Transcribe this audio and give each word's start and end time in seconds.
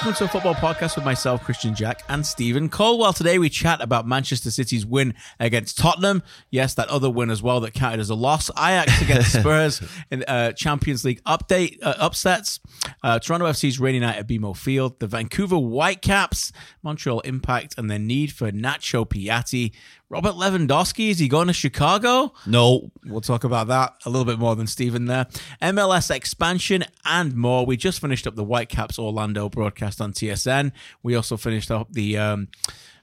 Welcome 0.00 0.14
to 0.14 0.24
a 0.24 0.28
football 0.28 0.54
podcast 0.54 0.96
with 0.96 1.04
myself, 1.04 1.42
Kristian 1.42 1.76
Jack, 1.76 2.04
and 2.08 2.24
Steven 2.24 2.70
Caldwell. 2.70 3.12
Today 3.12 3.38
we 3.38 3.50
chat 3.50 3.82
about 3.82 4.06
Manchester 4.06 4.50
City's 4.50 4.86
win 4.86 5.12
against 5.38 5.76
Tottenham. 5.76 6.22
Yes, 6.48 6.72
that 6.76 6.88
other 6.88 7.10
win 7.10 7.28
as 7.28 7.42
well 7.42 7.60
that 7.60 7.74
counted 7.74 8.00
as 8.00 8.08
a 8.08 8.14
loss. 8.14 8.48
Ajax 8.56 9.02
against 9.02 9.32
Spurs 9.40 9.82
in 10.10 10.24
uh, 10.24 10.52
Champions 10.52 11.04
League 11.04 11.22
update 11.24 11.76
uh, 11.82 11.96
upsets. 11.98 12.60
Uh, 13.02 13.18
Toronto 13.18 13.44
FC's 13.44 13.78
rainy 13.78 14.00
night 14.00 14.16
at 14.16 14.26
BMO 14.26 14.56
Field. 14.56 14.98
The 15.00 15.06
Vancouver 15.06 15.56
Whitecaps, 15.58 16.50
Montreal 16.82 17.20
Impact, 17.20 17.74
and 17.76 17.90
their 17.90 17.98
need 17.98 18.32
for 18.32 18.50
Nacho 18.50 19.06
Piatti. 19.06 19.72
Robert 20.10 20.32
Lewandowski, 20.34 21.10
is 21.10 21.20
he 21.20 21.28
going 21.28 21.46
to 21.46 21.52
Chicago? 21.52 22.32
No. 22.44 22.90
We'll 23.06 23.20
talk 23.20 23.44
about 23.44 23.68
that 23.68 23.94
a 24.04 24.10
little 24.10 24.24
bit 24.24 24.40
more 24.40 24.56
than 24.56 24.66
Steven 24.66 25.04
there. 25.06 25.26
MLS 25.62 26.10
expansion 26.10 26.84
and 27.04 27.36
more. 27.36 27.64
We 27.64 27.76
just 27.76 28.00
finished 28.00 28.26
up 28.26 28.34
the 28.34 28.42
Whitecaps 28.42 28.98
Orlando 28.98 29.48
broadcast 29.48 30.00
on 30.00 30.12
TSN. 30.12 30.72
We 31.04 31.14
also 31.14 31.36
finished 31.36 31.70
up 31.70 31.92
the 31.92 32.18
um, 32.18 32.48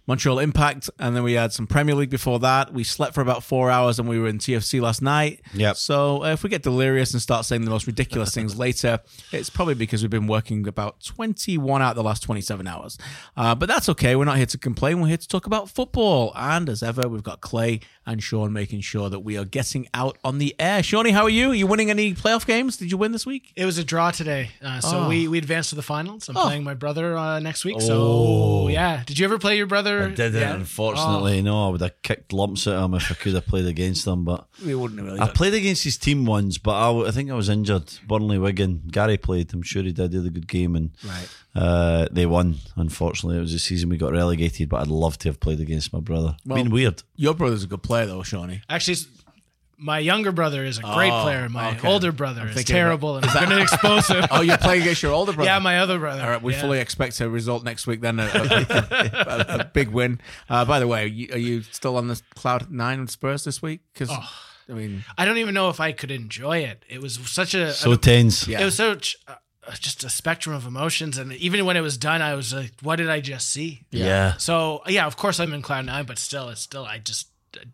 Montreal 0.07 0.39
Impact, 0.39 0.89
and 0.99 1.15
then 1.15 1.23
we 1.23 1.33
had 1.33 1.51
some 1.51 1.67
Premier 1.67 1.93
League 1.93 2.09
before 2.09 2.39
that. 2.39 2.73
We 2.73 2.83
slept 2.85 3.13
for 3.13 3.21
about 3.21 3.43
four 3.43 3.69
hours, 3.69 3.99
and 3.99 4.07
we 4.07 4.17
were 4.19 4.27
in 4.29 4.37
TFC 4.37 4.79
last 4.81 5.01
night. 5.01 5.41
Yep. 5.53 5.75
So 5.75 6.23
uh, 6.23 6.27
if 6.31 6.43
we 6.43 6.49
get 6.49 6.63
delirious 6.63 7.11
and 7.13 7.21
start 7.21 7.45
saying 7.45 7.63
the 7.65 7.69
most 7.69 7.87
ridiculous 7.87 8.33
things 8.33 8.57
later, 8.65 8.99
it's 9.33 9.49
probably 9.49 9.73
because 9.75 10.01
we've 10.01 10.09
been 10.09 10.27
working 10.27 10.65
about 10.67 11.01
21 11.01 11.81
out 11.81 11.91
of 11.91 11.95
the 11.97 12.03
last 12.03 12.23
27 12.23 12.65
hours. 12.67 12.97
Uh, 13.35 13.53
but 13.53 13.67
that's 13.67 13.89
okay. 13.89 14.15
We're 14.15 14.25
not 14.25 14.37
here 14.37 14.45
to 14.45 14.57
complain. 14.57 15.01
We're 15.01 15.07
here 15.09 15.17
to 15.17 15.27
talk 15.27 15.45
about 15.45 15.69
football. 15.69 16.31
And 16.35 16.69
as 16.69 16.81
ever, 16.81 17.07
we've 17.09 17.23
got 17.23 17.41
Clay 17.41 17.81
and 18.05 18.23
Sean 18.23 18.53
making 18.53 18.79
sure 18.81 19.09
that 19.09 19.19
we 19.19 19.37
are 19.37 19.43
getting 19.43 19.89
out 19.93 20.17
on 20.23 20.37
the 20.37 20.55
air. 20.57 20.81
Shawnee, 20.81 21.11
how 21.11 21.23
are 21.23 21.29
you? 21.29 21.51
Are 21.51 21.55
you 21.55 21.67
winning 21.67 21.89
any 21.89 22.13
playoff 22.13 22.45
games? 22.45 22.77
Did 22.77 22.89
you 22.91 22.97
win 22.97 23.11
this 23.11 23.25
week? 23.25 23.51
It 23.57 23.65
was 23.65 23.77
a 23.77 23.83
draw 23.83 24.11
today, 24.11 24.51
uh, 24.61 24.79
so 24.79 24.99
Oh. 24.99 25.09
we 25.09 25.27
we 25.27 25.37
advanced 25.37 25.71
to 25.71 25.75
the 25.75 25.81
finals. 25.81 26.29
I'm 26.29 26.37
Oh. 26.37 26.43
playing 26.43 26.63
my 26.63 26.73
brother 26.73 27.17
uh, 27.17 27.39
next 27.39 27.65
week. 27.65 27.75
Oh. 27.77 27.79
So 27.81 28.67
yeah, 28.69 29.03
did 29.05 29.19
you 29.19 29.25
ever 29.25 29.37
play 29.37 29.57
your 29.57 29.65
brother? 29.67 29.96
I 30.03 30.09
didn't, 30.09 30.41
Yeah? 30.41 30.55
unfortunately. 30.55 31.41
No, 31.41 31.67
I 31.67 31.69
would 31.71 31.81
have 31.81 32.01
kicked 32.01 32.33
lumps 32.33 32.67
at 32.67 32.81
him 32.83 32.93
if 32.93 33.11
I 33.11 33.15
could 33.15 33.33
have 33.35 33.45
played 33.45 33.65
against 33.65 34.05
him. 34.07 34.23
But 34.23 34.47
We 34.65 34.75
wouldn't 34.75 34.99
have 34.99 35.07
really. 35.07 35.19
I 35.19 35.25
got- 35.27 35.35
played 35.35 35.53
against 35.53 35.83
his 35.83 35.97
team 35.97 36.25
once, 36.25 36.57
but 36.57 37.05
I 37.07 37.11
think 37.11 37.29
I 37.31 37.33
was 37.35 37.49
injured. 37.49 37.91
Burnley 38.07 38.37
Wigan. 38.37 38.83
Gary 38.91 39.17
played. 39.17 39.53
I'm 39.53 39.61
sure 39.63 39.83
he 39.83 39.91
did. 39.91 40.11
He 40.11 40.17
had 40.17 40.25
a 40.27 40.29
good 40.29 40.47
game, 40.47 40.75
and 40.75 40.91
Right. 41.03 41.27
uh, 41.55 42.07
they 42.11 42.25
won. 42.25 42.57
Unfortunately, 42.75 43.37
it 43.37 43.41
was 43.41 43.53
the 43.53 43.59
season 43.59 43.89
we 43.89 43.97
got 43.97 44.11
relegated. 44.13 44.69
But 44.69 44.81
I'd 44.81 44.87
love 44.87 45.17
to 45.19 45.29
have 45.29 45.39
played 45.39 45.59
against 45.59 45.93
my 45.93 45.99
brother. 45.99 46.35
Well- 46.45 46.61
Been 46.63 46.71
weird. 46.71 47.03
Your 47.15 47.33
brother's 47.33 47.63
a 47.63 47.67
good 47.67 47.83
player, 47.83 48.05
though, 48.05 48.23
Shawnee. 48.23 48.61
Actually, 48.69 48.93
s- 48.95 49.07
my 49.79 49.99
younger 49.99 50.31
brother 50.31 50.63
is 50.65 50.79
a 50.79 50.81
great 50.81 51.11
Oh, 51.11 51.21
player. 51.21 51.47
My 51.49 51.75
okay. 51.77 51.87
older 51.87 52.11
brother 52.11 52.41
I'm 52.41 52.47
is 52.49 52.55
thinking 52.55 52.73
terrible, 52.75 53.17
and 53.17 53.25
I'm 53.25 53.45
going 53.49 53.57
to 53.57 53.61
expose 53.63 54.07
him. 54.07 54.25
Oh, 54.31 54.41
you're 54.41 54.57
playing 54.57 54.81
against 54.81 55.03
your 55.03 55.13
older 55.13 55.33
brother? 55.33 55.49
yeah, 55.49 55.59
my 55.59 55.79
other 55.79 55.99
brother. 55.99 56.21
All 56.23 56.29
right, 56.29 56.41
we 56.41 56.53
Yeah. 56.53 56.61
fully 56.61 56.79
expect 56.79 57.19
a 57.21 57.29
result 57.29 57.63
next 57.63 57.85
week. 57.87 58.01
Then 58.01 58.19
a, 58.19 58.23
a, 58.25 58.27
a- 58.29 59.57
a 59.59 59.65
big 59.65 59.89
win. 59.89 60.19
Uh, 60.49 60.65
by 60.65 60.79
the 60.79 60.87
way, 60.87 61.03
are 61.03 61.07
you, 61.07 61.29
are 61.33 61.37
you 61.37 61.61
still 61.61 61.97
on 61.97 62.07
the 62.07 62.21
cloud 62.35 62.71
nine 62.71 63.01
with 63.01 63.11
Spurs 63.11 63.43
this 63.43 63.61
week? 63.61 63.81
Because 63.93 64.09
I 64.69 64.73
mean, 64.73 65.05
I 65.17 65.25
don't 65.25 65.37
even 65.37 65.53
know 65.53 65.69
if 65.69 65.79
I 65.79 65.91
could 65.91 66.11
enjoy 66.11 66.59
it. 66.59 66.83
It 66.89 67.01
was 67.01 67.15
such 67.29 67.53
a. 67.53 67.71
So 67.73 67.95
tense. 67.95 68.47
Yeah. 68.47 68.61
It 68.61 68.65
was 68.65 68.75
such 68.75 69.15
uh, 69.27 69.35
just 69.79 70.03
a 70.03 70.09
spectrum 70.09 70.55
of 70.55 70.65
emotions, 70.65 71.17
and 71.17 71.31
even 71.33 71.65
when 71.65 71.77
it 71.77 71.81
was 71.81 71.97
done, 71.97 72.21
I 72.21 72.33
was 72.35 72.53
like, 72.53 72.71
"What 72.81 72.97
did 72.97 73.09
I 73.09 73.19
just 73.21 73.49
see?" 73.49 73.85
Yeah. 73.91 74.35
So 74.37 74.81
yeah, 74.87 75.05
of 75.05 75.15
course 75.17 75.39
I'm 75.39 75.53
in 75.53 75.61
cloud 75.61 75.85
nine, 75.85 76.05
but 76.05 76.17
still, 76.19 76.49
it's 76.49 76.61
still 76.61 76.83
I 76.85 76.97
just 76.97 77.27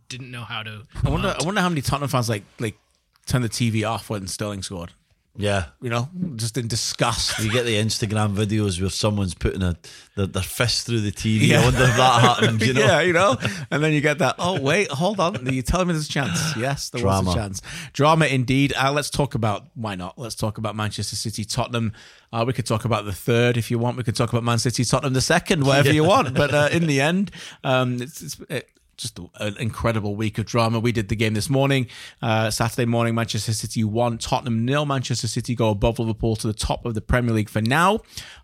didn't 0.09 0.31
know 0.31 0.43
how 0.43 0.63
to. 0.63 0.83
I 1.03 1.09
wonder. 1.09 1.35
I 1.39 1.43
wonder 1.43 1.61
how 1.61 1.69
many 1.69 1.81
Tottenham 1.81 2.09
fans 2.09 2.29
like 2.29 2.43
like 2.59 2.77
turn 3.25 3.41
the 3.41 3.49
TV 3.49 3.87
off 3.87 4.09
when 4.09 4.27
Sterling 4.27 4.63
scored. 4.63 4.91
Yeah. 5.35 5.65
You 5.81 5.89
know, 5.89 6.09
just 6.35 6.57
in 6.57 6.67
disgust. 6.67 7.39
You 7.39 7.51
get 7.51 7.65
the 7.65 7.75
Instagram 7.75 8.35
videos 8.35 8.79
where 8.79 8.91
someone's 8.91 9.33
putting 9.33 9.63
a 9.63 9.75
their, 10.15 10.27
their 10.27 10.43
fist 10.43 10.85
through 10.85 11.01
the 11.01 11.11
TV. 11.11 11.47
Yeah. 11.47 11.61
I 11.61 11.63
wonder 11.65 11.83
if 11.83 11.97
that 11.97 12.21
happened. 12.21 12.61
You 12.61 12.73
know. 12.73 12.81
yeah, 12.81 13.01
you 13.01 13.13
know, 13.13 13.37
and 13.71 13.83
then 13.83 13.93
you 13.93 14.01
get 14.01 14.19
that. 14.19 14.35
Oh 14.37 14.61
wait, 14.61 14.89
hold 14.91 15.19
on. 15.19 15.47
Are 15.47 15.51
you 15.51 15.63
telling 15.63 15.87
me 15.87 15.93
there's 15.93 16.07
a 16.07 16.11
chance? 16.11 16.55
Yes, 16.55 16.91
there 16.91 17.03
was 17.03 17.27
a 17.27 17.33
chance. 17.33 17.61
Drama 17.93 18.27
indeed. 18.27 18.73
Uh, 18.77 18.91
let's 18.91 19.09
talk 19.09 19.33
about 19.33 19.65
why 19.73 19.95
not? 19.95 20.19
Let's 20.19 20.35
talk 20.35 20.59
about 20.59 20.75
Manchester 20.75 21.15
City, 21.15 21.45
Tottenham. 21.45 21.93
Uh, 22.31 22.43
we 22.45 22.53
could 22.53 22.67
talk 22.67 22.85
about 22.85 23.05
the 23.05 23.13
third 23.13 23.57
if 23.57 23.71
you 23.71 23.79
want. 23.79 23.97
We 23.97 24.03
could 24.03 24.15
talk 24.15 24.29
about 24.31 24.43
Man 24.43 24.59
City, 24.59 24.85
Tottenham 24.85 25.13
the 25.13 25.21
second, 25.21 25.65
whatever 25.65 25.91
you 25.93 26.03
want. 26.03 26.35
But 26.35 26.53
uh, 26.53 26.69
in 26.71 26.85
the 26.85 27.01
end, 27.01 27.31
um, 27.63 28.01
it's, 28.01 28.21
it's 28.21 28.39
it, 28.49 28.69
just 29.03 29.19
an 29.39 29.55
incredible 29.59 30.15
week 30.15 30.37
of 30.39 30.45
drama. 30.45 30.79
We 30.79 30.91
did 30.91 31.09
the 31.09 31.15
game 31.15 31.35
this 31.35 31.49
morning, 31.49 31.87
uh, 32.21 32.49
Saturday 32.49 32.85
morning. 32.85 33.13
Manchester 33.13 33.53
City 33.53 33.83
won, 33.83 34.17
Tottenham 34.17 34.65
nil. 34.65 34.85
Manchester 34.87 35.27
City 35.27 35.53
go 35.53 35.69
above 35.69 35.99
Liverpool 35.99 36.35
to 36.37 36.47
the 36.47 36.53
top 36.53 36.85
of 36.85 36.95
the 36.95 37.01
Premier 37.01 37.33
League 37.35 37.49
for 37.49 37.61
now. 37.61 37.99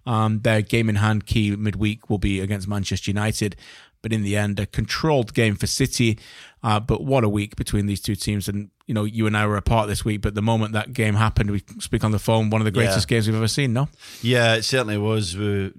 Um, 0.06 0.42
their 0.42 0.62
game 0.62 0.90
in 0.90 0.96
hand 0.98 1.26
key 1.26 1.56
midweek 1.56 2.10
will 2.10 2.20
be 2.20 2.40
against 2.40 2.68
Manchester 2.68 3.10
United. 3.10 3.56
But 4.02 4.14
in 4.14 4.24
the 4.24 4.38
end, 4.38 4.60
a 4.62 4.66
controlled 4.66 5.34
game 5.34 5.56
for 5.56 5.68
City. 5.68 6.18
Uh, 6.64 6.80
but 6.80 7.04
what 7.04 7.24
a 7.26 7.30
week 7.30 7.58
between 7.58 7.86
these 7.86 8.00
two 8.00 8.16
teams. 8.16 8.48
And, 8.48 8.70
you 8.86 8.94
know, 8.94 9.04
you 9.04 9.28
and 9.28 9.36
I 9.36 9.46
were 9.46 9.58
apart 9.58 9.90
this 9.90 10.06
week, 10.06 10.22
but 10.22 10.36
the 10.36 10.42
moment 10.42 10.72
that 10.72 10.94
game 10.94 11.16
happened, 11.16 11.52
we 11.52 11.64
speak 11.80 12.06
on 12.06 12.12
the 12.12 12.20
phone, 12.20 12.50
one 12.50 12.62
of 12.62 12.66
the 12.66 12.72
greatest 12.72 13.10
Yeah. 13.10 13.16
games 13.18 13.28
we've 13.28 13.36
ever 13.36 13.48
seen, 13.50 13.74
no? 13.74 13.90
Yeah, 14.22 14.56
it 14.56 14.64
certainly 14.64 14.98
was. 14.98 15.36
We 15.36 15.74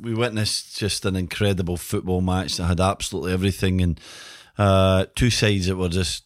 we 0.00 0.14
witnessed 0.14 0.78
just 0.78 1.04
an 1.04 1.16
incredible 1.16 1.76
football 1.76 2.20
match 2.20 2.56
that 2.56 2.66
had 2.66 2.80
absolutely 2.80 3.32
everything, 3.32 3.80
and 3.80 4.00
uh, 4.58 5.06
two 5.14 5.30
sides 5.30 5.66
that 5.66 5.76
were 5.76 5.88
just 5.88 6.24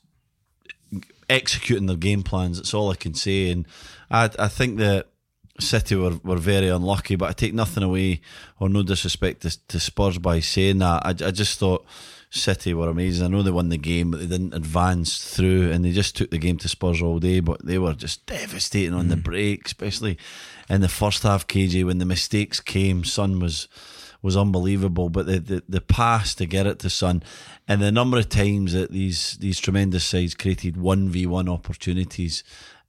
executing 1.29 1.87
their 1.87 1.97
game 1.97 2.23
plans. 2.23 2.59
That's 2.59 2.75
all 2.75 2.91
I 2.91 2.97
can 2.97 3.15
say. 3.15 3.51
And 3.51 3.67
I 4.11 4.31
I 4.39 4.49
think 4.49 4.79
that 4.79 5.09
City 5.61 5.97
were, 5.97 6.19
were 6.25 6.37
very 6.37 6.69
unlucky, 6.69 7.17
but 7.17 7.29
I 7.29 7.33
take 7.33 7.55
nothing 7.55 7.83
away 7.83 8.21
or 8.59 8.69
no 8.69 8.83
disrespect 8.83 9.43
to, 9.43 9.67
to 9.69 9.81
Spurs 9.81 10.19
by 10.19 10.41
saying 10.41 10.79
that. 10.79 11.05
I, 11.05 11.11
I 11.11 11.31
just 11.31 11.59
thought. 11.59 11.85
City 12.31 12.75
were 12.75 12.89
amazing. 12.89 13.25
I 13.25 13.29
know 13.29 13.43
they 13.43 13.53
won 13.53 13.69
the 13.69 13.77
game, 13.77 14.11
but 14.11 14.19
they 14.19 14.27
didn't 14.27 14.55
advance 14.55 15.37
through, 15.37 15.71
and 15.71 15.85
they 15.85 15.93
just 15.93 16.17
took 16.17 16.33
the 16.33 16.39
game 16.39 16.59
to 16.59 16.69
Spurs 16.69 17.01
all 17.01 17.21
day. 17.21 17.39
But 17.39 17.65
they 17.65 17.79
were 17.79 17.95
just 17.95 18.27
devastating 18.27 18.93
on 18.93 19.07
the 19.07 19.17
break, 19.17 19.67
especially 19.67 20.19
in 20.69 20.81
the 20.81 20.89
first 20.89 21.23
half. 21.23 21.47
KJ, 21.47 21.85
when 21.85 21.99
the 21.99 22.05
mistakes 22.05 22.61
came, 22.61 23.05
Son 23.05 23.39
was 23.41 23.69
was 24.23 24.37
unbelievable. 24.37 25.11
But 25.11 25.27
the, 25.27 25.39
the 25.39 25.63
the 25.69 25.81
pass 25.81 26.35
to 26.37 26.47
get 26.47 26.67
it 26.67 26.79
to 26.81 26.91
Son, 26.91 27.23
and 27.69 27.81
the 27.83 27.93
number 27.93 28.19
of 28.19 28.29
times 28.29 28.73
that 28.73 28.91
these 28.91 29.37
these 29.39 29.61
tremendous 29.61 30.05
sides 30.05 30.35
created 30.35 30.77
one 30.77 31.09
v 31.09 31.27
one 31.27 31.49
opportunities 31.49 32.43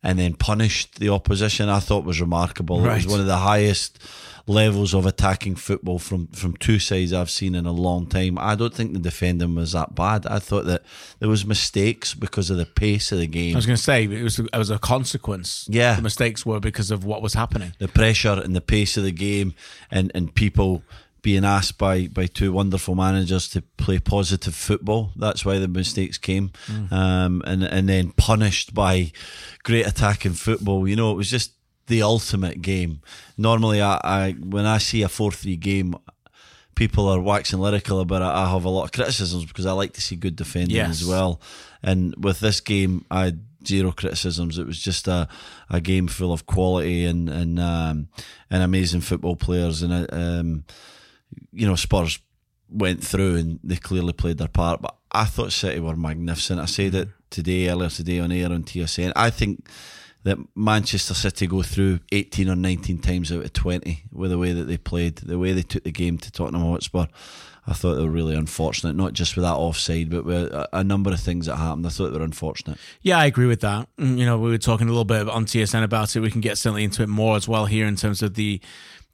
and 0.03 0.19
then 0.19 0.35
punished 0.35 0.99
the 0.99 1.09
opposition, 1.09 1.67
I 1.67 1.79
thought 1.79 2.05
was 2.05 2.21
remarkable. 2.21 2.85
It 2.85 3.05
was 3.05 3.07
one 3.07 3.19
of 3.19 3.25
the 3.25 3.37
highest 3.37 3.99
levels 4.47 4.93
of 4.93 5.05
attacking 5.07 5.55
football 5.55 5.97
from 5.97 6.27
from 6.27 6.55
two 6.57 6.77
sides 6.77 7.11
I've 7.11 7.31
seen 7.31 7.55
in 7.55 7.65
a 7.65 7.71
long 7.71 8.05
time. 8.05 8.37
I 8.37 8.55
don't 8.55 8.73
think 8.73 8.93
the 8.93 8.99
defending 8.99 9.55
was 9.55 9.71
that 9.71 9.95
bad. 9.95 10.27
I 10.27 10.39
thought 10.39 10.65
that 10.65 10.83
there 11.19 11.29
was 11.29 11.45
mistakes 11.45 12.13
because 12.13 12.49
of 12.49 12.57
the 12.57 12.65
pace 12.65 13.11
of 13.11 13.17
the 13.17 13.27
game. 13.27 13.55
I 13.55 13.57
was 13.57 13.65
going 13.65 13.77
to 13.77 13.81
say, 13.81 14.03
it 14.03 14.23
was, 14.23 14.37
it 14.37 14.55
was 14.55 14.69
a 14.69 14.77
consequence. 14.77 15.67
Yeah. 15.69 15.95
The 15.95 16.03
mistakes 16.03 16.45
were 16.45 16.59
because 16.59 16.91
of 16.91 17.03
what 17.03 17.21
was 17.21 17.33
happening. 17.33 17.73
the 17.79 17.87
pressure 17.87 18.39
and 18.43 18.55
the 18.55 18.61
pace 18.61 18.97
of 18.97 19.03
the 19.03 19.11
game 19.11 19.55
and, 19.89 20.11
and 20.13 20.33
people 20.33 20.83
being 21.23 21.43
asked 21.43 21.79
by, 21.79 22.05
by 22.05 22.27
two 22.27 22.51
wonderful 22.51 22.93
managers 22.93 23.49
to 23.49 23.63
play 23.77 23.97
positive 23.97 24.53
football. 24.53 25.11
That's 25.15 25.43
why 25.43 25.57
the 25.57 25.67
mistakes 25.67 26.19
came. 26.19 26.51
Um, 26.91 27.41
and, 27.47 27.63
and 27.63 27.89
then 27.89 28.11
punished 28.11 28.75
by 28.75 29.11
great 29.63 29.87
attacking 29.87 30.33
football. 30.33 30.87
You 30.87 30.95
know, 30.95 31.11
it 31.11 31.15
was 31.15 31.31
just 31.31 31.53
the 31.87 32.01
ultimate 32.01 32.61
game. 32.61 33.01
Normally, 33.37 33.81
I, 33.81 33.99
I 34.03 34.31
when 34.31 34.65
I 34.65 34.77
see 34.79 35.03
a 35.03 35.09
4 35.09 35.31
3 35.31 35.55
game, 35.57 35.95
people 36.75 37.07
are 37.07 37.19
waxing 37.19 37.59
lyrical 37.59 37.99
about 37.99 38.21
it. 38.21 38.25
I 38.37 38.49
have 38.49 38.65
a 38.65 38.69
lot 38.69 38.83
of 38.85 38.91
criticisms 38.91 39.45
because 39.45 39.65
I 39.65 39.71
like 39.71 39.93
to 39.93 40.01
see 40.01 40.15
good 40.15 40.35
defending 40.35 40.75
Yes. 40.75 41.01
as 41.01 41.07
well. 41.07 41.39
And 41.83 42.15
with 42.23 42.39
this 42.39 42.59
game, 42.59 43.05
I 43.11 43.25
had 43.25 43.45
zero 43.65 43.91
criticisms. 43.91 44.57
It 44.57 44.65
was 44.67 44.79
just 44.79 45.07
a, 45.07 45.27
a 45.69 45.79
game 45.79 46.07
full 46.07 46.33
of 46.33 46.45
quality 46.45 47.05
and 47.05 47.29
and 47.29 47.59
um, 47.59 48.07
and 48.49 48.63
amazing 48.63 49.01
football 49.01 49.35
players. 49.35 49.81
And 49.83 49.93
uh, 49.93 50.07
um, 50.11 50.65
you 51.51 51.67
know, 51.67 51.75
Spurs 51.75 52.19
went 52.69 53.03
through 53.03 53.35
and 53.35 53.59
they 53.63 53.75
clearly 53.75 54.13
played 54.13 54.37
their 54.39 54.47
part. 54.47 54.81
But 54.81 54.95
I 55.11 55.25
thought 55.25 55.51
City 55.51 55.79
were 55.79 55.95
magnificent. 55.95 56.59
I 56.59 56.65
said 56.65 56.95
it 56.95 57.09
today, 57.29 57.69
earlier 57.69 57.89
today 57.89 58.19
on 58.19 58.31
air 58.31 58.51
on 58.51 58.63
TSN. 58.63 59.13
I 59.15 59.29
think 59.29 59.67
that 60.25 60.39
Manchester 60.55 61.13
City 61.13 61.45
go 61.45 61.61
through 61.61 61.99
18 62.11 62.49
or 62.49 62.55
19 62.55 62.97
times 62.97 63.31
out 63.31 63.45
of 63.45 63.53
20 63.53 64.05
with 64.11 64.31
the 64.31 64.39
way 64.39 64.53
that 64.53 64.63
they 64.63 64.77
played, 64.77 65.17
the 65.17 65.37
way 65.37 65.53
they 65.53 65.61
took 65.61 65.83
the 65.83 65.91
game 65.91 66.17
to 66.17 66.31
Tottenham 66.31 66.63
Hotspur. 66.63 67.05
I 67.67 67.73
thought 67.73 67.95
they 67.95 68.03
were 68.03 68.09
really 68.09 68.35
unfortunate, 68.35 68.95
not 68.95 69.13
just 69.13 69.35
with 69.35 69.43
that 69.43 69.53
offside, 69.53 70.09
but 70.09 70.25
with 70.25 70.51
a, 70.71 70.83
number 70.83 71.11
of 71.11 71.19
things 71.19 71.45
that 71.45 71.55
happened. 71.55 71.85
I 71.85 71.89
thought 71.89 72.11
they 72.11 72.17
were 72.17 72.23
unfortunate. 72.23 72.77
Yeah, 73.01 73.17
I 73.17 73.25
agree 73.25 73.47
with 73.47 73.61
that. 73.61 73.87
Mm, 73.97 74.17
You 74.19 74.25
know, 74.25 74.37
we 74.37 74.49
were 74.51 74.57
talking 74.59 74.87
a 74.87 74.91
little 74.91 75.05
bit 75.05 75.27
on 75.27 75.45
TSN 75.45 75.83
about 75.83 76.15
it. 76.15 76.19
We 76.19 76.29
can 76.29 76.41
get 76.41 76.57
certainly 76.59 76.83
into 76.83 77.01
it 77.01 77.09
more 77.09 77.35
as 77.35 77.47
well 77.47 77.65
here 77.65 77.87
in 77.87 77.95
terms 77.95 78.21
of 78.21 78.35
the 78.35 78.61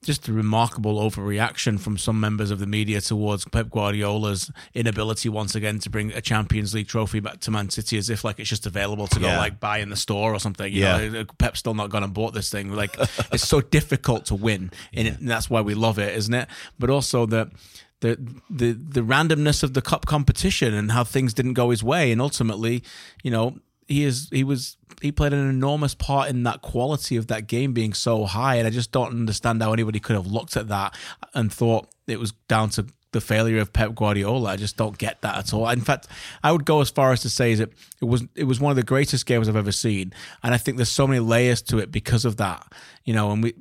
just 0.03 0.27
a 0.27 0.33
remarkable 0.33 0.97
overreaction 0.99 1.79
from 1.79 1.95
some 1.97 2.19
members 2.19 2.49
of 2.49 2.57
the 2.59 2.65
media 2.65 2.99
towards 3.01 3.45
Pep 3.45 3.69
Guardiola's 3.69 4.51
inability 4.73 5.29
once 5.29 5.53
again 5.53 5.77
to 5.79 5.89
bring 5.91 6.11
a 6.13 6.21
Champions 6.21 6.73
League 6.73 6.87
trophy 6.87 7.19
back 7.19 7.39
to 7.41 7.51
Man 7.51 7.69
City 7.69 7.97
as 7.99 8.09
if 8.09 8.23
like 8.23 8.39
it's 8.39 8.49
just 8.49 8.65
available 8.65 9.05
to 9.07 9.19
go 9.19 9.27
like 9.27 9.59
buy 9.59 9.77
in 9.77 9.89
the 9.89 9.95
store 9.95 10.33
or 10.33 10.39
something. 10.39 10.71
You 10.73 10.81
Yeah. 10.81 11.07
know, 11.07 11.25
Pep's 11.37 11.59
still 11.59 11.75
not 11.75 11.91
gone 11.91 12.03
and 12.03 12.13
bought 12.13 12.33
this 12.33 12.49
thing. 12.49 12.71
Like 12.73 12.97
it's 13.31 13.47
so 13.47 13.61
difficult 13.61 14.25
to 14.25 14.35
win, 14.35 14.71
and, 14.93 15.07
it, 15.07 15.19
and 15.19 15.29
that's 15.29 15.49
why 15.51 15.61
we 15.61 15.75
love 15.75 15.99
it, 15.99 16.15
isn't 16.15 16.33
it? 16.33 16.47
But 16.79 16.89
also 16.89 17.25
the. 17.25 17.51
The, 17.99 18.17
the 18.49 18.71
the 18.71 19.01
randomness 19.01 19.61
of 19.61 19.75
the 19.75 19.81
cup 19.83 20.07
competition 20.07 20.73
and 20.73 20.91
how 20.91 21.03
things 21.03 21.35
didn't 21.35 21.53
go 21.53 21.69
his 21.69 21.83
way 21.83 22.11
and 22.11 22.19
ultimately 22.19 22.81
you 23.23 23.29
know 23.29 23.59
he 23.87 24.03
is 24.03 24.27
he 24.31 24.43
was 24.43 24.75
he 25.01 25.11
played 25.11 25.33
an 25.33 25.49
enormous 25.49 25.95
part 25.95 26.29
in 26.29 26.43
that 26.43 26.61
quality 26.61 27.17
of 27.17 27.27
that 27.27 27.47
game 27.47 27.73
being 27.73 27.93
so 27.93 28.25
high 28.25 28.55
and 28.55 28.67
I 28.67 28.69
just 28.69 28.91
don't 28.91 29.09
understand 29.09 29.61
how 29.61 29.73
anybody 29.73 29.99
could 29.99 30.15
have 30.15 30.27
looked 30.27 30.55
at 30.55 30.67
that 30.67 30.95
and 31.33 31.51
thought 31.51 31.89
it 32.07 32.19
was 32.19 32.31
down 32.47 32.69
to 32.71 32.85
the 33.11 33.21
failure 33.21 33.59
of 33.59 33.73
Pep 33.73 33.93
Guardiola. 33.93 34.51
I 34.51 34.55
just 34.55 34.77
don't 34.77 34.97
get 34.97 35.21
that 35.21 35.37
at 35.37 35.53
all. 35.53 35.67
In 35.69 35.81
fact, 35.81 36.07
I 36.43 36.51
would 36.51 36.65
go 36.65 36.81
as 36.81 36.89
far 36.89 37.11
as 37.11 37.21
to 37.21 37.29
say 37.29 37.55
that 37.55 37.69
it 38.01 38.05
was 38.05 38.23
it 38.35 38.45
was 38.45 38.59
one 38.59 38.71
of 38.71 38.77
the 38.77 38.83
greatest 38.83 39.25
games 39.25 39.49
I've 39.49 39.55
ever 39.55 39.71
seen, 39.71 40.13
and 40.43 40.53
I 40.53 40.57
think 40.57 40.77
there's 40.77 40.89
so 40.89 41.07
many 41.07 41.19
layers 41.19 41.61
to 41.63 41.79
it 41.79 41.91
because 41.91 42.25
of 42.25 42.37
that. 42.37 42.71
You 43.03 43.13
know, 43.13 43.31
and 43.31 43.43
we 43.43 43.53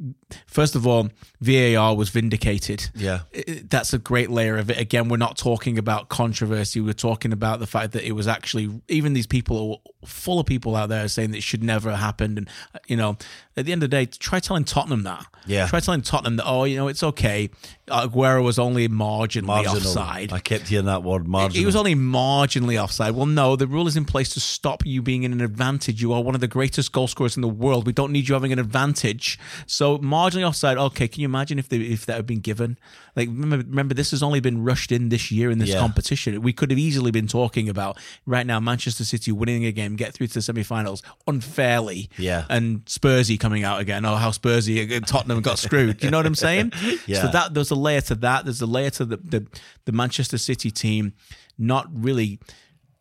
first 0.46 0.76
of 0.76 0.86
all, 0.86 1.08
VAR 1.40 1.96
was 1.96 2.10
vindicated. 2.10 2.90
Yeah. 2.94 3.20
That's 3.64 3.92
a 3.92 3.98
great 3.98 4.30
layer 4.30 4.56
of 4.56 4.70
it. 4.70 4.78
Again, 4.78 5.08
we're 5.08 5.16
not 5.16 5.38
talking 5.38 5.78
about 5.78 6.08
controversy. 6.08 6.80
We're 6.80 6.92
talking 6.92 7.32
about 7.32 7.58
the 7.58 7.66
fact 7.66 7.92
that 7.92 8.04
it 8.04 8.12
was 8.12 8.28
actually 8.28 8.80
even 8.88 9.14
these 9.14 9.26
people 9.26 9.80
are 10.02 10.06
full 10.06 10.38
of 10.38 10.46
people 10.46 10.76
out 10.76 10.88
there 10.88 11.08
saying 11.08 11.30
that 11.30 11.38
it 11.38 11.42
should 11.42 11.62
never 11.62 11.90
have 11.90 12.00
happened. 12.00 12.38
And 12.38 12.48
uh, 12.74 12.78
you 12.86 12.96
know, 12.96 13.16
at 13.56 13.66
the 13.66 13.72
end 13.72 13.82
of 13.82 13.90
the 13.90 13.96
day, 13.96 14.06
try 14.06 14.40
telling 14.40 14.64
Tottenham 14.64 15.02
that. 15.04 15.26
Yeah. 15.46 15.66
Try 15.66 15.80
telling 15.80 16.02
Tottenham 16.02 16.36
that. 16.36 16.44
Oh, 16.46 16.64
you 16.64 16.76
know, 16.76 16.88
it's 16.88 17.02
okay. 17.02 17.50
Aguero 17.88 18.44
was 18.44 18.58
only 18.58 18.88
marginally 18.88 19.46
Marginal. 19.46 19.76
offside. 19.76 20.32
I 20.32 20.38
kept 20.38 20.68
hearing 20.68 20.86
that 20.86 21.02
word 21.02 21.26
marginal. 21.26 21.58
He 21.58 21.66
was 21.66 21.76
only 21.76 21.94
marginally 21.94 22.82
offside. 22.82 23.14
Well, 23.14 23.26
no, 23.26 23.56
the 23.56 23.66
rule 23.66 23.88
is 23.88 23.96
in 23.96 24.04
place 24.04 24.28
to 24.30 24.40
stop 24.40 24.86
you 24.86 25.02
being 25.02 25.24
in 25.24 25.32
an 25.32 25.40
advantage. 25.40 26.00
You 26.00 26.12
are 26.12 26.22
one 26.22 26.34
of 26.34 26.40
the 26.40 26.48
greatest 26.48 26.92
goal 26.92 27.08
scorers 27.08 27.36
in 27.36 27.42
the 27.42 27.48
world. 27.48 27.86
We 27.86 27.92
don't 27.92 28.12
need 28.12 28.28
you 28.28 28.34
having 28.34 28.52
an 28.52 28.58
advantage. 28.58 29.29
So 29.66 29.98
marginally 29.98 30.46
offside. 30.46 30.78
Okay, 30.78 31.08
can 31.08 31.20
you 31.20 31.26
imagine 31.26 31.58
if 31.58 31.68
they, 31.68 31.78
if 31.78 32.06
that 32.06 32.16
had 32.16 32.26
been 32.26 32.40
given? 32.40 32.78
Like 33.16 33.28
remember, 33.28 33.56
remember, 33.58 33.94
this 33.94 34.10
has 34.12 34.22
only 34.22 34.40
been 34.40 34.62
rushed 34.64 34.92
in 34.92 35.08
this 35.08 35.30
year 35.30 35.50
in 35.50 35.58
this 35.58 35.70
Yeah. 35.70 35.80
competition. 35.80 36.40
We 36.42 36.52
could 36.52 36.70
have 36.70 36.78
easily 36.78 37.10
been 37.10 37.26
talking 37.26 37.68
about 37.68 37.98
right 38.26 38.46
now 38.46 38.60
Manchester 38.60 39.04
City 39.04 39.32
winning 39.32 39.64
a 39.64 39.72
game, 39.72 39.96
get 39.96 40.14
through 40.14 40.28
to 40.28 40.34
the 40.34 40.42
semi-finals 40.42 41.02
unfairly. 41.26 42.08
Yeah. 42.16 42.44
and 42.48 42.84
Spursy 42.86 43.38
coming 43.38 43.64
out 43.64 43.80
again. 43.80 44.04
Oh, 44.04 44.16
how 44.16 44.30
Spursy 44.30 44.96
uh, 44.96 45.00
Tottenham 45.00 45.40
got 45.42 45.58
screwed. 45.58 45.98
Do 45.98 46.06
you 46.06 46.10
know 46.10 46.18
what 46.18 46.26
I'm 46.26 46.34
saying? 46.34 46.72
Yeah. 47.06 47.22
So 47.22 47.28
that 47.32 47.54
there's 47.54 47.70
a 47.70 47.74
layer 47.76 48.00
to 48.02 48.14
that. 48.16 48.44
There's 48.44 48.60
a 48.60 48.66
layer 48.66 48.90
to 48.90 49.04
the, 49.04 49.16
the 49.16 49.46
the 49.86 49.92
Manchester 49.92 50.38
City 50.38 50.70
team 50.70 51.14
not 51.58 51.86
really 51.92 52.38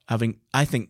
having, 0.07 0.37
I 0.53 0.65
think, 0.65 0.89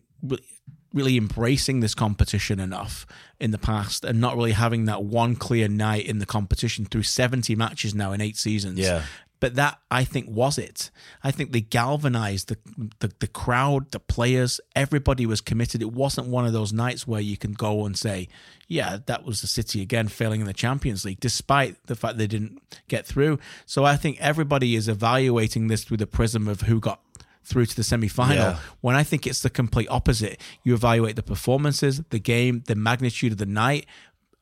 really, 0.92 1.16
embracing 1.16 1.80
this 1.80 1.94
competition 1.94 2.60
enough 2.60 3.06
in 3.38 3.50
the 3.50 3.58
past, 3.58 4.04
and 4.04 4.20
not 4.20 4.36
really 4.36 4.52
having 4.52 4.84
that 4.86 5.02
one 5.02 5.36
clear 5.36 5.68
night 5.68 6.06
in 6.06 6.18
the 6.18 6.26
competition 6.26 6.84
through 6.84 7.04
70 7.04 7.54
matches 7.56 7.94
now 7.94 8.12
in 8.12 8.20
eight 8.20 8.36
seasons. 8.36 8.78
Yeah. 8.78 9.02
But 9.40 9.54
that 9.54 9.78
I 9.90 10.04
think 10.04 10.28
was 10.28 10.58
it. 10.58 10.90
I 11.24 11.30
think 11.30 11.52
they 11.52 11.62
galvanized 11.62 12.48
the, 12.48 12.58
the 12.98 13.10
the 13.20 13.26
crowd, 13.26 13.90
the 13.90 13.98
players, 13.98 14.60
everybody 14.76 15.24
was 15.24 15.40
committed. 15.40 15.80
It 15.80 15.92
wasn't 15.92 16.28
one 16.28 16.44
of 16.44 16.52
those 16.52 16.74
nights 16.74 17.06
where 17.06 17.22
you 17.22 17.38
can 17.38 17.54
go 17.54 17.86
and 17.86 17.96
say, 17.96 18.28
"Yeah, 18.68 18.98
that 19.06 19.24
was 19.24 19.40
the 19.40 19.46
City 19.46 19.80
again 19.80 20.08
failing 20.08 20.42
in 20.42 20.46
the 20.46 20.52
Champions 20.52 21.06
League," 21.06 21.20
despite 21.20 21.82
the 21.86 21.96
fact 21.96 22.18
they 22.18 22.26
didn't 22.26 22.62
get 22.88 23.06
through. 23.06 23.38
So 23.64 23.82
I 23.82 23.96
think 23.96 24.20
everybody 24.20 24.74
is 24.74 24.88
evaluating 24.88 25.68
this 25.68 25.84
through 25.84 25.96
the 25.96 26.06
prism 26.06 26.46
of 26.46 26.62
who 26.62 26.78
got 26.78 27.00
through 27.44 27.66
to 27.66 27.76
the 27.76 27.82
semi-final. 27.82 28.36
Yeah. 28.36 28.58
When 28.80 28.96
I 28.96 29.02
think 29.02 29.26
it's 29.26 29.42
the 29.42 29.50
complete 29.50 29.88
opposite. 29.90 30.40
You 30.62 30.74
evaluate 30.74 31.16
the 31.16 31.22
performances, 31.22 32.02
the 32.10 32.18
game, 32.18 32.62
the 32.66 32.74
magnitude 32.74 33.32
of 33.32 33.38
the 33.38 33.46
night. 33.46 33.86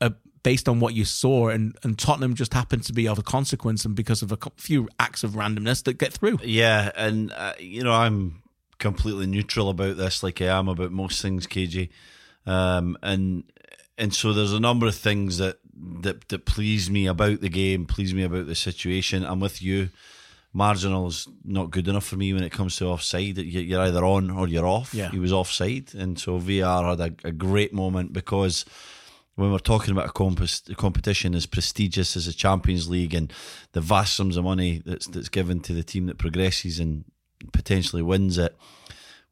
Uh, 0.00 0.10
based 0.44 0.68
on 0.68 0.78
what 0.78 0.94
you 0.94 1.04
saw, 1.04 1.48
and, 1.48 1.76
and 1.82 1.98
Tottenham 1.98 2.34
just 2.34 2.54
happened 2.54 2.84
to 2.84 2.92
be 2.92 3.08
of 3.08 3.18
a 3.18 3.22
consequence, 3.22 3.84
and 3.84 3.96
because 3.96 4.22
of 4.22 4.30
a 4.30 4.38
few 4.56 4.88
acts 5.00 5.24
of 5.24 5.32
randomness 5.32 5.82
that 5.84 5.98
get 5.98 6.12
through. 6.12 6.38
Yeah, 6.42 6.92
and 6.96 7.32
uh, 7.32 7.54
you 7.58 7.82
know 7.82 7.92
I'm 7.92 8.42
completely 8.78 9.26
neutral 9.26 9.68
about 9.68 9.96
this, 9.96 10.22
like 10.22 10.40
I 10.40 10.46
am 10.46 10.68
about 10.68 10.92
most 10.92 11.20
things, 11.20 11.46
KJ. 11.46 11.90
Um, 12.46 12.96
and 13.02 13.44
and 13.96 14.14
so 14.14 14.32
there's 14.32 14.52
a 14.52 14.60
number 14.60 14.86
of 14.86 14.94
things 14.94 15.38
that 15.38 15.58
that 16.00 16.28
that 16.28 16.46
please 16.46 16.88
me 16.90 17.06
about 17.06 17.40
the 17.40 17.48
game, 17.48 17.84
please 17.84 18.14
me 18.14 18.22
about 18.22 18.46
the 18.46 18.54
situation. 18.54 19.24
I'm 19.24 19.40
with 19.40 19.60
you. 19.60 19.90
Marginal's 20.52 21.28
not 21.44 21.70
good 21.70 21.88
enough 21.88 22.04
for 22.06 22.16
me 22.16 22.32
when 22.32 22.42
it 22.42 22.50
comes 22.52 22.76
to 22.76 22.86
offside. 22.86 23.36
You- 23.38 23.60
You're 23.60 23.82
either 23.82 24.04
on 24.04 24.30
or 24.30 24.48
you're 24.48 24.66
off. 24.66 24.94
Yeah. 24.94 25.10
He 25.10 25.18
was 25.18 25.32
offside, 25.32 25.94
and 25.94 26.18
so 26.18 26.38
VAR 26.38 26.84
had 26.96 27.00
a, 27.00 27.28
a 27.28 27.32
great 27.32 27.72
moment 27.72 28.12
because 28.12 28.64
when 29.34 29.52
we're 29.52 29.58
talking 29.58 29.92
about 29.92 30.06
a, 30.06 30.72
a 30.72 30.74
competition 30.74 31.34
as 31.34 31.46
prestigious 31.46 32.16
as 32.16 32.26
the 32.26 32.32
Champions 32.32 32.88
League 32.88 33.14
and 33.14 33.32
the 33.72 33.80
vast 33.80 34.14
sums 34.14 34.36
of 34.36 34.44
money 34.44 34.82
that's 34.84 35.06
that's 35.06 35.28
given 35.28 35.60
to 35.60 35.72
the 35.72 35.84
team 35.84 36.06
that 36.06 36.18
progresses 36.18 36.80
and 36.80 37.04
potentially 37.52 38.02
wins 38.02 38.36
it, 38.38 38.56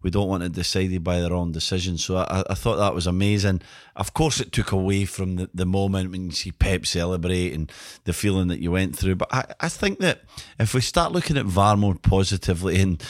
we 0.06 0.10
don't 0.12 0.28
want 0.28 0.44
it 0.44 0.52
decided 0.52 1.02
by 1.02 1.20
their 1.20 1.32
own 1.32 1.50
decision. 1.50 1.98
So 1.98 2.18
I, 2.18 2.44
I 2.48 2.54
thought 2.54 2.76
that 2.76 2.94
was 2.94 3.08
amazing. 3.08 3.60
Of 3.96 4.14
course, 4.14 4.38
it 4.40 4.52
took 4.52 4.70
away 4.70 5.04
from 5.04 5.34
the, 5.34 5.50
the 5.52 5.66
moment 5.66 6.12
when 6.12 6.26
you 6.26 6.30
see 6.30 6.52
Pep 6.52 6.86
celebrate 6.86 7.52
and 7.52 7.72
the 8.04 8.12
feeling 8.12 8.46
that 8.46 8.60
you 8.60 8.70
went 8.70 8.96
through. 8.96 9.16
But 9.16 9.34
I, 9.34 9.46
I 9.58 9.68
think 9.68 9.98
that 9.98 10.20
if 10.60 10.74
we 10.74 10.80
start 10.80 11.10
looking 11.10 11.36
at 11.36 11.44
VAR 11.44 11.76
more 11.76 11.96
positively 11.96 12.80
and 12.80 13.02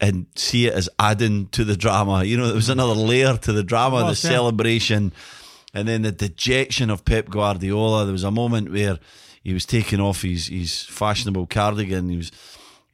and 0.00 0.26
see 0.36 0.66
it 0.66 0.74
as 0.74 0.90
adding 0.98 1.46
to 1.52 1.64
the 1.64 1.78
drama, 1.78 2.24
you 2.24 2.36
know, 2.36 2.48
there 2.48 2.54
was 2.54 2.68
another 2.68 2.92
layer 2.92 3.38
to 3.38 3.52
the 3.54 3.64
drama, 3.64 4.04
was, 4.04 4.20
the 4.20 4.28
yeah. 4.28 4.34
celebration, 4.34 5.14
and 5.72 5.88
then 5.88 6.02
the 6.02 6.12
dejection 6.12 6.90
of 6.90 7.06
Pep 7.06 7.30
Guardiola. 7.30 8.04
There 8.04 8.12
was 8.12 8.22
a 8.22 8.30
moment 8.30 8.70
where 8.70 8.98
he 9.42 9.54
was 9.54 9.64
taking 9.64 9.98
off 9.98 10.20
his, 10.20 10.48
his 10.48 10.82
fashionable 10.82 11.46
cardigan. 11.46 12.10
He 12.10 12.18
was 12.18 12.32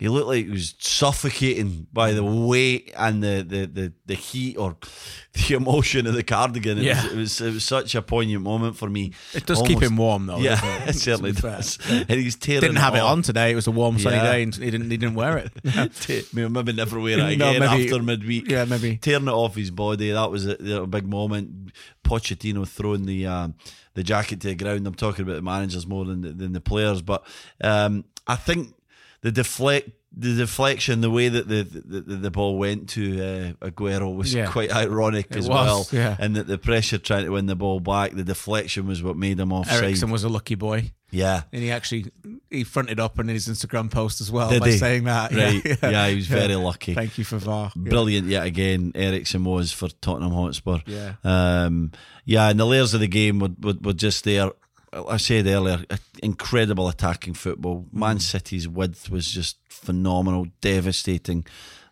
he 0.00 0.08
looked 0.08 0.26
like 0.26 0.47
he 0.47 0.50
was 0.50 0.75
suffocating 0.79 1.87
by 1.93 2.12
the 2.12 2.25
weight 2.25 2.93
and 2.97 3.23
the, 3.23 3.44
the, 3.47 3.67
the, 3.67 3.93
the 4.06 4.14
heat 4.14 4.56
or 4.56 4.76
the 5.49 5.55
emotion 5.55 6.06
of 6.06 6.14
the 6.14 6.23
cardigan. 6.23 6.79
It, 6.79 6.85
Yeah. 6.85 7.02
was, 7.05 7.12
it 7.12 7.17
was 7.17 7.41
it 7.43 7.52
was 7.54 7.64
such 7.64 7.95
a 7.95 8.02
poignant 8.02 8.42
moment 8.42 8.76
for 8.76 8.88
me. 8.90 9.12
It 9.35 9.47
does 9.47 9.62
keep 9.62 9.80
him 9.83 9.97
warm, 9.97 10.26
though. 10.26 10.38
Yeah, 10.38 10.61
doesn't 10.61 10.88
it 10.88 10.95
certainly 10.99 11.33
does. 11.33 11.78
And 11.88 12.09
he's 12.11 12.37
tearing 12.37 12.62
Didn't 12.62 12.76
have 12.78 12.95
it 12.95 13.02
on 13.02 13.23
today. 13.23 13.52
It 13.52 13.54
was 13.54 13.66
a 13.66 13.71
warm, 13.71 13.99
sunny 13.99 14.16
Yeah. 14.16 14.33
day, 14.33 14.42
and 14.42 14.54
he 14.54 14.71
didn't. 14.71 14.90
He 14.90 14.97
didn't 14.97 15.14
wear 15.14 15.38
it. 15.38 15.52
Maybe 16.35 16.73
never 16.73 16.99
wear 16.99 17.19
it 17.19 17.23
No, 17.23 17.26
again 17.49 17.61
maybe- 17.61 17.85
after 17.90 18.02
midweek. 18.02 18.50
yeah, 18.50 18.64
maybe. 18.64 18.97
tearing 18.97 19.28
it 19.28 19.33
off 19.33 19.54
his 19.54 19.71
body. 19.71 20.11
That 20.11 20.30
was 20.30 20.47
a, 20.47 20.57
a 20.83 20.87
big 20.87 21.07
moment. 21.07 21.73
Pochettino 22.04 22.66
throwing 22.66 23.07
the 23.07 23.26
um, 23.26 23.54
the 23.95 24.02
jacket 24.02 24.40
to 24.40 24.49
the 24.49 24.54
ground. 24.54 24.87
I'm 24.87 24.95
talking 24.95 25.25
about 25.25 25.35
the 25.37 25.42
managers 25.42 25.87
more 25.87 26.04
than 26.04 26.23
the, 26.23 26.33
than 26.33 26.52
the 26.52 26.61
players, 26.61 27.02
but 27.02 27.25
um, 27.61 28.04
I 28.26 28.37
think 28.37 28.75
the 29.23 29.33
deflect. 29.33 29.91
The 30.12 30.35
deflection, 30.35 31.03
the 31.03 31.11
way 31.11 31.29
that 31.29 31.47
the 31.47 31.62
the, 31.62 32.00
the, 32.00 32.31
ball 32.33 32.59
went 32.59 32.89
to 32.91 33.55
uh, 33.62 33.69
Aguero 33.69 34.12
was 34.12 34.35
Yeah. 34.35 34.50
quite 34.50 34.75
ironic 34.75 35.27
It 35.31 35.37
as 35.37 35.49
was, 35.49 35.55
well, 35.55 35.87
yeah. 35.93 36.17
and 36.19 36.35
that 36.35 36.49
the 36.49 36.59
pressure 36.59 36.99
trying 36.99 37.27
to 37.27 37.31
win 37.31 37.47
the 37.47 37.55
ball 37.55 37.79
back, 37.79 38.15
the 38.17 38.25
deflection 38.25 38.89
was 38.89 39.05
what 39.05 39.17
made 39.17 39.39
him 39.39 39.53
offside. 39.53 39.85
Eriksen 39.85 40.11
was 40.11 40.25
a 40.25 40.29
lucky 40.29 40.57
boy, 40.57 40.91
yeah, 41.12 41.43
and 41.53 41.62
he 41.62 41.71
actually 41.71 42.07
he 42.50 42.65
fronted 42.65 42.99
up 42.99 43.21
in 43.21 43.29
his 43.29 43.47
Instagram 43.47 43.89
post 43.89 44.21
as 44.21 44.33
well 44.33 44.50
Did 44.50 44.62
by 44.62 44.71
he? 44.73 44.79
saying 44.79 45.05
that. 45.05 45.31
right? 45.33 45.65
Yeah, 45.65 45.77
Yeah, 45.91 46.09
he 46.09 46.17
was 46.17 46.27
very 46.27 46.57
lucky. 46.57 46.93
Thank 46.93 47.17
you 47.17 47.23
for 47.23 47.37
VAR. 47.39 47.71
Brilliant 47.77 48.27
yet 48.27 48.45
again, 48.45 48.91
Eriksen 48.97 49.45
was 49.45 49.71
for 49.71 49.89
Tottenham 50.00 50.33
Hotspur. 50.33 50.79
Yeah. 50.87 51.15
Um, 51.23 51.93
yeah, 52.25 52.49
and 52.49 52.59
the 52.59 52.67
layers 52.67 52.95
of 52.95 53.00
the 53.00 53.07
game 53.07 53.39
were, 53.39 53.50
were, 53.61 53.75
were 53.81 53.93
just 53.93 54.25
there. 54.25 54.50
I 54.92 55.16
said 55.18 55.47
earlier, 55.47 55.85
incredible 56.23 56.88
attacking 56.88 57.35
football. 57.35 57.87
Man 57.92 58.18
City's 58.18 58.66
width 58.66 59.11
was 59.11 59.30
just 59.30 59.59
phenomenal, 59.68 60.49
devastating, 60.61 61.47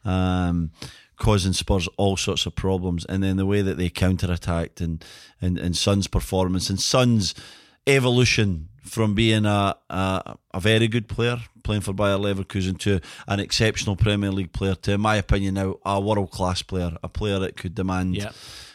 um, 0.05 0.73
causing 1.17 1.52
Spurs 1.52 1.88
all 1.97 2.17
sorts 2.17 2.47
of 2.47 2.55
problems. 2.55 3.05
And 3.05 3.23
then 3.23 3.37
the 3.37 3.47
way 3.47 3.62
that 3.62 3.76
they 3.76 3.88
counter 3.88 4.33
attacked 4.33 4.81
and, 4.81 5.05
and, 5.40 5.59
and 5.59 5.76
Son's 5.76 6.09
performance 6.09 6.71
and 6.71 6.81
Son's 6.81 7.35
evolution 7.87 8.69
from 8.83 9.14
being 9.14 9.45
a, 9.45 9.76
a 9.90 10.37
a 10.55 10.61
very 10.61 10.88
good 10.88 11.09
player 11.09 11.38
playing 11.62 11.83
for 11.83 11.93
Bayer 11.93 12.17
Leverkusen 12.17 12.78
to 12.78 13.00
an 13.28 13.38
exceptional 13.38 13.95
Premier 13.95 14.31
League 14.33 14.52
player 14.52 14.75
to, 14.75 14.93
in 14.93 15.00
my 15.00 15.17
opinion, 15.17 15.55
now 15.55 15.76
a 15.85 16.00
world 16.00 16.31
class 16.31 16.62
player, 16.62 16.97
a 17.02 17.09
player 17.09 17.38
that 17.38 17.57
could 17.57 17.75
demand. 17.75 18.17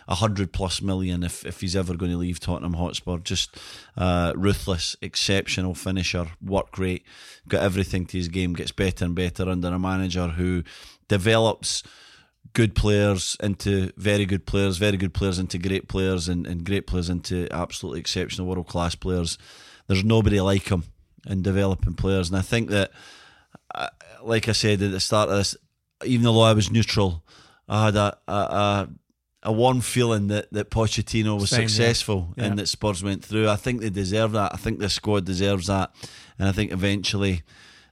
A 0.08 0.16
hundred 0.16 0.52
plus 0.54 0.82
million 0.82 1.24
if, 1.24 1.46
if 1.46 1.62
he's 1.62 1.76
ever 1.76 1.96
going 1.96 2.12
to 2.12 2.18
leave 2.18 2.40
Tottenham 2.40 2.74
Hotspur. 2.74 3.18
Just 3.20 3.58
uh, 3.98 4.34
ruthless, 4.36 4.96
exceptional 5.02 5.76
finisher, 5.76 6.28
work 6.42 6.78
rate, 6.78 7.06
got 7.48 7.64
everything 7.64 8.06
to 8.08 8.18
his 8.18 8.28
game, 8.28 8.54
gets 8.54 8.72
better 8.72 9.06
and 9.06 9.16
better 9.16 9.50
under 9.50 9.70
a 9.70 9.80
manager 9.80 10.30
who 10.30 10.64
develops 11.08 11.84
good 12.54 12.76
players 12.76 13.38
into 13.42 13.92
very 13.98 14.26
good 14.26 14.46
players, 14.46 14.78
very 14.78 14.98
good 14.98 15.14
players 15.14 15.40
into 15.40 15.58
great 15.58 15.88
players, 15.88 16.28
and, 16.28 16.46
and 16.46 16.66
great 16.66 16.86
players 16.86 17.10
into 17.10 17.48
absolutely 17.52 18.00
exceptional 18.00 18.48
world 18.48 18.68
class 18.68 18.96
players. 18.96 19.38
There's 19.88 20.04
nobody 20.04 20.40
like 20.40 20.70
him. 20.70 20.84
in 21.26 21.42
developing 21.42 21.94
players. 21.94 22.30
And 22.30 22.38
I 22.38 22.42
think 22.42 22.70
that, 22.70 22.92
uh, 23.74 23.90
like 24.22 24.50
I 24.50 24.52
said 24.52 24.82
at 24.82 24.92
the 24.92 25.00
start 25.00 25.30
of 25.30 25.38
this, 25.38 25.56
even 26.06 26.24
though 26.24 26.42
I 26.42 26.54
was 26.54 26.72
neutral, 26.72 27.24
I 27.68 27.86
had 27.86 27.96
a 27.96 28.18
a, 28.28 28.34
a, 28.34 28.90
a 29.44 29.52
warm 29.52 29.82
feeling 29.82 30.28
that 30.28 30.52
that 30.54 30.70
Pochettino 30.70 31.40
was 31.40 31.50
Same, 31.50 31.62
yeah. 31.62 31.68
successful 31.68 32.34
Yeah. 32.38 32.46
and 32.46 32.60
that 32.60 32.68
Spurs 32.68 33.04
went 33.04 33.24
through. 33.24 33.50
I 33.50 33.56
think 33.58 33.82
they 33.82 33.90
deserve 33.90 34.32
that. 34.34 34.54
I 34.54 34.58
think 34.58 34.80
the 34.80 34.90
squad 34.90 35.26
deserves 35.26 35.68
that, 35.68 35.94
and 36.40 36.48
I 36.48 36.52
think 36.52 36.72
eventually 36.72 37.44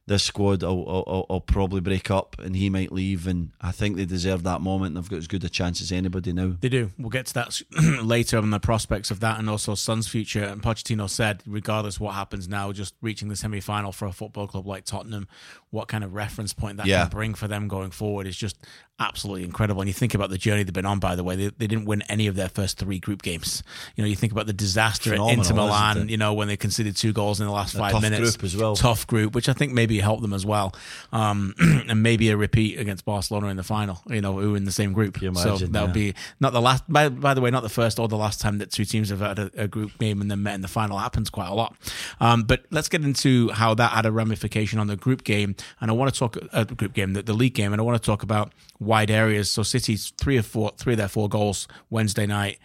this 0.08 0.24
squad 0.24 0.64
will, 0.64 0.84
will, 0.86 1.26
will, 1.30 1.42
probably 1.42 1.80
break 1.80 2.10
up 2.10 2.36
and 2.40 2.56
he 2.56 2.70
might 2.70 2.92
leave. 2.92 3.28
And 3.28 3.52
I 3.62 3.72
think 3.72 3.98
they 3.98 4.06
deserve 4.06 4.44
that 4.44 4.60
moment. 4.60 4.96
They've 4.96 5.10
got 5.10 5.18
as 5.18 5.28
good 5.28 5.44
a 5.44 5.50
chance 5.50 5.80
as 5.80 5.92
anybody 5.92 6.34
now. 6.34 6.56
They 6.60 6.70
do. 6.70 6.90
We'll 6.98 7.10
get 7.10 7.28
to 7.28 7.34
that 7.36 7.62
later 8.04 8.38
on 8.38 8.50
the 8.50 8.60
prospects 8.60 9.12
of 9.12 9.20
that 9.20 9.40
and 9.40 9.50
also 9.50 9.76
Son's 9.76 10.08
future. 10.08 10.44
And 10.44 10.62
Pochettino 10.62 11.10
said, 11.10 11.44
regardless 11.46 12.00
what 12.00 12.16
happens 12.16 12.48
now, 12.48 12.72
just 12.72 12.96
reaching 13.02 13.30
the 13.30 13.36
semi 13.36 13.60
final 13.62 13.92
for 13.92 14.08
a 14.08 14.12
football 14.12 14.48
club 14.48 14.66
like 14.66 14.86
Tottenham, 14.86 15.28
what 15.70 15.88
kind 15.88 16.04
of 16.04 16.14
reference 16.14 16.52
point 16.52 16.78
that 16.78 16.88
Yeah. 16.88 17.02
can 17.04 17.10
bring 17.10 17.34
for 17.34 17.48
them 17.48 17.68
going 17.68 17.92
forward 17.92 18.28
is 18.28 18.36
just 18.36 18.58
absolutely 19.00 19.44
incredible. 19.44 19.82
And 19.82 19.88
you 19.88 19.94
think 19.94 20.14
about 20.14 20.30
the 20.30 20.38
journey 20.38 20.64
they've 20.64 20.74
been 20.74 20.86
on, 20.86 21.00
by 21.00 21.16
the 21.16 21.24
way, 21.24 21.36
they, 21.36 21.48
they 21.48 21.68
didn't 21.68 21.86
win 21.86 22.04
any 22.04 22.28
of 22.28 22.36
their 22.36 22.50
first 22.50 22.78
three 22.78 23.00
group 23.00 23.22
games. 23.22 23.64
You 23.96 24.04
know, 24.04 24.08
you 24.08 24.16
think 24.16 24.32
about 24.32 24.46
the 24.46 24.54
disaster 24.54 25.12
Phenomenal, 25.12 25.32
at 25.32 25.38
Inter 25.38 25.56
Milan, 25.56 26.10
you 26.10 26.18
know, 26.18 26.34
when 26.34 26.48
they 26.48 26.58
conceded 26.58 26.96
two 26.96 27.14
goals 27.14 27.40
in 27.40 27.48
the 27.48 27.52
last 27.52 27.76
five 27.76 27.94
tough 27.94 28.02
minutes. 28.02 28.36
group 28.38 28.44
as 28.44 28.56
well. 28.58 28.76
Tough 28.76 29.08
group, 29.08 29.34
which 29.34 29.50
I 29.50 29.54
think 29.54 29.74
maybe 29.74 29.91
helped 30.00 30.22
them 30.22 30.34
as 30.34 30.46
well. 30.46 30.74
Um, 31.12 31.54
and 31.60 32.02
maybe 32.04 32.30
a 32.30 32.38
repeat 32.38 32.80
against 32.80 33.06
Barcelona 33.06 33.48
in 33.48 33.58
the 33.58 33.64
final, 33.64 34.02
you 34.08 34.22
know, 34.22 34.40
who 34.40 34.56
in 34.56 34.66
the 34.66 34.72
same 34.72 34.94
group. 34.94 35.22
you 35.22 35.34
so 35.36 35.58
that'll 35.58 35.90
yeah. 35.90 35.94
be 35.94 36.16
not 36.40 36.54
the 36.54 36.62
last. 36.62 36.84
By, 36.88 37.10
by 37.10 37.34
the 37.34 37.42
way, 37.42 37.52
not 37.52 37.64
the 37.64 37.70
first 37.70 38.00
or 38.00 38.08
the 38.08 38.18
last 38.18 38.42
time 38.42 38.58
that 38.60 38.72
two 38.72 38.86
teams 38.86 39.10
have 39.10 39.20
had 39.20 39.40
a, 39.40 39.52
a 39.56 39.68
group 39.68 39.98
game 40.00 40.22
and 40.22 40.30
then 40.30 40.44
met 40.44 40.56
in 40.56 40.62
the 40.62 40.68
final. 40.68 40.98
Happens 40.98 41.30
quite 41.30 41.50
a 41.50 41.54
lot. 41.54 41.76
Um, 42.20 42.44
but 42.44 42.66
let's 42.72 42.90
get 42.90 43.04
into 43.04 43.50
how 43.50 43.74
that 43.76 43.92
had 43.92 44.06
a 44.06 44.12
ramification 44.12 44.80
on 44.80 44.88
the 44.88 44.96
group 44.96 45.24
game. 45.24 45.56
And 45.80 45.92
I 45.92 45.94
want 45.94 46.14
to 46.14 46.20
talk 46.20 46.38
uh, 46.52 46.64
group 46.64 46.94
game, 46.94 47.14
the, 47.14 47.22
the 47.22 47.34
league 47.34 47.54
game, 47.54 47.72
and 47.72 47.82
I 47.82 47.84
want 47.84 48.02
to 48.02 48.06
talk 48.06 48.24
about 48.24 48.54
wide 48.80 49.12
areas. 49.12 49.52
So 49.52 49.64
City's 49.64 50.12
three 50.18 50.38
or 50.38 50.44
four, 50.44 50.72
three 50.78 50.94
of 50.94 50.98
their 50.98 51.08
four 51.08 51.30
goals 51.30 51.68
Wednesday 51.90 52.26
night, 52.26 52.60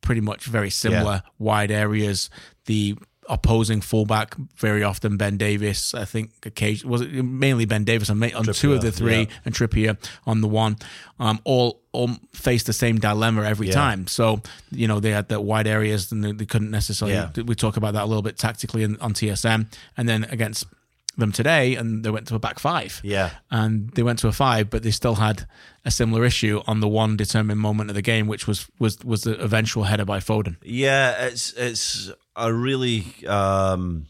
pretty 0.00 0.20
much 0.20 0.44
very 0.44 0.70
similar 0.70 1.22
wide 1.38 1.70
areas. 1.70 2.30
The 2.66 2.96
opposing 3.32 3.80
fullback 3.80 4.36
very 4.56 4.82
often 4.82 5.16
Ben 5.16 5.38
Davies. 5.38 5.94
I 5.94 6.04
think 6.04 6.30
occasion 6.44 6.88
was 6.90 7.00
it 7.00 7.22
mainly 7.24 7.64
Ben 7.64 7.82
Davies 7.82 8.10
on, 8.10 8.22
on 8.34 8.44
two 8.44 8.74
of 8.74 8.82
the 8.82 8.92
three 8.92 9.22
yeah. 9.22 9.26
and 9.46 9.54
Trippier 9.54 9.96
on 10.26 10.42
the 10.42 10.48
one. 10.48 10.76
Um, 11.18 11.40
all 11.44 11.80
all 11.92 12.10
face 12.32 12.62
the 12.64 12.72
same 12.74 12.98
dilemma 12.98 13.44
every 13.44 13.68
Yeah. 13.68 13.74
time. 13.74 14.06
So 14.06 14.42
you 14.70 14.86
know 14.86 15.00
they 15.00 15.10
had 15.10 15.28
the 15.28 15.40
wide 15.40 15.66
areas 15.66 16.12
and 16.12 16.22
they, 16.22 16.32
they 16.32 16.46
couldn't 16.46 16.70
necessarily. 16.70 17.14
Yeah. 17.14 17.30
We 17.42 17.54
talk 17.54 17.78
about 17.78 17.94
that 17.94 18.04
a 18.04 18.06
little 18.06 18.22
bit 18.22 18.36
tactically 18.36 18.82
in, 18.82 19.00
on 19.00 19.14
TSN, 19.14 19.66
and 19.96 20.08
then 20.08 20.24
against 20.24 20.66
them 21.16 21.32
today, 21.32 21.74
and 21.74 22.04
they 22.04 22.10
went 22.10 22.26
to 22.28 22.34
a 22.34 22.38
back 22.38 22.58
five. 22.58 23.00
Yeah. 23.04 23.30
and 23.50 23.90
they 23.90 24.02
went 24.02 24.18
to 24.20 24.28
a 24.28 24.32
five, 24.32 24.70
but 24.70 24.82
they 24.82 24.90
still 24.90 25.16
had 25.16 25.46
a 25.84 25.90
similar 25.90 26.24
issue 26.24 26.62
on 26.66 26.80
the 26.80 26.88
one 26.88 27.16
determined 27.16 27.60
moment 27.60 27.90
of 27.90 27.96
the 27.96 28.02
game, 28.02 28.26
which 28.26 28.46
was 28.46 28.68
was 28.78 28.98
was 29.04 29.22
the 29.22 29.38
eventual 29.42 29.84
header 29.84 30.04
by 30.04 30.18
Foden. 30.18 30.56
Yeah, 30.62 31.26
it's 31.26 31.52
it's 31.54 32.10
a 32.36 32.52
really 32.52 33.04
um, 33.26 34.06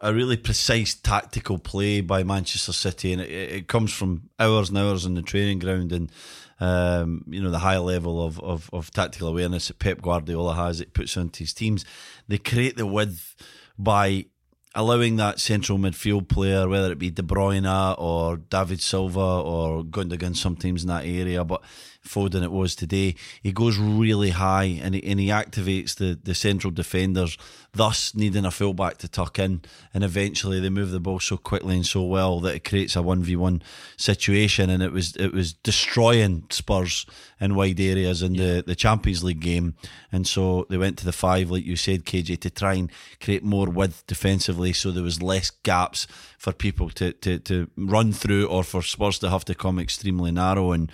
a 0.00 0.12
really 0.12 0.36
precise 0.36 0.94
tactical 0.94 1.58
play 1.58 2.00
by 2.00 2.22
Manchester 2.22 2.72
City, 2.72 3.12
and 3.12 3.22
it, 3.22 3.30
it 3.30 3.68
comes 3.68 3.92
from 3.92 4.30
hours 4.38 4.70
and 4.70 4.78
hours 4.78 5.04
in 5.04 5.14
the 5.14 5.22
training 5.22 5.58
ground, 5.58 5.92
and 5.92 6.10
um, 6.58 7.24
you 7.28 7.42
know 7.42 7.50
the 7.50 7.58
high 7.60 7.78
level 7.78 8.24
of, 8.24 8.40
of 8.40 8.68
of 8.72 8.90
tactical 8.90 9.28
awareness 9.28 9.68
that 9.68 9.78
Pep 9.78 10.02
Guardiola 10.02 10.54
has. 10.54 10.80
It 10.80 10.94
puts 10.94 11.16
into 11.16 11.40
his 11.40 11.54
teams. 11.54 11.84
They 12.26 12.38
create 12.38 12.76
the 12.76 12.86
width 12.86 13.36
by 13.78 14.26
allowing 14.74 15.16
that 15.16 15.40
central 15.40 15.78
midfield 15.78 16.28
player, 16.28 16.68
whether 16.68 16.92
it 16.92 16.98
be 16.98 17.10
De 17.10 17.22
Bruyne 17.22 17.66
or 17.98 18.36
David 18.36 18.80
Silva 18.80 19.20
or 19.20 19.82
Gundogan, 19.84 20.36
sometimes 20.36 20.82
in 20.82 20.88
that 20.88 21.04
area, 21.04 21.44
but 21.44 21.62
Foden 22.06 22.42
it 22.42 22.50
was 22.50 22.74
today. 22.74 23.14
He 23.42 23.52
goes 23.52 23.78
really 23.78 24.30
high 24.30 24.78
and 24.82 24.94
he, 24.94 25.04
and 25.04 25.20
he 25.20 25.26
activates 25.28 25.96
the, 25.96 26.18
the 26.22 26.34
central 26.34 26.70
defenders, 26.70 27.36
thus 27.72 28.14
needing 28.14 28.44
a 28.44 28.50
fullback 28.50 28.98
to 28.98 29.08
tuck 29.08 29.38
in. 29.38 29.62
And 29.92 30.02
eventually 30.02 30.60
they 30.60 30.70
move 30.70 30.90
the 30.90 31.00
ball 31.00 31.20
so 31.20 31.36
quickly 31.36 31.76
and 31.76 31.86
so 31.86 32.02
well 32.02 32.40
that 32.40 32.54
it 32.54 32.64
creates 32.64 32.96
a 32.96 33.02
one 33.02 33.22
v 33.22 33.36
one 33.36 33.62
situation. 33.96 34.70
And 34.70 34.82
it 34.82 34.92
was 34.92 35.14
it 35.16 35.32
was 35.32 35.52
destroying 35.52 36.44
Spurs 36.50 37.04
in 37.40 37.54
wide 37.54 37.80
areas 37.80 38.22
in 38.22 38.34
the, 38.34 38.64
the 38.66 38.74
Champions 38.74 39.22
League 39.22 39.40
game. 39.40 39.74
And 40.10 40.26
so 40.26 40.66
they 40.70 40.78
went 40.78 40.98
to 40.98 41.04
the 41.04 41.12
five, 41.12 41.50
like 41.50 41.64
you 41.64 41.76
said, 41.76 42.04
KJ, 42.04 42.40
to 42.40 42.50
try 42.50 42.74
and 42.74 42.90
create 43.20 43.44
more 43.44 43.68
width 43.68 44.06
defensively 44.06 44.72
so 44.72 44.90
there 44.90 45.02
was 45.02 45.22
less 45.22 45.50
gaps 45.50 46.06
for 46.38 46.52
people 46.52 46.88
to, 46.90 47.12
to, 47.12 47.38
to 47.40 47.70
run 47.76 48.12
through 48.12 48.46
or 48.46 48.64
for 48.64 48.82
Spurs 48.82 49.18
to 49.18 49.30
have 49.30 49.44
to 49.44 49.54
come 49.54 49.78
extremely 49.78 50.32
narrow. 50.32 50.72
And 50.72 50.90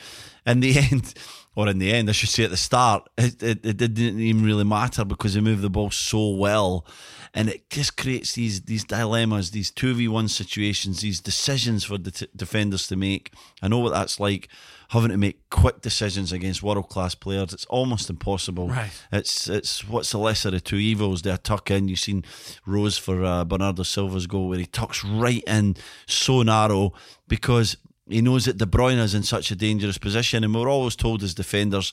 in 0.47 0.61
the 0.61 0.79
end, 0.93 1.15
or 1.55 1.69
in 1.69 1.79
the 1.79 1.93
end, 1.93 2.09
I 2.09 2.13
should 2.13 2.29
say 2.29 2.45
at 2.45 2.51
the 2.51 2.57
start, 2.57 3.09
it, 3.17 3.43
it, 3.43 3.65
it 3.65 3.77
didn't 3.77 4.21
even 4.21 4.45
really 4.45 4.65
matter 4.65 5.05
because 5.05 5.35
they 5.35 5.41
moved 5.41 5.63
the 5.63 5.71
ball 5.71 5.91
so 5.91 6.31
well. 6.31 6.87
And 7.35 7.49
it 7.49 7.69
just 7.69 7.97
creates 7.99 8.33
these 8.33 8.63
these 8.63 8.85
dilemmas, 8.85 9.51
these 9.51 9.71
2v1 9.71 10.31
situations, 10.31 11.01
these 11.01 11.21
decisions 11.21 11.85
for 11.85 11.99
the 11.99 12.11
t- 12.11 12.29
defenders 12.35 12.87
to 12.87 12.97
make. 12.97 13.33
I 13.61 13.69
know 13.69 13.79
what 13.79 13.93
that's 13.93 14.19
like, 14.19 14.49
having 14.91 15.11
to 15.11 15.17
make 15.17 15.49
quick 15.51 15.81
decisions 15.81 16.33
against 16.33 16.63
world 16.63 16.89
class 16.89 17.15
players. 17.15 17.53
It's 17.53 17.65
almost 17.67 18.09
impossible. 18.09 18.69
Right. 18.69 18.91
It's 19.13 19.49
it's 19.49 19.87
what's 19.87 20.13
the 20.13 20.19
lesser 20.19 20.49
of 20.49 20.65
two 20.65 20.77
evils? 20.77 21.23
They 21.23 21.37
tuck 21.37 21.71
in. 21.71 21.89
You've 21.89 21.99
seen 21.99 22.25
Rose 22.65 22.97
for 22.97 23.25
uh, 23.25 23.45
Bernardo 23.45 23.83
Silva's 23.83 24.27
goal 24.27 24.49
where 24.49 24.59
he 24.59 24.67
tucks 24.67 25.05
right 25.05 25.43
in 25.47 25.77
so 26.07 26.43
narrow 26.43 26.93
because 27.29 27.77
he 28.09 28.23
knows 28.23 28.45
that 28.45 28.59
De 28.59 28.67
Bruyne 28.67 28.99
is 28.99 29.15
in 29.15 29.23
such 29.23 29.51
a 29.51 29.57
dangerous 29.57 29.99
position, 29.99 30.45
and 30.45 30.55
we're 30.55 30.69
always 30.69 30.97
told 30.97 31.23
as 31.23 31.35
defenders 31.35 31.93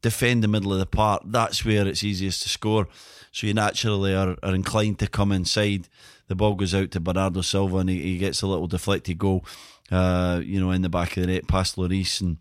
defend 0.00 0.42
the 0.42 0.48
middle 0.48 0.72
of 0.72 0.78
the 0.78 0.86
park. 0.86 1.22
That's 1.24 1.64
where 1.64 1.86
it's 1.86 2.02
easiest 2.02 2.42
to 2.42 2.48
score. 2.48 2.88
So 3.30 3.46
you 3.46 3.54
naturally 3.54 4.14
are, 4.14 4.36
are 4.42 4.54
inclined 4.54 4.98
to 4.98 5.06
come 5.06 5.32
inside. 5.32 5.88
The 6.26 6.34
ball 6.34 6.54
goes 6.54 6.74
out 6.74 6.90
to 6.90 7.00
Bernardo 7.00 7.40
Silva, 7.40 7.78
and 7.78 7.88
he, 7.88 8.00
he 8.02 8.18
gets 8.18 8.42
a 8.42 8.46
little 8.46 8.66
deflected 8.66 9.18
goal, 9.18 9.44
uh, 9.90 10.40
you 10.44 10.60
know, 10.60 10.72
in 10.72 10.82
the 10.82 10.88
back 10.88 11.16
of 11.16 11.22
the 11.22 11.32
net 11.32 11.46
past 11.46 11.76
Lloris 11.76 12.20
and 12.20 12.38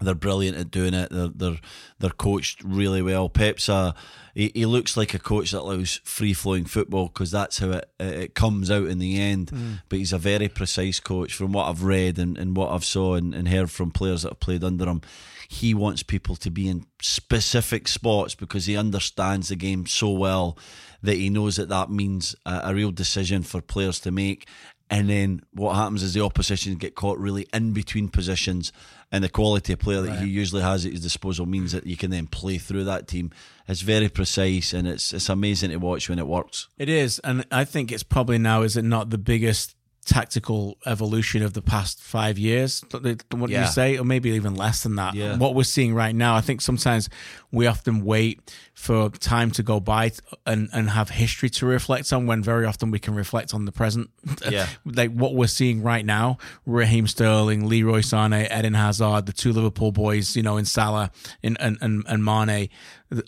they're 0.00 0.14
brilliant 0.14 0.56
at 0.56 0.70
doing 0.70 0.94
it. 0.94 1.10
They're 1.10 1.28
they're 1.28 1.60
they're 1.98 2.10
coached 2.10 2.62
really 2.64 3.02
well. 3.02 3.28
Pep's 3.28 3.68
a 3.68 3.94
he, 4.34 4.50
he 4.54 4.66
looks 4.66 4.96
like 4.96 5.14
a 5.14 5.18
coach 5.18 5.50
that 5.50 5.60
allows 5.60 6.00
free 6.04 6.32
flowing 6.32 6.64
football 6.64 7.08
because 7.08 7.30
that's 7.30 7.58
how 7.58 7.70
it 7.70 7.90
it 7.98 8.34
comes 8.34 8.70
out 8.70 8.86
in 8.86 8.98
the 8.98 9.20
end. 9.20 9.50
Hmm. 9.50 9.74
But 9.88 9.98
he's 9.98 10.12
a 10.12 10.18
very 10.18 10.48
precise 10.48 11.00
coach 11.00 11.34
from 11.34 11.52
what 11.52 11.68
I've 11.68 11.84
read 11.84 12.18
and, 12.18 12.38
and 12.38 12.56
what 12.56 12.70
I've 12.70 12.84
saw 12.84 13.14
and, 13.14 13.34
and 13.34 13.48
heard 13.48 13.70
from 13.70 13.90
players 13.90 14.22
that 14.22 14.30
have 14.30 14.40
played 14.40 14.64
under 14.64 14.86
him. 14.86 15.02
He 15.48 15.74
wants 15.74 16.04
people 16.04 16.36
to 16.36 16.50
be 16.50 16.68
in 16.68 16.86
specific 17.02 17.88
spots 17.88 18.36
because 18.36 18.66
he 18.66 18.76
understands 18.76 19.48
the 19.48 19.56
game 19.56 19.84
so 19.86 20.10
well 20.10 20.56
that 21.02 21.16
he 21.16 21.28
knows 21.28 21.56
that 21.56 21.68
that 21.68 21.90
means 21.90 22.36
a, 22.46 22.60
a 22.64 22.74
real 22.74 22.92
decision 22.92 23.42
for 23.42 23.60
players 23.60 23.98
to 24.00 24.10
make. 24.10 24.46
And 24.92 25.08
then 25.08 25.42
what 25.52 25.76
happens 25.76 26.02
is 26.02 26.14
the 26.14 26.24
opposition 26.24 26.74
get 26.74 26.96
caught 26.96 27.18
really 27.18 27.46
in 27.54 27.72
between 27.72 28.08
positions, 28.08 28.72
and 29.12 29.22
the 29.22 29.28
quality 29.28 29.72
of 29.72 29.78
player 29.78 30.02
that 30.02 30.18
he 30.18 30.28
usually 30.28 30.62
has 30.62 30.84
at 30.84 30.92
his 30.92 31.00
disposal 31.00 31.46
means 31.46 31.70
that 31.72 31.86
you 31.86 31.96
can 31.96 32.10
then 32.10 32.26
play 32.26 32.58
through 32.58 32.84
that 32.84 33.06
team. 33.06 33.30
It's 33.68 33.82
very 33.82 34.08
precise, 34.08 34.72
and 34.72 34.88
it's 34.88 35.12
it's 35.12 35.28
amazing 35.28 35.70
to 35.70 35.76
watch 35.76 36.08
when 36.08 36.18
it 36.18 36.26
works. 36.26 36.68
It 36.76 36.88
is, 36.88 37.20
and 37.20 37.46
I 37.52 37.64
think 37.64 37.92
it's 37.92 38.02
probably 38.02 38.38
now, 38.38 38.62
is 38.62 38.76
it 38.76 38.84
not 38.84 39.10
the 39.10 39.18
biggest 39.18 39.76
tactical 40.06 40.78
evolution 40.86 41.42
of 41.42 41.52
the 41.52 41.62
past 41.62 42.00
five 42.02 42.38
years? 42.38 42.82
What 42.90 43.02
do 43.02 43.16
Yeah. 43.52 43.66
you 43.66 43.70
say, 43.70 43.98
or 43.98 44.04
maybe 44.04 44.30
even 44.30 44.54
less 44.54 44.82
than 44.82 44.96
that? 44.96 45.14
Yeah. 45.14 45.36
What 45.36 45.54
we're 45.54 45.64
seeing 45.64 45.94
right 45.94 46.14
now, 46.14 46.34
I 46.36 46.40
think 46.40 46.60
sometimes 46.62 47.08
we 47.52 47.66
often 47.66 48.04
wait 48.04 48.40
for 48.74 49.10
time 49.10 49.50
to 49.52 49.62
go 49.62 49.78
by 49.78 50.12
and 50.46 50.68
and 50.72 50.88
have 50.90 51.10
history 51.10 51.50
to 51.50 51.66
reflect 51.66 52.12
on. 52.12 52.26
When 52.26 52.42
very 52.42 52.64
often 52.64 52.90
we 52.90 52.98
can 52.98 53.14
reflect 53.14 53.52
on 53.54 53.64
the 53.66 53.72
present. 53.72 54.10
Yeah. 54.50 54.66
like 54.84 55.12
what 55.12 55.34
we're 55.34 55.46
seeing 55.48 55.82
right 55.82 56.04
now: 56.04 56.38
Raheem 56.66 57.06
Sterling, 57.06 57.68
Leroy 57.68 58.00
Sané, 58.00 58.46
Eden 58.56 58.74
Hazard, 58.74 59.26
the 59.26 59.32
two 59.32 59.52
Liverpool 59.52 59.92
boys, 59.92 60.34
you 60.34 60.42
know, 60.42 60.56
in 60.56 60.64
Salah 60.64 61.10
and 61.42 61.56
and 61.60 61.76
and, 61.80 62.04
and 62.08 62.24
Mane, 62.24 62.68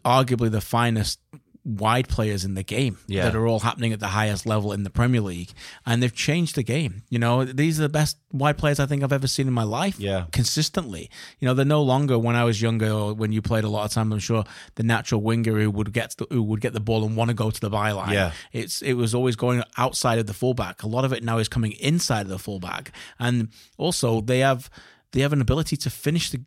arguably 0.05 0.51
the 0.51 0.61
finest 0.61 1.21
wide 1.65 2.09
players 2.09 2.45
in 2.45 2.55
the 2.55 2.63
game 2.65 2.99
Yeah. 3.07 3.23
that 3.23 3.37
are 3.37 3.47
all 3.47 3.61
happening 3.61 3.93
at 3.93 4.01
the 4.01 4.09
highest 4.09 4.47
level 4.47 4.73
in 4.73 4.83
the 4.83 4.91
Premier 4.91 5.21
League, 5.21 5.51
and 5.87 6.03
they've 6.03 6.13
changed 6.15 6.57
the 6.57 6.65
game. 6.65 7.05
You 7.09 7.21
know, 7.21 7.45
these 7.45 7.79
are 7.79 7.83
the 7.83 7.89
best 7.89 8.17
wide 8.33 8.59
players 8.59 8.81
I 8.81 8.87
think 8.87 9.05
I've 9.05 9.13
ever 9.13 9.29
seen 9.29 9.47
in 9.47 9.53
my 9.53 9.63
life. 9.63 10.01
Yeah. 10.01 10.25
consistently. 10.33 11.09
You 11.39 11.47
know, 11.47 11.55
they're 11.55 11.65
no 11.65 11.83
longer 11.83 12.19
when 12.19 12.35
I 12.35 12.43
was 12.45 12.61
younger 12.61 12.91
or 12.91 13.15
when 13.15 13.31
you 13.31 13.41
played 13.41 13.63
a 13.65 13.69
lot 13.69 13.85
of 13.85 13.93
time. 13.93 14.13
I'm 14.13 14.19
sure 14.19 14.45
the 14.75 14.83
natural 14.83 15.21
winger 15.23 15.59
who 15.61 15.71
would 15.71 15.93
get 15.93 16.17
the, 16.17 16.27
who 16.31 16.43
would 16.43 16.61
get 16.61 16.73
the 16.73 16.81
ball 16.81 17.05
and 17.05 17.17
want 17.17 17.29
to 17.29 17.35
go 17.35 17.51
to 17.51 17.61
the 17.61 17.71
byline. 17.71 18.13
Yeah. 18.13 18.33
it's 18.53 18.83
it 18.83 18.95
was 18.95 19.15
always 19.15 19.37
going 19.37 19.63
outside 19.79 20.19
of 20.19 20.27
the 20.27 20.35
fullback. 20.35 20.83
A 20.83 20.89
lot 20.89 21.05
of 21.05 21.13
it 21.13 21.23
now 21.23 21.39
is 21.39 21.49
coming 21.49 21.73
inside 21.73 22.23
of 22.23 22.29
the 22.29 22.39
fullback, 22.39 22.93
and 23.21 23.49
also 23.79 24.21
they 24.21 24.41
have 24.41 24.69
they 25.13 25.21
have 25.21 25.33
an 25.33 25.41
ability 25.41 25.77
to 25.77 25.91
finish 25.91 26.31
the 26.31 26.41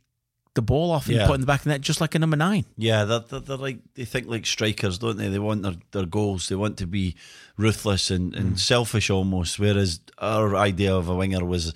the 0.55 0.61
ball 0.61 0.91
off 0.91 1.07
and 1.07 1.17
Yeah. 1.17 1.27
put 1.27 1.35
in 1.35 1.41
the 1.41 1.47
back 1.47 1.59
of 1.59 1.63
the 1.65 1.69
net, 1.71 1.81
just 1.81 2.01
like 2.01 2.15
a 2.15 2.19
number 2.19 2.37
nine. 2.37 2.65
Yeah, 2.77 3.05
they're, 3.05 3.19
they're, 3.19 3.39
they're 3.41 3.57
like 3.57 3.77
they 3.93 4.05
think 4.05 4.27
like 4.27 4.45
strikers, 4.45 4.97
don't 4.97 5.17
they? 5.17 5.27
They 5.27 5.39
want 5.39 5.61
their, 5.61 5.75
their 5.91 6.05
goals. 6.05 6.49
They 6.49 6.55
want 6.55 6.77
to 6.77 6.87
be 6.87 7.15
ruthless 7.57 8.09
and, 8.09 8.33
and 8.35 8.53
mm. 8.53 8.59
selfish 8.59 9.09
almost. 9.09 9.59
Whereas 9.59 9.99
our 10.17 10.55
idea 10.55 10.95
of 10.95 11.07
a 11.09 11.15
winger 11.15 11.45
was 11.45 11.73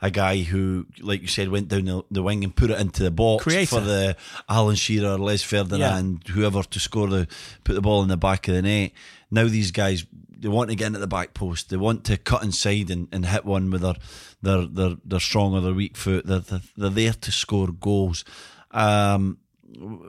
a 0.00 0.10
guy 0.10 0.38
who, 0.38 0.86
like 1.00 1.20
you 1.22 1.28
said, 1.28 1.50
went 1.50 1.68
down 1.68 1.84
the, 1.84 2.02
the 2.10 2.22
wing 2.22 2.42
and 2.44 2.54
put 2.54 2.70
it 2.70 2.80
into 2.80 3.02
the 3.02 3.10
box 3.10 3.44
Creator. 3.44 3.66
for 3.66 3.80
the 3.80 4.16
Alan 4.48 4.76
Shearer, 4.76 5.18
Les 5.18 5.42
Ferdinand, 5.42 6.26
whoever 6.28 6.62
to 6.62 6.80
score 6.80 7.08
the 7.08 7.28
put 7.64 7.74
the 7.74 7.82
ball 7.82 8.02
in 8.02 8.08
the 8.08 8.16
back 8.16 8.48
of 8.48 8.54
the 8.54 8.62
net. 8.62 8.92
Now 9.30 9.46
these 9.46 9.72
guys 9.72 10.06
they 10.40 10.48
want 10.48 10.70
to 10.70 10.76
get 10.76 10.88
into 10.88 10.98
the 10.98 11.06
back 11.06 11.34
post. 11.34 11.70
They 11.70 11.76
want 11.76 12.04
to 12.06 12.16
cut 12.16 12.42
inside 12.42 12.90
and, 12.90 13.08
and 13.12 13.26
hit 13.26 13.44
one 13.44 13.70
with 13.70 13.82
their 13.82 13.94
their 14.42 14.66
their, 14.66 14.96
their 15.04 15.20
strong 15.20 15.54
or 15.54 15.60
their 15.60 15.74
weak 15.74 15.96
foot. 15.96 16.26
They're, 16.26 16.40
they're, 16.40 16.60
they're 16.76 16.90
there 16.90 17.12
to 17.12 17.30
score 17.32 17.68
goals. 17.68 18.24
Um, 18.72 19.38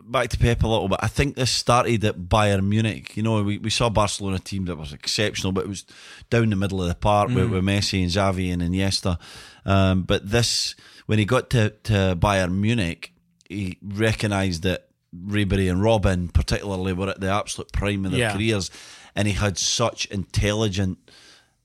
back 0.06 0.30
to 0.30 0.38
Pep 0.38 0.64
a 0.64 0.68
little 0.68 0.88
bit. 0.88 1.00
I 1.02 1.08
think 1.08 1.36
this 1.36 1.52
started 1.52 2.04
at 2.04 2.18
Bayern 2.18 2.68
Munich. 2.68 3.16
You 3.16 3.24
know, 3.24 3.44
we, 3.44 3.58
we 3.60 3.70
saw 3.70 3.90
Barcelona 3.90 4.40
team 4.40 4.66
that 4.66 4.76
was 4.78 4.94
exceptional, 4.94 5.52
but 5.52 5.66
it 5.66 5.70
was 5.70 5.86
down 6.30 6.50
the 6.50 6.56
middle 6.56 6.82
of 6.82 6.88
the 6.88 6.96
park 6.96 7.30
with, 7.30 7.50
with 7.52 7.64
Messi 7.64 8.02
and 8.02 8.12
Xavi 8.12 8.52
and 8.52 8.62
Iniesta. 8.62 9.20
Um, 9.66 10.04
but 10.04 10.30
this, 10.30 10.76
when 11.06 11.20
he 11.20 11.26
got 11.26 11.50
to, 11.52 11.70
to 11.84 12.16
Bayern 12.20 12.54
Munich, 12.54 13.14
he 13.50 13.78
recognised 13.84 14.64
that 14.64 14.88
Ribery 15.16 15.70
and 15.70 15.82
Robben, 15.82 16.34
particularly, 16.34 16.94
were 16.94 17.10
at 17.10 17.20
the 17.20 17.28
absolute 17.30 17.72
prime 17.72 18.06
of 18.06 18.12
their 18.12 18.22
Yeah. 18.22 18.34
careers, 18.34 18.72
and 19.16 19.28
he 19.28 19.34
had 19.34 19.58
such 19.58 20.06
intelligent 20.08 20.98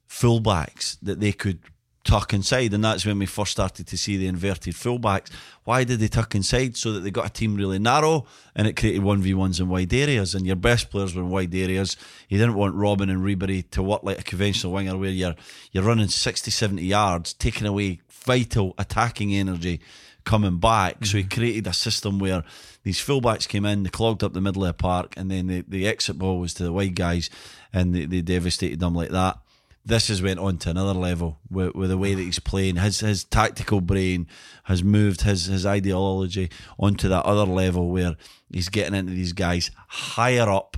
fullbacks 0.08 0.96
that 1.02 1.20
they 1.20 1.32
could 1.32 1.60
tuck 2.06 2.32
inside, 2.32 2.72
and 2.72 2.84
that's 2.84 3.04
when 3.04 3.18
we 3.18 3.26
first 3.26 3.50
started 3.50 3.86
to 3.88 3.98
see 3.98 4.16
the 4.16 4.28
inverted 4.28 4.74
fullbacks. 4.74 5.30
Why 5.64 5.84
did 5.84 5.98
they 5.98 6.08
tuck 6.08 6.34
inside? 6.34 6.76
So 6.76 6.92
that 6.92 7.00
they 7.00 7.10
got 7.10 7.26
a 7.26 7.32
team 7.32 7.56
really 7.56 7.78
narrow, 7.78 8.26
and 8.54 8.66
it 8.66 8.76
created 8.76 9.02
one 9.02 9.20
v 9.20 9.34
ones 9.34 9.60
in 9.60 9.68
wide 9.68 9.92
areas, 9.92 10.34
and 10.34 10.46
your 10.46 10.56
best 10.56 10.90
players 10.90 11.14
were 11.14 11.22
in 11.22 11.30
wide 11.30 11.54
areas. 11.54 11.96
You 12.28 12.38
didn't 12.38 12.54
want 12.54 12.76
Robben 12.76 13.10
and 13.10 13.22
Ribery 13.22 13.68
to 13.72 13.82
work 13.82 14.04
like 14.04 14.20
a 14.20 14.22
conventional 14.22 14.72
winger, 14.72 14.96
where 14.96 15.10
you're 15.10 15.34
you're 15.72 15.84
running 15.84 16.08
60, 16.08 16.50
70 16.50 16.82
yards, 16.82 17.34
taking 17.34 17.66
away 17.66 18.00
vital 18.08 18.74
attacking 18.78 19.34
energy 19.34 19.80
coming 20.26 20.59
back. 20.59 21.06
So 21.06 21.16
he 21.16 21.25
created 21.25 21.66
a 21.66 21.73
system 21.73 22.18
where 22.18 22.45
these 22.83 22.99
fullbacks 22.99 23.49
came 23.49 23.64
in, 23.64 23.83
they 23.85 23.88
clogged 23.90 24.23
up 24.23 24.35
the 24.35 24.40
middle 24.42 24.62
of 24.64 24.68
the 24.68 24.75
park, 24.75 25.14
and 25.16 25.30
then 25.30 25.47
the, 25.47 25.64
the 25.66 25.87
exit 25.88 26.18
ball 26.18 26.38
was 26.38 26.52
to 26.54 26.64
the 26.64 26.73
wide 26.73 26.95
guys, 26.95 27.30
and 27.73 27.95
they, 27.95 28.04
they 28.04 28.21
devastated 28.21 28.78
them 28.80 28.95
like 28.95 29.11
that. 29.11 29.38
This 29.85 30.09
has 30.09 30.21
went 30.21 30.40
on 30.40 30.59
to 30.59 30.71
another 30.71 30.95
level 30.95 31.38
with, 31.49 31.75
with 31.76 31.90
the 31.90 31.97
way 31.99 32.14
that 32.14 32.23
he's 32.23 32.40
playing. 32.40 32.75
His 32.76 32.99
his 33.00 33.23
tactical 33.23 33.80
brain 33.80 34.26
has 34.64 34.83
moved 34.83 35.21
his 35.23 35.47
his 35.47 35.64
ideology 35.64 36.50
onto 36.76 37.09
that 37.09 37.25
other 37.25 37.45
level 37.47 37.88
where 37.90 38.16
he's 38.52 38.68
getting 38.68 38.95
into 38.97 39.12
these 39.12 39.33
guys 39.33 39.71
higher 39.87 40.50
up 40.50 40.76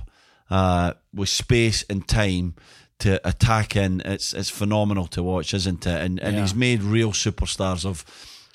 uh, 0.51 0.93
with 1.11 1.29
space 1.29 1.83
and 1.89 2.07
time 2.07 2.53
to 2.99 3.19
attack 3.27 3.75
in. 3.75 4.01
It's 4.05 4.31
it's 4.33 4.49
phenomenal 4.51 5.07
to 5.07 5.23
watch, 5.23 5.55
isn't 5.55 5.87
it? 5.87 6.01
And 6.05 6.19
and 6.19 6.35
Yeah. 6.35 6.41
he's 6.43 6.53
made 6.55 6.83
real 6.83 7.11
superstars 7.11 7.85
of. 7.85 8.05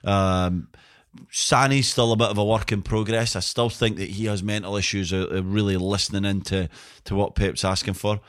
Um, 0.04 0.68
Sané's 1.30 1.88
still 1.88 2.12
a 2.12 2.16
bit 2.16 2.28
of 2.28 2.38
a 2.38 2.44
work 2.44 2.72
in 2.72 2.82
progress. 2.82 3.36
I 3.36 3.40
still 3.40 3.70
think 3.70 3.96
that 3.96 4.10
he 4.10 4.26
has 4.26 4.42
mental 4.42 4.76
issues. 4.76 5.12
Of, 5.12 5.52
really 5.52 5.76
listening 5.76 6.24
into 6.24 6.68
to 7.04 7.14
what 7.14 7.34
Pep's 7.34 7.64
asking 7.64 7.94
for. 7.94 8.20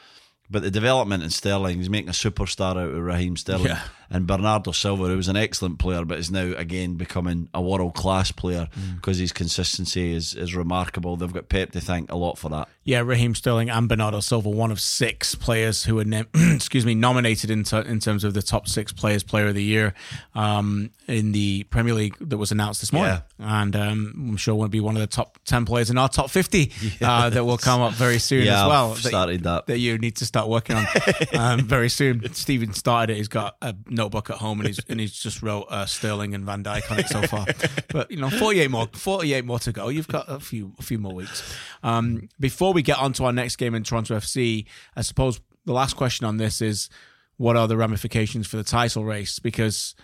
But 0.50 0.62
the 0.62 0.72
development 0.72 1.24
in 1.24 1.32
Sterling, 1.32 1.80
he's 1.80 1.90
making 1.90 2.10
a 2.10 2.14
superstar 2.14 2.72
out 2.72 2.78
of 2.78 3.04
Raheem 3.04 3.36
Sterling 3.36 3.68
Yeah. 3.68 3.82
And 4.10 4.28
Bernardo 4.28 4.72
Silva, 4.72 5.08
who 5.08 5.18
was 5.18 5.28
an 5.28 5.36
excellent 5.38 5.80
player, 5.80 6.06
but 6.06 6.20
is 6.20 6.30
now 6.32 6.54
again 6.58 6.96
becoming 6.96 7.50
a 7.54 7.62
world 7.62 7.94
class 7.96 8.32
player 8.32 8.68
because 8.96 9.18
his 9.18 9.32
consistency 9.32 10.14
is 10.14 10.34
is 10.36 10.56
remarkable. 10.56 11.16
They've 11.18 11.32
got 11.34 11.50
Pep 11.50 11.72
to 11.72 11.82
thank 11.82 12.12
a 12.12 12.16
lot 12.16 12.38
for 12.38 12.50
that. 12.50 12.70
Yeah, 12.84 13.00
Raheem 13.00 13.34
Sterling 13.34 13.70
and 13.72 13.90
Bernardo 13.90 14.20
Silva, 14.20 14.48
one 14.50 14.70
of 14.72 14.80
six 14.80 15.34
players 15.34 15.84
who 15.86 15.96
were 15.96 16.06
nam- 16.06 16.28
excuse 16.36 16.86
me 16.86 16.94
nominated 16.94 17.50
in, 17.50 17.64
ter- 17.64 17.82
in 17.82 18.00
terms 18.00 18.24
of 18.24 18.36
the 18.36 18.44
top 18.44 18.68
six 18.68 18.92
players 18.94 19.24
player 19.24 19.48
of 19.48 19.56
the 19.56 19.64
year 19.64 19.96
um, 20.36 20.92
in 21.08 21.32
the 21.32 21.64
Premier 21.64 21.94
League 21.94 22.16
that 22.20 22.38
was 22.38 22.52
announced 22.52 22.82
this 22.82 22.94
morning, 22.94 23.20
and 23.40 23.76
um, 23.76 24.14
I'm 24.30 24.38
sure 24.38 24.56
will 24.56 24.68
be 24.68 24.80
one 24.80 24.96
of 24.96 25.02
the 25.02 25.08
top 25.08 25.40
ten 25.46 25.66
players 25.66 25.90
in 25.90 25.98
our 25.98 26.10
top 26.10 26.30
fifty 26.30 26.72
uh, 27.02 27.30
that 27.32 27.44
will 27.44 27.58
come 27.58 27.82
up 27.82 27.94
very 27.94 28.20
soon 28.20 28.46
Yeah, 28.46 28.62
as 28.64 28.68
well. 28.68 28.92
I've 28.92 29.04
that- 29.04 29.10
started 29.10 29.44
that. 29.44 29.66
that 29.68 29.80
you 29.80 29.98
need 29.98 30.18
to 30.18 30.26
start 30.26 30.48
working 30.48 30.76
on 30.76 30.86
um, 31.34 31.60
very 31.62 31.90
soon. 31.90 32.34
Steven 32.34 32.74
started 32.74 33.14
it. 33.14 33.18
He's 33.18 33.28
got 33.28 33.56
a 33.62 33.76
notebook 33.96 34.30
at 34.30 34.38
home 34.38 34.60
and 34.60 34.68
he's 34.68 34.80
and 34.88 35.00
he's 35.00 35.14
just 35.14 35.42
wrote 35.42 35.66
uh, 35.70 35.86
Sterling 35.86 36.36
and 36.36 36.46
Van 36.46 36.64
Dijk 36.64 36.92
on 36.92 37.00
it 37.00 37.08
so 37.08 37.22
far. 37.24 37.46
But 37.90 38.12
you 38.12 38.18
know, 38.18 38.30
forty 38.30 38.60
eight 38.60 38.72
more, 38.72 38.88
forty 38.94 39.34
eight 39.34 39.46
more 39.46 39.60
to 39.60 39.72
go. 39.72 39.90
You've 39.90 40.08
got 40.08 40.26
a 40.28 40.40
few 40.40 40.74
a 40.78 40.84
few 40.84 41.00
more 41.00 41.14
weeks. 41.14 41.44
Um, 41.84 42.30
before 42.40 42.74
we 42.74 42.82
get 42.82 42.98
on 42.98 43.14
to 43.14 43.26
our 43.26 43.32
next 43.34 43.56
game 43.56 43.74
in 43.74 43.84
Toronto 43.84 44.18
FC, 44.18 44.66
I 44.96 45.02
suppose 45.02 45.40
the 45.66 45.74
last 45.74 45.96
question 45.96 46.26
on 46.26 46.38
this 46.38 46.62
is, 46.62 46.90
what 47.38 47.58
are 47.58 47.68
the 47.68 47.78
ramifications 47.78 48.48
for 48.48 48.58
the 48.58 48.64
title 48.64 49.04
race? 49.04 49.40
Because 49.40 49.96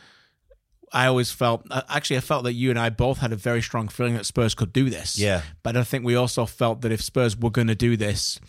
I 0.91 1.05
always 1.05 1.31
felt, 1.31 1.65
uh, 1.71 1.83
actually, 1.87 2.17
I 2.17 2.21
felt 2.21 2.43
that 2.43 2.53
you 2.53 2.69
and 2.69 2.79
I 2.79 2.89
both 2.89 3.19
had 3.19 3.31
a 3.31 3.35
very 3.35 3.61
strong 3.61 3.87
feeling 3.87 4.15
that 4.15 4.25
Spurs 4.25 4.53
could 4.53 4.73
do 4.73 4.89
this. 4.89 5.17
Yeah. 5.17 5.41
But 5.63 5.77
I 5.77 5.83
think 5.83 6.03
we 6.03 6.15
also 6.15 6.45
felt 6.45 6.81
that 6.81 6.91
if 6.91 7.01
Spurs 7.01 7.37
were 7.37 7.51
going 7.51 7.67
to 7.67 7.75
do 7.75 7.95
this, 7.95 8.39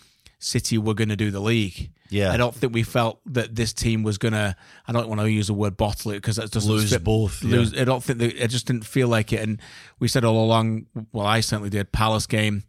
City 0.42 0.76
were 0.76 0.94
going 0.94 1.08
to 1.08 1.16
do 1.16 1.30
the 1.30 1.40
league. 1.40 1.90
Yeah. 2.10 2.32
I 2.32 2.36
don't 2.36 2.54
think 2.54 2.74
we 2.74 2.82
felt 2.82 3.20
that 3.26 3.54
this 3.54 3.72
team 3.72 4.02
was 4.02 4.18
going 4.18 4.32
to, 4.32 4.54
I 4.86 4.92
don't 4.92 5.08
want 5.08 5.20
to 5.20 5.30
use 5.30 5.46
the 5.46 5.54
word 5.54 5.76
bottle 5.76 6.10
it 6.10 6.16
because 6.16 6.36
that 6.36 6.50
doesn't 6.50 6.70
Lose 6.70 6.90
fit- 6.90 7.04
both, 7.04 7.42
yeah. 7.42 7.56
Lose, 7.56 7.78
I 7.78 7.84
don't 7.84 8.02
think 8.02 8.18
that, 8.18 8.42
I 8.42 8.46
just 8.48 8.66
didn't 8.66 8.84
feel 8.84 9.08
like 9.08 9.32
it. 9.32 9.40
And 9.40 9.60
we 9.98 10.08
said 10.08 10.24
all 10.24 10.44
along, 10.44 10.86
well, 11.12 11.26
I 11.26 11.40
certainly 11.40 11.70
did, 11.70 11.92
Palace 11.92 12.26
game, 12.26 12.64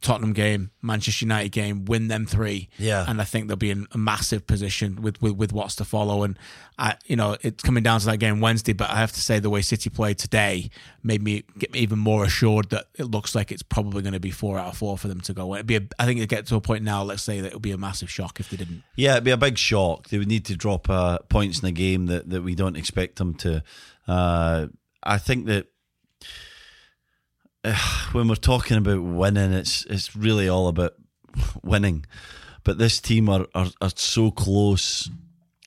Tottenham 0.00 0.32
game, 0.32 0.70
Manchester 0.82 1.24
United 1.24 1.50
game, 1.50 1.84
win 1.84 2.08
them 2.08 2.26
three. 2.26 2.68
Yeah. 2.78 3.04
And 3.06 3.20
I 3.20 3.24
think 3.24 3.48
they'll 3.48 3.56
be 3.56 3.70
in 3.70 3.86
a 3.92 3.98
massive 3.98 4.46
position 4.46 5.02
with, 5.02 5.20
with, 5.20 5.36
with 5.36 5.52
what's 5.52 5.76
to 5.76 5.84
follow. 5.84 6.22
And 6.22 6.38
I, 6.78 6.96
you 7.06 7.16
know, 7.16 7.36
it's 7.42 7.62
coming 7.62 7.82
down 7.82 8.00
to 8.00 8.06
that 8.06 8.18
game 8.18 8.40
Wednesday, 8.40 8.72
but 8.72 8.90
I 8.90 8.96
have 8.96 9.12
to 9.12 9.20
say 9.20 9.38
the 9.38 9.50
way 9.50 9.62
City 9.62 9.90
played 9.90 10.18
today 10.18 10.70
made 11.02 11.22
me 11.22 11.44
get 11.58 11.72
me 11.72 11.80
even 11.80 11.98
more 11.98 12.24
assured 12.24 12.70
that 12.70 12.86
it 12.98 13.04
looks 13.04 13.34
like 13.34 13.52
it's 13.52 13.62
probably 13.62 14.02
going 14.02 14.14
to 14.14 14.20
be 14.20 14.30
four 14.30 14.58
out 14.58 14.68
of 14.68 14.76
four 14.76 14.96
for 14.96 15.08
them 15.08 15.20
to 15.22 15.32
go. 15.32 15.54
It'd 15.54 15.66
be, 15.66 15.76
a, 15.76 15.82
I 15.98 16.06
think 16.06 16.20
it 16.20 16.28
get 16.28 16.46
to 16.46 16.56
a 16.56 16.60
point 16.60 16.84
now. 16.84 17.02
Let's 17.02 17.22
say 17.22 17.40
that 17.40 17.48
it 17.48 17.54
would 17.54 17.62
be 17.62 17.72
a 17.72 17.78
massive 17.78 18.10
shock 18.10 18.40
if 18.40 18.50
they 18.50 18.56
didn't. 18.56 18.82
Yeah, 18.96 19.12
it'd 19.12 19.24
be 19.24 19.30
a 19.30 19.36
big 19.36 19.58
shock. 19.58 20.08
They 20.08 20.18
would 20.18 20.28
need 20.28 20.46
to 20.46 20.56
drop 20.56 20.88
uh, 20.88 21.18
points 21.28 21.60
in 21.60 21.68
a 21.68 21.72
game 21.72 22.06
that, 22.06 22.30
that 22.30 22.42
we 22.42 22.54
don't 22.54 22.76
expect 22.76 23.16
them 23.16 23.34
to. 23.34 23.62
Uh, 24.08 24.66
I 25.02 25.18
think 25.18 25.46
that 25.46 25.66
uh, 27.64 27.76
when 28.12 28.28
we're 28.28 28.34
talking 28.34 28.76
about 28.76 29.02
winning, 29.02 29.52
it's 29.52 29.84
it's 29.86 30.16
really 30.16 30.48
all 30.48 30.68
about 30.68 30.94
winning. 31.62 32.06
But 32.64 32.78
this 32.78 33.00
team 33.00 33.28
are, 33.28 33.46
are, 33.54 33.68
are 33.80 33.90
so 33.94 34.30
close 34.30 35.08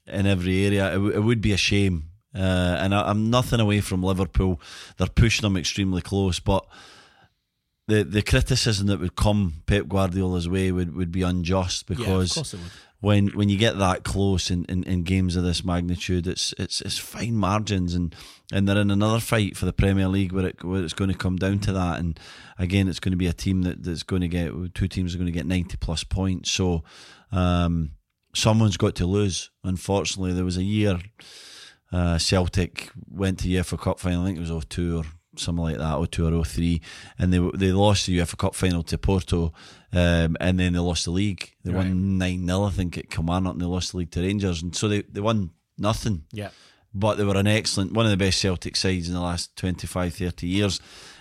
in 0.06 0.28
every 0.28 0.66
area. 0.66 0.90
It, 0.90 0.96
w- 0.96 1.12
it 1.14 1.22
would 1.24 1.42
be 1.42 1.52
a 1.52 1.58
shame. 1.58 2.10
Uh, 2.36 2.78
and 2.80 2.94
I, 2.94 3.10
I'm 3.10 3.30
nothing 3.30 3.60
away 3.60 3.82
from 3.82 4.04
Liverpool. 4.04 4.60
They're 4.98 5.08
pushing 5.08 5.44
them 5.44 5.58
extremely 5.58 6.02
close, 6.02 6.40
but 6.40 6.66
the 7.88 8.04
the 8.04 8.22
criticism 8.22 8.88
that 8.88 9.00
would 9.00 9.16
come 9.16 9.64
Pep 9.66 9.88
Guardiola's 9.88 10.48
way 10.50 10.72
would, 10.72 10.96
would 10.96 11.12
be 11.12 11.22
unjust 11.22 11.86
because 11.88 12.06
it 12.54 12.58
would. 12.58 12.72
When 13.04 13.28
when 13.32 13.50
you 13.50 13.58
get 13.58 13.78
that 13.80 14.06
close 14.06 14.50
in, 14.50 14.64
in, 14.70 14.84
in 14.84 15.04
games 15.04 15.36
of 15.36 15.44
this 15.44 15.66
magnitude, 15.66 16.26
it's 16.26 16.54
it's 16.58 16.80
it's 16.80 16.98
fine 16.98 17.36
margins, 17.36 17.96
and, 17.96 18.16
and 18.54 18.66
they're 18.66 18.78
in 18.78 18.90
another 18.90 19.20
fight 19.20 19.58
for 19.58 19.66
the 19.66 19.74
Premier 19.74 20.08
League 20.08 20.32
where 20.32 20.46
it 20.46 20.64
where 20.64 20.82
it's 20.82 20.94
going 20.94 21.12
to 21.12 21.18
come 21.18 21.36
down 21.36 21.60
to 21.60 21.74
that, 21.74 22.00
and 22.00 22.18
again, 22.58 22.88
it's 22.88 23.02
going 23.02 23.12
to 23.12 23.18
be 23.18 23.28
a 23.28 23.34
team 23.34 23.64
that, 23.64 23.84
that's 23.84 24.04
going 24.04 24.22
to 24.22 24.30
get 24.30 24.54
two 24.74 24.88
teams 24.88 25.14
are 25.14 25.18
going 25.18 25.26
to 25.26 25.34
get 25.34 25.46
ninety 25.46 25.76
plus 25.76 26.06
points, 26.06 26.50
so 26.50 26.86
um, 27.34 27.92
someone's 28.34 28.78
got 28.78 28.96
to 28.96 29.06
lose. 29.06 29.52
Unfortunately, 29.66 30.32
there 30.32 30.46
was 30.46 30.58
a 30.58 30.64
year 30.64 30.98
uh, 31.92 32.18
Celtic 32.18 32.90
went 33.10 33.40
to 33.40 33.50
UEFA 33.50 33.82
Cup 33.82 34.00
final. 34.00 34.24
I 34.24 34.28
think 34.28 34.38
it 34.38 34.50
was 34.50 34.66
02 34.66 35.00
or 35.00 35.04
something 35.36 35.66
like 35.66 35.78
that, 35.78 36.10
02 36.10 36.40
or 36.40 36.46
03, 36.46 36.82
and 37.20 37.34
they 37.34 37.40
they 37.54 37.74
lost 37.74 38.08
the 38.08 38.18
UEFA 38.18 38.38
Cup 38.38 38.56
final 38.56 38.82
to 38.84 38.98
Porto, 38.98 39.52
um, 39.94 40.36
and 40.40 40.60
then 40.60 40.74
they 40.74 40.80
lost 40.80 41.06
the 41.06 41.12
league. 41.12 41.54
They 41.64 41.72
Right. 41.72 41.86
won 41.88 42.18
nine 42.18 42.46
0 42.46 42.64
I 42.64 42.70
think, 42.72 42.98
at 42.98 43.10
Kilmarnock, 43.10 43.54
and 43.54 43.62
they 43.62 43.66
lost 43.66 43.92
the 43.92 44.00
league 44.00 44.12
to 44.12 44.22
Rangers, 44.22 44.62
and 44.62 44.76
so 44.76 44.88
they, 44.88 45.02
they 45.04 45.22
won 45.22 45.52
nothing. 45.78 46.24
Yeah. 46.32 46.50
But 46.96 47.16
they 47.18 47.24
were 47.24 47.38
an 47.38 47.48
excellent, 47.48 47.94
one 47.94 48.06
of 48.06 48.12
the 48.12 48.18
best 48.18 48.40
Celtic 48.40 48.76
sides 48.76 49.08
in 49.08 49.16
the 49.16 49.22
last 49.22 49.56
25, 49.56 50.14
30 50.14 50.48
years. 50.48 50.80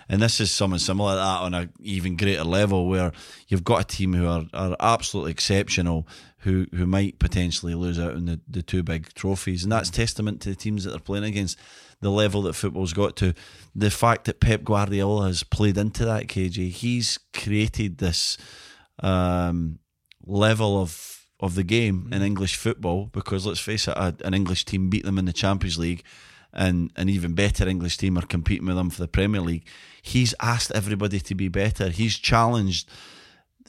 And 0.09 0.21
this 0.21 0.39
is 0.39 0.51
something 0.51 0.77
similar 0.79 1.13
to 1.13 1.15
that 1.15 1.41
on 1.41 1.53
an 1.55 1.71
even 1.79 2.15
greater 2.17 2.43
level 2.43 2.87
where 2.87 3.11
you've 3.47 3.63
got 3.63 3.81
a 3.81 3.83
team 3.95 4.13
who 4.13 4.27
are, 4.27 4.45
are 4.53 4.75
absolutely 4.79 5.31
exceptional 5.31 6.07
who, 6.39 6.67
who 6.75 6.85
might 6.85 7.17
potentially 7.19 7.73
lose 7.73 7.97
out 7.97 8.13
on 8.13 8.25
the, 8.25 8.39
the 8.47 8.61
two 8.61 8.83
big 8.83 9.13
trophies. 9.13 9.63
And 9.63 9.71
that's 9.71 9.89
testament 9.89 10.41
to 10.41 10.49
the 10.49 10.55
teams 10.55 10.83
that 10.83 10.91
they're 10.91 10.99
playing 10.99 11.23
against, 11.23 11.57
the 12.01 12.11
level 12.11 12.41
that 12.43 12.53
football's 12.53 12.93
got 12.93 13.15
to. 13.17 13.33
The 13.75 13.89
fact 13.89 14.25
that 14.25 14.39
Pep 14.39 14.63
Guardiola 14.63 15.27
has 15.27 15.43
played 15.43 15.77
into 15.77 16.05
that, 16.05 16.27
KJ, 16.27 16.69
he's 16.69 17.17
created 17.33 17.97
this 17.97 18.37
um, 18.99 19.79
level 20.25 20.81
of 20.81 21.19
of 21.39 21.55
the 21.55 21.63
game 21.63 22.07
in 22.13 22.21
English 22.21 22.55
football 22.55 23.07
because 23.07 23.45
let's 23.45 23.59
face 23.59 23.87
it, 23.87 23.97
a, 23.97 24.15
an 24.23 24.33
English 24.33 24.63
team 24.63 24.89
beat 24.89 25.03
them 25.03 25.17
in 25.17 25.25
the 25.25 25.33
Champions 25.33 25.77
League 25.77 26.03
and 26.53 26.91
an 26.95 27.09
even 27.09 27.33
better 27.33 27.67
English 27.67 27.97
team 27.97 28.17
are 28.17 28.25
competing 28.25 28.67
with 28.67 28.75
them 28.75 28.89
for 28.89 29.01
the 29.01 29.07
Premier 29.07 29.41
League, 29.41 29.65
he's 30.01 30.35
asked 30.39 30.71
everybody 30.71 31.19
to 31.19 31.35
be 31.35 31.47
better. 31.47 31.89
He's 31.89 32.17
challenged 32.17 32.89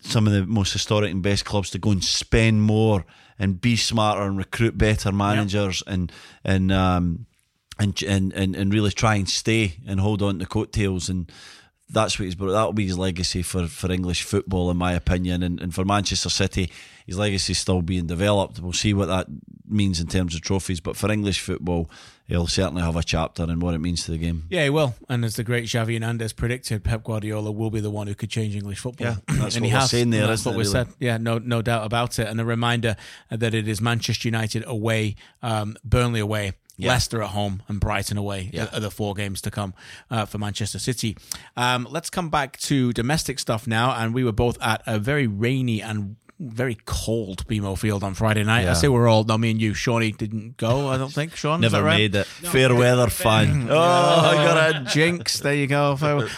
some 0.02 0.26
of 0.26 0.34
the 0.34 0.44
most 0.44 0.72
historic 0.72 1.10
and 1.10 1.22
best 1.22 1.44
clubs 1.46 1.70
to 1.70 1.78
go 1.78 1.90
and 1.90 2.04
spend 2.04 2.62
more 2.62 3.06
and 3.38 3.60
be 3.60 3.74
smarter 3.74 4.22
and 4.22 4.36
recruit 4.36 4.76
better 4.76 5.10
managers 5.10 5.82
yep. 5.86 5.94
and 5.94 6.12
and 6.44 6.72
um 6.72 7.26
and, 7.78 8.00
and 8.02 8.32
and 8.32 8.54
and 8.56 8.72
really 8.72 8.90
try 8.90 9.16
and 9.16 9.28
stay 9.28 9.76
and 9.86 10.00
hold 10.00 10.22
on 10.22 10.38
to 10.38 10.46
coattails 10.46 11.08
and 11.08 11.30
that's 11.90 12.18
what 12.18 12.24
he's 12.24 12.34
brought. 12.34 12.52
That'll 12.52 12.72
be 12.72 12.86
his 12.86 12.98
legacy 12.98 13.42
for, 13.42 13.66
for 13.66 13.90
English 13.90 14.22
football, 14.22 14.70
in 14.70 14.76
my 14.76 14.92
opinion, 14.92 15.42
and, 15.42 15.60
and 15.60 15.74
for 15.74 15.84
Manchester 15.84 16.30
City, 16.30 16.70
his 17.06 17.18
legacy 17.18 17.52
is 17.52 17.58
still 17.58 17.82
being 17.82 18.06
developed. 18.06 18.58
We'll 18.58 18.72
see 18.72 18.94
what 18.94 19.08
that 19.08 19.26
means 19.66 20.00
in 20.00 20.06
terms 20.06 20.34
of 20.34 20.40
trophies, 20.40 20.80
but 20.80 20.96
for 20.96 21.10
English 21.10 21.40
football, 21.40 21.90
he'll 22.26 22.46
certainly 22.46 22.82
have 22.82 22.96
a 22.96 23.02
chapter 23.02 23.44
in 23.44 23.60
what 23.60 23.74
it 23.74 23.78
means 23.78 24.04
to 24.04 24.12
the 24.12 24.18
game. 24.18 24.44
Yeah, 24.48 24.64
he 24.64 24.70
will. 24.70 24.94
And 25.08 25.24
as 25.24 25.36
the 25.36 25.44
great 25.44 25.64
Xavi 25.64 25.94
Hernandez 25.94 26.32
predicted, 26.32 26.84
Pep 26.84 27.04
Guardiola 27.04 27.52
will 27.52 27.70
be 27.70 27.80
the 27.80 27.90
one 27.90 28.06
who 28.06 28.14
could 28.14 28.30
change 28.30 28.56
English 28.56 28.78
football. 28.78 29.06
Yeah, 29.08 29.16
that's 29.28 29.56
and 29.56 29.62
what 29.62 29.68
he 29.68 29.74
we're 29.74 29.80
has. 29.80 29.90
saying 29.90 30.10
there. 30.10 30.26
That's 30.26 30.44
what 30.44 30.54
we 30.54 30.62
really? 30.62 30.72
said. 30.72 30.88
Yeah, 30.98 31.18
no, 31.18 31.38
no 31.38 31.60
doubt 31.60 31.84
about 31.84 32.18
it. 32.18 32.26
And 32.28 32.40
a 32.40 32.44
reminder 32.44 32.96
that 33.30 33.52
it 33.54 33.68
is 33.68 33.80
Manchester 33.80 34.28
United 34.28 34.64
away, 34.66 35.16
um, 35.42 35.76
Burnley 35.84 36.20
away. 36.20 36.52
Yeah. 36.76 36.90
Leicester 36.90 37.22
at 37.22 37.30
home 37.30 37.62
and 37.68 37.78
Brighton 37.78 38.18
away 38.18 38.50
yeah. 38.52 38.68
are 38.72 38.80
the 38.80 38.90
four 38.90 39.14
games 39.14 39.40
to 39.42 39.50
come 39.50 39.74
uh, 40.10 40.24
for 40.24 40.38
Manchester 40.38 40.78
City. 40.78 41.16
Um, 41.56 41.86
let's 41.90 42.10
come 42.10 42.30
back 42.30 42.58
to 42.60 42.92
domestic 42.92 43.38
stuff 43.38 43.66
now. 43.66 43.92
And 43.92 44.12
we 44.12 44.24
were 44.24 44.32
both 44.32 44.60
at 44.60 44.82
a 44.86 44.98
very 44.98 45.26
rainy 45.26 45.80
and 45.80 46.16
very 46.40 46.76
cold 46.84 47.46
BMO 47.46 47.78
Field 47.78 48.02
on 48.02 48.14
Friday 48.14 48.42
night. 48.42 48.62
Yeah. 48.62 48.72
I 48.72 48.74
say 48.74 48.88
we're 48.88 49.06
all, 49.06 49.24
no, 49.24 49.38
me 49.38 49.52
and 49.52 49.60
you. 49.60 49.72
Shawnee 49.72 50.10
didn't 50.12 50.56
go, 50.56 50.88
I 50.88 50.96
don't 50.98 51.12
think. 51.12 51.36
Sean, 51.36 51.60
Never 51.60 51.82
right? 51.82 51.96
made 51.96 52.14
it. 52.16 52.26
No, 52.42 52.50
fair 52.50 52.74
weather 52.74 53.08
fan. 53.08 53.68
oh, 53.70 53.76
I 53.78 54.34
got 54.34 54.74
a 54.74 54.84
jinx. 54.92 55.38
There 55.40 55.54
you 55.54 55.66
go. 55.66 55.96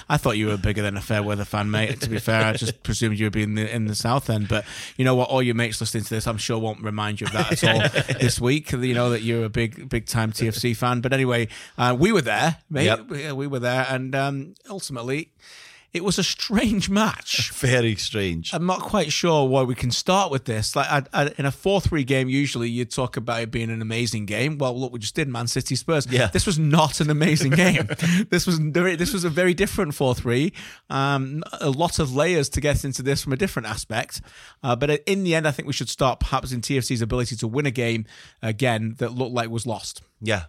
I 0.08 0.16
thought 0.18 0.36
you 0.36 0.48
were 0.48 0.58
bigger 0.58 0.82
than 0.82 0.96
a 0.96 1.00
fair 1.00 1.22
weather 1.22 1.44
fan, 1.44 1.70
mate. 1.70 2.00
To 2.02 2.10
be 2.10 2.18
fair, 2.18 2.44
I 2.44 2.52
just 2.52 2.82
presumed 2.82 3.18
you 3.18 3.26
would 3.26 3.32
be 3.32 3.42
in 3.42 3.54
the, 3.54 3.74
in 3.74 3.86
the 3.86 3.94
south 3.94 4.28
end. 4.28 4.48
But 4.48 4.64
you 4.96 5.04
know 5.04 5.14
what? 5.14 5.30
All 5.30 5.42
your 5.42 5.54
mates 5.54 5.80
listening 5.80 6.04
to 6.04 6.10
this, 6.10 6.26
I'm 6.26 6.38
sure, 6.38 6.58
won't 6.58 6.82
remind 6.82 7.20
you 7.20 7.26
of 7.28 7.32
that 7.32 7.62
at 7.62 7.64
all 7.64 8.14
this 8.20 8.40
week. 8.40 8.72
You 8.72 8.94
know 8.94 9.10
that 9.10 9.22
you're 9.22 9.44
a 9.44 9.48
big, 9.50 9.88
big 9.88 10.06
time 10.06 10.30
TFC 10.32 10.76
fan. 10.76 11.00
But 11.00 11.12
anyway, 11.14 11.48
uh, 11.78 11.96
we 11.98 12.12
were 12.12 12.22
there, 12.22 12.58
mate. 12.68 12.84
Yep. 12.84 13.08
We, 13.08 13.32
we 13.32 13.46
were 13.46 13.60
there. 13.60 13.86
And 13.88 14.14
um, 14.14 14.54
ultimately, 14.68 15.32
it 15.96 16.04
was 16.04 16.18
a 16.18 16.22
strange 16.22 16.90
match. 16.90 17.50
Very 17.54 17.96
strange. 17.96 18.52
I'm 18.52 18.66
not 18.66 18.80
quite 18.80 19.10
sure 19.10 19.48
why 19.48 19.62
we 19.62 19.74
can 19.74 19.90
start 19.90 20.30
with 20.30 20.44
this. 20.44 20.76
Like 20.76 20.86
I, 20.90 21.02
I, 21.14 21.32
in 21.38 21.46
a 21.46 21.50
four-three 21.50 22.04
game, 22.04 22.28
usually 22.28 22.68
you'd 22.68 22.90
talk 22.90 23.16
about 23.16 23.40
it 23.40 23.50
being 23.50 23.70
an 23.70 23.80
amazing 23.80 24.26
game. 24.26 24.58
Well, 24.58 24.78
look, 24.78 24.92
we 24.92 24.98
just 24.98 25.14
did 25.14 25.26
Man 25.26 25.46
City 25.46 25.74
Spurs. 25.74 26.06
Yeah, 26.06 26.26
this 26.26 26.44
was 26.44 26.58
not 26.58 27.00
an 27.00 27.08
amazing 27.08 27.52
game. 27.52 27.88
this 28.30 28.46
was 28.46 28.60
this 28.60 29.14
was 29.14 29.24
a 29.24 29.30
very 29.30 29.54
different 29.54 29.94
four-three. 29.94 30.52
Um, 30.90 31.42
a 31.62 31.70
lot 31.70 31.98
of 31.98 32.14
layers 32.14 32.50
to 32.50 32.60
get 32.60 32.84
into 32.84 33.02
this 33.02 33.24
from 33.24 33.32
a 33.32 33.36
different 33.36 33.66
aspect. 33.66 34.20
Uh, 34.62 34.76
but 34.76 34.90
in 35.06 35.24
the 35.24 35.34
end, 35.34 35.48
I 35.48 35.50
think 35.50 35.66
we 35.66 35.72
should 35.72 35.88
start 35.88 36.20
perhaps 36.20 36.52
in 36.52 36.60
TFC's 36.60 37.00
ability 37.00 37.36
to 37.36 37.48
win 37.48 37.64
a 37.64 37.70
game 37.70 38.04
again 38.42 38.96
that 38.98 39.12
looked 39.12 39.32
like 39.32 39.48
was 39.48 39.66
lost. 39.66 40.02
Yeah, 40.20 40.44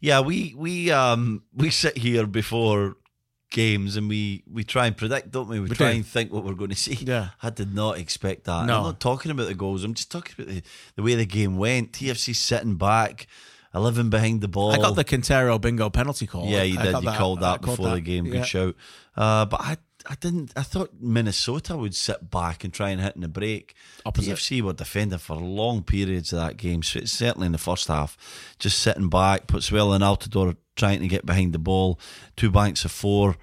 yeah. 0.00 0.20
We 0.20 0.54
we 0.56 0.92
um 0.92 1.42
we 1.52 1.70
sit 1.70 1.98
here 1.98 2.28
before 2.28 2.96
games 3.54 3.96
and 3.96 4.08
we 4.08 4.42
we 4.52 4.64
try 4.64 4.86
and 4.86 4.96
predict, 4.96 5.30
don't 5.30 5.48
we? 5.48 5.60
We, 5.60 5.68
we 5.68 5.76
try 5.76 5.92
do. 5.92 5.96
and 5.96 6.06
think 6.06 6.32
what 6.32 6.44
we're 6.44 6.54
going 6.54 6.70
to 6.70 6.76
see. 6.76 6.94
Yeah, 6.94 7.28
I 7.42 7.50
did 7.50 7.74
not 7.74 7.98
expect 7.98 8.44
that. 8.44 8.66
No. 8.66 8.78
I'm 8.78 8.82
not 8.84 9.00
talking 9.00 9.30
about 9.30 9.46
the 9.46 9.54
goals. 9.54 9.84
I'm 9.84 9.94
just 9.94 10.10
talking 10.10 10.34
about 10.36 10.52
the, 10.52 10.62
the 10.96 11.02
way 11.02 11.14
the 11.14 11.24
game 11.24 11.56
went. 11.56 11.92
TFC 11.92 12.34
sitting 12.34 12.76
back. 12.76 13.26
11 13.74 14.08
behind 14.08 14.40
the 14.40 14.46
ball. 14.46 14.70
I 14.70 14.76
got 14.76 14.94
the 14.94 15.02
Quintero 15.02 15.58
bingo 15.58 15.90
penalty 15.90 16.28
call. 16.28 16.46
Yeah, 16.46 16.62
you 16.62 16.78
I 16.78 16.82
did. 16.82 16.94
You 16.94 17.00
that, 17.00 17.18
called 17.18 17.40
that 17.40 17.60
called 17.60 17.76
before 17.78 17.88
that. 17.88 17.94
the 17.96 18.00
game. 18.02 18.24
Good 18.24 18.34
yeah. 18.34 18.42
shout. 18.44 18.76
Uh, 19.16 19.46
but 19.46 19.60
I 19.60 19.78
I 20.06 20.16
didn't. 20.16 20.52
I 20.54 20.62
thought 20.62 20.92
Minnesota 21.00 21.76
would 21.76 21.94
sit 21.94 22.30
back 22.30 22.64
and 22.64 22.72
try 22.72 22.90
and 22.90 23.00
hit 23.00 23.14
in 23.14 23.22
the 23.22 23.28
break. 23.28 23.74
Opposite. 24.04 24.36
TFC 24.36 24.60
were 24.60 24.72
defending 24.72 25.18
for 25.18 25.36
long 25.36 25.82
periods 25.82 26.32
of 26.32 26.40
that 26.40 26.56
game. 26.56 26.82
So 26.82 27.00
certainly 27.04 27.46
in 27.46 27.52
the 27.52 27.58
first 27.58 27.88
half, 27.88 28.16
just 28.58 28.78
sitting 28.78 29.08
back. 29.08 29.46
Pozuelo 29.46 29.94
and 29.94 30.04
Altidore 30.04 30.56
trying 30.76 31.00
to 31.00 31.08
get 31.08 31.24
behind 31.24 31.52
the 31.52 31.58
ball. 31.58 31.98
Two 32.36 32.50
banks 32.50 32.84
of 32.84 32.90
four 32.90 33.36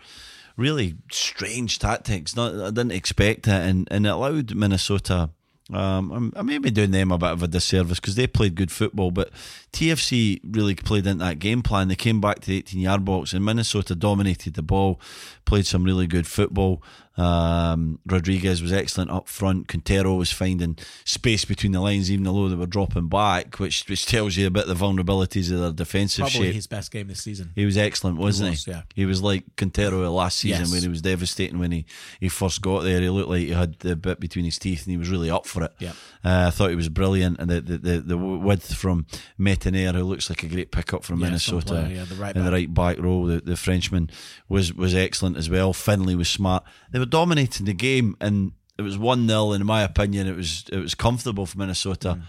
really 0.57 0.95
strange 1.11 1.79
tactics. 1.79 2.35
Not, 2.35 2.53
I 2.55 2.67
didn't 2.67 2.91
expect 2.91 3.47
it, 3.47 3.53
and, 3.53 3.87
and 3.91 4.05
it 4.05 4.09
allowed 4.09 4.55
Minnesota. 4.55 5.31
Um, 5.73 6.33
I 6.35 6.41
may 6.41 6.57
be 6.57 6.71
doing 6.71 6.91
them 6.91 7.11
a 7.11 7.17
bit 7.17 7.29
of 7.29 7.43
a 7.43 7.47
disservice 7.47 7.99
because 7.99 8.15
they 8.15 8.27
played 8.27 8.55
good 8.55 8.71
football, 8.71 9.11
but 9.11 9.29
TFC 9.71 10.41
really 10.43 10.75
played 10.75 11.07
into 11.07 11.23
that 11.23 11.39
game 11.39 11.61
plan. 11.61 11.87
They 11.87 11.95
came 11.95 12.19
back 12.19 12.39
to 12.41 12.47
the 12.47 12.57
18 12.57 12.79
yard 12.79 13.05
box, 13.05 13.33
and 13.33 13.45
Minnesota 13.45 13.95
dominated 13.95 14.55
the 14.55 14.61
ball, 14.61 14.99
played 15.45 15.65
some 15.65 15.83
really 15.83 16.07
good 16.07 16.27
football. 16.27 16.83
Um, 17.17 17.99
Rodriguez 18.05 18.61
was 18.61 18.71
excellent 18.71 19.11
up 19.11 19.27
front. 19.27 19.67
Quintero 19.67 20.15
was 20.15 20.31
finding 20.31 20.77
space 21.05 21.43
between 21.45 21.71
the 21.73 21.81
lines, 21.81 22.09
even 22.09 22.23
though 22.23 22.47
they 22.49 22.55
were 22.55 22.65
dropping 22.65 23.09
back, 23.09 23.59
which 23.59 23.87
which 23.89 24.05
tells 24.05 24.37
you 24.37 24.47
a 24.47 24.49
bit 24.49 24.65
the 24.67 24.73
vulnerabilities 24.73 25.51
of 25.51 25.59
their 25.59 25.71
defensive 25.71 26.23
Probably 26.23 26.47
shape. 26.47 26.55
his 26.55 26.67
best 26.67 26.91
game 26.91 27.07
this 27.07 27.21
season. 27.21 27.51
He 27.55 27.65
was 27.65 27.77
excellent, 27.77 28.17
wasn't 28.17 28.49
he? 28.49 28.51
Was, 28.53 28.67
yeah. 28.67 28.81
He 28.95 29.05
was 29.05 29.21
like 29.21 29.43
Quintero 29.57 30.09
last 30.09 30.37
season 30.39 30.61
Yes. 30.61 30.71
when 30.71 30.81
he 30.81 30.87
was 30.87 31.01
devastating 31.01 31.59
when 31.59 31.71
he, 31.71 31.85
he 32.19 32.29
first 32.29 32.61
got 32.61 32.83
there. 32.83 33.01
He 33.01 33.09
looked 33.09 33.29
like 33.29 33.41
he 33.41 33.51
had 33.51 33.77
the 33.79 33.95
bit 33.95 34.19
between 34.19 34.45
his 34.45 34.57
teeth 34.57 34.83
and 34.85 34.91
he 34.91 34.97
was 34.97 35.09
really 35.09 35.29
up 35.29 35.45
for 35.45 35.63
it. 35.63 35.73
Yeah. 35.79 35.93
Uh, 36.23 36.45
I 36.47 36.49
thought 36.51 36.69
he 36.69 36.75
was 36.75 36.89
brilliant, 36.89 37.39
and 37.39 37.49
the 37.49 37.61
the, 37.61 37.77
the, 37.77 37.99
the 38.01 38.17
width 38.17 38.75
from 38.75 39.05
Métanire, 39.39 39.95
who 39.95 40.03
looks 40.03 40.29
like 40.29 40.43
a 40.43 40.47
great 40.47 40.71
pickup 40.71 41.03
from 41.03 41.19
Yeah, 41.19 41.25
Minnesota, 41.25 41.65
player, 41.65 41.87
yeah, 41.95 42.05
the 42.05 42.15
right 42.15 42.35
in 42.35 42.45
the 42.45 42.51
right 42.51 42.71
back 42.71 42.99
row, 42.99 43.25
the, 43.27 43.41
the 43.41 43.57
Frenchman 43.57 44.09
was 44.47 44.73
was 44.73 44.93
excellent 44.93 45.37
as 45.37 45.49
well. 45.49 45.73
Finlay 45.73 46.15
was 46.15 46.29
smart. 46.29 46.63
They 46.91 46.99
were 46.99 47.05
dominating 47.05 47.65
the 47.65 47.73
game, 47.73 48.15
and 48.21 48.51
it 48.77 48.83
was 48.83 48.97
one 48.97 49.27
0 49.27 49.51
and 49.53 49.61
In 49.61 49.67
my 49.67 49.81
opinion, 49.81 50.27
it 50.27 50.35
was 50.35 50.65
it 50.71 50.77
was 50.77 50.93
comfortable 50.95 51.45
for 51.47 51.57
Minnesota. 51.57 52.09
Mm. 52.19 52.21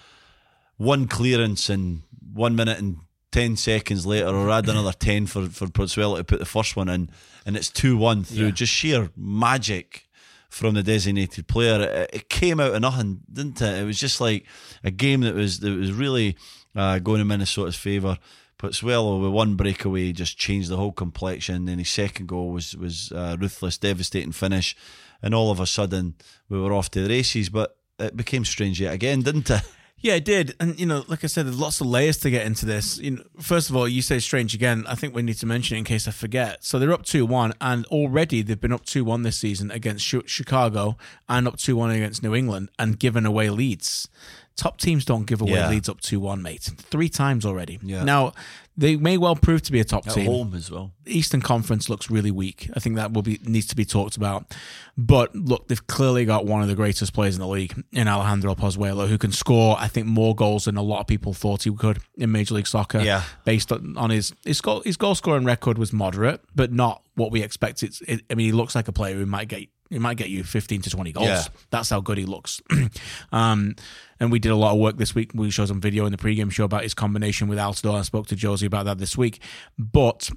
One 0.79 1.07
clearance 1.07 1.69
and 1.69 2.03
one 2.33 2.57
minute 2.57 2.79
and. 2.79 2.97
10 3.35 3.57
seconds 3.57 4.05
later, 4.05 4.27
or 4.29 4.51
add 4.51 4.69
another 4.69 4.93
10 4.93 5.25
for, 5.25 5.49
for 5.49 5.67
Pozuelo 5.67 6.19
to 6.19 6.23
put 6.23 6.39
the 6.39 6.45
first 6.45 6.77
one 6.77 6.91
in, 6.91 7.09
and 7.47 7.57
it's 7.57 7.71
2 7.71 7.97
1 7.97 8.25
through 8.25 8.45
Yeah. 8.45 8.51
just 8.51 8.75
sheer 8.75 9.09
magic 9.17 10.07
from 10.53 10.75
the 10.75 10.83
designated 10.83 11.49
player. 11.49 11.81
It, 11.83 12.11
it 12.13 12.29
came 12.29 12.61
out 12.61 12.75
of 12.75 12.81
nothing, 12.83 13.23
didn't 13.33 13.63
it? 13.63 13.81
It 13.81 13.85
was 13.85 13.99
just 13.99 14.21
like 14.21 14.47
a 14.85 14.91
game 14.91 15.23
that 15.23 15.35
was 15.35 15.61
that 15.61 15.71
was 15.71 15.93
really 15.93 16.37
uh, 16.77 16.99
going 16.99 17.23
in 17.23 17.27
Minnesota's 17.27 17.75
favour. 17.75 18.19
But 18.59 18.73
Pozuelo 18.73 19.21
with 19.21 19.33
one 19.33 19.57
breakaway 19.57 20.13
just 20.13 20.39
changed 20.39 20.69
the 20.69 20.77
whole 20.77 20.93
complexion. 20.93 21.65
Then 21.65 21.79
his 21.79 21.89
second 21.89 22.27
goal 22.29 22.51
was 22.51 22.77
was 22.77 23.11
uh, 23.13 23.37
ruthless, 23.41 23.79
devastating 23.79 24.33
finish, 24.33 24.77
and 25.23 25.35
all 25.35 25.51
of 25.51 25.59
a 25.59 25.67
sudden 25.67 26.17
we 26.51 26.61
were 26.61 26.75
off 26.75 26.91
to 26.91 27.03
the 27.03 27.09
races. 27.09 27.49
But 27.49 27.77
it 27.99 28.15
became 28.15 28.45
strange 28.45 28.79
yet 28.79 28.93
again, 28.93 29.23
didn't 29.23 29.51
it? 29.51 29.63
Yeah, 30.03 30.15
it 30.15 30.25
did. 30.25 30.57
And, 30.59 30.79
you 30.81 30.85
know, 30.85 31.05
like 31.07 31.23
I 31.23 31.29
said, 31.29 31.47
there's 31.47 31.61
lots 31.61 31.81
of 31.81 31.87
layers 31.87 32.19
to 32.19 32.31
get 32.31 32.45
into 32.45 32.67
this. 32.67 32.99
You 32.99 33.13
know, 33.13 33.23
first 33.41 33.71
of 33.71 33.77
all, 33.77 33.87
you 33.87 34.03
say 34.03 34.19
strange 34.19 34.53
again. 34.53 34.85
I 34.89 34.97
think 34.97 35.15
we 35.15 35.23
need 35.23 35.39
to 35.39 35.47
mention 35.47 35.77
it 35.77 35.79
in 35.79 35.85
case 35.85 36.09
I 36.09 36.11
forget. 36.11 36.65
So 36.65 36.81
they're 36.81 36.93
up 36.93 37.05
2 37.05 37.25
1, 37.25 37.55
and 37.61 37.87
already 37.87 38.43
they've 38.43 38.61
been 38.61 38.73
up 38.73 38.85
2 38.85 39.05
1 39.05 39.23
this 39.23 39.37
season 39.37 39.71
against 39.71 40.05
Chicago 40.05 40.97
and 41.29 41.47
up 41.47 41.57
2 41.57 41.77
1 41.77 41.93
against 41.93 42.23
New 42.23 42.35
England 42.35 42.71
and 42.81 42.99
given 42.99 43.25
away 43.25 43.49
leads. 43.49 44.09
Top 44.57 44.79
teams 44.79 45.05
don't 45.05 45.25
give 45.27 45.41
away 45.41 45.53
Yeah. 45.53 45.69
leads 45.71 45.89
up 45.89 46.01
2 46.01 46.21
1, 46.21 46.43
mate. 46.43 46.63
Three 46.79 47.09
times 47.09 47.45
already. 47.47 47.79
Yeah. 47.83 48.05
Now, 48.05 48.33
they 48.77 48.97
may 48.97 49.19
well 49.19 49.37
prove 49.37 49.63
to 49.63 49.73
be 49.73 49.81
a 49.81 49.85
top 49.85 50.07
At 50.07 50.15
team. 50.15 50.27
home 50.27 50.55
as 50.55 50.71
well. 50.71 50.93
Eastern 51.07 51.41
Conference 51.43 51.89
looks 51.91 52.11
really 52.11 52.31
weak. 52.31 52.71
I 52.75 52.81
think 52.81 52.97
that 52.97 53.13
will 53.13 53.23
be 53.23 53.39
needs 53.45 53.67
to 53.67 53.77
be 53.77 53.85
talked 53.85 54.17
about. 54.17 54.55
But 54.97 55.35
look, 55.35 55.69
they've 55.69 55.87
clearly 55.87 56.25
got 56.25 56.47
one 56.47 56.63
of 56.63 56.69
the 56.69 56.75
greatest 56.75 57.13
players 57.13 57.35
in 57.35 57.41
the 57.41 57.49
league 57.49 57.75
in 57.93 58.09
Alejandro 58.09 58.55
Pozuelo, 58.55 59.09
who 59.09 59.19
can 59.19 59.33
score, 59.33 59.77
I 59.79 59.89
think, 59.89 60.07
more 60.07 60.35
goals 60.35 60.65
than 60.67 60.77
a 60.77 60.83
lot 60.83 61.01
of 61.01 61.07
people 61.07 61.33
thought 61.35 61.65
he 61.65 61.75
could 61.75 61.99
in 62.17 62.33
Major 62.33 62.55
League 62.55 62.67
Soccer. 62.67 63.01
Yeah. 63.01 63.23
based 63.45 63.73
on, 63.73 63.97
on 63.99 64.11
his 64.11 64.33
his 64.45 64.61
goal 64.61 64.81
his 64.85 64.97
goal 64.97 65.15
scoring 65.15 65.45
record 65.45 65.77
was 65.79 65.93
moderate, 65.93 66.41
but 66.55 66.73
not 66.73 67.03
what 67.15 67.31
we 67.31 67.43
expected. 67.43 67.95
It, 68.07 68.23
I 68.31 68.35
mean, 68.35 68.47
he 68.47 68.53
looks 68.53 68.75
like 68.75 68.89
a 68.89 68.93
player 68.93 69.17
who 69.17 69.27
might 69.27 69.49
get 69.49 69.69
he 69.93 69.99
might 69.99 70.17
get 70.17 70.31
you 70.31 70.45
fifteen 70.45 70.83
to 70.83 70.91
twenty 70.91 71.13
goals. 71.13 71.29
Yeah. 71.29 71.45
That's 71.71 71.91
how 71.91 72.01
good 72.01 72.19
he 72.19 72.25
looks. 72.25 72.61
um, 73.33 73.77
and 74.19 74.31
we 74.31 74.39
did 74.39 74.51
a 74.51 74.57
lot 74.57 74.73
of 74.73 74.79
work 74.79 74.97
this 74.97 75.15
week. 75.15 75.33
We 75.35 75.51
showed 75.51 75.69
some 75.69 75.81
video 75.81 76.07
in 76.07 76.13
the 76.13 76.19
pregame 76.19 76.51
show 76.51 76.65
about 76.65 76.85
his 76.85 76.95
combination 76.95 77.49
with 77.49 77.59
Altidore. 77.59 77.99
I 77.99 78.03
spoke 78.03 78.29
to 78.29 78.37
Jozy 78.37 78.67
about 78.67 78.85
that 78.87 78.99
this 78.99 79.17
week. 79.17 79.41
But 79.79 80.31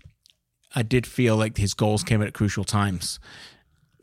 I 0.75 0.81
did 0.83 1.07
feel 1.07 1.37
like 1.37 1.57
his 1.57 1.73
goals 1.73 2.03
came 2.03 2.21
at 2.21 2.33
crucial 2.33 2.63
times. 2.63 3.19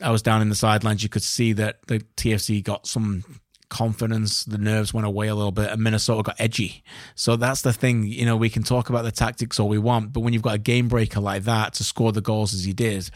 I 0.01 0.11
was 0.11 0.23
down 0.23 0.41
in 0.41 0.49
the 0.49 0.55
sidelines. 0.55 1.03
You 1.03 1.09
could 1.09 1.23
see 1.23 1.53
that 1.55 1.87
the 1.87 2.01
TFC 2.17 2.63
got 2.63 2.87
some 2.87 3.25
confidence. 3.73 4.45
The 4.45 4.59
nerves 4.59 4.93
went 4.93 5.07
away 5.07 5.29
a 5.29 5.35
little 5.35 5.51
bit, 5.51 5.71
and 5.71 5.83
Minnesota 5.83 6.23
got 6.23 6.37
edgy. 6.39 6.85
So 7.15 7.37
that's 7.37 7.63
the 7.63 7.73
thing. 7.73 8.05
You 8.05 8.27
know, 8.27 8.37
we 8.37 8.51
can 8.51 8.63
talk 8.63 8.91
about 8.91 9.05
the 9.05 9.11
tactics 9.11 9.59
all 9.59 9.69
we 9.69 9.79
want, 9.79 10.13
but 10.13 10.21
when 10.21 10.33
you've 10.33 10.43
got 10.43 10.55
a 10.55 10.59
game 10.59 10.89
breaker 10.89 11.21
like 11.21 11.45
that 11.45 11.75
to 11.75 11.85
score 11.85 12.13
the 12.13 12.21
goals 12.21 12.53
as 12.53 12.65
he 12.65 12.73
did, 12.73 13.11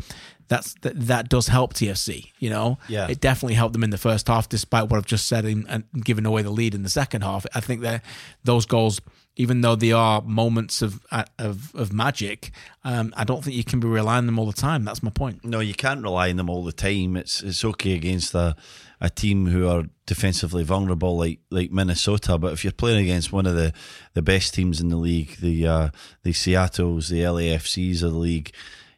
that's 0.48 0.74
that, 0.82 0.94
that 1.06 1.28
does 1.28 1.48
help 1.48 1.74
TFC. 1.74 2.30
You 2.38 2.50
know, 2.50 2.78
Yeah. 2.88 3.08
it 3.08 3.20
definitely 3.20 3.54
helped 3.54 3.72
them 3.72 3.84
in 3.84 3.90
the 3.90 3.98
first 3.98 4.28
half, 4.28 4.48
despite 4.48 4.88
what 4.88 4.98
I've 4.98 5.06
just 5.06 5.26
said 5.26 5.44
and, 5.44 5.66
and 5.68 5.84
giving 6.04 6.26
away 6.26 6.42
the 6.42 6.50
lead 6.50 6.74
in 6.74 6.82
the 6.82 6.88
second 6.90 7.22
half. 7.22 7.46
I 7.54 7.60
think 7.60 7.80
that 7.82 8.02
those 8.44 8.66
goals 8.66 9.00
even 9.38 9.60
though 9.60 9.76
they 9.76 9.92
are 9.92 10.22
moments 10.22 10.80
of 10.80 11.04
of, 11.38 11.74
of 11.74 11.92
magic, 11.92 12.50
um, 12.84 13.12
I 13.16 13.24
don't 13.24 13.44
think 13.44 13.54
you 13.54 13.64
can 13.64 13.80
be 13.80 13.86
relying 13.86 14.18
on 14.18 14.26
them 14.26 14.38
all 14.38 14.46
the 14.46 14.52
time. 14.54 14.82
That's 14.84 15.02
my 15.02 15.10
point. 15.10 15.44
No, 15.44 15.60
you 15.60 15.74
can't 15.74 16.02
rely 16.02 16.30
on 16.30 16.36
them 16.36 16.48
all 16.48 16.64
the 16.64 16.72
time. 16.72 17.16
It's 17.18 17.42
it's 17.42 17.62
okay 17.64 17.92
against 17.92 18.34
a 18.34 18.56
a 18.98 19.10
team 19.10 19.46
who 19.48 19.68
are 19.68 19.84
defensively 20.06 20.62
vulnerable 20.64 21.18
like 21.18 21.40
like 21.50 21.70
Minnesota, 21.70 22.38
but 22.38 22.54
if 22.54 22.64
you're 22.64 22.72
playing 22.72 23.04
against 23.04 23.30
one 23.30 23.44
of 23.44 23.54
the, 23.54 23.74
the 24.14 24.22
best 24.22 24.54
teams 24.54 24.80
in 24.80 24.88
the 24.88 24.96
league, 24.96 25.36
the 25.36 25.66
uh, 25.66 25.88
the 26.22 26.32
Seattle's, 26.32 27.10
the 27.10 27.20
LAFC's 27.20 28.02
of 28.02 28.12
the 28.12 28.18
league, 28.18 28.52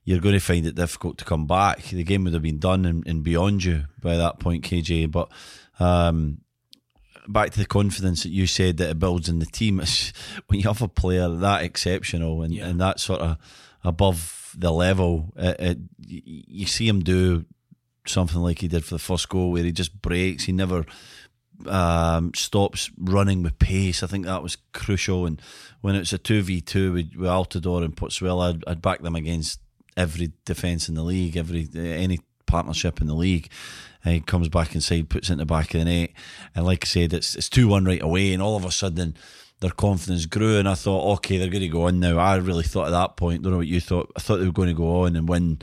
you're 0.08 0.20
going 0.20 0.34
to 0.34 0.40
find 0.40 0.64
it 0.64 0.74
difficult 0.74 1.18
to 1.18 1.24
come 1.26 1.46
back. 1.46 1.82
The 1.82 2.02
game 2.02 2.24
would 2.24 2.32
have 2.32 2.42
been 2.42 2.58
done 2.58 2.86
and, 2.86 3.06
and 3.06 3.22
beyond 3.22 3.62
you 3.62 3.84
by 4.00 4.16
that 4.16 4.38
point, 4.38 4.64
KJ. 4.64 5.10
But 5.10 5.28
um, 5.78 6.38
back 7.28 7.50
to 7.50 7.58
the 7.58 7.66
confidence 7.66 8.22
that 8.22 8.30
you 8.30 8.46
said 8.46 8.78
that 8.78 8.88
it 8.88 8.98
builds 8.98 9.28
in 9.28 9.38
the 9.38 9.44
team. 9.44 9.80
It's, 9.80 10.14
when 10.46 10.60
you 10.60 10.66
have 10.66 10.80
a 10.80 10.88
player 10.88 11.28
that 11.28 11.62
exceptional 11.62 12.40
and, 12.40 12.54
yeah. 12.54 12.68
and 12.68 12.80
that 12.80 13.00
sort 13.00 13.20
of 13.20 13.36
above 13.84 14.54
the 14.56 14.72
level, 14.72 15.30
it, 15.36 15.60
it, 15.60 15.78
you 16.06 16.64
see 16.64 16.88
him 16.88 17.00
do 17.00 17.44
something 18.06 18.40
like 18.40 18.60
he 18.60 18.68
did 18.68 18.86
for 18.86 18.94
the 18.94 18.98
first 18.98 19.28
goal, 19.28 19.52
where 19.52 19.64
he 19.64 19.72
just 19.72 20.00
breaks. 20.00 20.44
He 20.44 20.52
never 20.52 20.86
um, 21.66 22.32
stops 22.32 22.90
running 22.96 23.42
with 23.42 23.58
pace. 23.58 24.02
I 24.02 24.06
think 24.06 24.24
that 24.24 24.42
was 24.42 24.56
crucial. 24.72 25.26
And 25.26 25.42
when 25.82 25.96
it's 25.96 26.14
a 26.14 26.18
two 26.18 26.40
v 26.40 26.62
two 26.62 26.94
with, 26.94 27.14
with 27.14 27.28
Altidore 27.28 27.84
and 27.84 27.94
Pozuelo, 27.94 28.54
I'd, 28.54 28.64
I'd 28.66 28.80
back 28.80 29.02
them 29.02 29.14
against 29.14 29.60
every 29.98 30.32
defence 30.44 30.88
in 30.88 30.94
the 30.94 31.02
league, 31.02 31.36
every 31.36 31.68
any 31.74 32.20
partnership 32.46 33.00
in 33.00 33.06
the 33.06 33.14
league. 33.14 33.50
And 34.04 34.14
he 34.14 34.20
comes 34.20 34.48
back 34.48 34.74
inside, 34.74 35.10
puts 35.10 35.28
it 35.28 35.32
in 35.32 35.38
the 35.38 35.44
back 35.44 35.74
of 35.74 35.80
the 35.80 35.84
net, 35.84 36.10
and 36.54 36.64
like 36.64 36.84
I 36.84 36.86
said, 36.86 37.12
it's 37.12 37.34
it's 37.34 37.48
two 37.48 37.68
one 37.68 37.84
right 37.84 38.02
away, 38.02 38.32
and 38.32 38.42
all 38.42 38.56
of 38.56 38.64
a 38.64 38.70
sudden 38.70 39.16
their 39.60 39.70
confidence 39.70 40.24
grew, 40.26 40.58
and 40.58 40.68
I 40.68 40.74
thought, 40.74 41.16
okay, 41.16 41.36
they're 41.36 41.48
going 41.48 41.62
to 41.62 41.68
go 41.68 41.82
on 41.82 41.98
now. 41.98 42.16
I 42.18 42.36
really 42.36 42.62
thought 42.62 42.86
at 42.86 42.92
that 42.92 43.16
point, 43.16 43.42
don't 43.42 43.52
know 43.52 43.58
what 43.58 43.66
you 43.66 43.80
thought. 43.80 44.10
I 44.16 44.20
thought 44.20 44.36
they 44.36 44.46
were 44.46 44.52
going 44.52 44.68
to 44.68 44.74
go 44.74 45.02
on 45.02 45.16
and 45.16 45.28
win 45.28 45.58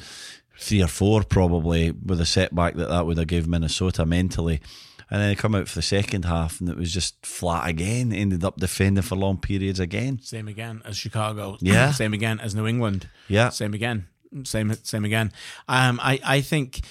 three 0.58 0.84
or 0.84 0.88
four 0.88 1.24
probably 1.24 1.92
with 1.92 2.20
a 2.20 2.26
setback 2.26 2.76
that 2.76 2.90
that 2.90 3.06
would 3.06 3.18
have 3.18 3.28
given 3.28 3.52
Minnesota 3.52 4.06
mentally. 4.06 4.62
And 5.10 5.22
then 5.22 5.30
they 5.30 5.36
come 5.36 5.54
out 5.54 5.68
for 5.68 5.76
the 5.76 5.84
second 5.84 6.26
half 6.26 6.60
and 6.60 6.68
it 6.68 6.78
was 6.78 6.92
just 6.92 7.24
flat 7.26 7.70
again. 7.70 8.12
Ended 8.12 8.44
up 8.44 8.58
defending 8.58 9.04
for 9.04 9.16
long 9.16 9.38
periods 9.38 9.80
again. 9.80 10.20
Same 10.22 10.48
again 10.48 10.82
as 10.84 10.98
Chicago. 10.98 11.58
Yeah. 11.62 11.92
Same 11.94 12.14
again 12.14 12.40
as 12.40 12.56
New 12.56 12.66
England. 12.66 13.08
Yeah. 13.28 13.50
Same 13.50 13.74
again. 13.76 14.08
Same 14.44 14.74
same 14.84 15.06
again. 15.06 15.32
Um, 15.68 16.00
I, 16.02 16.20
I 16.24 16.42
think 16.42 16.82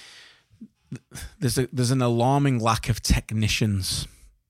there's 1.38 1.58
a 1.58 1.68
there's 1.72 1.90
an 1.90 2.02
alarming 2.02 2.58
lack 2.58 2.88
of 2.88 3.02
technicians 3.02 4.06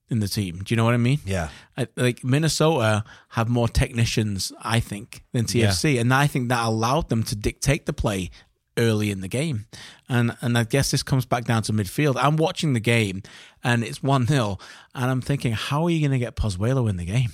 in 0.09 0.19
the 0.19 0.27
team. 0.27 0.61
Do 0.63 0.73
you 0.73 0.77
know 0.77 0.85
what 0.85 0.93
I 0.93 0.97
mean? 0.97 1.19
Yeah. 1.25 1.49
I, 1.77 1.87
like 1.95 2.23
Minnesota 2.23 3.03
have 3.29 3.49
more 3.49 3.67
technicians, 3.67 4.51
I 4.61 4.79
think, 4.79 5.23
than 5.33 5.45
TFC, 5.45 5.95
yeah. 5.95 6.01
and 6.01 6.13
I 6.13 6.27
think 6.27 6.49
that 6.49 6.65
allowed 6.65 7.09
them 7.09 7.23
to 7.23 7.35
dictate 7.35 7.85
the 7.85 7.93
play 7.93 8.29
early 8.77 9.11
in 9.11 9.21
the 9.21 9.27
game. 9.27 9.65
And 10.09 10.35
and 10.41 10.57
I 10.57 10.63
guess 10.63 10.91
this 10.91 11.03
comes 11.03 11.25
back 11.25 11.45
down 11.45 11.63
to 11.63 11.73
midfield. 11.73 12.15
I'm 12.17 12.37
watching 12.37 12.73
the 12.73 12.79
game 12.79 13.23
and 13.63 13.83
it's 13.83 14.03
1 14.03 14.27
0. 14.27 14.57
And 14.93 15.11
I'm 15.11 15.21
thinking, 15.21 15.53
how 15.53 15.83
are 15.85 15.89
you 15.89 15.99
going 15.99 16.17
to 16.17 16.23
get 16.23 16.35
Pozuelo 16.35 16.89
in 16.89 16.97
the 16.97 17.05
game? 17.05 17.31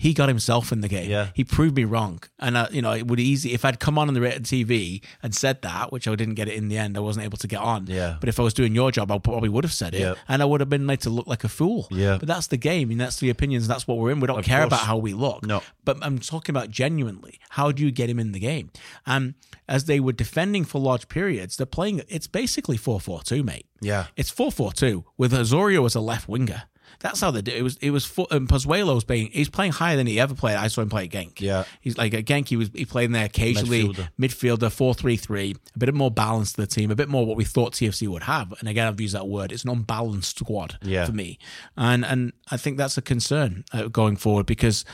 He 0.00 0.14
got 0.14 0.28
himself 0.30 0.72
in 0.72 0.80
the 0.80 0.88
game. 0.88 1.10
Yeah. 1.10 1.28
He 1.34 1.44
proved 1.44 1.76
me 1.76 1.84
wrong. 1.84 2.22
And, 2.38 2.56
uh, 2.56 2.68
you 2.70 2.80
know, 2.80 2.92
it 2.92 3.06
would 3.06 3.20
easy, 3.20 3.52
if 3.52 3.66
I'd 3.66 3.78
come 3.80 3.98
on 3.98 4.08
on 4.08 4.14
the 4.14 4.20
rated 4.22 4.44
TV 4.44 5.02
and 5.22 5.34
said 5.34 5.60
that, 5.60 5.92
which 5.92 6.08
I 6.08 6.14
didn't 6.14 6.36
get 6.36 6.48
it 6.48 6.54
in 6.54 6.68
the 6.68 6.78
end, 6.78 6.96
I 6.96 7.00
wasn't 7.00 7.26
able 7.26 7.36
to 7.36 7.46
get 7.46 7.60
on. 7.60 7.86
Yeah. 7.86 8.16
But 8.18 8.30
if 8.30 8.40
I 8.40 8.42
was 8.42 8.54
doing 8.54 8.74
your 8.74 8.90
job, 8.90 9.12
I 9.12 9.18
probably 9.18 9.50
would 9.50 9.62
have 9.64 9.74
said 9.74 9.92
it. 9.94 10.00
Yeah. 10.00 10.14
And 10.26 10.40
I 10.40 10.46
would 10.46 10.60
have 10.60 10.70
been 10.70 10.86
made 10.86 11.02
to 11.02 11.10
look 11.10 11.26
like 11.26 11.44
a 11.44 11.50
fool. 11.50 11.86
Yeah. 11.90 12.16
But 12.18 12.28
that's 12.28 12.46
the 12.46 12.56
game. 12.56 12.90
And 12.90 12.98
that's 12.98 13.16
the 13.20 13.28
opinions. 13.28 13.68
That's 13.68 13.86
what 13.86 13.98
we're 13.98 14.10
in. 14.10 14.20
We 14.20 14.26
don't 14.26 14.38
Of 14.38 14.46
care 14.46 14.60
course. 14.60 14.68
about 14.68 14.86
how 14.86 14.96
we 14.96 15.12
look. 15.12 15.44
No. 15.44 15.62
But 15.84 15.98
I'm 16.00 16.18
talking 16.18 16.54
about 16.54 16.70
genuinely. 16.70 17.38
How 17.50 17.70
do 17.70 17.84
you 17.84 17.90
get 17.90 18.08
him 18.08 18.18
in 18.18 18.32
the 18.32 18.40
game? 18.40 18.70
And 19.04 19.34
as 19.68 19.84
they 19.84 20.00
were 20.00 20.12
defending 20.14 20.64
for 20.64 20.80
large 20.80 21.08
periods, 21.10 21.58
they're 21.58 21.66
playing, 21.66 22.00
it's 22.08 22.26
basically 22.26 22.78
4 22.78 23.00
4 23.00 23.20
2, 23.22 23.42
mate. 23.42 23.66
Yeah. 23.82 24.06
It's 24.16 24.30
4 24.30 24.50
4 24.50 24.72
2 24.72 25.04
with 25.18 25.34
Osorio 25.34 25.84
as 25.84 25.94
a 25.94 26.00
left 26.00 26.26
winger. 26.26 26.62
That's 27.00 27.20
how 27.20 27.30
they 27.30 27.40
do 27.42 27.50
it. 27.52 27.62
Was 27.62 27.76
it 27.78 27.90
was 27.90 28.04
for, 28.04 28.26
um, 28.30 28.46
Pozuelo's 28.46 29.04
being 29.04 29.30
he's 29.32 29.48
playing 29.48 29.72
higher 29.72 29.96
than 29.96 30.06
he 30.06 30.20
ever 30.20 30.34
played. 30.34 30.56
I 30.56 30.68
saw 30.68 30.82
him 30.82 30.90
play 30.90 31.04
at 31.04 31.10
Genk. 31.10 31.40
Yeah. 31.40 31.64
he's 31.80 31.96
like 31.96 32.12
at 32.14 32.26
Genk. 32.26 32.48
He 32.48 32.56
was 32.56 32.70
he 32.74 32.84
played 32.84 33.06
in 33.06 33.12
there 33.12 33.24
occasionally 33.24 33.88
Midfielder. 33.88 34.08
midfielder 34.20 34.70
four 34.72 34.94
three 34.94 35.16
three. 35.16 35.56
A 35.74 35.78
bit 35.78 35.94
more 35.94 36.10
balance 36.10 36.52
to 36.52 36.60
the 36.60 36.66
team. 36.66 36.90
A 36.90 36.94
bit 36.94 37.08
more 37.08 37.24
what 37.26 37.36
we 37.38 37.44
thought 37.44 37.72
TFC 37.72 38.06
would 38.06 38.24
have. 38.24 38.52
And 38.60 38.68
again, 38.68 38.86
I've 38.86 39.00
used 39.00 39.14
that 39.14 39.26
word. 39.28 39.50
It's 39.50 39.64
an 39.64 39.70
unbalanced 39.70 40.38
squad 40.38 40.78
Yeah. 40.82 41.06
for 41.06 41.12
me, 41.12 41.38
and 41.76 42.04
and 42.04 42.32
I 42.50 42.56
think 42.58 42.76
that's 42.76 42.98
a 42.98 43.02
concern 43.02 43.64
uh, 43.72 43.88
going 43.88 44.16
forward 44.16 44.46
because. 44.46 44.84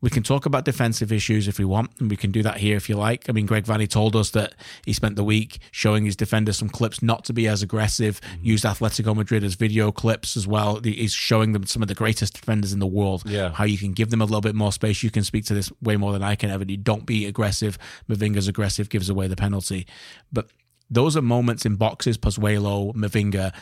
We 0.00 0.10
can 0.10 0.22
talk 0.22 0.44
about 0.44 0.66
defensive 0.66 1.10
issues 1.12 1.48
if 1.48 1.58
we 1.58 1.64
want, 1.64 1.92
and 1.98 2.10
we 2.10 2.16
can 2.16 2.30
do 2.30 2.42
that 2.42 2.58
here 2.58 2.76
if 2.76 2.90
you 2.90 2.96
like. 2.96 3.26
I 3.30 3.32
mean, 3.32 3.46
Greg 3.46 3.64
Vanney 3.64 3.88
told 3.88 4.14
us 4.14 4.30
that 4.32 4.54
he 4.84 4.92
spent 4.92 5.16
the 5.16 5.24
week 5.24 5.60
showing 5.70 6.04
his 6.04 6.14
defenders 6.14 6.58
some 6.58 6.68
clips 6.68 7.02
not 7.02 7.24
to 7.24 7.32
be 7.32 7.48
as 7.48 7.62
aggressive, 7.62 8.20
Mm-hmm. 8.20 8.44
used 8.46 8.64
Atletico 8.64 9.16
Madrid 9.16 9.42
as 9.44 9.54
video 9.54 9.90
clips 9.90 10.36
as 10.36 10.46
well. 10.46 10.78
He's 10.80 11.12
showing 11.12 11.52
them 11.52 11.64
some 11.64 11.80
of 11.80 11.88
the 11.88 11.94
greatest 11.94 12.34
defenders 12.34 12.72
in 12.74 12.80
the 12.80 12.86
world, 12.86 13.22
Yeah. 13.24 13.52
how 13.52 13.64
you 13.64 13.78
can 13.78 13.92
give 13.92 14.10
them 14.10 14.20
a 14.20 14.24
little 14.24 14.42
bit 14.42 14.54
more 14.54 14.72
space. 14.72 15.02
You 15.02 15.10
can 15.10 15.24
speak 15.24 15.46
to 15.46 15.54
this 15.54 15.72
way 15.80 15.96
more 15.96 16.12
than 16.12 16.22
I 16.22 16.34
can 16.34 16.50
ever 16.50 16.66
do. 16.66 16.76
Don't 16.76 17.06
be 17.06 17.24
aggressive. 17.24 17.78
Mavinga's 18.08 18.46
aggressive, 18.48 18.90
gives 18.90 19.08
away 19.08 19.26
the 19.26 19.36
penalty. 19.36 19.86
But 20.32 20.48
those 20.90 21.16
are 21.16 21.22
moments 21.22 21.64
in 21.64 21.76
boxes, 21.76 22.18
Pozuelo, 22.18 22.94
Mavinga, 22.94 23.52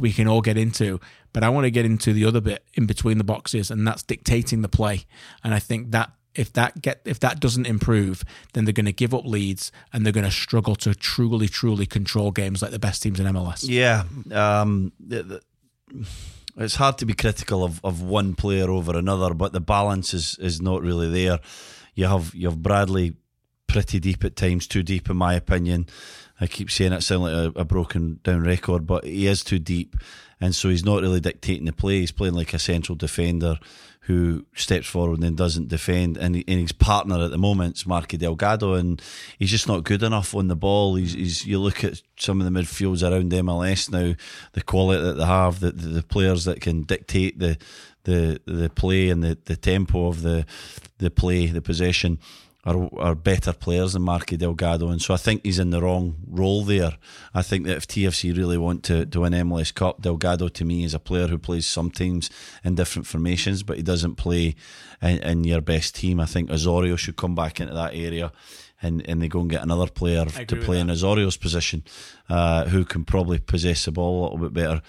we 0.00 0.12
can 0.12 0.26
all 0.26 0.40
get 0.40 0.56
into. 0.56 1.00
But 1.32 1.44
I 1.44 1.48
want 1.48 1.64
to 1.64 1.70
get 1.70 1.84
into 1.84 2.12
the 2.12 2.24
other 2.24 2.40
bit 2.40 2.64
in 2.74 2.86
between 2.86 3.18
the 3.18 3.24
boxes, 3.24 3.70
and 3.70 3.86
that's 3.86 4.02
dictating 4.02 4.62
the 4.62 4.68
play. 4.68 5.04
And 5.44 5.54
I 5.54 5.58
think 5.58 5.90
that 5.92 6.12
if 6.34 6.52
that 6.54 6.80
get 6.80 7.02
if 7.04 7.20
that 7.20 7.40
doesn't 7.40 7.66
improve, 7.66 8.24
then 8.54 8.64
they're 8.64 8.72
going 8.72 8.86
to 8.86 8.92
give 8.92 9.14
up 9.14 9.24
leads 9.24 9.70
and 9.92 10.04
they're 10.04 10.12
going 10.12 10.24
to 10.24 10.30
struggle 10.30 10.74
to 10.76 10.94
truly, 10.94 11.48
truly 11.48 11.86
control 11.86 12.30
games 12.30 12.62
like 12.62 12.70
the 12.70 12.78
best 12.78 13.02
teams 13.02 13.20
in 13.20 13.26
MLS. 13.26 13.64
Yeah, 13.68 14.04
um, 14.30 14.92
it's 16.56 16.76
hard 16.76 16.98
to 16.98 17.06
be 17.06 17.14
critical 17.14 17.64
of, 17.64 17.80
of 17.84 18.02
one 18.02 18.34
player 18.34 18.70
over 18.70 18.96
another, 18.96 19.34
but 19.34 19.52
the 19.52 19.60
balance 19.60 20.14
is, 20.14 20.36
is 20.38 20.60
not 20.60 20.82
really 20.82 21.10
there. 21.10 21.38
You 21.94 22.06
have 22.06 22.34
you 22.34 22.48
have 22.48 22.62
Bradley 22.62 23.14
pretty 23.72 23.98
deep 23.98 24.22
at 24.22 24.36
times, 24.36 24.66
too 24.66 24.82
deep 24.82 25.08
in 25.08 25.16
my 25.16 25.32
opinion. 25.34 25.86
I 26.38 26.46
keep 26.46 26.70
saying 26.70 26.92
it 26.92 27.10
like 27.10 27.32
a, 27.32 27.52
a 27.56 27.64
broken 27.64 28.20
down 28.22 28.42
record, 28.42 28.86
but 28.86 29.04
he 29.04 29.26
is 29.26 29.42
too 29.42 29.58
deep, 29.58 29.96
and 30.40 30.54
so 30.54 30.68
he's 30.68 30.84
not 30.84 31.00
really 31.00 31.20
dictating 31.20 31.64
the 31.64 31.72
play. 31.72 32.00
He's 32.00 32.12
playing 32.12 32.34
like 32.34 32.52
a 32.52 32.58
central 32.58 32.96
defender 32.96 33.58
who 34.06 34.44
steps 34.54 34.88
forward 34.88 35.14
and 35.14 35.22
then 35.22 35.36
doesn't 35.36 35.68
defend. 35.68 36.16
And, 36.16 36.34
and 36.34 36.60
his 36.60 36.72
partner 36.72 37.22
at 37.22 37.30
the 37.30 37.38
moment 37.38 37.76
is 37.76 37.86
Marky 37.86 38.16
Delgado, 38.16 38.74
and 38.74 39.00
he's 39.38 39.50
just 39.50 39.68
not 39.68 39.84
good 39.84 40.02
enough 40.02 40.34
on 40.34 40.48
the 40.48 40.56
ball. 40.56 40.96
He's, 40.96 41.12
he's 41.14 41.46
you 41.46 41.58
look 41.58 41.84
at 41.84 42.02
some 42.18 42.40
of 42.40 42.52
the 42.52 42.60
midfields 42.60 43.08
around 43.08 43.30
MLS 43.30 43.90
now, 43.90 44.14
the 44.52 44.62
quality 44.62 45.02
that 45.02 45.14
they 45.14 45.24
have, 45.24 45.60
the, 45.60 45.70
the, 45.70 45.88
the 45.88 46.02
players 46.02 46.44
that 46.44 46.60
can 46.60 46.82
dictate 46.82 47.38
the 47.38 47.56
the 48.04 48.40
the 48.44 48.68
play 48.68 49.08
and 49.10 49.22
the, 49.22 49.38
the 49.44 49.56
tempo 49.56 50.08
of 50.08 50.22
the 50.22 50.44
the 50.98 51.10
play, 51.10 51.46
the 51.46 51.62
possession. 51.62 52.18
Are, 52.64 52.88
are 52.96 53.16
better 53.16 53.52
players 53.52 53.94
than 53.94 54.02
Marky 54.02 54.36
Delgado, 54.36 54.88
and 54.90 55.02
so 55.02 55.14
I 55.14 55.16
think 55.16 55.44
he's 55.44 55.58
in 55.58 55.70
the 55.70 55.82
wrong 55.82 56.14
role 56.28 56.62
there. 56.62 56.96
I 57.34 57.42
think 57.42 57.66
that 57.66 57.76
if 57.76 57.88
TFC 57.88 58.36
really 58.36 58.56
want 58.56 58.84
to, 58.84 59.04
to 59.04 59.20
win 59.22 59.32
MLS 59.32 59.74
Cup, 59.74 60.00
Delgado 60.00 60.46
to 60.46 60.64
me 60.64 60.84
is 60.84 60.94
a 60.94 61.00
player 61.00 61.26
who 61.26 61.38
plays 61.38 61.66
sometimes 61.66 62.30
in 62.62 62.76
different 62.76 63.08
formations, 63.08 63.64
but 63.64 63.78
he 63.78 63.82
doesn't 63.82 64.14
play 64.14 64.54
in, 65.02 65.18
in 65.18 65.42
your 65.42 65.60
best 65.60 65.96
team. 65.96 66.20
I 66.20 66.26
think 66.26 66.52
Osorio 66.52 66.94
should 66.94 67.16
come 67.16 67.34
back 67.34 67.58
into 67.58 67.74
that 67.74 67.96
area. 67.96 68.30
And, 68.80 69.04
and 69.08 69.20
they 69.20 69.28
go 69.28 69.40
and 69.40 69.50
get 69.50 69.62
another 69.62 69.86
player 69.86 70.24
to 70.24 70.56
play 70.56 70.78
in 70.80 70.90
Osorio's 70.90 71.36
position, 71.36 71.84
uh, 72.28 72.66
who 72.66 72.84
can 72.84 73.04
probably 73.04 73.38
possess 73.38 73.84
the 73.84 73.92
ball 73.92 74.20
a 74.20 74.22
little 74.22 74.38
bit 74.38 74.52
better. 74.52 74.82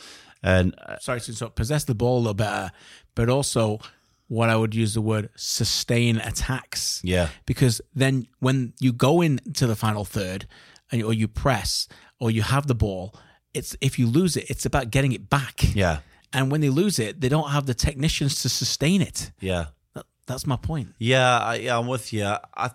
And 0.43 0.75
uh, 0.79 0.99
sorry 0.99 1.21
to 1.21 1.31
interrupt, 1.31 1.55
possess 1.55 1.85
the 1.85 1.95
ball 1.95 2.17
a 2.17 2.19
little 2.19 2.33
better, 2.33 2.71
but 3.15 3.29
also 3.29 3.79
what 4.27 4.49
I 4.49 4.55
would 4.55 4.73
use 4.73 4.93
the 4.93 5.01
word 5.01 5.29
sustain 5.35 6.17
attacks. 6.17 7.01
Yeah. 7.03 7.29
Because 7.45 7.81
then 7.93 8.25
when 8.39 8.73
you 8.79 8.93
go 8.93 9.21
into 9.21 9.67
the 9.67 9.75
final 9.75 10.05
third 10.05 10.47
and 10.91 11.03
or 11.03 11.13
you 11.13 11.27
press 11.27 11.87
or 12.19 12.31
you 12.31 12.41
have 12.41 12.67
the 12.67 12.75
ball, 12.75 13.13
it's 13.53 13.75
if 13.81 13.99
you 13.99 14.07
lose 14.07 14.35
it, 14.37 14.49
it's 14.49 14.65
about 14.65 14.89
getting 14.91 15.11
it 15.11 15.29
back. 15.29 15.75
yeah, 15.75 15.99
And 16.31 16.51
when 16.51 16.61
they 16.61 16.69
lose 16.69 16.97
it, 16.99 17.21
they 17.21 17.29
don't 17.29 17.49
have 17.51 17.65
the 17.65 17.73
technicians 17.75 18.41
to 18.41 18.49
sustain 18.49 19.01
it. 19.01 19.31
yeah. 19.39 19.65
That, 19.93 20.05
that's 20.25 20.47
my 20.47 20.55
point. 20.55 20.87
Yeah, 20.97 21.37
I, 21.39 21.55
yeah, 21.55 21.77
I'm 21.77 21.85
with 21.87 22.11
you. 22.13 22.25
I, 22.25 22.71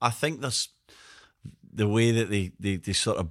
I 0.00 0.10
think 0.10 0.40
this 0.40 0.68
the 1.74 1.86
way 1.86 2.10
that 2.12 2.28
they, 2.30 2.52
they, 2.58 2.76
they 2.76 2.92
sort 2.92 3.18
of 3.18 3.28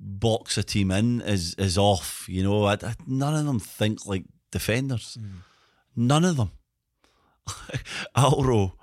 box 0.00 0.56
a 0.58 0.62
team 0.62 0.90
in 0.90 1.20
is 1.20 1.54
is 1.58 1.76
off. 1.78 2.26
You 2.28 2.42
know, 2.42 2.64
I, 2.64 2.74
I- 2.74 2.94
none 3.06 3.34
of 3.34 3.44
them 3.44 3.58
think 3.60 4.06
like 4.06 4.24
defenders. 4.50 5.18
Mm. 5.20 5.30
None 5.96 6.24
of 6.24 6.36
them. 6.36 6.50
Auro, 8.16 8.74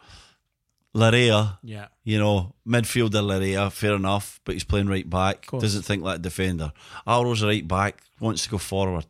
Laryea, 0.96 1.58
Yeah. 1.64 1.88
you 2.04 2.20
know, 2.20 2.54
midfielder 2.68 3.22
Laryea, 3.24 3.72
fair 3.72 3.94
enough, 3.96 4.40
but 4.46 4.54
he's 4.54 4.64
playing 4.64 4.88
right 4.88 5.10
back. 5.10 5.48
Doesn't 5.52 5.82
think 5.84 6.04
like 6.04 6.18
a 6.20 6.22
defender. 6.22 6.72
Auro's 7.08 7.44
right 7.44 7.68
back, 7.68 8.02
wants 8.20 8.44
to 8.44 8.50
go 8.50 8.58
forward. 8.58 9.06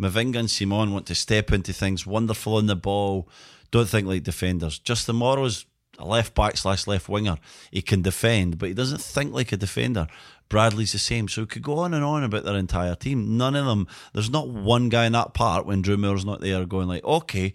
Mavinga 0.00 0.36
and 0.36 0.48
Ciman 0.48 0.92
want 0.92 1.06
to 1.06 1.14
step 1.14 1.52
into 1.52 1.72
things, 1.72 2.06
wonderful 2.06 2.56
on 2.56 2.66
the 2.66 2.76
ball, 2.76 3.28
don't 3.70 3.88
think 3.88 4.06
like 4.06 4.22
defenders. 4.22 4.78
Justin 4.78 5.16
Morrow's 5.16 5.66
a 5.98 6.04
left 6.04 6.34
back 6.34 6.56
slash 6.58 6.86
left 6.86 7.08
winger. 7.08 7.36
He 7.70 7.80
can 7.82 8.02
defend, 8.02 8.58
but 8.58 8.68
he 8.68 8.74
doesn't 8.74 9.00
think 9.00 9.32
like 9.32 9.52
a 9.52 9.56
defender. 9.56 10.06
Bradley's 10.50 10.92
the 10.92 10.98
same. 10.98 11.26
So 11.28 11.42
we 11.42 11.46
could 11.46 11.62
go 11.62 11.78
on 11.78 11.94
and 11.94 12.04
on 12.04 12.22
about 12.22 12.44
their 12.44 12.56
entire 12.56 12.94
team. 12.94 13.36
None 13.38 13.56
of 13.56 13.64
them, 13.66 13.88
there's 14.12 14.30
not 14.30 14.48
one 14.48 14.90
guy 14.90 15.06
in 15.06 15.12
that 15.12 15.32
part 15.34 15.64
when 15.66 15.80
Drew 15.82 15.96
Moor's 15.96 16.24
not 16.24 16.40
there 16.42 16.64
going 16.66 16.86
like, 16.88 17.02
okay, 17.04 17.54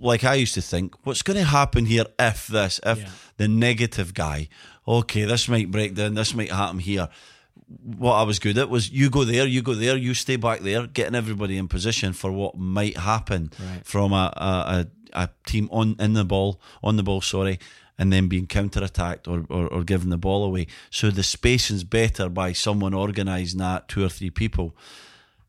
like 0.00 0.24
I 0.24 0.34
used 0.34 0.54
to 0.54 0.62
think, 0.62 0.94
what's 1.06 1.22
going 1.22 1.38
to 1.38 1.44
happen 1.44 1.86
here 1.86 2.04
if 2.18 2.46
this, 2.48 2.80
if 2.84 2.98
Yeah. 2.98 3.08
the 3.38 3.48
negative 3.48 4.12
guy, 4.14 4.48
okay, 4.86 5.24
this 5.24 5.48
might 5.48 5.70
break 5.70 5.94
down, 5.94 6.14
this 6.14 6.34
might 6.34 6.50
happen 6.50 6.78
here. 6.78 7.08
What 7.82 8.14
I 8.14 8.22
was 8.24 8.38
good 8.38 8.58
at 8.58 8.68
was 8.68 8.90
you 8.90 9.08
go 9.08 9.24
there, 9.24 9.46
you 9.46 9.62
go 9.62 9.74
there, 9.74 9.96
you 9.96 10.12
stay 10.12 10.36
back 10.36 10.60
there, 10.60 10.86
getting 10.86 11.14
everybody 11.14 11.56
in 11.56 11.68
position 11.68 12.12
for 12.12 12.30
what 12.30 12.56
might 12.58 12.96
happen 12.98 13.50
Right. 13.58 13.84
from 13.86 14.12
a, 14.12 14.32
a, 14.36 14.86
a, 15.14 15.28
team 15.46 15.68
on 15.72 15.96
in 15.98 16.12
the 16.12 16.24
ball, 16.24 16.60
on 16.82 16.96
the 16.96 17.02
ball, 17.02 17.22
sorry, 17.22 17.58
and 17.96 18.12
then 18.12 18.28
being 18.28 18.46
counter 18.46 18.84
attacked 18.84 19.26
or, 19.26 19.46
or, 19.48 19.68
or 19.68 19.84
giving 19.84 20.10
the 20.10 20.18
ball 20.18 20.44
away. 20.44 20.66
So 20.90 21.10
the 21.10 21.22
spacing's 21.22 21.84
better 21.84 22.28
by 22.28 22.52
someone 22.52 22.92
organising 22.92 23.60
that, 23.60 23.88
two 23.88 24.04
or 24.04 24.08
three 24.10 24.30
people. 24.30 24.76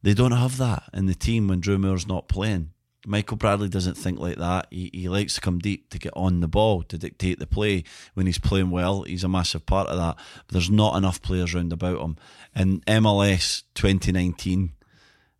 They 0.01 0.13
don't 0.13 0.31
have 0.31 0.57
that 0.57 0.83
in 0.93 1.07
the 1.07 1.15
team 1.15 1.47
when 1.49 1.59
Drew 1.59 1.77
Moor's 1.79 2.07
not 2.07 2.27
playing. 2.29 2.69
Michael 3.05 3.37
Bradley 3.37 3.69
doesn't 3.69 3.95
think 3.95 4.19
like 4.19 4.37
that. 4.37 4.67
He, 4.71 4.89
he 4.93 5.09
likes 5.09 5.35
to 5.35 5.41
come 5.41 5.59
deep 5.59 5.89
to 5.91 5.99
get 5.99 6.13
on 6.15 6.41
the 6.41 6.47
ball, 6.47 6.81
to 6.83 6.97
dictate 6.97 7.39
the 7.39 7.47
play. 7.47 7.83
When 8.13 8.25
he's 8.25 8.39
playing 8.39 8.71
well, 8.71 9.03
he's 9.03 9.23
a 9.23 9.27
massive 9.29 9.65
part 9.65 9.87
of 9.87 9.97
that. 9.97 10.15
But 10.47 10.53
there's 10.53 10.69
not 10.69 10.95
enough 10.97 11.21
players 11.21 11.53
round 11.53 11.71
about 11.73 12.01
him. 12.01 12.17
And 12.53 12.85
MLS 12.85 13.63
2019 13.75 14.73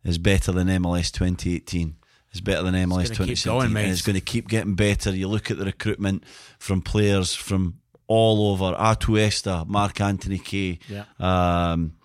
is 0.04 0.18
better 0.18 0.52
than 0.52 0.68
MLS 0.68 1.10
2018. 1.12 1.96
It's 2.30 2.40
better 2.40 2.62
than 2.62 2.74
MLS 2.74 2.88
gonna 2.88 3.26
keep 3.30 3.38
2017. 3.38 3.72
going, 3.72 3.90
it's 3.90 4.02
going 4.02 4.14
to 4.14 4.20
keep 4.20 4.48
getting 4.48 4.74
better. 4.74 5.10
You 5.10 5.26
look 5.28 5.50
at 5.50 5.58
the 5.58 5.64
recruitment 5.64 6.24
from 6.58 6.82
players 6.82 7.34
from 7.34 7.78
all 8.08 8.52
over. 8.52 8.76
Artu 8.76 9.16
Atuesta, 9.18 9.66
Mark 9.66 10.00
Anthony 10.00 10.38
Kaye, 10.38 10.78
Yeah. 10.88 11.04
um, 11.18 11.95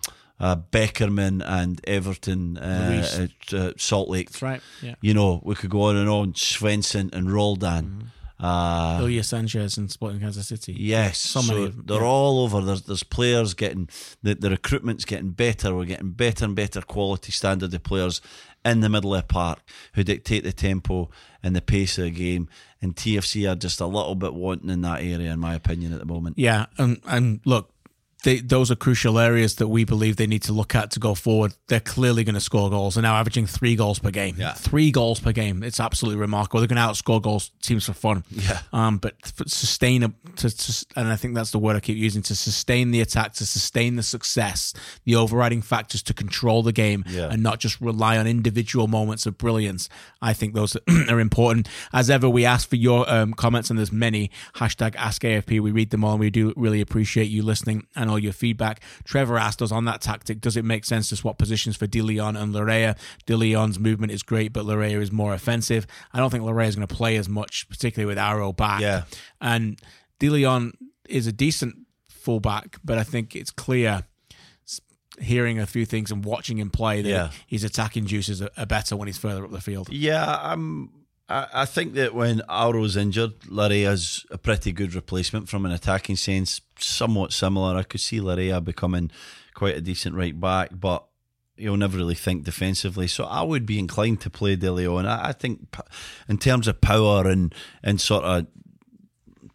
uh, 0.42 0.56
Beckerman 0.56 1.42
and 1.46 1.80
Everton, 1.86 2.58
uh, 2.58 3.06
at, 3.20 3.54
uh, 3.54 3.72
Salt 3.78 4.10
Lake. 4.10 4.28
That's 4.30 4.42
right. 4.42 4.60
Yeah. 4.82 4.96
You 5.00 5.14
know, 5.14 5.40
we 5.44 5.54
could 5.54 5.70
go 5.70 5.82
on 5.82 5.96
and 5.96 6.08
on. 6.08 6.32
Svensson 6.32 7.14
and 7.14 7.32
Roldan. 7.32 8.10
Uh, 8.42 8.98
Ilie 9.00 9.22
Sanchez 9.22 9.76
and 9.78 9.88
Sporting 9.88 10.18
Kansas 10.18 10.48
City. 10.48 10.74
Yes, 10.76 11.18
So 11.18 11.68
they're 11.68 12.00
yeah. 12.00 12.04
all 12.04 12.40
over. 12.40 12.60
There's 12.60 12.82
there's 12.82 13.04
players 13.04 13.54
getting 13.54 13.88
the 14.24 14.34
the 14.34 14.50
recruitment's 14.50 15.04
getting 15.04 15.30
better. 15.30 15.76
We're 15.76 15.84
getting 15.84 16.10
better 16.10 16.46
and 16.46 16.56
better 16.56 16.80
quality 16.82 17.30
standard 17.30 17.72
of 17.72 17.82
players 17.84 18.20
in 18.64 18.80
the 18.80 18.88
middle 18.88 19.14
of 19.14 19.22
the 19.22 19.32
park 19.32 19.60
who 19.94 20.02
dictate 20.02 20.42
the 20.42 20.52
tempo 20.52 21.08
and 21.40 21.54
the 21.54 21.60
pace 21.62 21.98
of 21.98 22.04
the 22.04 22.10
game. 22.10 22.48
And 22.80 22.96
TFC 22.96 23.48
are 23.48 23.54
just 23.54 23.80
a 23.80 23.86
little 23.86 24.16
bit 24.16 24.34
wanting 24.34 24.70
in 24.70 24.80
that 24.82 25.02
area, 25.02 25.32
in 25.32 25.38
my 25.38 25.54
opinion, 25.54 25.92
at 25.92 26.00
the 26.00 26.04
moment. 26.04 26.36
Yeah, 26.36 26.66
and 26.78 27.00
and 27.06 27.40
look, 27.44 27.70
they, 28.24 28.38
those 28.38 28.70
are 28.70 28.76
crucial 28.76 29.18
areas 29.18 29.56
that 29.56 29.68
we 29.68 29.84
believe 29.84 30.16
they 30.16 30.26
need 30.26 30.42
to 30.42 30.52
look 30.52 30.74
at 30.74 30.90
to 30.92 31.00
go 31.00 31.14
forward. 31.14 31.54
They're 31.68 31.80
clearly 31.80 32.24
going 32.24 32.34
to 32.36 32.40
score 32.40 32.70
goals. 32.70 32.94
They're 32.94 33.02
now 33.02 33.16
averaging 33.16 33.46
three 33.46 33.74
goals 33.76 33.98
per 33.98 34.10
game. 34.10 34.36
Yeah. 34.38 34.52
three 34.52 34.90
goals 34.90 35.18
per 35.20 35.32
game. 35.32 35.62
It's 35.62 35.80
absolutely 35.80 36.20
remarkable. 36.20 36.60
They're 36.60 36.68
going 36.68 36.76
to 36.76 36.82
outscore 36.82 37.20
goals 37.20 37.50
teams 37.62 37.86
for 37.86 37.92
fun. 37.94 38.24
Yeah. 38.30 38.60
Um, 38.72 38.98
but 38.98 39.14
sustain 39.46 40.02
a, 40.04 40.12
to, 40.36 40.50
to, 40.50 40.86
and 40.96 41.08
I 41.08 41.16
think 41.16 41.34
that's 41.34 41.50
the 41.50 41.58
word 41.58 41.74
I 41.76 41.80
keep 41.80 41.96
using 41.96 42.22
to 42.22 42.36
sustain 42.36 42.90
the 42.92 43.00
attack, 43.00 43.32
to 43.34 43.46
sustain 43.46 43.96
the 43.96 44.02
success, 44.02 44.72
the 45.04 45.16
overriding 45.16 45.62
factors 45.62 46.02
to 46.04 46.14
control 46.14 46.62
the 46.62 46.72
game, 46.72 47.04
Yeah. 47.08 47.28
and 47.30 47.42
not 47.42 47.58
just 47.58 47.80
rely 47.80 48.18
on 48.18 48.26
individual 48.26 48.86
moments 48.86 49.26
of 49.26 49.36
brilliance. 49.36 49.88
I 50.20 50.32
think 50.32 50.54
those 50.54 50.76
are 51.08 51.18
important. 51.20 51.68
As 51.92 52.08
ever, 52.10 52.28
we 52.28 52.44
ask 52.44 52.68
for 52.68 52.76
your 52.76 53.10
um, 53.12 53.34
comments, 53.34 53.68
and 53.70 53.78
there's 53.78 53.90
many. 53.92 54.30
Hashtag 54.54 54.94
Ask 54.96 55.22
AFP. 55.22 55.60
We 55.60 55.72
read 55.72 55.90
them 55.90 56.04
all, 56.04 56.12
and 56.12 56.20
we 56.20 56.30
do 56.30 56.52
really 56.56 56.80
appreciate 56.80 57.24
you 57.24 57.42
listening 57.42 57.86
and 57.96 58.11
all 58.12 58.18
your 58.18 58.32
feedback. 58.32 58.80
Trevor 59.04 59.36
asked 59.38 59.60
us 59.62 59.72
on 59.72 59.84
that 59.86 60.00
tactic: 60.00 60.40
Does 60.40 60.56
it 60.56 60.64
make 60.64 60.84
sense 60.84 61.08
to 61.08 61.16
swap 61.16 61.38
positions 61.38 61.76
for 61.76 61.88
De 61.88 62.00
Leon 62.00 62.36
and 62.36 62.54
Laryea? 62.54 62.96
De 63.26 63.36
Leon's 63.36 63.80
movement 63.80 64.12
is 64.12 64.22
great, 64.22 64.52
but 64.52 64.64
Laryea 64.64 65.00
is 65.00 65.10
more 65.10 65.34
offensive. 65.34 65.86
I 66.12 66.18
don't 66.18 66.30
think 66.30 66.44
Laryea 66.44 66.68
is 66.68 66.76
going 66.76 66.86
to 66.86 66.94
play 66.94 67.16
as 67.16 67.28
much, 67.28 67.68
particularly 67.68 68.06
with 68.06 68.18
Auro 68.18 68.52
back. 68.52 68.80
Yeah. 68.82 69.02
and 69.40 69.80
De 70.20 70.28
Leon 70.28 70.72
is 71.08 71.26
a 71.26 71.32
decent 71.32 71.74
fullback, 72.08 72.76
but 72.84 72.96
I 72.98 73.02
think 73.02 73.34
it's 73.34 73.50
clear 73.50 74.04
hearing 75.20 75.58
a 75.58 75.66
few 75.66 75.84
things 75.84 76.10
and 76.10 76.24
watching 76.24 76.58
him 76.58 76.70
play 76.70 77.02
that 77.02 77.08
Yeah. 77.08 77.30
his 77.46 77.64
attacking 77.64 78.06
juices 78.06 78.40
are, 78.40 78.48
are 78.56 78.66
better 78.66 78.96
when 78.96 79.08
he's 79.08 79.18
further 79.18 79.44
up 79.44 79.50
the 79.50 79.60
field. 79.60 79.88
Yeah, 79.90 80.38
I'm. 80.40 80.90
I, 81.32 81.64
think 81.64 81.94
that 81.94 82.14
when 82.14 82.42
Auro's 82.48 82.96
injured, 82.96 83.38
Laryea 83.40 84.24
a 84.30 84.38
pretty 84.38 84.72
good 84.72 84.94
replacement 84.94 85.48
from 85.48 85.64
an 85.64 85.72
attacking 85.72 86.16
sense. 86.16 86.60
Somewhat 86.78 87.32
similar. 87.32 87.76
I 87.76 87.82
could 87.82 88.00
see 88.00 88.20
Laryea 88.20 88.62
becoming 88.62 89.10
quite 89.54 89.76
a 89.76 89.80
decent 89.80 90.14
right 90.14 90.38
back, 90.38 90.70
but 90.72 91.04
he'll 91.56 91.76
never 91.76 91.96
really 91.96 92.14
think 92.14 92.44
defensively. 92.44 93.06
So 93.06 93.24
I 93.24 93.42
would 93.42 93.66
be 93.66 93.78
inclined 93.78 94.20
to 94.22 94.30
play 94.30 94.56
De 94.56 94.70
Leon. 94.70 95.06
I, 95.06 95.28
I 95.28 95.32
think, 95.32 95.74
in 96.28 96.38
terms 96.38 96.68
of 96.68 96.80
power 96.80 97.28
and 97.28 97.54
and 97.82 98.00
sort 98.00 98.24
of 98.24 98.46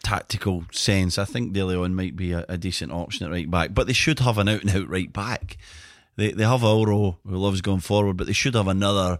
tactical 0.04 0.63
sense, 0.72 1.18
I 1.18 1.26
think 1.26 1.54
De 1.54 1.63
Leon 1.63 1.96
might 1.96 2.16
be 2.16 2.32
a, 2.32 2.46
a 2.50 2.58
decent 2.58 2.92
option 2.92 3.26
at 3.26 3.32
right 3.32 3.50
back. 3.50 3.74
But 3.74 3.88
they 3.88 3.94
should 3.94 4.20
have 4.20 4.38
an 4.38 4.50
out 4.50 4.62
and 4.62 4.70
out 4.72 4.90
right 4.90 5.12
back. 5.12 5.58
They 6.16 6.32
they 6.32 6.44
have 6.44 6.63
Auro 6.63 7.20
who 7.28 7.38
loves 7.38 7.62
going 7.62 7.82
forward, 7.82 8.18
but 8.18 8.28
they 8.28 8.34
should 8.34 8.56
have 8.56 8.68
another 8.68 9.20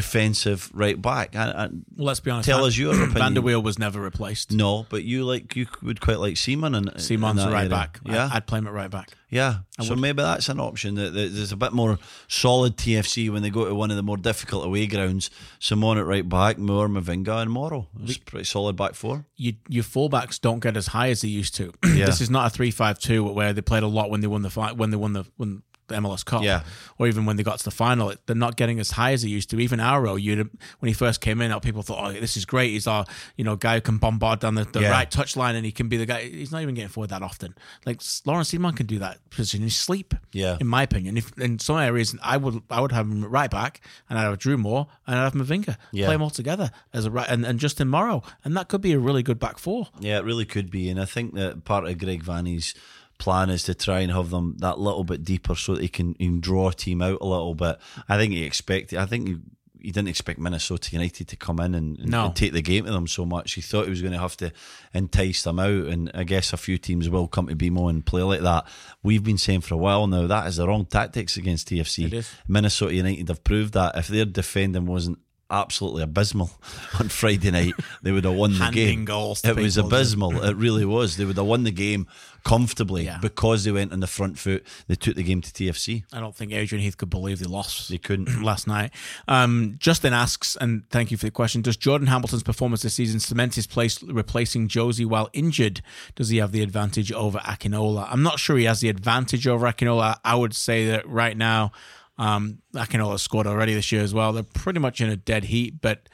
defensive 0.00 0.70
right 0.74 1.00
back. 1.00 1.34
And, 1.34 1.52
and 1.56 1.84
Well, 1.96 2.06
let's 2.06 2.20
be 2.20 2.30
honest. 2.30 2.48
Tell 2.48 2.58
Van- 2.58 2.68
us 2.68 2.76
your 2.78 2.92
opinion. 2.94 3.10
Van 3.12 3.34
der 3.34 3.40
Wiel 3.40 3.62
was 3.62 3.78
never 3.78 4.00
replaced. 4.00 4.52
no, 4.52 4.86
but 4.88 5.04
you 5.04 5.24
like 5.24 5.56
you 5.56 5.66
would 5.82 6.00
quite 6.00 6.18
like 6.18 6.34
Ciman 6.34 6.76
and 6.76 6.88
Ciman's 6.94 7.44
right 7.46 7.58
area. 7.60 7.68
back. 7.70 8.00
Yeah, 8.04 8.28
I, 8.32 8.36
I'd 8.36 8.46
play 8.46 8.58
him 8.58 8.66
at 8.66 8.72
right 8.72 8.90
back. 8.90 9.10
yeah. 9.30 9.58
So 9.82 9.94
maybe 9.94 10.22
that's 10.22 10.48
an 10.48 10.58
option. 10.60 10.94
That 10.94 11.12
that 11.12 11.28
There's 11.32 11.52
a 11.52 11.56
bit 11.56 11.72
more 11.72 11.98
solid 12.28 12.76
TFC 12.76 13.30
when 13.30 13.42
they 13.42 13.50
go 13.50 13.66
to 13.66 13.74
one 13.74 13.90
of 13.90 13.96
the 13.96 14.02
more 14.02 14.16
difficult 14.16 14.64
away 14.64 14.86
grounds. 14.86 15.30
Ciman 15.60 15.98
at 15.98 16.06
right 16.06 16.26
back, 16.28 16.56
Moor, 16.58 16.88
Mavinga, 16.88 17.42
and 17.42 17.50
Morrow. 17.50 17.88
It's 18.02 18.16
pretty 18.18 18.44
solid 18.44 18.76
back 18.76 18.94
four. 18.94 19.26
You, 19.36 19.54
your 19.68 19.84
fullbacks 19.84 20.40
don't 20.40 20.60
get 20.60 20.76
as 20.76 20.86
high 20.88 21.10
as 21.10 21.20
they 21.22 21.28
used 21.28 21.54
to. 21.56 21.72
Yeah. 21.96 22.06
this 22.06 22.20
is 22.20 22.28
not 22.30 22.46
a 22.46 22.50
three-five-two 22.50 23.24
where 23.24 23.52
they 23.54 23.62
played 23.62 23.82
a 23.82 23.86
lot 23.86 24.10
when 24.10 24.20
they 24.20 24.26
won 24.26 24.42
the 24.42 24.50
fight 24.50 24.76
when 24.76 24.90
they 24.90 24.96
won 24.98 25.12
the 25.14 25.24
when 25.38 25.62
the 25.88 25.94
MLS 25.96 26.24
Cup, 26.24 26.42
Yeah. 26.42 26.62
or 26.98 27.06
even 27.06 27.26
when 27.26 27.36
they 27.36 27.42
got 27.42 27.58
to 27.58 27.64
the 27.64 27.70
final. 27.70 28.12
They're 28.26 28.36
not 28.36 28.56
getting 28.56 28.80
as 28.80 28.92
high 28.92 29.12
as 29.12 29.22
they 29.22 29.28
used 29.28 29.50
to. 29.50 29.60
Even 29.60 29.80
Auro, 29.80 30.16
you 30.16 30.48
when 30.80 30.88
he 30.88 30.92
first 30.92 31.20
came 31.20 31.40
in, 31.40 31.58
people 31.60 31.82
thought, 31.82 32.04
"Oh, 32.04 32.12
this 32.12 32.36
is 32.36 32.44
great. 32.44 32.70
He's 32.72 32.86
our 32.86 33.04
you 33.36 33.44
know 33.44 33.56
guy 33.56 33.76
who 33.76 33.80
can 33.80 33.98
bombard 33.98 34.40
down 34.40 34.54
the, 34.56 34.64
the 34.64 34.80
Yeah. 34.80 34.90
right 34.90 35.10
touch 35.10 35.36
line, 35.36 35.54
and 35.54 35.64
he 35.64 35.72
can 35.72 35.88
be 35.88 35.96
the 35.96 36.06
guy." 36.06 36.22
He's 36.28 36.52
not 36.52 36.62
even 36.62 36.74
getting 36.74 36.88
forward 36.88 37.10
that 37.10 37.22
often. 37.22 37.54
Like 37.84 38.00
Laurent 38.24 38.46
Ciman 38.46 38.76
can 38.76 38.86
do 38.86 38.98
that 38.98 39.18
position 39.30 39.62
in 39.62 39.70
sleep. 39.70 40.14
Yeah. 40.32 40.56
in 40.60 40.66
my 40.66 40.82
opinion. 40.82 41.16
If 41.16 41.36
in 41.38 41.58
some 41.58 41.78
areas, 41.78 42.14
I 42.22 42.36
would 42.36 42.62
I 42.70 42.80
would 42.80 42.92
have 42.92 43.06
him 43.06 43.24
right 43.24 43.50
back, 43.50 43.80
and 44.08 44.18
I'd 44.18 44.22
have 44.24 44.38
Drew 44.38 44.56
Moor, 44.58 44.86
and 45.06 45.16
I'd 45.18 45.22
have 45.24 45.32
Mavinga 45.34 45.76
Yeah. 45.92 46.06
play 46.06 46.14
them 46.14 46.22
all 46.22 46.30
together 46.30 46.70
as 46.92 47.04
a 47.06 47.10
right, 47.10 47.26
and, 47.28 47.44
and 47.46 47.58
Justin 47.58 47.88
Morrow, 47.88 48.22
and 48.44 48.56
that 48.56 48.68
could 48.68 48.80
be 48.80 48.92
a 48.92 48.98
really 48.98 49.22
good 49.22 49.38
back 49.38 49.58
four. 49.58 49.88
Yeah, 50.00 50.18
it 50.18 50.24
really 50.24 50.44
could 50.44 50.70
be, 50.70 50.88
and 50.90 51.00
I 51.00 51.04
think 51.04 51.34
that 51.34 51.64
part 51.64 51.86
of 51.86 51.98
Greg 51.98 52.22
Vanney's 52.24 52.74
plan 53.18 53.50
is 53.50 53.62
to 53.64 53.74
try 53.74 54.00
and 54.00 54.12
have 54.12 54.30
them 54.30 54.56
that 54.58 54.78
little 54.78 55.04
bit 55.04 55.24
deeper 55.24 55.54
so 55.54 55.74
that 55.74 55.82
he 55.82 55.88
can, 55.88 56.14
he 56.18 56.26
can 56.26 56.40
draw 56.40 56.68
a 56.68 56.74
team 56.74 57.02
out 57.02 57.18
a 57.20 57.26
little 57.26 57.54
bit. 57.54 57.78
I 58.08 58.16
think 58.16 58.32
he 58.32 58.44
expected. 58.44 58.98
I 58.98 59.06
think 59.06 59.28
he, 59.28 59.36
he 59.80 59.92
didn't 59.92 60.08
expect 60.08 60.40
Minnesota 60.40 60.90
United 60.92 61.28
to 61.28 61.36
come 61.36 61.60
in 61.60 61.74
and, 61.74 61.98
and, 62.00 62.10
No. 62.10 62.26
and 62.26 62.34
take 62.36 62.52
the 62.52 62.62
game 62.62 62.86
to 62.86 62.90
them 62.90 63.06
so 63.06 63.24
much. 63.24 63.52
He 63.52 63.60
thought 63.60 63.84
he 63.84 63.90
was 63.90 64.00
going 64.02 64.14
to 64.14 64.18
have 64.18 64.36
to 64.38 64.50
entice 64.92 65.42
them 65.42 65.58
out, 65.60 65.68
and 65.86 66.10
I 66.14 66.24
guess 66.24 66.52
a 66.52 66.56
few 66.56 66.76
teams 66.78 67.08
will 67.08 67.28
come 67.28 67.46
to 67.46 67.54
BMO 67.54 67.88
and 67.90 68.04
play 68.04 68.22
like 68.22 68.40
that. 68.40 68.66
We've 69.02 69.22
been 69.22 69.38
saying 69.38 69.60
for 69.60 69.74
a 69.74 69.78
while 69.78 70.06
now 70.08 70.26
that 70.26 70.46
is 70.48 70.56
the 70.56 70.66
wrong 70.66 70.86
tactics 70.86 71.36
against 71.36 71.68
TFC. 71.68 72.08
Minnesota 72.48 72.94
United 72.94 73.28
have 73.28 73.44
proved 73.44 73.74
that 73.74 73.96
if 73.96 74.08
their 74.08 74.24
defending 74.24 74.86
wasn't 74.86 75.18
absolutely 75.50 76.02
abysmal 76.02 76.50
on 77.00 77.08
Friday 77.08 77.50
night, 77.50 77.74
they 78.02 78.12
would 78.12 78.24
have 78.24 78.34
won 78.34 78.58
the 78.58 78.70
game. 78.72 79.06
It 79.08 79.12
was 79.12 79.40
people, 79.42 79.86
abysmal. 79.88 80.42
It 80.44 80.56
really 80.56 80.84
was. 80.84 81.16
They 81.16 81.24
would 81.24 81.36
have 81.36 81.46
won 81.46 81.64
the 81.64 81.70
game 81.70 82.06
comfortably 82.44 83.04
Yeah. 83.06 83.18
because 83.20 83.64
they 83.64 83.72
went 83.72 83.92
on 83.92 84.00
the 84.00 84.06
front 84.06 84.38
foot. 84.38 84.64
They 84.86 84.94
took 84.94 85.16
the 85.16 85.22
game 85.24 85.40
to 85.42 85.50
TFC. 85.50 86.04
I 86.12 86.20
don't 86.20 86.34
think 86.34 86.52
Adrian 86.52 86.82
Heath 86.82 86.96
could 86.96 87.10
believe 87.10 87.40
they 87.40 87.46
lost. 87.46 87.88
They 87.88 87.98
couldn't. 87.98 88.42
last 88.42 88.66
night. 88.68 88.92
Um, 89.26 89.76
Justin 89.78 90.12
asks, 90.12 90.56
and 90.60 90.88
thank 90.90 91.10
you 91.10 91.16
for 91.16 91.26
the 91.26 91.30
question: 91.32 91.62
Does 91.62 91.76
Jordan 91.76 92.06
Hamilton's 92.06 92.42
performance 92.44 92.82
this 92.82 92.94
season 92.94 93.18
cement 93.20 93.54
his 93.56 93.66
place 93.66 94.00
replacing 94.02 94.68
Jozy 94.68 95.04
while 95.06 95.28
injured? 95.32 95.80
Does 96.14 96.28
he 96.28 96.36
have 96.38 96.52
the 96.52 96.62
advantage 96.62 97.10
over 97.12 97.38
Akinola? 97.38 98.06
I'm 98.10 98.22
not 98.22 98.38
sure 98.38 98.56
he 98.56 98.64
has 98.64 98.80
the 98.80 98.88
advantage 98.88 99.46
over 99.48 99.66
Akinola. 99.66 100.18
I 100.24 100.36
would 100.36 100.54
say 100.54 100.86
that 100.88 101.08
right 101.08 101.36
now, 101.36 101.72
um, 102.18 102.58
Akinola 102.74 103.18
scored 103.18 103.46
already 103.46 103.74
this 103.74 103.92
year 103.92 104.02
as 104.02 104.14
well. 104.14 104.32
They're 104.32 104.42
pretty 104.42 104.80
much 104.80 105.00
in 105.00 105.10
a 105.10 105.16
dead 105.16 105.44
heat, 105.44 105.80
but 105.80 106.08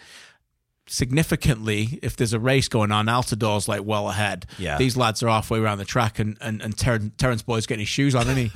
significantly, 0.87 1.99
if 2.03 2.17
there's 2.17 2.33
a 2.33 2.41
race 2.41 2.69
going 2.69 2.93
on, 2.93 3.07
Altidore's 3.07 3.69
like 3.69 3.85
well 3.85 4.09
ahead. 4.11 4.47
Yeah. 4.59 4.79
These 4.79 4.97
lads 4.97 5.23
are 5.23 5.29
halfway 5.29 5.59
around 5.59 5.79
the 5.79 5.85
track, 5.85 6.19
and 6.19 6.37
and, 6.41 6.61
and 6.61 6.77
Ter- 6.77 7.11
Terrence 7.19 7.43
Boyd's 7.43 7.67
getting 7.67 7.81
his 7.81 7.89
shoes 7.89 8.15
on, 8.15 8.23
isn't 8.29 8.51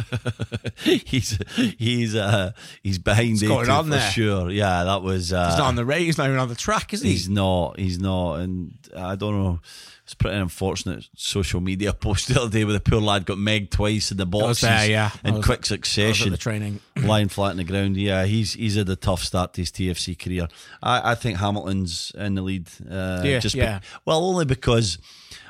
he? 0.85 0.99
he's 1.07 1.39
he's 1.79 2.15
uh 2.15 2.53
he's 2.83 2.99
behind 2.99 3.43
it 3.43 3.49
going 3.49 3.71
on 3.71 3.85
for 3.85 3.91
there? 3.91 4.11
sure. 4.11 4.51
Yeah, 4.51 4.85
that 4.85 5.03
was. 5.03 5.33
Uh, 5.33 5.49
He's 5.49 5.59
not 5.59 5.69
on 5.69 5.77
the 5.77 5.85
race. 5.85 6.05
He's 6.07 6.19
not 6.19 6.27
even 6.27 6.39
on 6.39 6.49
the 6.49 6.55
track, 6.55 6.93
is 6.93 7.03
he? 7.03 7.11
He's 7.11 7.29
not. 7.29 7.79
He's 7.79 7.99
not. 7.99 8.41
And 8.41 8.75
I 8.97 9.15
don't 9.17 9.43
know. 9.43 9.61
It's 10.07 10.15
pretty 10.15 10.37
unfortunate 10.37 11.05
social 11.17 11.61
media 11.61 11.93
post 12.01 12.29
the 12.29 12.41
other 12.41 12.49
day 12.51 12.65
where 12.65 12.75
the 12.75 12.81
poor 12.81 13.01
lad 13.01 13.27
got 13.27 13.39
megged 13.39 13.71
twice 13.71 14.13
in 14.13 14.19
the 14.19 14.25
boxes 14.25 14.61
there, 14.61 14.89
yeah. 14.89 15.11
In 15.25 15.43
quick 15.43 15.59
at 15.59 15.67
succession. 15.67 16.31
the 16.31 16.37
training. 16.37 16.79
lying 16.97 17.27
flat 17.29 17.51
on 17.51 17.57
the 17.57 17.65
ground. 17.65 17.97
Yeah, 17.97 18.25
he's 18.25 18.53
he's 18.53 18.77
had 18.77 18.89
a 18.89 18.95
tough 18.95 19.25
start 19.25 19.55
to 19.55 19.63
his 19.63 19.73
TFC 19.73 20.17
career. 20.17 20.47
I, 20.81 21.11
I 21.11 21.15
think 21.17 21.39
Hamilton's 21.39 22.13
in 22.15 22.37
the 22.37 22.43
lead. 22.43 22.69
Uh, 22.89 23.23
Yeah, 23.25 23.41
just 23.41 23.57
be- 23.57 23.79
well, 24.05 24.25
only 24.25 24.45
because 24.45 24.99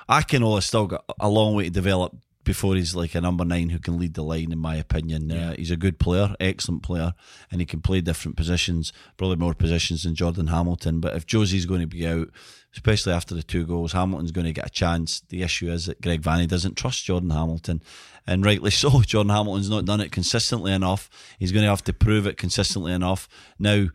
I 0.08 0.22
can 0.22 0.40
has 0.40 0.64
still 0.64 0.86
got 0.86 1.04
a 1.20 1.28
long 1.28 1.54
way 1.54 1.64
to 1.64 1.70
develop 1.70 2.16
before 2.46 2.76
he's 2.76 2.94
like 2.94 3.14
a 3.16 3.20
number 3.20 3.44
nine 3.44 3.68
who 3.68 3.78
can 3.78 3.98
lead 3.98 4.14
the 4.14 4.22
line. 4.22 4.52
In 4.52 4.58
my 4.58 4.76
opinion, 4.76 5.30
uh, 5.30 5.54
he's 5.56 5.72
a 5.72 5.76
good 5.76 5.98
player, 5.98 6.34
excellent 6.40 6.82
player, 6.84 7.12
and 7.50 7.60
he 7.60 7.66
can 7.66 7.82
play 7.82 8.00
different 8.00 8.36
positions, 8.36 8.92
probably 9.16 9.36
more 9.36 9.52
positions 9.52 10.04
than 10.04 10.14
Jordan 10.14 10.46
Hamilton. 10.46 11.00
But 11.00 11.16
if 11.16 11.26
Jozy's 11.26 11.66
going 11.66 11.82
to 11.82 11.86
be 11.86 12.06
out. 12.06 12.30
Especially 12.74 13.14
after 13.14 13.34
the 13.34 13.42
two 13.42 13.64
goals, 13.64 13.92
Hamilton's 13.92 14.32
going 14.32 14.44
to 14.44 14.52
get 14.52 14.66
a 14.66 14.70
chance. 14.70 15.22
The 15.30 15.42
issue 15.42 15.70
is 15.72 15.86
that 15.86 16.02
Greg 16.02 16.20
Vanney 16.20 16.46
doesn't 16.46 16.76
trust 16.76 17.06
Jordan 17.06 17.30
Hamilton, 17.30 17.82
and 18.26 18.44
rightly 18.44 18.70
so. 18.70 19.00
Jordan 19.06 19.30
Hamilton's 19.30 19.70
not 19.70 19.86
done 19.86 20.02
it 20.02 20.12
consistently 20.12 20.72
enough. 20.72 21.08
He's 21.38 21.52
going 21.52 21.62
to 21.62 21.70
have 21.70 21.84
to 21.84 21.94
prove 21.94 22.26
it 22.26 22.36
consistently 22.36 22.92
enough. 22.92 23.30
Now, 23.58 23.86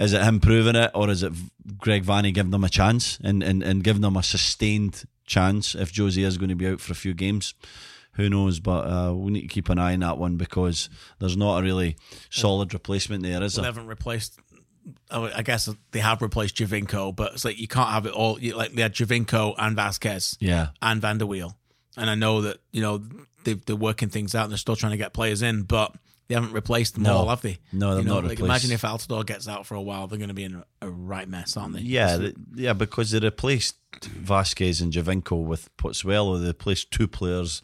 is 0.00 0.12
it 0.12 0.24
him 0.24 0.40
proving 0.40 0.74
it, 0.74 0.90
or 0.92 1.08
is 1.08 1.22
it 1.22 1.34
Greg 1.78 2.04
Vanney 2.04 2.34
giving 2.34 2.50
them 2.50 2.64
a 2.64 2.68
chance 2.68 3.20
and, 3.22 3.44
and, 3.44 3.62
and 3.62 3.84
giving 3.84 4.02
them 4.02 4.16
a 4.16 4.24
sustained 4.24 5.04
chance 5.26 5.74
if 5.74 5.92
Jozy 5.92 6.24
is 6.24 6.38
going 6.38 6.48
to 6.50 6.54
be 6.56 6.66
out 6.68 6.80
for 6.80 6.92
a 6.92 6.96
few 6.96 7.14
games? 7.14 7.54
Who 8.14 8.30
knows? 8.30 8.60
But 8.60 8.86
uh, 8.86 9.14
we 9.14 9.30
need 9.32 9.42
to 9.42 9.48
keep 9.48 9.68
an 9.68 9.78
eye 9.78 9.92
on 9.92 10.00
that 10.00 10.16
one 10.18 10.36
because 10.36 10.88
there's 11.18 11.36
not 11.36 11.58
a 11.58 11.62
really 11.62 11.96
solid 12.30 12.72
replacement 12.72 13.22
there, 13.22 13.42
is 13.42 13.54
They 13.54 13.62
there? 13.62 13.70
haven't 13.70 13.88
replaced. 13.88 14.38
I 15.10 15.42
guess 15.42 15.68
they 15.90 15.98
have 15.98 16.22
replaced 16.22 16.56
Giovinco, 16.56 17.14
but 17.14 17.32
it's 17.34 17.44
like 17.44 17.58
you 17.58 17.66
can't 17.68 17.90
have 17.90 18.06
it 18.06 18.12
all. 18.12 18.40
You- 18.40 18.56
Like 18.56 18.72
they 18.72 18.82
had 18.82 18.94
Giovinco 18.94 19.54
and 19.58 19.74
Vasquez 19.76 20.36
Yeah. 20.40 20.68
and 20.80 21.00
Van 21.00 21.18
der 21.18 21.26
Wiel, 21.26 21.54
and 21.96 22.08
I 22.08 22.14
know 22.14 22.40
that 22.42 22.58
you 22.72 22.80
know 22.80 23.02
they, 23.44 23.54
they're 23.54 23.74
working 23.76 24.08
things 24.10 24.34
out 24.34 24.44
and 24.44 24.52
they're 24.52 24.58
still 24.58 24.76
trying 24.76 24.92
to 24.92 24.96
get 24.96 25.12
players 25.12 25.42
in, 25.42 25.62
but 25.64 25.94
they 26.28 26.34
haven't 26.34 26.52
replaced 26.52 26.94
them 26.94 27.04
No. 27.04 27.14
all, 27.18 27.28
have 27.28 27.42
they? 27.42 27.58
No, 27.72 27.94
they've 27.94 28.04
you 28.04 28.08
know, 28.08 28.14
not 28.16 28.24
like 28.24 28.30
replaced- 28.38 28.64
Imagine 28.64 28.72
if 28.72 28.82
Altidore 28.82 29.24
gets 29.26 29.46
out 29.48 29.66
for 29.66 29.74
a 29.74 29.82
while, 29.82 30.06
they're 30.06 30.18
going 30.18 30.28
to 30.28 30.34
be 30.34 30.44
in 30.44 30.62
a, 30.82 30.88
right 30.88 31.28
mess, 31.28 31.56
aren't 31.56 31.74
they? 31.74 31.80
Yeah, 31.82 32.16
th- 32.18 32.34
yeah, 32.54 32.72
because 32.72 33.10
they 33.12 33.18
replaced 33.20 33.76
Vasquez 34.04 34.80
and 34.80 34.92
Giovinco 34.92 35.42
with 35.44 35.74
Pozuelo. 35.76 36.40
They 36.40 36.48
replaced 36.48 36.90
two 36.90 37.06
players 37.08 37.62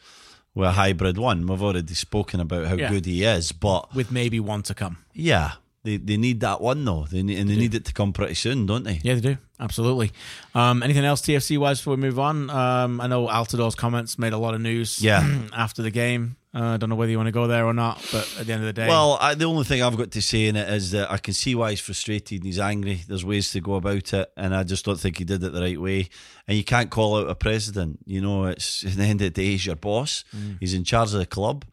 with 0.54 0.68
a 0.68 0.72
hybrid 0.72 1.18
one. 1.18 1.46
We've 1.46 1.62
already 1.62 1.94
spoken 1.94 2.40
about 2.40 2.66
how 2.66 2.74
Yeah. 2.76 2.90
good 2.90 3.06
he 3.06 3.24
is, 3.24 3.52
but 3.52 3.94
with 3.94 4.10
maybe 4.12 4.38
one 4.40 4.62
to 4.64 4.74
come. 4.74 4.98
yeah, 5.14 5.52
they, 5.84 5.96
they 5.96 6.16
need 6.16 6.38
that 6.40 6.60
one 6.60 6.84
though. 6.84 7.06
They 7.10 7.22
need, 7.24 7.38
and 7.38 7.50
they 7.50 7.56
need 7.56 7.74
it 7.74 7.84
to 7.86 7.92
come 7.92 8.12
pretty 8.12 8.34
soon, 8.34 8.66
don't 8.66 8.84
they? 8.84 9.00
Yeah, 9.02 9.14
they 9.14 9.20
do. 9.20 9.38
Absolutely. 9.58 10.12
Um, 10.54 10.82
anything 10.82 11.04
else 11.04 11.22
TFC 11.22 11.58
wise 11.58 11.78
before 11.80 11.94
we 11.96 12.02
move 12.02 12.18
on? 12.18 12.50
Um, 12.50 13.00
I 13.00 13.06
know 13.08 13.26
Altidore's 13.26 13.74
comments 13.74 14.18
made 14.18 14.32
a 14.32 14.38
lot 14.38 14.54
of 14.54 14.60
news 14.60 15.02
Yeah. 15.02 15.26
after 15.52 15.82
the 15.82 15.90
game. 15.90 16.36
I 16.54 16.74
uh, 16.74 16.76
don't 16.76 16.90
know 16.90 16.96
whether 16.96 17.10
you 17.10 17.16
want 17.16 17.28
to 17.28 17.32
go 17.32 17.46
there 17.46 17.64
or 17.64 17.72
not, 17.72 18.06
but 18.12 18.28
at 18.38 18.46
the 18.46 18.52
end 18.52 18.62
of 18.62 18.66
the 18.66 18.74
day. 18.74 18.86
Well, 18.86 19.16
I, 19.18 19.34
the 19.34 19.46
only 19.46 19.64
thing 19.64 19.82
I've 19.82 19.96
got 19.96 20.10
to 20.10 20.20
say 20.20 20.48
in 20.48 20.56
it 20.56 20.68
is 20.68 20.90
that 20.90 21.10
I 21.10 21.16
can 21.16 21.32
see 21.32 21.54
why 21.54 21.70
he's 21.70 21.80
frustrated 21.80 22.40
and 22.40 22.44
he's 22.44 22.58
angry. 22.58 23.00
There's 23.08 23.24
ways 23.24 23.50
to 23.52 23.60
go 23.60 23.76
about 23.76 24.12
it, 24.12 24.30
and 24.36 24.54
I 24.54 24.62
just 24.62 24.84
don't 24.84 25.00
think 25.00 25.16
he 25.16 25.24
did 25.24 25.42
it 25.42 25.52
the 25.52 25.62
right 25.62 25.80
way. 25.80 26.10
And 26.46 26.58
you 26.58 26.64
can't 26.64 26.90
call 26.90 27.16
out 27.16 27.30
a 27.30 27.34
president. 27.34 28.00
You 28.04 28.20
know, 28.20 28.44
it's 28.44 28.84
at 28.86 28.92
the 28.92 29.02
end 29.02 29.22
of 29.22 29.32
the 29.32 29.42
day, 29.42 29.52
he's 29.52 29.64
your 29.64 29.76
boss. 29.76 30.24
He's 30.60 30.74
in 30.74 30.84
charge 30.84 31.14
of 31.14 31.20
the 31.20 31.26
club. 31.26 31.64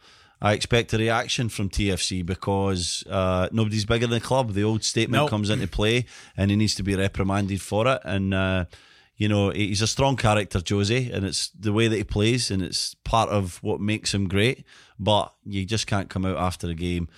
I 0.42 0.54
expect 0.54 0.94
a 0.94 0.98
reaction 0.98 1.50
from 1.50 1.70
TFC 1.70 2.26
because 2.26 3.04
uh, 3.10 3.50
nobody's 3.52 3.84
bigger 3.84 4.08
than 4.08 4.20
the 4.22 4.26
club. 4.26 4.54
The 4.54 4.64
old 4.64 4.86
statement 4.86 5.24
Nope. 5.24 5.30
comes 5.30 5.50
into 5.50 5.68
play, 5.68 6.06
and 6.38 6.50
he 6.50 6.56
needs 6.56 6.76
to 6.76 6.84
be 6.84 6.96
reprimanded 6.96 7.62
for 7.62 7.86
it. 7.88 8.00
And 8.06 8.34
uh, 8.34 8.66
you 9.20 9.28
know, 9.28 9.50
he's 9.50 9.82
a 9.82 9.88
strong 9.88 10.16
character, 10.16 10.60
Jozy, 10.60 11.14
and 11.14 11.26
it's 11.26 11.50
the 11.50 11.74
way 11.74 11.90
that 11.90 11.98
he 11.98 12.06
plays, 12.06 12.50
and 12.50 12.64
it's 12.64 12.96
part 13.04 13.30
of 13.30 13.62
what 13.62 13.82
makes 13.82 14.14
him 14.14 14.30
great. 14.30 14.64
But 14.98 15.34
you 15.44 15.66
just 15.66 15.88
can't 15.88 16.10
come 16.10 16.26
out 16.26 16.38
after 16.38 16.70
a 16.70 16.74
game, 16.74 17.10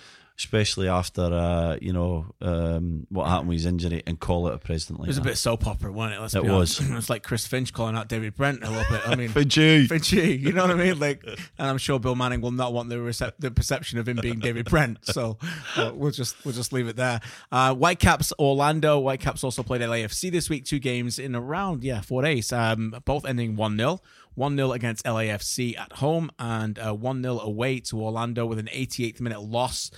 especially 0.42 0.88
after 0.88 1.22
uh, 1.22 1.76
you 1.80 1.92
know 1.92 2.26
um, 2.40 3.06
what 3.10 3.28
happened 3.28 3.48
with 3.48 3.58
his 3.58 3.66
injury, 3.66 4.02
and 4.06 4.18
call 4.18 4.48
it 4.48 4.54
a 4.54 4.58
president 4.58 5.00
like 5.00 5.06
it 5.06 5.10
was 5.10 5.18
a 5.18 5.22
bit 5.22 5.38
soap 5.38 5.66
opera, 5.66 5.92
wasn't 5.92 6.16
it? 6.16 6.20
Let's 6.20 6.34
It 6.34 6.44
was. 6.44 6.80
it's 6.90 7.08
like 7.08 7.22
Chris 7.22 7.46
Finch 7.46 7.72
calling 7.72 7.96
out 7.96 8.08
David 8.08 8.34
Brent 8.34 8.64
a 8.64 8.70
little 8.70 8.90
bit. 8.90 9.06
I 9.06 9.14
mean, 9.14 9.28
Finchy. 9.30 9.86
Finchy, 9.86 10.40
you 10.40 10.52
know 10.52 10.62
what 10.62 10.72
I 10.72 10.74
mean? 10.74 10.98
Like, 10.98 11.24
and 11.24 11.68
I'm 11.68 11.78
sure 11.78 12.00
Bill 12.00 12.16
Manning 12.16 12.40
will 12.40 12.50
not 12.50 12.72
want 12.72 12.88
the 12.88 12.96
recep- 12.96 13.34
the 13.38 13.50
perception 13.50 13.98
of 13.98 14.08
him 14.08 14.18
being 14.20 14.38
David 14.38 14.66
Brent. 14.66 14.98
So 15.12 15.36
uh, 15.76 15.92
we'll 15.94 16.10
just 16.10 16.42
we'll 16.42 16.54
just 16.54 16.72
leave 16.72 16.88
it 16.88 16.96
there. 16.96 17.20
Uh, 17.50 17.74
Whitecaps 17.74 18.32
Orlando. 18.38 18.98
Whitecaps 18.98 19.44
also 19.44 19.62
played 19.62 19.82
LAFC 19.82 20.32
this 20.32 20.48
week. 20.48 20.64
Two 20.64 20.78
games 20.78 21.18
in 21.18 21.36
around 21.36 21.84
yeah 21.84 22.00
four 22.00 22.22
days. 22.22 22.50
Um, 22.50 22.94
both 23.04 23.26
ending 23.26 23.56
one 23.56 23.76
0 23.76 24.00
1 24.34 24.56
0 24.56 24.72
against 24.72 25.04
LAFC 25.04 25.78
at 25.78 25.92
home 25.94 26.30
and 26.38 26.78
uh, 26.78 26.94
1 26.94 27.22
0 27.22 27.40
away 27.40 27.80
to 27.80 28.00
Orlando 28.00 28.46
with 28.46 28.58
an 28.58 28.68
88th 28.72 29.20
minute 29.20 29.42
loss 29.42 29.90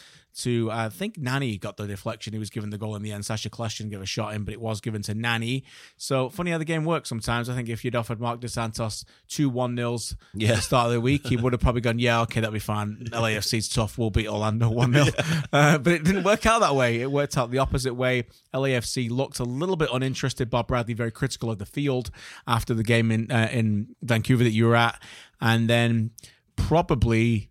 to 0.42 0.68
I 0.70 0.88
think 0.88 1.16
Nani 1.18 1.58
got 1.58 1.76
the 1.76 1.86
deflection. 1.86 2.32
He 2.32 2.38
was 2.38 2.50
given 2.50 2.70
the 2.70 2.78
goal 2.78 2.96
in 2.96 3.02
the 3.02 3.12
end. 3.12 3.24
Sacha 3.24 3.48
Kljestan 3.50 3.78
didn't 3.78 3.90
give 3.92 4.02
a 4.02 4.06
shot 4.06 4.34
in, 4.34 4.44
but 4.44 4.52
it 4.54 4.60
was 4.60 4.80
given 4.80 5.00
to 5.02 5.14
Nani. 5.14 5.64
So 5.96 6.28
funny 6.28 6.50
how 6.50 6.58
the 6.58 6.64
game 6.64 6.84
works 6.84 7.08
sometimes. 7.08 7.48
I 7.48 7.54
think 7.54 7.68
if 7.68 7.84
you'd 7.84 7.94
offered 7.94 8.20
Mark 8.20 8.40
Dos 8.40 8.52
Santos 8.54 9.04
two 9.28 9.48
one 9.48 9.74
nils 9.74 10.16
Yeah. 10.34 10.50
at 10.50 10.56
the 10.56 10.62
start 10.62 10.86
of 10.88 10.92
the 10.92 11.00
week, 11.00 11.26
he 11.26 11.36
would 11.36 11.52
have 11.52 11.60
probably 11.60 11.80
gone, 11.82 11.98
Yeah, 11.98 12.20
okay, 12.22 12.40
that'll 12.40 12.52
be 12.52 12.58
fine. 12.58 13.06
LAFC's 13.12 13.68
tough. 13.68 13.96
We'll 13.96 14.10
beat 14.10 14.26
Orlando 14.28 14.68
one 14.70 14.92
0 14.92 15.06
uh, 15.52 15.78
But 15.78 15.92
it 15.92 16.04
didn't 16.04 16.24
work 16.24 16.46
out 16.46 16.60
that 16.60 16.74
way. 16.74 17.00
It 17.00 17.10
worked 17.12 17.36
out 17.38 17.50
the 17.50 17.58
opposite 17.58 17.94
way. 17.94 18.24
LAFC 18.52 19.10
looked 19.10 19.38
a 19.38 19.44
little 19.44 19.76
bit 19.76 19.88
uninterested. 19.92 20.50
Bob 20.50 20.66
Bradley 20.68 20.94
very 20.94 21.10
critical 21.12 21.50
of 21.50 21.58
the 21.58 21.66
field 21.66 22.10
after 22.46 22.74
the 22.74 22.82
game 22.84 23.10
in 23.10 23.30
uh, 23.30 23.48
in 23.52 23.94
Vancouver 24.02 24.44
that 24.44 24.50
you 24.52 24.66
were 24.66 24.76
at, 24.76 25.00
and 25.40 25.68
then 25.68 26.10
probably 26.56 27.50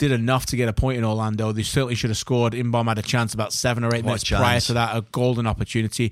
did 0.00 0.12
enough 0.12 0.46
to 0.46 0.56
get 0.56 0.66
a 0.66 0.72
point 0.72 0.96
in 0.96 1.04
Orlando. 1.04 1.52
They 1.52 1.62
certainly 1.62 1.94
should 1.94 2.08
have 2.08 2.16
scored. 2.16 2.54
In-beom 2.54 2.88
had 2.88 2.98
a 2.98 3.02
chance 3.02 3.34
about 3.34 3.52
seven 3.52 3.84
or 3.84 3.88
eight 3.88 4.02
What 4.02 4.06
minutes 4.06 4.30
prior 4.30 4.58
to 4.58 4.72
that, 4.72 4.96
a 4.96 5.02
golden 5.02 5.46
opportunity. 5.46 6.10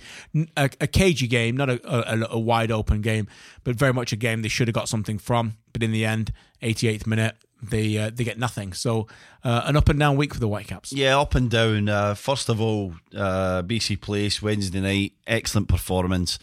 A 0.59 0.69
cagey 0.69 1.27
game, 1.27 1.57
not 1.57 1.71
a, 1.71 1.81
a, 1.85 2.29
a 2.33 2.39
wide 2.39 2.71
open 2.71 3.01
game, 3.01 3.29
but 3.65 3.77
very 3.77 3.95
much 3.95 4.13
a 4.13 4.17
game 4.17 4.43
they 4.43 4.49
should 4.49 4.69
have 4.69 4.75
got 4.75 4.91
something 4.91 5.19
from. 5.19 5.57
But 5.73 5.83
in 5.83 5.91
the 5.91 6.05
end, 6.05 6.33
88th 6.63 7.07
minute, 7.07 7.37
they 7.63 7.97
uh, 7.97 8.11
they 8.15 8.25
get 8.25 8.39
nothing. 8.39 8.75
So 8.75 9.09
uh, 9.43 9.63
an 9.65 9.75
up 9.75 9.89
and 9.89 9.99
down 9.99 10.17
week 10.17 10.35
for 10.35 10.41
the 10.41 10.49
Whitecaps. 10.49 10.93
Yeah, 10.93 11.19
up 11.19 11.35
and 11.35 11.51
down. 11.51 11.89
Uh, 11.89 12.15
first 12.15 12.51
of 12.51 12.61
all, 12.61 12.93
uh, 13.17 13.63
BC 13.63 14.03
Place 14.03 14.43
Wednesday 14.43 14.81
night, 14.81 15.15
excellent 15.27 15.69
performance. 15.69 16.39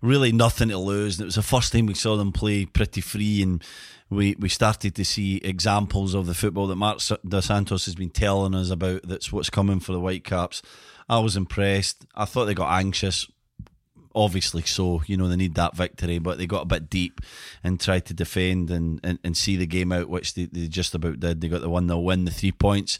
Really 0.00 0.32
nothing 0.32 0.68
to 0.68 0.78
lose. 0.78 1.16
And 1.16 1.24
it 1.24 1.26
was 1.26 1.34
the 1.34 1.42
first 1.42 1.72
time 1.72 1.86
we 1.86 1.94
saw 1.94 2.16
them 2.16 2.32
play 2.32 2.64
pretty 2.66 3.00
free, 3.00 3.42
and 3.42 3.62
we 4.10 4.36
we 4.38 4.48
started 4.48 4.94
to 4.94 5.04
see 5.04 5.36
examples 5.38 6.14
of 6.14 6.26
the 6.26 6.34
football 6.34 6.66
that 6.68 6.76
Mark 6.76 7.00
Dos 7.26 7.46
Santos 7.46 7.86
has 7.86 7.94
been 7.94 8.10
telling 8.10 8.54
us 8.54 8.70
about. 8.70 9.02
That's 9.02 9.32
what's 9.32 9.50
coming 9.50 9.80
for 9.80 9.92
the 9.92 10.00
Whitecaps. 10.00 10.62
I 11.08 11.18
was 11.18 11.36
impressed. 11.36 12.06
I 12.14 12.26
thought 12.26 12.44
they 12.44 12.54
got 12.54 12.72
anxious. 12.78 13.26
Obviously, 14.14 14.62
so 14.62 15.02
you 15.06 15.16
know 15.16 15.28
they 15.28 15.36
need 15.36 15.54
that 15.54 15.76
victory, 15.76 16.18
but 16.18 16.38
they 16.38 16.46
got 16.46 16.62
a 16.62 16.66
bit 16.66 16.90
deep 16.90 17.20
and 17.62 17.80
tried 17.80 18.06
to 18.06 18.14
defend 18.14 18.70
and, 18.70 19.00
and, 19.02 19.18
and 19.22 19.36
see 19.36 19.56
the 19.56 19.66
game 19.66 19.92
out, 19.92 20.08
which 20.08 20.34
they, 20.34 20.46
they 20.46 20.66
just 20.66 20.94
about 20.94 21.20
did. 21.20 21.40
They 21.40 21.48
got 21.48 21.60
the 21.60 21.70
one 21.70 21.88
0 21.88 22.00
win, 22.00 22.24
the 22.24 22.30
three 22.30 22.52
points, 22.52 22.98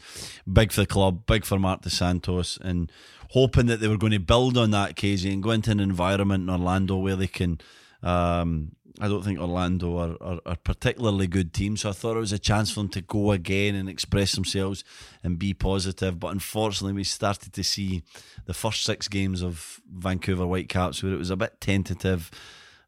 big 0.51 0.71
for 0.71 0.81
the 0.81 0.87
club, 0.87 1.25
big 1.25 1.45
for 1.45 1.59
Mark 1.59 1.81
Dos 1.81 1.93
Santos, 1.93 2.57
and 2.61 2.91
hoping 3.31 3.65
that 3.67 3.79
they 3.79 3.87
were 3.87 3.97
going 3.97 4.11
to 4.11 4.19
build 4.19 4.57
on 4.57 4.71
that, 4.71 4.95
Casey, 4.95 5.31
and 5.33 5.43
go 5.43 5.51
into 5.51 5.71
an 5.71 5.79
environment 5.79 6.43
in 6.43 6.49
Orlando 6.49 6.97
where 6.97 7.15
they 7.15 7.27
can. 7.27 7.59
Um, 8.01 8.71
I 9.01 9.07
don't 9.07 9.23
think 9.23 9.39
Orlando 9.39 9.97
are, 9.97 10.17
are, 10.19 10.39
are 10.45 10.55
particularly 10.57 11.27
good 11.27 11.53
team, 11.53 11.77
so 11.77 11.89
I 11.89 11.93
thought 11.93 12.17
it 12.17 12.19
was 12.19 12.33
a 12.33 12.39
chance 12.39 12.69
for 12.71 12.81
them 12.81 12.89
to 12.89 13.01
go 13.01 13.31
again 13.31 13.75
and 13.75 13.87
express 13.87 14.33
themselves 14.33 14.83
and 15.23 15.39
be 15.39 15.53
positive. 15.53 16.19
But 16.19 16.33
unfortunately, 16.33 16.93
we 16.93 17.05
started 17.05 17.53
to 17.53 17.63
see 17.63 18.03
the 18.45 18.53
first 18.53 18.83
six 18.83 19.07
games 19.07 19.41
of 19.41 19.79
Vancouver 19.89 20.43
Whitecaps 20.45 21.01
where 21.01 21.13
it 21.13 21.17
was 21.17 21.29
a 21.29 21.37
bit 21.37 21.61
tentative, 21.61 22.29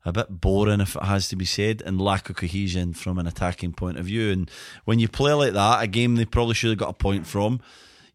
a 0.03 0.11
bit 0.11 0.41
boring, 0.41 0.81
if 0.81 0.95
it 0.95 1.03
has 1.03 1.29
to 1.29 1.35
be 1.35 1.45
said, 1.45 1.81
and 1.85 2.01
lack 2.01 2.29
of 2.29 2.35
cohesion 2.35 2.93
from 2.93 3.17
an 3.19 3.27
attacking 3.27 3.71
point 3.73 3.97
of 3.97 4.05
view. 4.05 4.31
And 4.31 4.49
when 4.85 4.99
you 4.99 5.07
play 5.07 5.33
like 5.33 5.53
that, 5.53 5.83
a 5.83 5.87
game 5.87 6.15
they 6.15 6.25
probably 6.25 6.55
should 6.55 6.71
have 6.71 6.79
got 6.79 6.89
a 6.89 6.93
point 6.93 7.25
from. 7.27 7.61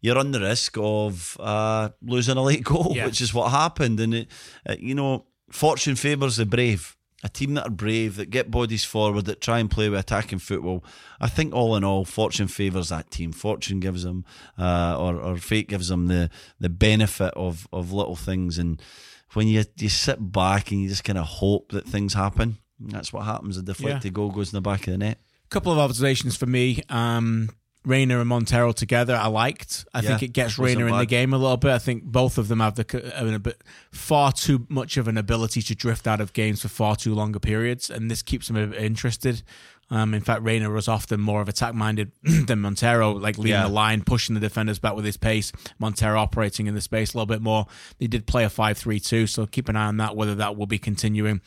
You're 0.01 0.19
on 0.19 0.31
the 0.31 0.41
risk 0.41 0.77
of 0.77 1.35
uh, 1.39 1.89
losing 2.03 2.37
a 2.37 2.43
late 2.43 2.63
goal, 2.63 2.91
Yeah. 2.95 3.05
which 3.05 3.21
is 3.21 3.33
what 3.33 3.49
happened. 3.51 3.99
And 3.99 4.13
it, 4.13 4.27
uh, 4.69 4.75
you 4.77 4.93
know, 4.93 5.25
fortune 5.49 5.95
favours 5.95 6.35
the 6.35 6.45
brave 6.45 6.96
a 7.23 7.29
team 7.29 7.55
that 7.55 7.67
are 7.67 7.71
brave, 7.71 8.15
that 8.17 8.29
get 8.29 8.51
bodies 8.51 8.83
forward, 8.83 9.25
that 9.25 9.41
try 9.41 9.59
and 9.59 9.71
play 9.71 9.89
with 9.89 9.99
attacking 9.99 10.39
football. 10.39 10.83
I 11.19 11.27
think 11.27 11.53
all 11.53 11.75
in 11.75 11.83
all, 11.83 12.05
fortune 12.05 12.47
favours 12.47 12.89
that 12.89 13.09
team. 13.09 13.31
Fortune 13.31 13.79
gives 13.79 14.03
them, 14.03 14.23
uh, 14.57 14.95
or 14.99 15.15
or 15.15 15.37
fate 15.37 15.67
gives 15.67 15.87
them 15.87 16.07
the 16.07 16.29
the 16.59 16.69
benefit 16.69 17.33
of 17.35 17.67
of 17.73 17.91
little 17.91 18.15
things. 18.15 18.57
And 18.57 18.81
when 19.33 19.47
you 19.47 19.65
you 19.77 19.89
sit 19.89 20.31
back 20.31 20.71
and 20.71 20.81
you 20.81 20.89
just 20.89 21.03
kind 21.03 21.17
of 21.17 21.25
hope 21.25 21.71
that 21.71 21.87
things 21.87 22.13
happen, 22.13 22.59
that's 22.79 23.11
what 23.11 23.25
happens. 23.25 23.57
A 23.57 23.63
deflected 23.63 24.13
goal 24.13 24.29
goes 24.29 24.53
in 24.53 24.57
the 24.57 24.61
back 24.61 24.87
of 24.87 24.91
the 24.91 24.97
net. 24.99 25.19
A 25.45 25.49
couple 25.49 25.71
of 25.71 25.79
observations 25.79 26.37
for 26.37 26.45
me. 26.45 26.81
Um, 26.89 27.49
Reyna 27.87 28.19
and 28.19 28.27
Montero 28.27 28.71
together, 28.73 29.15
I 29.15 29.27
liked. 29.27 29.85
I 29.93 30.01
Yeah, 30.01 30.09
think 30.09 30.23
it 30.23 30.33
gets 30.33 30.59
Reyna 30.59 30.85
in 30.87 30.97
the 30.97 31.05
game 31.05 31.33
a 31.33 31.37
little 31.37 31.57
bit. 31.57 31.71
I 31.71 31.79
think 31.79 32.03
both 32.03 32.37
of 32.37 32.49
them 32.49 32.59
have 32.59 32.75
the 32.75 33.35
a 33.35 33.39
bit 33.39 33.63
far 33.91 34.31
too 34.31 34.65
much 34.69 34.97
of 34.97 35.07
an 35.07 35.17
ability 35.17 35.61
to 35.63 35.73
drift 35.75 36.05
out 36.05 36.19
of 36.21 36.33
games 36.33 36.61
for 36.61 36.67
far 36.67 36.95
too 36.95 37.13
longer 37.15 37.39
periods, 37.39 37.89
and 37.89 38.11
this 38.11 38.21
keeps 38.21 38.47
them 38.47 38.57
a 38.57 38.67
bit 38.67 38.81
interested. 38.81 39.41
Um, 39.89 40.13
in 40.13 40.19
fact, 40.19 40.41
Reyna 40.41 40.69
was 40.69 40.89
often 40.89 41.21
more 41.21 41.39
of 41.39 41.47
attack 41.47 41.73
minded 41.73 42.11
than 42.23 42.59
Montero, 42.59 43.13
like 43.13 43.37
leading 43.37 43.53
Yeah. 43.53 43.67
the 43.67 43.73
line, 43.73 44.01
pushing 44.03 44.35
the 44.35 44.41
defenders 44.41 44.79
back 44.79 44.95
with 44.95 45.05
his 45.05 45.15
pace. 45.15 45.53
Montero 45.79 46.19
operating 46.19 46.67
in 46.67 46.75
the 46.75 46.81
space 46.81 47.13
a 47.13 47.17
little 47.17 47.25
bit 47.25 47.41
more. 47.41 47.67
They 47.97 48.07
did 48.07 48.27
play 48.27 48.43
a 48.43 48.49
5 48.49 48.77
3 48.77 48.99
2, 48.99 49.27
so 49.27 49.45
keep 49.45 49.69
an 49.69 49.77
eye 49.77 49.85
on 49.85 49.95
that, 49.97 50.13
whether 50.17 50.35
that 50.35 50.57
will 50.57 50.65
be 50.67 50.77
continuing. 50.77 51.39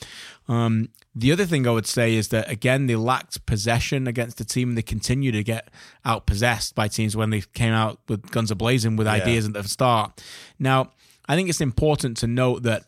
Um, 0.48 0.88
the 1.20 1.32
other 1.32 1.44
thing 1.44 1.66
I 1.66 1.70
would 1.70 1.86
say 1.86 2.14
is 2.14 2.28
that, 2.28 2.50
again, 2.50 2.86
they 2.86 2.96
lacked 2.96 3.44
possession 3.46 4.06
against 4.06 4.38
the 4.38 4.44
team. 4.44 4.70
And 4.70 4.78
They 4.78 4.82
continue 4.82 5.32
to 5.32 5.42
get 5.42 5.70
outpossessed 6.04 6.74
by 6.74 6.88
teams 6.88 7.16
when 7.16 7.30
they 7.30 7.42
came 7.52 7.72
out 7.72 8.00
with 8.08 8.30
guns 8.30 8.50
ablazing 8.50 8.96
with 8.96 9.06
ideas 9.06 9.46
at 9.46 9.52
the 9.52 9.64
start. 9.64 10.22
Now, 10.58 10.92
I 11.28 11.36
think 11.36 11.48
it's 11.48 11.60
important 11.60 12.16
to 12.18 12.26
note 12.26 12.62
that 12.64 12.84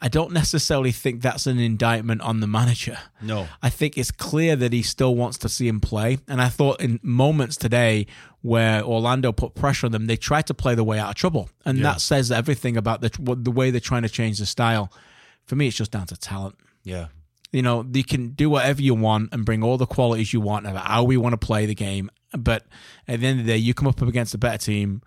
I 0.00 0.08
don't 0.08 0.32
necessarily 0.32 0.92
think 0.92 1.20
that's 1.20 1.46
an 1.46 1.58
indictment 1.58 2.20
on 2.20 2.38
the 2.38 2.46
manager. 2.46 2.98
No. 3.20 3.48
I 3.60 3.70
think 3.70 3.98
it's 3.98 4.12
clear 4.12 4.54
that 4.54 4.72
he 4.72 4.82
still 4.82 5.16
wants 5.16 5.36
to 5.38 5.48
see 5.48 5.66
him 5.66 5.80
play. 5.80 6.18
And 6.28 6.40
I 6.40 6.48
thought 6.48 6.80
in 6.80 7.00
moments 7.02 7.56
today 7.56 8.06
where 8.42 8.82
Orlando 8.84 9.32
put 9.32 9.54
pressure 9.54 9.86
on 9.86 9.92
them, 9.92 10.06
they 10.06 10.16
tried 10.16 10.46
to 10.46 10.54
play 10.54 10.76
the 10.76 10.84
way 10.84 10.98
out 11.00 11.08
of 11.08 11.14
trouble. 11.16 11.50
And 11.64 11.84
that 11.84 12.00
says 12.00 12.30
everything 12.30 12.76
about 12.76 13.00
the, 13.00 13.10
the 13.36 13.50
way 13.50 13.70
they're 13.70 13.80
trying 13.80 14.02
to 14.02 14.08
change 14.08 14.38
the 14.38 14.46
style. 14.46 14.92
For 15.46 15.56
me, 15.56 15.66
it's 15.66 15.76
just 15.76 15.90
down 15.90 16.06
to 16.06 16.16
talent. 16.16 16.56
Yeah. 16.84 17.08
You 17.54 17.62
know, 17.62 17.86
you 17.92 18.02
can 18.04 18.30
do 18.30 18.50
whatever 18.50 18.82
you 18.82 18.94
want 18.94 19.32
and 19.32 19.44
bring 19.44 19.62
all 19.62 19.76
the 19.78 19.86
qualities 19.86 20.32
you 20.32 20.40
want 20.40 20.66
about 20.66 20.86
how 20.86 21.04
we 21.04 21.16
want 21.16 21.34
to 21.40 21.46
play 21.46 21.66
the 21.66 21.74
game. 21.74 22.10
But 22.36 22.66
at 23.06 23.20
the 23.20 23.26
end 23.26 23.38
of 23.40 23.46
the 23.46 23.52
day, 23.52 23.58
you 23.58 23.74
come 23.74 23.86
up 23.86 24.02
against 24.02 24.34
a 24.34 24.38
better 24.38 24.58
team. 24.58 25.02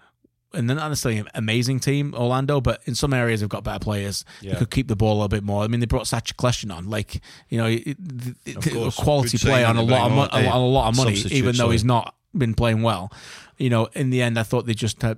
And 0.54 0.70
they're 0.70 0.78
not 0.78 0.88
necessarily 0.88 1.20
an 1.20 1.28
amazing 1.36 1.82
team, 1.82 2.14
Orlando, 2.16 2.62
but 2.62 2.82
in 2.86 2.96
some 2.96 3.14
areas 3.14 3.42
they've 3.42 3.50
got 3.50 3.66
better 3.66 3.80
players. 3.80 4.24
Yeah. 4.42 4.56
could 4.56 4.72
keep 4.72 4.88
the 4.88 4.96
ball 4.96 5.12
a 5.12 5.16
little 5.16 5.28
bit 5.28 5.44
more. 5.44 5.62
I 5.64 5.68
mean, 5.68 5.82
they 5.82 5.86
brought 5.88 6.08
Sacha 6.08 6.34
Kljestan 6.36 6.72
on, 6.74 6.90
like 6.90 7.20
you 7.50 7.58
know, 7.58 7.66
it- 7.66 7.98
it- 8.46 8.56
Of 8.56 8.66
a 8.66 8.70
course. 8.70 8.96
quality 8.96 9.38
player 9.38 9.66
on 9.68 9.76
a 9.76 9.82
lot 9.82 10.06
of 10.06 10.12
mo- 10.14 10.22
on, 10.32 10.44
a, 10.46 10.48
lot- 10.48 10.56
a 10.56 10.60
lot 10.60 10.88
of 10.88 10.96
money, 10.96 11.16
even 11.34 11.56
though 11.58 11.70
he's 11.72 11.84
not 11.84 12.16
been 12.36 12.54
playing 12.54 12.82
well. 12.82 13.12
You 13.58 13.70
know, 13.70 13.90
in 13.94 14.10
the 14.10 14.22
end, 14.22 14.40
I 14.40 14.44
thought 14.44 14.66
they 14.66 14.74
just 14.74 15.02
had 15.02 15.18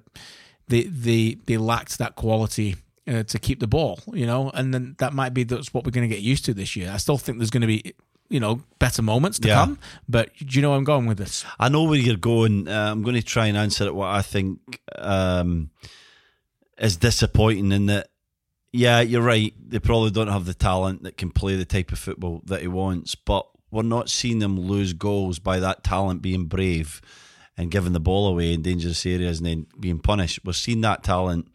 they 0.67 0.83
they 0.83 1.37
they 1.45 1.57
lacked 1.57 1.99
that 1.99 2.15
quality 2.15 2.75
uh, 3.09 3.23
to 3.23 3.39
keep 3.39 3.59
the 3.59 3.67
ball. 3.67 3.99
You 4.13 4.25
know, 4.25 4.51
and 4.53 4.73
then 4.73 4.95
that 4.99 5.13
might 5.13 5.33
be 5.33 5.43
that's 5.43 5.73
what 5.73 5.83
we're 5.85 5.91
going 5.91 6.07
to 6.09 6.15
get 6.15 6.23
used 6.23 6.45
to 6.45 6.53
this 6.53 6.75
year. 6.75 6.91
I 6.93 6.97
still 6.97 7.17
think 7.17 7.39
there's 7.39 7.49
going 7.49 7.61
to 7.61 7.67
be 7.67 7.93
you 8.29 8.39
know 8.39 8.61
better 8.77 9.01
moments 9.01 9.39
to 9.39 9.47
Yeah. 9.47 9.55
come, 9.55 9.79
but 10.07 10.29
do 10.37 10.45
you 10.55 10.61
know 10.61 10.69
where 10.69 10.77
I'm 10.77 10.83
going 10.83 11.07
with 11.07 11.17
this? 11.17 11.43
I 11.59 11.67
know 11.69 11.83
where 11.83 11.97
you're 11.99 12.15
going. 12.15 12.67
Uh, 12.67 12.91
I'm 12.91 13.01
going 13.01 13.15
to 13.15 13.23
try 13.23 13.47
and 13.47 13.57
answer 13.57 13.85
it 13.85 13.95
what 13.95 14.09
I 14.09 14.21
think 14.21 14.59
um, 14.97 15.71
is 16.77 16.97
disappointing 16.97 17.71
in 17.71 17.87
that. 17.87 18.09
Yeah, 18.71 19.01
you're 19.01 19.23
right. 19.23 19.51
They 19.67 19.79
probably 19.79 20.11
don't 20.11 20.27
have 20.27 20.45
the 20.45 20.53
talent 20.53 21.01
that 21.01 21.17
can 21.17 21.31
play 21.31 21.55
the 21.55 21.65
type 21.65 21.91
of 21.91 21.97
football 21.97 22.43
that 22.45 22.61
he 22.61 22.67
wants, 22.67 23.15
but 23.15 23.47
we're 23.71 23.81
not 23.81 24.11
seeing 24.11 24.37
them 24.37 24.59
lose 24.59 24.93
goals 24.93 25.39
by 25.39 25.59
that 25.59 25.83
talent 25.83 26.21
being 26.21 26.45
brave 26.45 27.01
and 27.57 27.71
giving 27.71 27.93
the 27.93 27.99
ball 27.99 28.27
away 28.27 28.53
in 28.53 28.61
dangerous 28.61 29.03
areas 29.07 29.39
and 29.39 29.47
then 29.47 29.65
being 29.79 29.97
punished. 29.99 30.41
We're 30.45 30.53
seeing 30.53 30.81
that 30.81 31.03
talent 31.03 31.47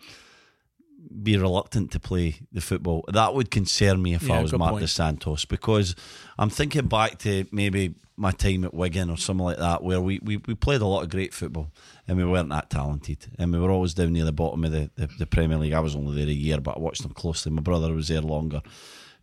be 1.22 1.36
reluctant 1.36 1.92
to 1.92 2.00
play 2.00 2.36
the 2.52 2.60
football. 2.60 3.04
That 3.08 3.34
would 3.34 3.50
concern 3.50 4.02
me 4.02 4.14
if 4.14 4.22
Yeah, 4.22 4.38
I 4.38 4.42
was 4.42 4.52
Mark 4.52 4.72
point. 4.72 4.80
Dos 4.82 4.92
Santos 4.92 5.44
because 5.44 5.94
I'm 6.38 6.50
thinking 6.50 6.86
back 6.86 7.18
to 7.20 7.46
maybe 7.52 7.94
my 8.16 8.30
time 8.30 8.64
at 8.64 8.72
Wigan 8.72 9.10
or 9.10 9.16
something 9.16 9.44
like 9.44 9.58
that 9.58 9.82
where 9.82 10.00
we, 10.00 10.20
we, 10.22 10.36
we 10.36 10.54
played 10.54 10.80
a 10.80 10.86
lot 10.86 11.02
of 11.02 11.10
great 11.10 11.34
football 11.34 11.72
and 12.06 12.16
we 12.16 12.24
weren't 12.24 12.48
that 12.50 12.70
talented 12.70 13.26
and 13.38 13.52
we 13.52 13.58
were 13.58 13.70
always 13.70 13.94
down 13.94 14.12
near 14.12 14.24
the 14.24 14.32
bottom 14.32 14.64
of 14.64 14.70
the, 14.70 14.90
the, 14.94 15.08
the 15.18 15.26
Premier 15.26 15.56
League. 15.56 15.72
I 15.72 15.80
was 15.80 15.96
only 15.96 16.16
there 16.16 16.28
a 16.28 16.32
year 16.32 16.60
but 16.60 16.76
I 16.76 16.80
watched 16.80 17.02
them 17.02 17.12
closely. 17.12 17.50
My 17.50 17.62
brother 17.62 17.92
was 17.92 18.08
there 18.08 18.20
longer. 18.20 18.62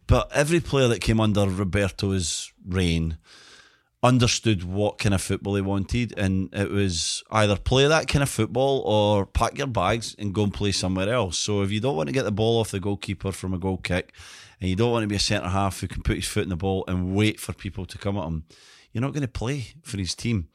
But 0.08 0.30
every 0.34 0.60
player 0.60 0.90
that 0.90 1.00
came 1.00 1.22
under 1.22 1.48
Roberto's 1.48 2.52
reign 2.68 3.18
understood 4.04 4.64
what 4.64 4.98
kind 4.98 5.14
of 5.14 5.22
football 5.22 5.56
he 5.56 5.62
wanted, 5.62 6.18
and 6.18 6.50
it 6.54 6.72
was 6.72 7.24
either 7.32 7.56
play 7.56 7.88
that 7.88 8.08
kind 8.08 8.24
of 8.24 8.30
football 8.30 8.80
or 8.80 9.26
pack 9.26 9.58
your 9.58 9.68
bags 9.68 10.16
and 10.18 10.34
go 10.34 10.44
and 10.44 10.54
play 10.54 10.72
somewhere 10.72 11.14
else. 11.14 11.38
So 11.38 11.62
if 11.62 11.72
you 11.72 11.80
don't 11.80 11.96
want 11.96 12.08
to 12.08 12.14
get 12.14 12.24
the 12.24 12.32
ball 12.32 12.60
off 12.60 12.72
the 12.72 12.80
goalkeeper 12.80 13.32
from 13.32 13.54
a 13.54 13.60
goal 13.60 13.78
kick, 13.78 14.14
and 14.60 14.70
you 14.70 14.76
don't 14.76 14.92
want 14.92 15.04
to 15.04 15.08
be 15.08 15.16
a 15.16 15.20
centre 15.20 15.50
half 15.50 15.82
who 15.82 15.88
can 15.88 16.02
put 16.04 16.16
his 16.16 16.28
foot 16.28 16.44
in 16.44 16.50
the 16.50 16.56
ball 16.56 16.84
and 16.88 17.16
wait 17.16 17.40
for 17.40 17.54
people 17.54 17.86
to 17.86 17.98
come 17.98 18.18
at 18.18 18.26
him, 18.26 18.46
you're 18.92 19.02
not 19.02 19.14
going 19.14 19.22
to 19.22 19.28
play 19.28 19.68
for 19.84 19.98
his 19.98 20.16
team. 20.16 20.50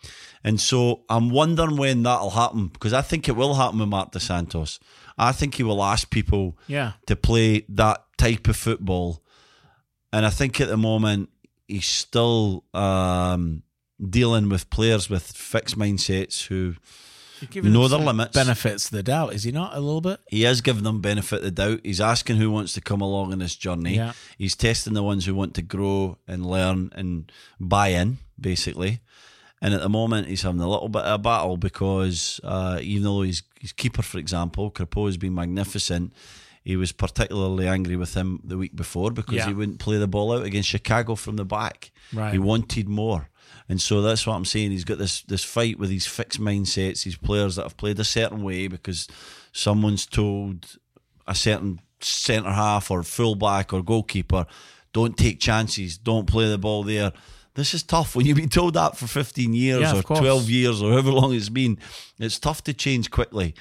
And 0.45 0.61
so 0.61 1.05
I'm 1.09 1.31
wondering 1.31 1.77
when 1.77 2.03
that'll 2.03 2.31
happen 2.31 2.69
because 2.69 2.93
I 2.93 3.03
think 3.03 3.29
it 3.29 3.37
will 3.37 3.55
happen 3.55 3.79
with 3.79 3.89
Mark 3.89 4.13
Dos 4.13 4.25
Santos. 4.25 4.79
I 5.17 5.33
think 5.33 5.55
he 5.55 5.63
will 5.63 5.83
ask 5.83 6.11
people 6.11 6.59
Yeah, 6.67 6.93
to 7.07 7.17
play 7.17 7.65
that 7.71 8.05
type 8.19 8.49
of 8.49 8.57
football. 8.57 9.23
And 10.13 10.25
I 10.25 10.31
think 10.31 10.61
at 10.61 10.69
the 10.69 10.77
moment 10.77 11.31
he's 11.69 11.87
still 11.87 12.65
um, 12.75 13.63
dealing 14.09 14.49
with 14.49 14.71
players 14.71 15.09
with 15.11 15.23
fixed 15.23 15.79
mindsets 15.79 16.47
who 16.47 16.75
know 17.63 17.89
their 17.89 17.99
limits. 17.99 18.35
benefits 18.35 18.87
of 18.87 18.93
the 18.93 19.03
doubt, 19.03 19.35
is 19.35 19.43
he 19.43 19.53
not 19.53 19.77
a 19.77 19.81
little 19.81 20.01
bit? 20.01 20.21
he 20.29 20.45
is 20.45 20.61
giving 20.61 20.85
them 20.85 21.01
benefit 21.01 21.39
of 21.39 21.45
the 21.45 21.51
doubt. 21.51 21.81
He's 21.85 22.01
asking 22.01 22.37
who 22.37 22.51
wants 22.51 22.73
to 22.75 22.81
come 22.81 23.01
along 23.01 23.33
in 23.33 23.39
this 23.39 23.55
journey. 23.57 23.97
Yeah. 23.97 24.13
He's 24.39 24.57
testing 24.57 24.95
the 24.95 25.03
ones 25.03 25.27
who 25.27 25.35
want 25.35 25.55
to 25.55 25.63
grow 25.63 26.19
and 26.27 26.47
learn 26.47 26.91
and 26.95 27.31
buy 27.61 27.89
in, 27.89 28.19
basically. 28.41 29.01
And 29.63 29.73
at 29.73 29.81
the 29.81 29.89
moment, 29.89 30.29
he's 30.29 30.43
having 30.43 30.61
a 30.61 30.69
little 30.69 30.89
bit 30.89 31.03
of 31.03 31.15
a 31.15 31.19
battle 31.19 31.57
because 31.57 32.41
uh, 32.45 32.79
even 32.83 33.05
though 33.05 33.23
he's, 33.23 33.43
his 33.59 33.73
keeper, 33.73 34.03
for 34.03 34.19
example, 34.19 34.71
Crepeau 34.71 35.07
has 35.07 35.17
been 35.17 35.35
magnificent, 35.35 36.13
he 36.67 36.77
was 36.77 36.91
particularly 36.91 37.69
angry 37.69 37.95
with 37.97 38.15
him 38.15 38.41
the 38.43 38.59
week 38.59 38.75
before 38.75 39.13
because 39.13 39.37
Yeah. 39.37 39.47
he 39.47 39.55
wouldn't 39.55 39.79
play 39.79 39.99
the 39.99 40.09
ball 40.09 40.33
out 40.33 40.45
against 40.45 40.69
Chicago 40.69 41.15
from 41.15 41.37
the 41.37 41.45
back. 41.45 41.93
Right. 42.13 42.33
He 42.33 42.39
wanted 42.41 42.89
more. 42.89 43.29
And 43.69 43.81
so 43.81 44.03
that's 44.03 44.27
what 44.27 44.35
I'm 44.35 44.45
saying. 44.45 44.73
He's 44.73 44.85
got 44.85 44.99
this 44.99 45.23
this 45.23 45.45
fight 45.45 45.79
with 45.79 45.91
these 45.91 46.07
fixed 46.07 46.41
mindsets, 46.41 47.05
these 47.05 47.17
players 47.17 47.55
that 47.55 47.63
have 47.63 47.77
played 47.77 48.01
a 48.01 48.05
certain 48.05 48.43
way 48.43 48.67
because 48.69 49.07
someone's 49.53 50.07
told 50.07 50.77
a 51.27 51.35
certain 51.35 51.81
centre 52.01 52.51
half 52.53 52.91
or 52.91 53.03
fullback 53.05 53.73
or 53.73 53.83
goalkeeper, 53.83 54.47
don't 54.93 55.17
take 55.17 55.39
chances, 55.41 55.97
don't 55.99 56.27
play 56.27 56.49
the 56.49 56.59
ball 56.59 56.83
there. 56.83 57.13
This 57.55 57.73
is 57.75 57.83
tough 57.83 58.15
when 58.15 58.27
you've 58.27 58.37
been 58.37 58.49
told 58.51 58.75
that 58.75 58.97
for 58.99 59.07
15 59.07 59.55
years 59.55 59.81
Yeah, 59.81 59.97
or 59.99 60.03
12 60.03 60.51
years 60.51 60.83
or 60.83 60.91
however 60.91 61.11
long 61.13 61.33
it's 61.35 61.49
been. 61.49 61.79
It's 62.19 62.39
tough 62.39 62.63
to 62.65 62.75
change 62.75 63.11
quickly. 63.11 63.55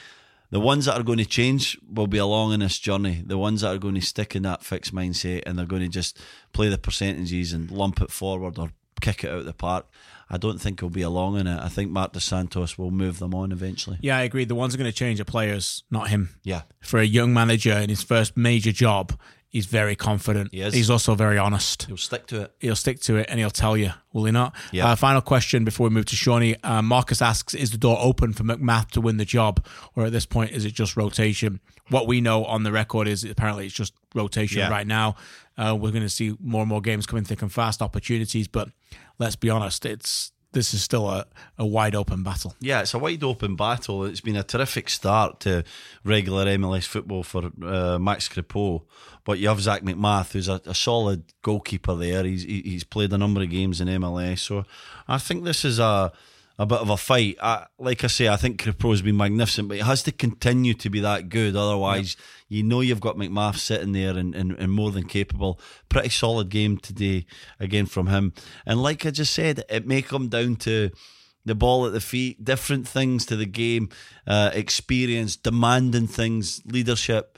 The 0.51 0.59
ones 0.59 0.85
that 0.85 0.99
are 0.99 1.03
going 1.03 1.17
to 1.17 1.25
change 1.25 1.77
will 1.91 2.07
be 2.07 2.17
along 2.17 2.53
in 2.53 2.59
this 2.59 2.77
journey. 2.79 3.23
The 3.25 3.37
ones 3.37 3.61
that 3.61 3.73
are 3.73 3.79
going 3.79 3.95
to 3.95 4.01
stick 4.01 4.35
in 4.35 4.43
that 4.43 4.63
fixed 4.63 4.93
mindset 4.93 5.43
and 5.45 5.57
they're 5.57 5.65
going 5.65 5.81
to 5.81 5.87
just 5.87 6.19
play 6.53 6.69
the 6.69 6.77
percentages 6.77 7.51
and 7.51 7.71
lump 7.71 8.01
it 8.01 8.11
forward 8.11 8.57
or 8.59 8.71
kick 9.01 9.23
it 9.23 9.31
out 9.31 9.45
the 9.45 9.53
park. 9.53 9.87
I 10.29 10.37
don't 10.37 10.59
think 10.59 10.79
he'll 10.79 10.89
be 10.89 11.03
along 11.03 11.37
in 11.39 11.45
it. 11.45 11.61
I 11.61 11.69
think 11.69 11.91
Mark 11.91 12.13
Dos 12.13 12.23
Santos 12.23 12.77
will 12.77 12.89
move 12.91 13.19
them 13.19 13.35
on 13.35 13.51
eventually. 13.51 13.97
Yeah, 14.01 14.17
I 14.17 14.23
agree. 14.23 14.45
The 14.45 14.55
ones 14.55 14.73
that 14.73 14.79
are 14.79 14.83
going 14.83 14.91
to 14.91 14.97
change 14.97 15.19
are 15.19 15.25
players, 15.25 15.83
not 15.91 16.09
him. 16.09 16.29
Yeah. 16.43 16.63
For 16.81 16.99
a 16.99 17.05
young 17.05 17.33
manager 17.33 17.73
in 17.73 17.89
his 17.89 18.01
first 18.01 18.35
major 18.35 18.71
job, 18.71 19.19
he's 19.55 19.67
very 19.67 19.95
confident. 19.95 20.49
He. 20.51 20.61
He's 20.69 20.89
also 20.89 21.15
very 21.15 21.37
honest. 21.37 21.83
He'll 21.83 21.95
stick 21.95 22.27
to 22.27 22.41
it. 22.41 22.53
He'll 22.59 22.75
stick 22.75 22.99
to 23.03 23.15
it 23.15 23.27
and 23.29 23.39
he'll 23.39 23.49
tell 23.49 23.77
you, 23.77 23.91
will 24.11 24.25
he 24.25 24.31
not? 24.33 24.53
Yeah. 24.73 24.87
Uh, 24.91 24.95
final 24.97 25.21
question 25.21 25.63
before 25.63 25.87
we 25.87 25.93
move 25.93 26.05
to 26.07 26.15
Shawnee. 26.17 26.57
Uh, 26.61 26.81
Marcus 26.81 27.21
asks, 27.21 27.53
is 27.53 27.71
the 27.71 27.77
door 27.77 27.97
open 28.01 28.33
for 28.33 28.43
McMath 28.43 28.89
to 28.91 28.99
win 29.01 29.15
the 29.15 29.23
job? 29.23 29.65
Or 29.95 30.05
at 30.05 30.11
this 30.11 30.25
point, 30.25 30.51
is 30.51 30.65
it 30.65 30.73
just 30.73 30.97
rotation? 30.97 31.61
What 31.89 32.05
we 32.05 32.19
know 32.19 32.43
on 32.43 32.63
the 32.63 32.71
record 32.73 33.07
is 33.07 33.23
apparently 33.23 33.65
it's 33.67 33.73
just 33.75 33.93
rotation 34.13 34.59
Yeah. 34.59 34.69
right 34.69 34.85
now. 34.87 35.15
Uh, 35.57 35.73
we're 35.79 35.91
going 35.91 36.03
to 36.03 36.09
see 36.09 36.35
more 36.41 36.61
and 36.63 36.69
more 36.69 36.81
games 36.81 37.05
coming 37.05 37.23
thick 37.23 37.41
and 37.41 37.49
fast, 37.51 37.81
opportunities. 37.81 38.49
But 38.49 38.67
let's 39.19 39.37
be 39.37 39.49
honest, 39.49 39.85
it's 39.85 40.33
this 40.55 40.73
is 40.73 40.81
still 40.81 41.07
a, 41.09 41.25
a 41.59 41.65
wide 41.65 41.93
open 41.95 42.23
battle. 42.23 42.55
Yeah, 42.59 42.81
it's 42.81 42.93
a 42.95 42.99
wide 42.99 43.23
open 43.23 43.55
battle. 43.55 44.05
It's 44.05 44.21
been 44.21 44.35
a 44.35 44.43
terrific 44.43 44.89
start 44.89 45.39
to 45.41 45.63
regular 46.03 46.45
MLS 46.57 46.85
football 46.87 47.23
for 47.23 47.51
uh, 47.63 47.99
Max 47.99 48.27
Crepeau. 48.27 48.81
But 49.25 49.37
you 49.39 49.47
have 49.49 49.59
Zach 49.61 49.81
McMath, 49.83 50.31
who's 50.33 50.47
a, 50.47 50.61
a 50.65 50.73
solid 50.73 51.23
goalkeeper 51.41 51.95
there. 51.95 52.23
He's 52.23 52.43
he- 52.43 52.61
he's 52.63 52.83
played 52.83 53.11
a 53.13 53.17
number 53.17 53.41
of 53.43 53.49
games 53.49 53.81
in 53.81 53.87
MLS. 53.87 54.39
So 54.39 54.65
I 55.07 55.17
think 55.19 55.43
this 55.43 55.63
is 55.65 55.77
a 55.79 56.11
a 56.57 56.65
bit 56.65 56.79
of 56.79 56.89
a 56.89 56.97
fight. 56.97 57.37
I, 57.41 57.65
like 57.77 58.03
I 58.03 58.07
say, 58.07 58.27
I 58.27 58.37
think 58.37 58.61
Crepeau's 58.61 59.01
been 59.01 59.17
magnificent, 59.17 59.67
but 59.67 59.77
he 59.77 59.83
has 59.83 60.03
to 60.03 60.11
continue 60.11 60.73
to 60.75 60.89
be 60.89 61.01
that 61.01 61.29
good. 61.29 61.55
Otherwise, 61.55 62.15
you 62.47 62.63
know 62.63 62.81
you've 62.81 63.01
got 63.01 63.17
McMath 63.17 63.57
sitting 63.57 63.91
there 63.91 64.17
and, 64.17 64.33
and, 64.33 64.53
and 64.53 64.71
more 64.71 64.91
than 64.91 65.05
capable. 65.05 65.59
Pretty 65.89 66.09
solid 66.09 66.49
game 66.49 66.77
today 66.77 67.25
again 67.59 67.85
from 67.85 68.07
him. 68.07 68.33
And 68.65 68.81
like 68.81 69.05
I 69.05 69.11
just 69.11 69.33
said, 69.33 69.63
it 69.69 69.85
may 69.85 70.01
come 70.01 70.29
down 70.29 70.55
to 70.57 70.91
the 71.45 71.55
ball 71.55 71.85
at 71.85 71.93
the 71.93 72.01
feet, 72.01 72.43
different 72.43 72.87
things 72.87 73.25
to 73.27 73.35
the 73.35 73.45
game, 73.45 73.89
uh, 74.25 74.51
experience, 74.53 75.35
demanding 75.35 76.07
things, 76.07 76.61
leadership. 76.65 77.37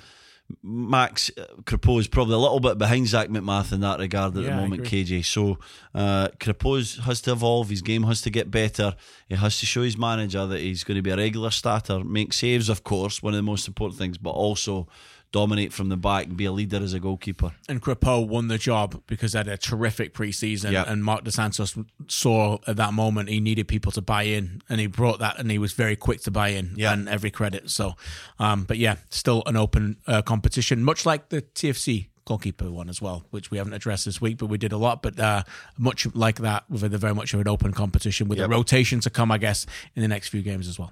Max 0.64 1.30
uh, 1.38 1.46
Crepeau 1.64 2.00
is 2.00 2.08
probably 2.08 2.36
a 2.36 2.38
little 2.38 2.60
bit 2.60 2.78
behind 2.78 3.08
Zach 3.08 3.28
McMath 3.30 3.74
in 3.74 3.82
that 3.82 4.00
regard 4.00 4.36
at 4.38 4.44
Yeah, 4.44 4.50
the 4.52 4.56
moment. 4.62 4.84
KJ. 4.84 5.26
So 5.26 5.60
uh, 5.94 6.30
Crepeau 6.40 7.00
has 7.02 7.22
to 7.22 7.34
evolve. 7.34 7.70
His 7.70 7.82
game 7.82 8.04
has 8.04 8.22
to 8.22 8.30
get 8.30 8.50
better. 8.50 8.96
He 9.28 9.36
has 9.36 9.60
to 9.60 9.66
show 9.66 9.82
his 9.84 9.98
manager 9.98 10.46
that 10.46 10.60
he's 10.62 10.84
going 10.84 10.96
to 10.96 11.02
be 11.02 11.12
a 11.12 11.18
regular 11.18 11.52
starter, 11.52 12.04
make 12.04 12.32
saves, 12.34 12.70
of 12.70 12.84
course, 12.84 13.22
one 13.22 13.34
of 13.34 13.38
the 13.38 13.44
most 13.44 13.68
important 13.68 14.00
things, 14.00 14.18
but 14.18 14.32
also 14.32 14.88
dominate 15.32 15.74
from 15.74 15.90
the 15.90 15.98
back 15.98 16.26
and 16.28 16.38
be 16.38 16.46
a 16.46 16.52
leader 16.52 16.78
as 16.78 16.94
a 16.94 17.00
goalkeeper. 17.00 17.52
and 17.68 17.82
Crepeau 17.82 18.26
won 18.28 18.48
the 18.48 18.58
job 18.58 19.02
because 19.08 19.34
they 19.34 19.40
had 19.40 19.48
a 19.48 19.58
terrific 19.58 20.14
preseason. 20.14 20.72
Yeah. 20.72 20.86
And 20.88 21.04
Mark 21.04 21.24
Dos 21.26 21.36
Santos 21.36 21.78
saw 22.08 22.58
at 22.66 22.78
that 22.78 22.94
moment 22.94 23.30
he 23.30 23.40
needed 23.40 23.68
people 23.68 23.92
to 23.94 24.02
buy 24.02 24.24
in, 24.24 24.62
and 24.70 24.80
he 24.80 24.88
brought 24.88 25.20
that, 25.20 25.38
and 25.40 25.52
he 25.52 25.58
was 25.58 25.74
very 25.74 25.96
quick 25.96 26.22
to 26.22 26.32
buy 26.32 26.50
in. 26.50 26.74
Yeah. 26.76 26.94
and 26.94 27.10
every 27.10 27.30
credit. 27.32 27.70
So, 27.70 27.96
um, 28.40 28.64
but 28.64 28.78
yeah, 28.78 28.96
still 29.10 29.44
an 29.46 29.56
open 29.58 29.98
uh, 30.08 30.22
competition, 30.22 30.84
much 30.84 31.06
like 31.06 31.30
the 31.30 31.42
TFC 31.42 32.08
goalkeeper 32.26 32.70
one 32.70 32.90
as 32.90 33.02
well, 33.02 33.24
which 33.32 33.52
we 33.52 33.58
haven't 33.58 33.74
addressed 33.74 34.06
this 34.06 34.20
week, 34.20 34.38
but 34.38 34.48
we 34.48 34.58
did 34.58 34.72
a 34.74 34.78
lot. 34.78 35.02
But 35.02 35.20
uh, 35.20 35.44
much 35.78 36.08
like 36.14 36.38
that, 36.40 36.70
with 36.70 36.84
a 36.84 36.98
very 36.98 37.16
much 37.16 37.34
of 37.34 37.40
an 37.40 37.48
open 37.48 37.72
competition 37.74 38.28
with 38.28 38.38
Yep. 38.40 38.48
a 38.48 38.52
rotation 38.52 39.00
to 39.02 39.10
come, 39.10 39.32
I 39.32 39.38
guess, 39.38 39.66
in 39.96 40.02
the 40.02 40.08
next 40.10 40.30
few 40.30 40.42
games 40.42 40.68
as 40.68 40.78
well. 40.80 40.92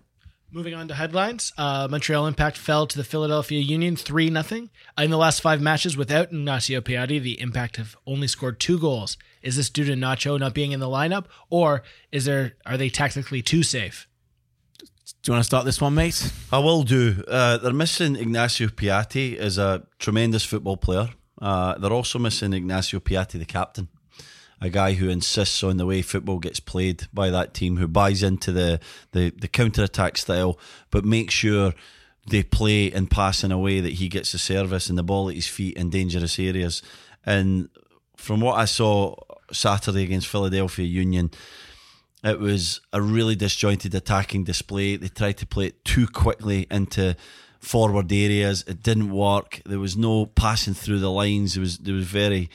Moving 0.51 0.73
on 0.73 0.87
to 0.87 0.93
headlines, 0.93 1.51
uh, 1.57 1.87
Montreal 1.89 2.27
Impact 2.27 2.55
fell 2.55 2.87
to 2.87 2.97
the 2.97 3.03
Philadelphia 3.03 3.59
Union 3.59 3.95
3 3.95 4.31
0. 4.31 4.69
In 4.97 5.09
the 5.09 5.17
last 5.17 5.41
five 5.41 5.59
matches 5.59 5.97
without 5.97 6.27
Ignacio 6.31 6.79
Piatti, 6.81 7.21
the 7.21 7.39
Impact 7.41 7.75
have 7.77 7.97
only 8.07 8.27
scored 8.27 8.59
two 8.59 8.79
goals. 8.79 9.17
Is 9.41 9.57
this 9.57 9.69
due 9.69 9.83
to 9.85 9.93
Nacho 9.93 10.39
not 10.39 10.53
being 10.53 10.71
in 10.71 10.79
the 10.79 10.87
lineup, 10.87 11.25
or 11.49 11.83
is 12.11 12.25
there 12.25 12.53
are 12.65 12.77
they 12.77 12.89
tactically 12.89 13.41
too 13.41 13.63
safe? 13.63 14.07
Do 15.23 15.31
you 15.31 15.33
want 15.33 15.41
to 15.41 15.47
start 15.47 15.65
this 15.65 15.81
one, 15.81 15.95
mate? 15.95 16.31
I 16.51 16.59
will 16.59 16.83
do. 16.83 17.23
Uh, 17.27 17.57
they're 17.57 17.73
missing 17.73 18.15
Ignacio 18.15 18.67
Piatti 18.67 19.35
as 19.37 19.57
a 19.57 19.85
tremendous 19.99 20.45
football 20.45 20.77
player. 20.77 21.09
Uh, 21.41 21.77
they're 21.77 21.91
also 21.91 22.17
missing 22.17 22.53
Ignacio 22.53 22.99
Piatti, 22.99 23.37
the 23.39 23.45
captain, 23.45 23.89
a 24.61 24.69
guy 24.69 24.93
who 24.93 25.09
insists 25.09 25.63
on 25.63 25.77
the 25.77 25.85
way 25.85 26.01
football 26.01 26.39
gets 26.39 26.59
played 26.59 27.07
by 27.13 27.29
that 27.29 27.53
team, 27.53 27.77
who 27.77 27.87
buys 27.87 28.23
into 28.23 28.51
the 28.51 28.79
the, 29.11 29.31
the 29.31 29.47
counter 29.47 29.83
attack 29.83 30.17
style, 30.17 30.59
but 30.91 31.05
makes 31.05 31.33
sure 31.33 31.73
they 32.27 32.43
play 32.43 32.91
and 32.91 33.11
pass 33.11 33.43
in 33.43 33.51
a 33.51 33.59
way 33.59 33.79
that 33.79 33.93
he 33.93 34.07
gets 34.07 34.31
the 34.31 34.39
service 34.39 34.89
and 34.89 34.97
the 34.97 35.03
ball 35.03 35.29
at 35.29 35.35
his 35.35 35.47
feet 35.47 35.77
in 35.77 35.89
dangerous 35.89 36.39
areas. 36.39 36.81
And 37.25 37.69
from 38.17 38.41
what 38.41 38.57
I 38.57 38.65
saw 38.65 39.15
Saturday 39.51 40.03
against 40.03 40.27
Philadelphia 40.27 40.85
Union, 40.85 41.29
it 42.23 42.39
was 42.39 42.81
a 42.91 43.01
really 43.01 43.35
disjointed 43.35 43.93
attacking 43.93 44.45
display. 44.45 44.95
They 44.95 45.09
tried 45.09 45.37
to 45.37 45.45
play 45.45 45.67
it 45.67 45.85
too 45.85 46.07
quickly 46.07 46.65
into 46.71 47.15
forward 47.59 48.11
areas. 48.11 48.63
It 48.67 48.81
didn't 48.81 49.11
work. 49.11 49.61
There 49.65 49.79
was 49.79 49.95
no 49.95 50.25
passing 50.25 50.73
through 50.73 50.99
the 50.99 51.11
lines. 51.11 51.55
It 51.55 51.59
was 51.59 51.77
there 51.77 51.93
was 51.93 52.07
very 52.07 52.49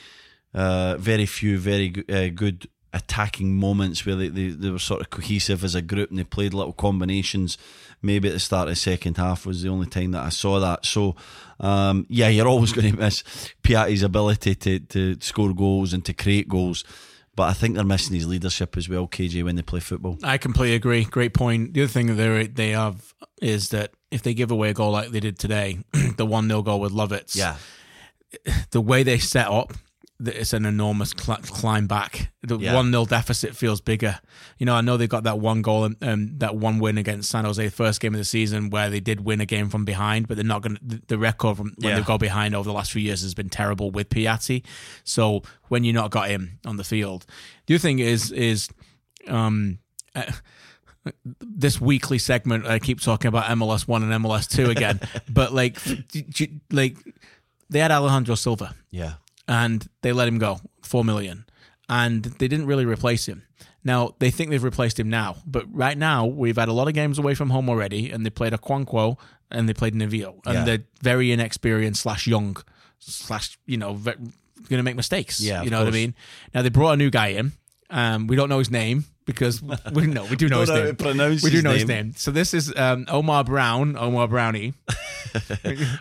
uh, 0.55 0.96
very 0.98 1.26
few 1.26 1.59
very 1.59 2.05
uh, 2.09 2.28
good 2.34 2.68
attacking 2.92 3.55
moments 3.55 4.05
where 4.05 4.16
they, 4.16 4.28
they, 4.28 4.48
they 4.48 4.70
were 4.70 4.78
sort 4.78 5.01
of 5.01 5.11
cohesive 5.11 5.62
as 5.62 5.74
a 5.74 5.82
group 5.82 6.11
and 6.11 6.18
they 6.18 6.24
played 6.24 6.55
little 6.55 6.72
combinations. 6.72 7.57
Maybe 8.03 8.28
at 8.28 8.34
the 8.34 8.40
start 8.40 8.68
of 8.68 8.72
the 8.72 8.76
second 8.76 9.16
half 9.16 9.46
was 9.46 9.62
the 9.62 9.68
only 9.68 9.86
time 9.86 10.12
that 10.12 10.24
I 10.24 10.30
saw 10.30 10.59
that. 10.61 10.84
So, 10.84 11.14
um, 11.61 12.07
yeah, 12.09 12.28
you're 12.28 12.48
always 12.48 12.72
going 12.74 12.92
to 12.92 12.98
miss 12.98 13.22
Piatti's 13.62 14.03
ability 14.03 14.55
to, 14.57 14.80
to 14.80 15.16
score 15.20 15.55
goals 15.55 15.92
and 15.92 16.05
to 16.07 16.12
create 16.12 16.48
goals. 16.48 16.84
But 17.36 17.44
I 17.44 17.53
think 17.53 17.76
they're 17.76 17.84
missing 17.84 18.16
his 18.16 18.26
leadership 18.26 18.76
as 18.76 18.88
well, 18.88 19.07
KJ, 19.07 19.44
when 19.44 19.57
they 19.57 19.62
play 19.62 19.80
football. 19.80 20.18
I 20.22 20.36
completely 20.36 20.74
agree. 20.74 21.05
Great 21.05 21.32
point. 21.32 21.74
The 21.74 21.84
other 21.84 21.88
thing 21.88 22.09
that 22.09 22.14
they 22.14 22.46
they 22.48 22.70
have 22.70 23.14
is 23.40 23.68
that 23.68 23.92
if 24.11 24.22
they 24.22 24.34
give 24.34 24.51
away 24.51 24.70
a 24.70 24.74
goal 24.74 24.90
like 24.90 25.11
they 25.11 25.20
did 25.20 25.38
today, 25.38 25.78
the 26.16 26.26
one 26.26 26.48
0 26.48 26.62
goal 26.62 26.80
with 26.80 26.92
Lovitz, 26.92 27.36
yeah. 27.36 27.57
the 28.72 28.80
way 28.80 29.05
they 29.05 29.18
set 29.18 29.46
up, 29.46 29.72
it's 30.29 30.53
an 30.53 30.66
enormous 30.66 31.12
cl- 31.16 31.39
climb 31.43 31.87
back. 31.87 32.31
The 32.43 32.59
Yeah. 32.59 32.75
one 32.75 32.91
0 32.91 33.07
deficit 33.07 33.57
feels 33.57 33.81
bigger. 33.81 34.18
You 34.59 34.66
know, 34.66 34.75
I 34.75 34.81
know 34.81 34.97
they've 34.97 35.09
got 35.09 35.25
that 35.25 35.39
one 35.39 35.62
goal 35.62 35.85
and 35.85 35.97
um, 36.03 36.39
that 36.39 36.57
one 36.57 36.79
win 36.79 36.99
against 36.99 37.31
San 37.31 37.45
Jose, 37.45 37.68
first 37.71 38.01
game 38.01 38.14
of 38.14 38.18
the 38.18 38.25
season, 38.25 38.71
where 38.71 38.91
they 38.91 39.01
did 39.01 39.21
win 39.25 39.41
a 39.41 39.47
game 39.47 39.68
from 39.71 39.85
behind, 39.85 40.29
but 40.29 40.37
they're 40.37 40.45
not 40.45 40.62
going. 40.62 40.77
to 40.77 41.01
The 41.07 41.18
record 41.18 41.57
from 41.57 41.75
when 41.79 41.91
Yeah. 41.91 41.97
they 42.01 42.03
go 42.05 42.18
behind 42.18 42.55
over 42.55 42.68
the 42.68 42.75
last 42.75 42.93
few 42.93 43.03
years 43.03 43.23
has 43.23 43.35
been 43.35 43.49
terrible 43.51 43.91
with 43.91 44.09
Piatti. 44.11 44.62
So 45.05 45.43
when 45.68 45.85
you 45.85 45.93
not 45.93 46.11
got 46.11 46.29
him 46.29 46.59
on 46.66 46.77
the 46.77 46.85
field, 46.85 47.25
the 47.66 47.75
other 47.75 47.81
thing 47.83 47.99
is 47.99 48.31
is 48.33 48.68
um. 49.29 49.79
uh, 50.14 50.25
this 51.41 51.81
weekly 51.81 52.18
segment 52.18 52.66
I 52.66 52.79
keep 52.79 53.01
talking 53.01 53.29
about 53.29 53.45
MLS 53.57 53.89
one 53.89 54.03
and 54.03 54.12
MLS 54.23 54.47
two 54.47 54.68
again, 54.68 55.01
but 55.31 55.53
like, 55.55 55.79
like 56.71 56.97
they 57.71 57.79
had 57.79 57.91
Alejandro 57.91 58.35
Silva 58.35 58.75
Yeah. 58.91 59.14
And 59.51 59.86
they 60.03 60.12
let 60.12 60.28
him 60.28 60.38
go 60.38 60.61
four 60.82 61.05
million, 61.05 61.44
and 61.88 62.22
they 62.24 62.46
didn't 62.48 62.66
really 62.66 62.84
replace 62.86 63.26
him. 63.26 63.42
Now 63.82 64.14
they 64.20 64.30
think 64.30 64.51
they've 64.51 64.62
replaced 64.62 65.01
him 65.01 65.11
now, 65.11 65.36
but 65.44 65.64
right 65.72 65.98
now 65.98 66.24
we've 66.26 66.57
had 66.57 66.68
a 66.68 66.72
lot 66.72 66.86
of 66.86 66.94
games 66.94 67.18
away 67.18 67.34
from 67.34 67.51
home 67.51 67.68
already, 67.68 68.11
and 68.11 68.24
they 68.24 68.30
played 68.30 68.53
a 68.55 68.59
Okwonkwo 68.59 69.18
and 69.51 69.68
they 69.68 69.74
played 69.74 69.94
Novillo, 69.94 70.34
and 70.46 70.55
Yeah. 70.55 70.64
they're 70.64 70.84
very 71.03 71.32
inexperienced 71.32 72.03
slash 72.03 72.26
young 72.28 72.57
slash 73.01 73.59
you 73.66 73.76
know 73.76 73.94
ve- 73.94 74.12
going 74.68 74.78
to 74.78 74.82
make 74.84 74.94
mistakes. 74.96 75.40
Yeah, 75.40 75.62
you 75.62 75.70
know 75.70 75.78
what 75.80 75.88
I 75.88 75.90
mean. 75.90 76.14
Now 76.55 76.62
they 76.62 76.68
brought 76.68 76.92
a 76.92 76.96
new 76.96 77.11
guy 77.11 77.28
in. 77.28 77.53
Um, 77.91 78.26
we 78.26 78.36
don't 78.36 78.49
know 78.49 78.59
his 78.59 78.70
name 78.70 79.05
because 79.26 79.62
we 79.93 80.07
know 80.07 80.24
we 80.24 80.36
do 80.36 80.49
know 80.51 80.61
his 80.61 80.70
name. 80.70 80.97
pronounce 80.97 81.43
we 81.43 81.51
do 81.51 81.62
know 81.62 81.72
his 81.72 81.86
name. 81.86 82.07
name. 82.07 82.14
So 82.16 82.30
this 82.30 82.55
is 82.55 82.72
um, 82.76 83.07
Omar 83.09 83.45
Brown, 83.45 83.97
Omar 83.97 84.28
Brownie. 84.28 84.74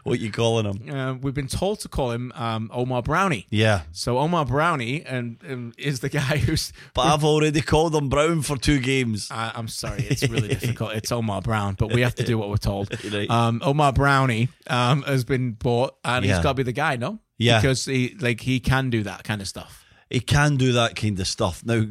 What 0.04 0.20
you 0.20 0.32
calling 0.32 0.66
him? 0.66 0.90
Uh, 0.96 1.14
we've 1.14 1.36
been 1.36 1.48
told 1.48 1.82
to 1.82 1.88
call 1.90 2.10
him 2.10 2.32
um, 2.34 2.72
Omar 2.74 3.04
Brownie. 3.04 3.46
Yeah. 3.52 3.82
So 3.92 4.18
Omar 4.18 4.44
Brownie 4.46 5.06
and 5.06 5.38
um, 5.48 5.74
is 5.78 6.00
the 6.00 6.10
guy 6.10 6.38
who's. 6.38 6.74
But 6.96 7.02
I've 7.02 7.24
already 7.24 7.62
called 7.62 7.94
him 7.94 8.10
Brown 8.10 8.42
for 8.42 8.58
two 8.58 8.80
games. 8.80 9.30
I, 9.30 9.52
I'm 9.54 9.68
sorry, 9.68 10.02
it's 10.10 10.28
really 10.28 10.48
difficult. 10.48 10.94
It's 10.94 11.12
Omar 11.12 11.44
Brown, 11.44 11.76
but 11.76 11.94
we 11.94 12.02
have 12.02 12.16
to 12.16 12.24
do 12.24 12.40
what 12.40 12.50
we're 12.50 12.58
told. 12.58 12.90
Right. 13.14 13.30
Um, 13.30 13.62
Omar 13.64 13.94
Brownie 13.94 14.50
um, 14.66 15.04
has 15.04 15.24
been 15.24 15.52
bought, 15.52 15.96
and 16.04 16.26
he's 16.26 16.40
got 16.40 16.44
to 16.52 16.54
be 16.56 16.64
the 16.64 16.72
guy, 16.72 16.96
no? 16.96 17.20
Yeah. 17.38 17.62
because 17.62 17.86
he 17.86 18.16
like 18.20 18.42
he 18.42 18.60
can 18.60 18.90
do 18.90 19.04
that 19.04 19.24
kind 19.24 19.42
of 19.42 19.48
stuff. 19.48 19.86
He 20.10 20.20
can 20.20 20.58
do 20.58 20.74
that 20.74 20.96
kind 20.96 21.20
of 21.20 21.28
stuff. 21.28 21.64
Now, 21.66 21.86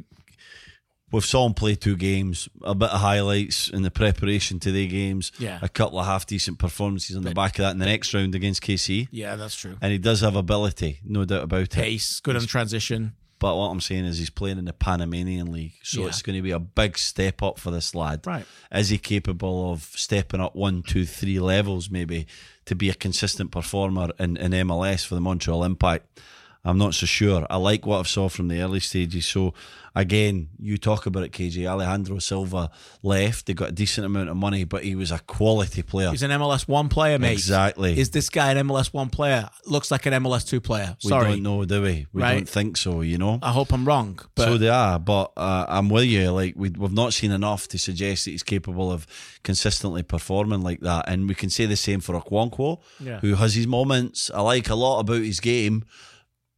we've 1.10 1.24
saw 1.24 1.46
him 1.46 1.54
play 1.54 1.74
two 1.74 1.96
games, 1.96 2.48
a 2.62 2.74
bit 2.74 2.90
of 2.90 3.00
highlights 3.00 3.68
in 3.68 3.82
the 3.82 3.90
preparation 3.90 4.58
to 4.60 4.72
the 4.72 4.86
games, 4.86 5.32
Yeah. 5.38 5.58
a 5.62 5.68
couple 5.68 5.98
of 5.98 6.06
half 6.06 6.26
decent 6.26 6.58
performances 6.58 7.16
on 7.16 7.22
the 7.22 7.34
back 7.34 7.58
of 7.58 7.62
that 7.64 7.70
in 7.72 7.78
the 7.78 7.86
next 7.86 8.12
round 8.12 8.34
against 8.34 8.62
KC. 8.62 9.08
Yeah, 9.10 9.36
that's 9.36 9.54
true. 9.56 9.76
And 9.80 9.92
he 9.92 9.98
does 9.98 10.20
have 10.20 10.36
ability, 10.36 11.00
no 11.04 11.24
doubt 11.24 11.44
about 11.44 11.62
it. 11.62 11.70
Pace, 11.70 12.20
good 12.20 12.36
on 12.36 12.46
transition. 12.46 13.12
But 13.40 13.56
what 13.56 13.66
I'm 13.68 13.80
saying 13.80 14.04
is 14.04 14.18
he's 14.18 14.30
playing 14.30 14.58
in 14.58 14.64
the 14.64 14.72
Panamanian 14.72 15.52
League, 15.52 15.74
so 15.84 16.00
Yeah. 16.00 16.08
it's 16.08 16.22
going 16.22 16.34
to 16.34 16.42
be 16.42 16.50
a 16.50 16.58
big 16.58 16.98
step 16.98 17.40
up 17.40 17.60
for 17.60 17.70
this 17.70 17.94
lad. 17.94 18.26
Right. 18.26 18.44
Is 18.72 18.88
he 18.88 18.98
capable 18.98 19.70
of 19.70 19.84
stepping 19.94 20.40
up 20.40 20.56
one, 20.56 20.82
two, 20.82 21.06
three 21.06 21.38
levels 21.38 21.88
maybe 21.88 22.26
to 22.64 22.74
be 22.74 22.90
a 22.90 22.94
consistent 22.94 23.52
performer 23.52 24.08
in, 24.18 24.36
in 24.36 24.50
MLS 24.66 25.06
for 25.06 25.14
the 25.14 25.20
Montreal 25.20 25.62
Impact? 25.62 26.18
I'm 26.64 26.76
not 26.78 26.94
so 26.94 27.06
sure. 27.06 27.46
I 27.48 27.56
like 27.56 27.86
what 27.86 27.98
I've 28.00 28.08
saw 28.08 28.28
from 28.28 28.48
the 28.48 28.60
early 28.60 28.80
stages. 28.80 29.24
So 29.26 29.54
again, 29.94 30.48
you 30.58 30.76
talk 30.76 31.06
about 31.06 31.22
it, 31.22 31.32
KJ. 31.32 31.66
Alejandro 31.66 32.18
Silva 32.18 32.70
left. 33.02 33.46
They 33.46 33.54
got 33.54 33.70
a 33.70 33.72
decent 33.72 34.04
amount 34.04 34.28
of 34.28 34.36
money, 34.36 34.64
but 34.64 34.84
he 34.84 34.94
was 34.94 35.10
a 35.10 35.20
quality 35.20 35.82
player. 35.82 36.10
He's 36.10 36.22
an 36.22 36.30
MLS 36.32 36.68
one 36.68 36.88
player, 36.88 37.18
mate. 37.18 37.32
Exactly. 37.32 37.98
Is 37.98 38.10
this 38.10 38.28
guy 38.28 38.50
an 38.52 38.66
MLS 38.68 38.92
one 38.92 39.08
player? 39.08 39.48
Looks 39.66 39.90
like 39.90 40.04
an 40.06 40.12
MLS 40.24 40.46
two 40.46 40.60
player. 40.60 40.96
we 41.02 41.10
don't 41.10 41.42
know, 41.42 41.64
do 41.64 41.80
we? 41.82 42.06
We 42.12 42.22
Right. 42.22 42.34
don't 42.34 42.48
think 42.48 42.76
so. 42.76 43.00
You 43.00 43.18
know. 43.18 43.38
I 43.42 43.52
hope 43.52 43.72
I'm 43.72 43.84
wrong, 43.86 44.18
but 44.34 44.44
so 44.44 44.58
they 44.58 44.68
are, 44.68 44.98
but 44.98 45.32
uh, 45.36 45.64
I'm 45.68 45.88
with 45.88 46.04
you. 46.04 46.30
Like 46.32 46.54
we, 46.56 46.70
we've 46.70 46.92
not 46.92 47.14
seen 47.14 47.30
enough 47.30 47.68
to 47.68 47.78
suggest 47.78 48.24
that 48.24 48.32
he's 48.32 48.42
capable 48.42 48.90
of 48.92 49.06
consistently 49.42 50.02
performing 50.02 50.62
like 50.62 50.80
that. 50.80 51.08
And 51.08 51.28
we 51.28 51.34
can 51.34 51.50
say 51.50 51.66
the 51.66 51.76
same 51.76 52.00
for 52.00 52.20
Okwonkwo, 52.20 52.80
Yeah. 53.00 53.20
who 53.20 53.36
has 53.36 53.54
his 53.54 53.66
moments. 53.66 54.30
I 54.34 54.42
like 54.42 54.68
a 54.68 54.74
lot 54.74 55.00
about 55.00 55.22
his 55.22 55.40
game, 55.40 55.84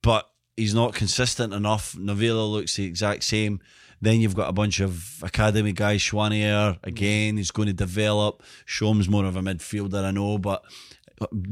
but 0.02 0.28
he's 0.56 0.74
not 0.74 0.94
consistent 0.94 1.52
enough. 1.52 1.94
Novillo 1.94 2.50
looks 2.50 2.76
the 2.76 2.84
exact 2.84 3.24
same. 3.24 3.60
Then 4.02 4.20
you've 4.20 4.34
got 4.34 4.48
a 4.48 4.52
bunch 4.52 4.80
of 4.80 5.22
academy 5.22 5.72
guys. 5.72 6.00
Schwanier 6.00 6.78
again, 6.82 7.36
he's 7.36 7.50
going 7.50 7.68
to 7.68 7.74
develop. 7.74 8.42
Shome's 8.64 9.08
more 9.08 9.24
of 9.26 9.36
a 9.36 9.40
midfielder, 9.40 10.02
I 10.04 10.10
know, 10.10 10.38
but 10.38 10.64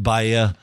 Bayer. 0.03 0.55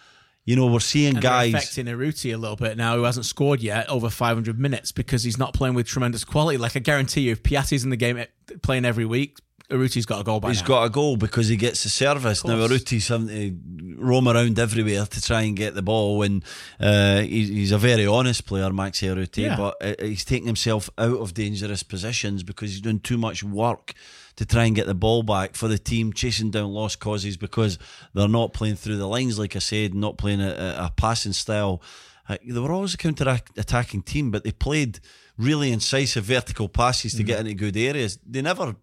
you 0.46 0.56
know, 0.56 0.66
we're 0.68 0.80
seeing 0.80 1.14
And 1.16 1.22
guys. 1.22 1.54
affecting 1.54 1.86
Urruti 1.86 2.34
a 2.34 2.38
little 2.38 2.56
bit 2.56 2.76
now, 2.78 2.96
who 2.96 3.04
hasn't 3.04 3.26
scored 3.28 3.62
yet 3.62 3.88
over 3.90 4.10
500 4.10 4.60
minutes 4.60 4.92
because 4.92 5.24
he's 5.24 5.38
not 5.38 5.54
playing 5.54 5.76
with 5.76 5.86
tremendous 5.88 6.24
quality. 6.24 6.58
Like 6.58 6.76
I 6.76 6.80
guarantee 6.80 7.22
you, 7.22 7.34
if 7.34 7.44
Piatti's 7.44 7.84
in 7.84 7.90
the 7.92 7.98
game 7.98 8.18
eh, 8.18 8.26
playing 8.64 8.86
every 8.86 9.06
week, 9.06 9.38
Urruti's 9.70 10.06
got 10.06 10.22
a 10.22 10.24
goal 10.24 10.40
by 10.40 10.50
He's 10.50 10.62
now. 10.62 10.68
got 10.68 10.84
a 10.84 10.90
goal 10.90 11.18
because 11.18 11.48
he 11.48 11.56
gets 11.56 11.84
the 11.84 11.90
service. 11.90 12.46
Now. 12.46 12.56
Urruti's 12.56 13.08
having 13.08 13.28
to 13.28 13.96
roam 13.98 14.28
around 14.28 14.60
everywhere 14.60 15.06
to 15.06 15.22
try 15.22 15.42
and 15.42 15.56
get 15.58 15.74
the 15.74 15.82
ball, 15.82 16.22
and 16.22 16.44
uh, 16.80 17.22
he's, 17.22 17.50
he's 17.50 17.72
a 17.72 17.78
very 17.78 18.06
honest 18.06 18.46
player, 18.46 18.70
Maxi 18.70 19.08
Urruti, 19.14 19.44
Yeah. 19.44 19.58
but 19.58 19.78
uh, 19.82 19.96
he's 20.06 20.26
taking 20.26 20.46
himself 20.46 20.90
out 20.98 21.18
of 21.20 21.34
dangerous 21.34 21.82
positions 21.84 22.44
because 22.44 22.72
he's 22.72 22.82
doing 22.82 23.00
too 23.00 23.18
much 23.18 23.44
work 23.44 23.94
to 24.36 24.46
try 24.46 24.66
and 24.66 24.76
get 24.76 24.86
the 24.86 24.94
ball 24.94 25.24
back 25.24 25.56
for 25.56 25.68
the 25.68 25.78
team, 25.78 26.12
chasing 26.14 26.52
down 26.52 26.70
lost 26.72 27.00
causes 27.00 27.38
because 27.38 27.80
they're 28.14 28.28
not 28.28 28.54
playing 28.54 28.76
through 28.76 28.98
the 28.98 29.08
lines, 29.08 29.40
like 29.40 29.56
I 29.56 29.60
said, 29.60 29.96
not 29.96 30.18
playing 30.18 30.42
a, 30.42 30.76
a, 30.78 30.92
passing 30.96 31.34
style. 31.34 31.82
Uh, 32.28 32.38
they 32.46 32.60
were 32.60 32.72
always 32.72 32.94
a 32.94 32.98
counter 32.98 33.40
attacking 33.58 34.02
team, 34.02 34.32
but 34.32 34.44
they 34.44 34.52
played 34.52 35.00
really 35.38 35.72
incisive 35.72 36.26
vertical 36.26 36.68
passes 36.68 37.14
to 37.14 37.24
get 37.24 37.40
into 37.40 37.54
good 37.54 37.78
areas. 37.78 38.20
They 38.26 38.42
never 38.42 38.76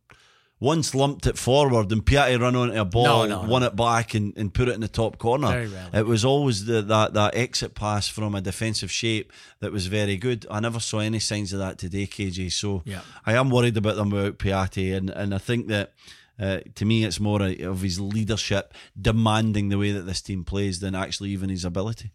once 0.63 0.95
lumped 0.95 1.27
it 1.27 1.37
forward 1.37 1.91
and 1.91 2.07
Piatti 2.07 2.39
run 2.41 2.55
onto 2.55 2.79
a 2.81 2.85
ball, 2.85 3.27
No, 3.27 3.43
no, 3.43 3.49
won 3.49 3.65
it 3.65 3.75
back 3.75 4.15
and, 4.15 4.33
and 4.37 4.55
put 4.55 4.69
it 4.69 4.75
in 4.77 4.81
the 4.81 4.87
top 4.87 5.19
corner. 5.19 5.49
Very 5.49 5.67
rarely. 5.67 5.99
It 5.99 6.07
was 6.07 6.25
always 6.25 6.67
the, 6.67 6.83
that 6.83 7.15
that 7.15 7.35
exit 7.35 7.75
pass 7.75 8.07
from 8.07 8.37
a 8.37 8.41
defensive 8.41 8.91
shape 8.93 9.33
that 9.59 9.73
was 9.73 9.89
very 9.89 10.17
good. 10.17 10.47
I 10.49 10.61
never 10.61 10.79
saw 10.79 11.01
any 11.01 11.19
signs 11.19 11.53
of 11.53 11.59
that 11.59 11.79
today, 11.79 12.07
KJ. 12.07 12.53
So 12.53 12.83
Yeah. 12.85 13.01
I 13.27 13.33
am 13.35 13.51
worried 13.51 13.77
about 13.77 13.97
them 13.97 14.13
about 14.13 14.39
Piatti, 14.39 14.95
and 14.97 15.11
and 15.11 15.35
I 15.35 15.39
think 15.39 15.67
that. 15.69 15.93
Uh, 16.41 16.61
to 16.75 16.85
me, 16.87 17.05
it's 17.05 17.21
more 17.21 17.43
of 17.43 17.83
his 17.83 18.01
leadership 18.01 18.73
demanding 19.01 19.69
the 19.69 19.77
way 19.79 19.93
that 19.93 20.07
this 20.07 20.23
team 20.23 20.45
plays 20.45 20.81
than 20.81 20.95
actually 20.95 21.31
even 21.31 21.51
his 21.51 21.65
ability. 21.65 22.11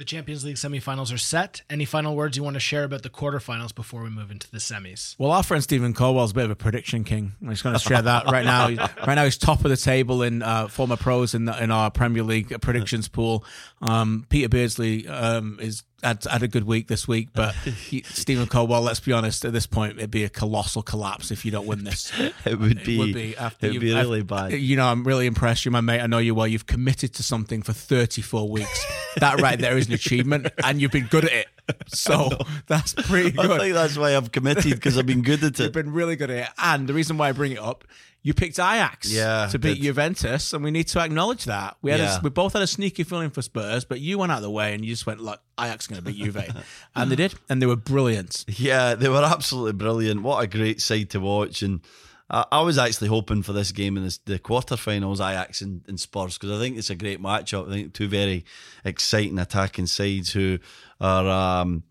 The 0.00 0.06
Champions 0.06 0.46
League 0.46 0.56
semifinals 0.56 1.12
are 1.12 1.18
set. 1.18 1.60
Any 1.68 1.84
final 1.84 2.16
words 2.16 2.34
you 2.34 2.42
want 2.42 2.54
to 2.54 2.60
share 2.60 2.84
about 2.84 3.02
the 3.02 3.10
quarterfinals 3.10 3.74
before 3.74 4.02
we 4.02 4.08
move 4.08 4.30
into 4.30 4.50
the 4.50 4.56
semis? 4.56 5.14
Well, 5.18 5.30
our 5.30 5.42
friend 5.42 5.62
Steven 5.62 5.92
Caldwell's 5.92 6.30
a 6.30 6.34
bit 6.34 6.46
of 6.46 6.50
a 6.50 6.56
prediction 6.56 7.04
king. 7.04 7.32
I'm 7.42 7.50
just 7.50 7.62
going 7.62 7.74
to 7.74 7.78
share 7.78 8.00
that 8.00 8.24
right 8.24 8.46
now. 8.46 8.68
Right 9.06 9.14
now, 9.14 9.24
he's 9.24 9.36
top 9.36 9.62
of 9.62 9.70
the 9.70 9.76
table 9.76 10.22
in 10.22 10.42
uh, 10.42 10.68
former 10.68 10.96
pros 10.96 11.34
in 11.34 11.44
the, 11.44 11.62
in 11.62 11.70
our 11.70 11.90
Premier 11.90 12.22
League 12.22 12.58
predictions 12.62 13.08
pool. 13.08 13.44
Um, 13.82 14.24
Peter 14.30 14.48
Beardsley 14.48 15.06
um, 15.06 15.58
is 15.60 15.82
had, 16.02 16.24
had 16.24 16.42
a 16.42 16.48
good 16.48 16.64
week 16.64 16.88
this 16.88 17.06
week, 17.08 17.28
but 17.32 17.54
he, 17.54 18.02
Steven 18.02 18.46
Caldwell, 18.46 18.82
let's 18.82 19.00
be 19.00 19.12
honest, 19.12 19.44
at 19.44 19.52
this 19.52 19.66
point, 19.66 19.98
it'd 19.98 20.10
be 20.10 20.24
a 20.24 20.28
colossal 20.28 20.82
collapse 20.82 21.30
if 21.30 21.44
you 21.44 21.50
don't 21.50 21.66
win 21.66 21.84
this. 21.84 22.12
It 22.46 22.58
would 22.58 22.82
be, 22.84 22.94
It 22.96 22.98
would 22.98 23.14
be 23.14 23.36
after 23.36 23.66
it 23.66 23.68
would 23.70 23.74
you- 23.74 23.80
be 23.80 23.94
really 23.94 24.22
bad. 24.22 24.52
You 24.52 24.76
know, 24.76 24.86
I'm 24.86 25.04
really 25.04 25.26
impressed. 25.26 25.64
You're 25.64 25.72
my 25.72 25.80
mate. 25.80 26.00
I 26.00 26.06
know 26.06 26.18
you 26.18 26.34
well. 26.34 26.46
You've 26.46 26.66
committed 26.66 27.14
to 27.14 27.22
something 27.22 27.62
for 27.62 27.72
34 27.72 28.48
weeks. 28.48 28.86
that 29.18 29.40
right 29.40 29.58
there 29.58 29.76
is 29.76 29.88
an 29.88 29.94
achievement, 29.94 30.48
and 30.64 30.80
you've 30.80 30.92
been 30.92 31.06
good 31.06 31.24
at 31.24 31.32
it. 31.32 31.46
So 31.86 32.30
that's 32.66 32.94
pretty 32.94 33.38
I 33.38 33.58
think 33.58 33.74
that's 33.74 33.96
why 33.96 34.16
I've 34.16 34.32
committed 34.32 34.72
because 34.72 34.98
I've 34.98 35.06
been 35.06 35.22
good 35.22 35.44
at 35.44 35.58
it. 35.58 35.62
You've 35.64 35.72
been 35.72 35.92
really 35.92 36.16
good 36.16 36.30
at 36.30 36.38
it. 36.38 36.48
And 36.58 36.88
the 36.88 36.94
reason 36.94 37.16
why 37.18 37.28
I 37.28 37.32
bring 37.32 37.52
it 37.52 37.58
up, 37.60 37.84
you 38.22 38.34
picked 38.34 38.58
Ajax 38.58 39.10
Yeah, 39.10 39.48
to 39.50 39.58
beat. 39.58 39.80
Juventus, 39.80 40.52
and 40.52 40.62
we 40.62 40.70
need 40.70 40.88
to 40.88 41.00
acknowledge 41.00 41.44
that. 41.46 41.76
We 41.82 41.90
had 41.90 42.00
Yeah. 42.00 42.18
a, 42.18 42.20
we 42.20 42.30
both 42.30 42.52
had 42.52 42.62
a 42.62 42.66
sneaky 42.66 43.02
feeling 43.04 43.30
for 43.30 43.40
Spurs, 43.42 43.84
but 43.84 44.00
you 44.00 44.18
went 44.18 44.30
out 44.32 44.38
of 44.38 44.42
the 44.42 44.50
way 44.50 44.74
and 44.74 44.84
you 44.84 44.92
just 44.92 45.06
went, 45.06 45.20
look, 45.20 45.40
Ajax 45.58 45.84
is 45.84 45.88
going 45.88 46.02
to 46.02 46.10
beat 46.12 46.16
Juve. 46.22 46.36
and 46.94 47.10
they 47.10 47.16
did, 47.16 47.34
and 47.48 47.62
they 47.62 47.66
were 47.66 47.76
brilliant. 47.76 48.44
Yeah, 48.48 48.94
they 48.94 49.08
were 49.08 49.22
absolutely 49.24 49.72
brilliant. 49.72 50.22
What 50.22 50.42
a 50.42 50.46
great 50.46 50.80
side 50.82 51.08
to 51.10 51.20
watch. 51.20 51.62
And 51.62 51.80
I, 52.28 52.44
I 52.52 52.60
was 52.60 52.76
actually 52.76 53.08
hoping 53.08 53.42
for 53.42 53.52
this 53.54 53.72
game 53.72 53.96
in 53.96 54.04
this, 54.04 54.18
the 54.18 54.38
quarterfinals, 54.38 55.16
Ajax 55.16 55.62
and, 55.62 55.82
and 55.88 55.98
Spurs, 55.98 56.36
because 56.36 56.50
I 56.56 56.62
think 56.62 56.76
it's 56.76 56.90
a 56.90 56.94
great 56.96 57.22
matchup. 57.22 57.68
I 57.68 57.72
think 57.72 57.94
two 57.94 58.08
very 58.08 58.44
exciting 58.84 59.38
attacking 59.38 59.86
sides 59.86 60.32
who 60.32 60.58
are. 61.00 61.60
Um, 61.62 61.84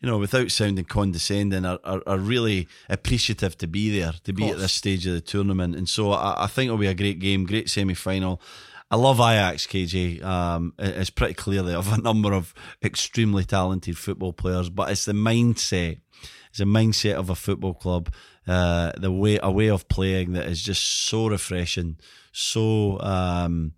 you 0.00 0.08
know, 0.08 0.18
without 0.18 0.50
sounding 0.50 0.84
condescending, 0.84 1.64
are, 1.64 1.78
are, 1.84 2.02
are 2.06 2.18
really 2.18 2.68
appreciative 2.88 3.56
to 3.58 3.66
be 3.66 3.98
there, 3.98 4.12
to 4.24 4.32
be 4.32 4.44
at 4.50 4.58
this 4.58 4.72
stage 4.72 5.06
of 5.06 5.14
the 5.14 5.20
tournament. 5.20 5.74
And 5.76 5.88
so 5.88 6.12
I, 6.12 6.44
I 6.44 6.46
think 6.46 6.66
it'll 6.68 6.78
be 6.78 6.86
a 6.86 6.94
great 6.94 7.18
game, 7.18 7.44
great 7.44 7.68
semi 7.70 7.94
final. 7.94 8.40
I 8.90 8.96
love 8.96 9.18
Ajax, 9.18 9.66
KJ. 9.66 10.22
Um, 10.22 10.72
it- 10.78 10.96
it's 10.96 11.10
pretty 11.10 11.34
clear 11.34 11.62
they 11.62 11.72
have 11.72 11.92
a 11.92 12.00
number 12.00 12.32
of 12.32 12.54
extremely 12.84 13.44
talented 13.44 13.98
football 13.98 14.32
players, 14.32 14.68
but 14.70 14.90
it's 14.90 15.06
the 15.06 15.12
mindset. 15.12 15.98
It's 16.50 16.60
a 16.60 16.64
mindset 16.64 17.14
of 17.14 17.28
a 17.28 17.34
football 17.34 17.74
club, 17.74 18.12
uh, 18.46 18.92
the 18.96 19.10
way 19.12 19.38
a 19.42 19.50
way 19.50 19.68
of 19.68 19.88
playing 19.88 20.32
that 20.34 20.46
is 20.46 20.62
just 20.62 20.82
so 21.08 21.26
refreshing, 21.26 21.96
so 22.32 23.00
um, 23.00 23.72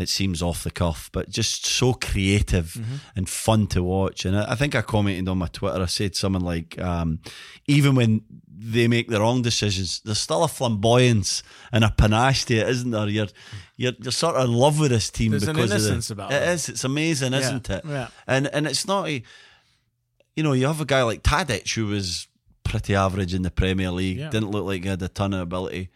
it 0.00 0.08
seems 0.08 0.42
off 0.42 0.64
the 0.64 0.70
cuff, 0.70 1.10
but 1.12 1.28
just 1.30 1.66
so 1.66 1.92
creative 1.94 2.80
and 3.16 3.28
fun 3.28 3.66
to 3.68 3.82
watch. 3.82 4.24
And 4.24 4.36
I, 4.36 4.52
I 4.52 4.54
think 4.54 4.74
I 4.74 4.82
commented 4.82 5.28
on 5.28 5.38
my 5.38 5.48
Twitter. 5.48 5.80
I 5.82 5.86
said 5.86 6.14
something 6.16 6.42
like, 6.42 6.78
um, 6.80 7.20
even 7.66 7.94
when 7.94 8.22
they 8.60 8.88
make 8.88 9.08
the 9.08 9.20
wrong 9.20 9.42
decisions, 9.42 10.00
there's 10.04 10.18
still 10.18 10.42
a 10.44 10.48
flamboyance 10.48 11.42
and 11.72 11.84
a 11.84 11.90
panache 11.90 12.44
to 12.46 12.56
it, 12.56 12.68
isn't 12.68 12.90
there? 12.90 13.08
You're 13.08 13.28
you're, 13.76 13.92
you're 14.00 14.10
sort 14.12 14.34
of 14.36 14.44
in 14.46 14.52
love 14.52 14.80
with 14.80 14.90
this 14.90 15.10
team 15.10 15.30
There's 15.30 15.44
an 15.46 15.54
because 15.54 15.70
innocence 15.70 16.10
of 16.10 16.16
the, 16.16 16.22
about 16.24 16.32
it 16.32 16.40
them. 16.44 16.54
is. 16.54 16.68
It's 16.68 16.84
amazing, 16.84 17.34
isn't 17.34 17.70
it? 17.70 17.84
yeah. 17.86 18.08
And 18.26 18.48
and 18.48 18.66
it's 18.66 18.86
not. 18.86 19.08
A, 19.08 19.22
you 20.36 20.42
know, 20.42 20.52
you 20.52 20.66
have 20.66 20.80
a 20.80 20.84
guy 20.84 21.02
like 21.02 21.22
Tadic 21.22 21.74
who 21.74 21.86
was 21.86 22.28
pretty 22.64 22.94
average 22.94 23.34
in 23.34 23.42
the 23.42 23.50
Premier 23.50 23.90
League, 23.90 24.18
Yeah. 24.18 24.30
didn't 24.30 24.50
look 24.50 24.64
like 24.64 24.82
he 24.82 24.88
had 24.88 25.02
a 25.02 25.08
ton 25.08 25.32
of 25.34 25.40
ability. 25.40 25.88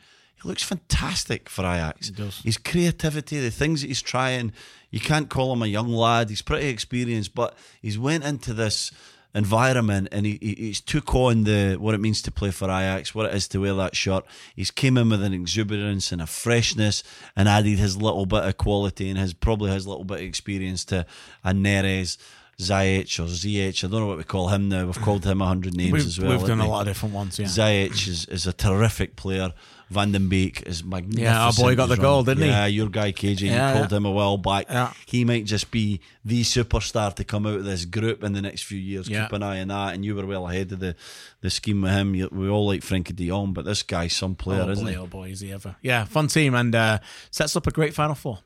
He 0.42 0.48
looks 0.48 0.62
fantastic 0.62 1.48
for 1.48 1.62
Ajax. 1.62 2.08
He 2.08 2.14
does. 2.14 2.40
His 2.40 2.58
creativity, 2.58 3.40
the 3.40 3.50
things 3.50 3.82
that 3.82 3.86
he's 3.88 4.02
trying, 4.02 4.52
you 4.90 5.00
can't 5.00 5.28
call 5.30 5.52
him 5.52 5.62
a 5.62 5.66
young 5.66 5.88
lad. 5.88 6.28
He's 6.30 6.42
pretty 6.42 6.68
experienced, 6.68 7.34
but 7.34 7.56
he's 7.80 7.98
went 7.98 8.24
into 8.24 8.52
this 8.52 8.90
environment 9.34 10.08
and 10.12 10.26
he, 10.26 10.38
he- 10.42 10.54
he's 10.56 10.80
took 10.80 11.14
on 11.14 11.44
the 11.44 11.76
what 11.80 11.94
it 11.94 11.98
means 12.00 12.20
to 12.22 12.30
play 12.30 12.50
for 12.50 12.66
Ajax, 12.66 13.14
what 13.14 13.26
it 13.26 13.34
is 13.34 13.48
to 13.48 13.58
wear 13.60 13.74
that 13.74 13.96
shirt. 13.96 14.24
He's 14.54 14.70
came 14.70 14.98
in 14.98 15.08
with 15.10 15.22
an 15.22 15.32
exuberance 15.32 16.12
and 16.12 16.20
a 16.20 16.26
freshness 16.26 17.02
and 17.36 17.48
added 17.48 17.78
his 17.78 17.96
little 17.96 18.26
bit 18.26 18.44
of 18.44 18.56
quality 18.58 19.08
and 19.08 19.18
his 19.18 19.32
probably 19.32 19.70
his 19.70 19.86
little 19.86 20.04
bit 20.04 20.18
of 20.18 20.24
experience 20.24 20.84
to 20.86 21.06
a 21.44 21.52
Neres. 21.52 22.18
Ziyech 22.60 23.18
or 23.18 23.24
ZH, 23.24 23.82
I 23.82 23.88
don't 23.88 24.00
know 24.00 24.06
what 24.06 24.18
we 24.18 24.24
call 24.24 24.48
him 24.48 24.68
now. 24.68 24.84
We've 24.84 25.00
called 25.00 25.24
him 25.24 25.40
a 25.40 25.46
hundred 25.46 25.74
names 25.74 25.92
We've, 25.92 26.06
as 26.06 26.20
well. 26.20 26.36
we've 26.38 26.46
done 26.46 26.60
a 26.60 26.68
lot 26.68 26.82
of 26.82 26.86
different 26.86 27.14
ones, 27.14 27.38
yeah. 27.38 27.46
Ziyech 27.46 28.06
is, 28.06 28.26
is 28.26 28.46
a 28.46 28.52
terrific 28.52 29.16
player. 29.16 29.52
Van 29.92 30.10
de 30.10 30.18
Beek 30.20 30.62
is 30.62 30.82
magnificent. 30.82 31.22
Yeah, 31.22 31.44
our 31.44 31.52
boy 31.52 31.76
got 31.76 31.88
the 31.88 31.96
goal, 31.96 32.22
didn't 32.24 32.44
he? 32.44 32.48
Yeah, 32.48 32.66
your 32.66 32.88
guy 32.88 33.12
KJ, 33.12 33.42
Yeah, 33.42 33.68
you 33.68 33.78
called 33.78 33.90
yeah. 33.90 33.96
him 33.98 34.06
a 34.06 34.10
while 34.10 34.38
back. 34.38 34.66
Yeah. 34.68 34.92
He 35.06 35.24
might 35.24 35.44
just 35.44 35.70
be 35.70 36.00
the 36.24 36.42
superstar 36.42 37.14
to 37.14 37.24
come 37.24 37.46
out 37.46 37.56
of 37.56 37.64
this 37.64 37.84
group 37.84 38.24
in 38.24 38.32
the 38.32 38.42
next 38.42 38.62
few 38.62 38.78
years. 38.78 39.08
Yeah. 39.08 39.24
Keep 39.24 39.32
an 39.34 39.42
eye 39.42 39.60
on 39.60 39.68
that. 39.68 39.94
And 39.94 40.04
you 40.04 40.14
were 40.14 40.26
well 40.26 40.48
ahead 40.48 40.72
of 40.72 40.80
the, 40.80 40.96
the 41.40 41.50
scheme 41.50 41.82
with 41.82 41.92
him. 41.92 42.14
You, 42.14 42.28
we 42.32 42.48
all 42.48 42.66
like 42.66 42.80
Frenkie 42.80 43.14
de 43.14 43.28
Jong, 43.28 43.52
but 43.52 43.64
this 43.64 43.82
guy's 43.82 44.14
some 44.14 44.34
player, 44.34 44.62
oh, 44.62 44.70
isn't 44.70 44.84
boy, 44.84 44.90
he? 44.90 44.96
oh 44.96 45.06
boy, 45.06 45.28
is 45.30 45.40
he 45.40 45.52
ever. 45.52 45.76
Yeah, 45.82 46.04
fun 46.04 46.28
team 46.28 46.54
and 46.54 46.74
uh, 46.74 46.98
sets 47.30 47.54
up 47.56 47.66
a 47.66 47.70
great 47.70 47.94
Final 47.94 48.14
Four. 48.14 48.38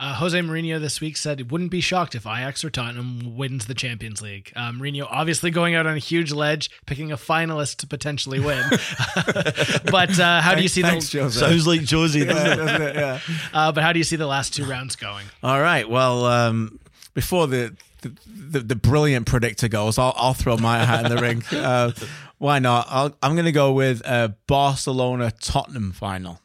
Uh, 0.00 0.14
Jose 0.14 0.38
Mourinho 0.40 0.80
this 0.80 0.98
week 0.98 1.14
said 1.18 1.38
he 1.38 1.42
wouldn't 1.42 1.70
be 1.70 1.82
shocked 1.82 2.14
if 2.14 2.24
Ajax 2.24 2.64
or 2.64 2.70
Tottenham 2.70 3.36
wins 3.36 3.66
the 3.66 3.74
Champions 3.74 4.22
League. 4.22 4.50
Uh, 4.56 4.70
Mourinho 4.70 5.06
obviously 5.10 5.50
going 5.50 5.74
out 5.74 5.86
on 5.86 5.94
a 5.94 5.98
huge 5.98 6.32
ledge, 6.32 6.70
picking 6.86 7.12
a 7.12 7.18
finalist 7.18 7.76
to 7.76 7.86
potentially 7.86 8.40
win. 8.40 8.64
but 9.90 10.18
uh, 10.18 10.40
how 10.40 10.54
do 10.54 10.62
you 10.62 10.68
see 10.68 10.80
Thanks, 10.80 11.12
the? 11.12 11.20
Jose. 11.20 11.38
Sounds 11.38 11.66
like 11.66 11.82
Jozy, 11.82 12.26
doesn't? 12.26 12.58
Doesn't 12.58 12.82
it? 12.82 12.96
Yeah. 12.96 13.20
Uh, 13.52 13.72
but 13.72 13.82
how 13.82 13.92
do 13.92 13.98
you 13.98 14.04
see 14.04 14.16
the 14.16 14.26
last 14.26 14.54
two 14.54 14.64
rounds 14.64 14.96
going? 14.96 15.26
All 15.42 15.60
right. 15.60 15.86
Well, 15.86 16.24
um, 16.24 16.80
before 17.12 17.46
the, 17.46 17.76
the 18.00 18.16
the 18.26 18.60
the 18.60 18.76
brilliant 18.76 19.26
predictor 19.26 19.68
goes, 19.68 19.98
I'll 19.98 20.14
I'll 20.16 20.32
throw 20.32 20.56
my 20.56 20.82
hat 20.82 21.04
in 21.04 21.14
the 21.14 21.20
ring. 21.20 21.44
Uh, 21.52 21.92
why 22.38 22.58
not? 22.58 22.86
I'll, 22.88 23.14
I'm 23.22 23.34
going 23.34 23.44
to 23.44 23.52
go 23.52 23.72
with 23.72 24.00
a 24.06 24.34
Barcelona 24.46 25.30
Tottenham 25.42 25.92
final. 25.92 26.40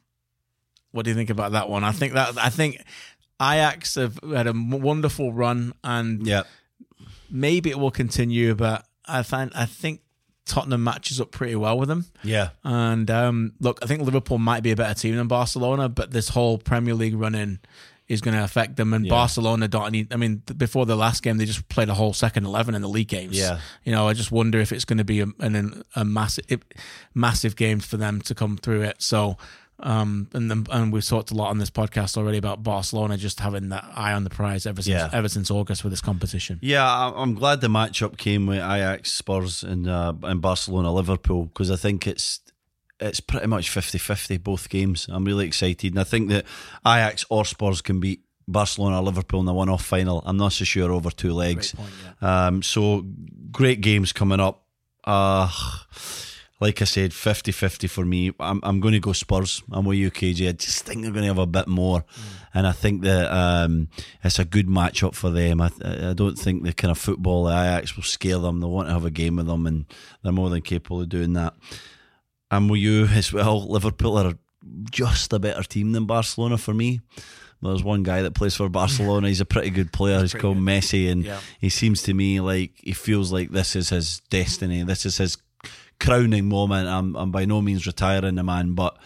What 0.91 1.05
do 1.05 1.11
you 1.11 1.15
think 1.15 1.29
about 1.29 1.53
that 1.53 1.69
one? 1.69 1.85
I 1.85 1.93
think 1.93 2.13
that 2.13 2.37
I 2.37 2.49
think 2.49 2.81
Ajax 3.41 3.95
have 3.95 4.19
had 4.23 4.47
a 4.47 4.53
wonderful 4.53 5.33
run, 5.33 5.73
and 5.83 6.25
Yeah. 6.25 6.43
maybe 7.29 7.69
it 7.69 7.79
will 7.79 7.91
continue. 7.91 8.55
But 8.55 8.85
I 9.05 9.23
find 9.23 9.51
I 9.55 9.65
think 9.65 10.01
Tottenham 10.45 10.83
matches 10.83 11.19
up 11.19 11.31
pretty 11.31 11.55
well 11.55 11.77
with 11.77 11.89
them. 11.89 12.05
Yeah. 12.23 12.49
And 12.63 13.09
um, 13.11 13.53
look, 13.59 13.79
I 13.81 13.87
think 13.87 14.03
Liverpool 14.03 14.37
might 14.37 14.63
be 14.63 14.71
a 14.71 14.75
better 14.75 14.93
team 14.93 15.15
than 15.15 15.27
Barcelona, 15.27 15.89
but 15.89 16.11
this 16.11 16.29
whole 16.29 16.57
Premier 16.57 16.93
League 16.93 17.15
run 17.15 17.35
in 17.35 17.59
is 18.07 18.21
going 18.21 18.37
to 18.37 18.43
affect 18.43 18.75
them. 18.75 18.93
And 18.93 19.09
Barcelona 19.09 19.67
don't 19.67 19.91
need. 19.91 20.13
I 20.13 20.17
mean, 20.17 20.43
before 20.55 20.85
the 20.85 20.95
last 20.95 21.23
game, 21.23 21.37
they 21.37 21.45
just 21.45 21.67
played 21.69 21.89
a 21.89 21.95
whole 21.95 22.13
second 22.13 22.45
eleven 22.45 22.75
in 22.75 22.83
the 22.83 22.87
league 22.87 23.07
games. 23.07 23.35
Yeah. 23.37 23.59
you 23.83 23.91
know, 23.91 24.07
I 24.07 24.13
just 24.13 24.31
wonder 24.31 24.59
if 24.59 24.71
it's 24.71 24.85
going 24.85 24.99
to 24.99 25.03
be 25.03 25.21
a, 25.21 25.27
an, 25.39 25.81
a 25.95 26.05
massive, 26.05 26.45
massive 27.15 27.55
game 27.55 27.79
for 27.79 27.97
them 27.97 28.21
to 28.21 28.35
come 28.35 28.57
through 28.57 28.81
it. 28.83 29.01
So. 29.01 29.37
Um 29.79 30.29
and 30.33 30.49
then, 30.49 30.65
and 30.71 30.93
we've 30.93 31.05
talked 31.05 31.31
a 31.31 31.35
lot 31.35 31.49
on 31.49 31.57
this 31.57 31.69
podcast 31.69 32.17
already 32.17 32.37
about 32.37 32.63
Barcelona 32.63 33.17
just 33.17 33.39
having 33.41 33.69
that 33.69 33.83
eye 33.93 34.13
on 34.13 34.23
the 34.23 34.29
prize 34.29 34.65
ever 34.65 34.81
since 34.81 34.87
Yeah. 34.93 35.09
ever 35.11 35.27
since 35.27 35.51
August 35.51 35.83
with 35.83 35.91
this 35.91 36.01
competition. 36.01 36.59
Yeah, 36.61 37.11
I'm 37.15 37.33
glad 37.35 37.59
the 37.61 37.67
matchup 37.67 38.17
came 38.17 38.45
with 38.45 38.59
Ajax, 38.59 39.11
Spurs, 39.11 39.63
and 39.63 39.87
uh, 39.87 40.13
and 40.23 40.41
Barcelona, 40.41 40.93
Liverpool 40.93 41.45
because 41.45 41.69
I 41.71 41.75
think 41.75 42.07
it's 42.07 42.39
it's 43.01 43.19
pretty 43.19 43.47
much 43.47 43.69
50-50 43.69 44.41
both 44.41 44.69
games. 44.69 45.07
I'm 45.09 45.25
really 45.25 45.45
excited, 45.45 45.91
and 45.91 45.99
I 45.99 46.05
think 46.05 46.29
that 46.29 46.45
Ajax 46.87 47.25
or 47.29 47.43
Spurs 47.43 47.81
can 47.81 47.99
beat 47.99 48.21
Barcelona, 48.47 49.01
Liverpool 49.01 49.41
in 49.41 49.45
the 49.45 49.53
one-off 49.53 49.83
final. 49.83 50.23
I'm 50.25 50.37
not 50.37 50.53
so 50.53 50.63
sure 50.63 50.89
over 50.93 51.11
two 51.11 51.33
legs. 51.33 51.73
Point, 51.73 51.89
yeah. 52.21 52.47
Um, 52.47 52.61
so 52.63 53.03
great 53.51 53.81
games 53.81 54.13
coming 54.13 54.39
up. 54.39 54.63
Uh, 55.03 55.49
like 56.61 56.81
I 56.81 56.85
said, 56.85 57.11
50-50 57.11 57.89
for 57.89 58.05
me. 58.05 58.31
I'm, 58.39 58.59
I'm 58.63 58.79
going 58.79 58.93
to 58.93 58.99
go 58.99 59.11
Spurs. 59.11 59.61
I'm 59.71 59.83
with 59.85 59.97
you, 59.97 60.09
KJ. 60.09 60.47
I 60.49 60.51
just 60.53 60.85
think 60.85 61.01
they're 61.01 61.11
going 61.11 61.23
to 61.23 61.27
have 61.27 61.37
a 61.37 61.45
bit 61.45 61.67
more. 61.67 62.05
And 62.53 62.65
I 62.65 62.71
think 62.71 63.01
that 63.01 63.29
um, 63.35 63.89
it's 64.23 64.39
a 64.39 64.45
good 64.45 64.67
matchup 64.67 65.15
for 65.15 65.29
them. 65.29 65.59
I, 65.59 65.69
I 65.83 66.13
don't 66.13 66.37
think 66.39 66.63
the 66.63 66.71
kind 66.71 66.91
of 66.91 66.97
football 66.97 67.43
the 67.43 67.51
Ajax 67.51 67.95
will 67.97 68.03
scare 68.03 68.39
them. 68.39 68.61
They 68.61 68.67
want 68.67 68.87
to 68.87 68.93
have 68.93 69.03
a 69.05 69.11
game 69.11 69.35
with 69.35 69.47
them, 69.47 69.67
and 69.67 69.85
they're 70.23 70.31
more 70.31 70.49
than 70.49 70.61
capable 70.61 71.01
of 71.01 71.09
doing 71.09 71.33
that. 71.33 71.53
I'm 72.49 72.67
with 72.69 72.79
you 72.79 73.05
as 73.05 73.33
well. 73.33 73.67
Liverpool 73.69 74.17
are 74.17 74.35
just 74.91 75.33
a 75.33 75.39
better 75.39 75.63
team 75.63 75.91
than 75.91 76.05
Barcelona 76.05 76.57
for 76.57 76.73
me. 76.73 77.01
There's 77.61 77.83
one 77.83 78.03
guy 78.03 78.21
that 78.21 78.35
plays 78.35 78.55
for 78.55 78.69
Barcelona. 78.69 79.27
He's 79.27 79.41
a 79.41 79.45
pretty 79.45 79.71
good 79.71 79.91
player. 79.91 80.19
He's 80.21 80.31
pretty 80.31 80.41
called 80.43 80.57
good. 80.57 80.65
Messi, 80.65 81.11
and 81.11 81.23
Yeah. 81.25 81.39
he 81.59 81.69
seems 81.69 82.03
to 82.03 82.13
me 82.13 82.39
like 82.39 82.73
he 82.77 82.93
feels 82.93 83.31
like 83.31 83.49
this 83.49 83.75
is 83.75 83.89
his 83.89 84.19
destiny. 84.29 84.83
This 84.83 85.05
is 85.05 85.17
his 85.17 85.37
crowning 85.99 86.47
moment. 86.49 86.87
I'm, 86.87 87.15
I'm 87.15 87.31
by 87.31 87.45
no 87.45 87.61
means 87.61 87.85
retiring 87.87 88.35
the 88.35 88.43
man, 88.43 88.73
but 88.73 88.97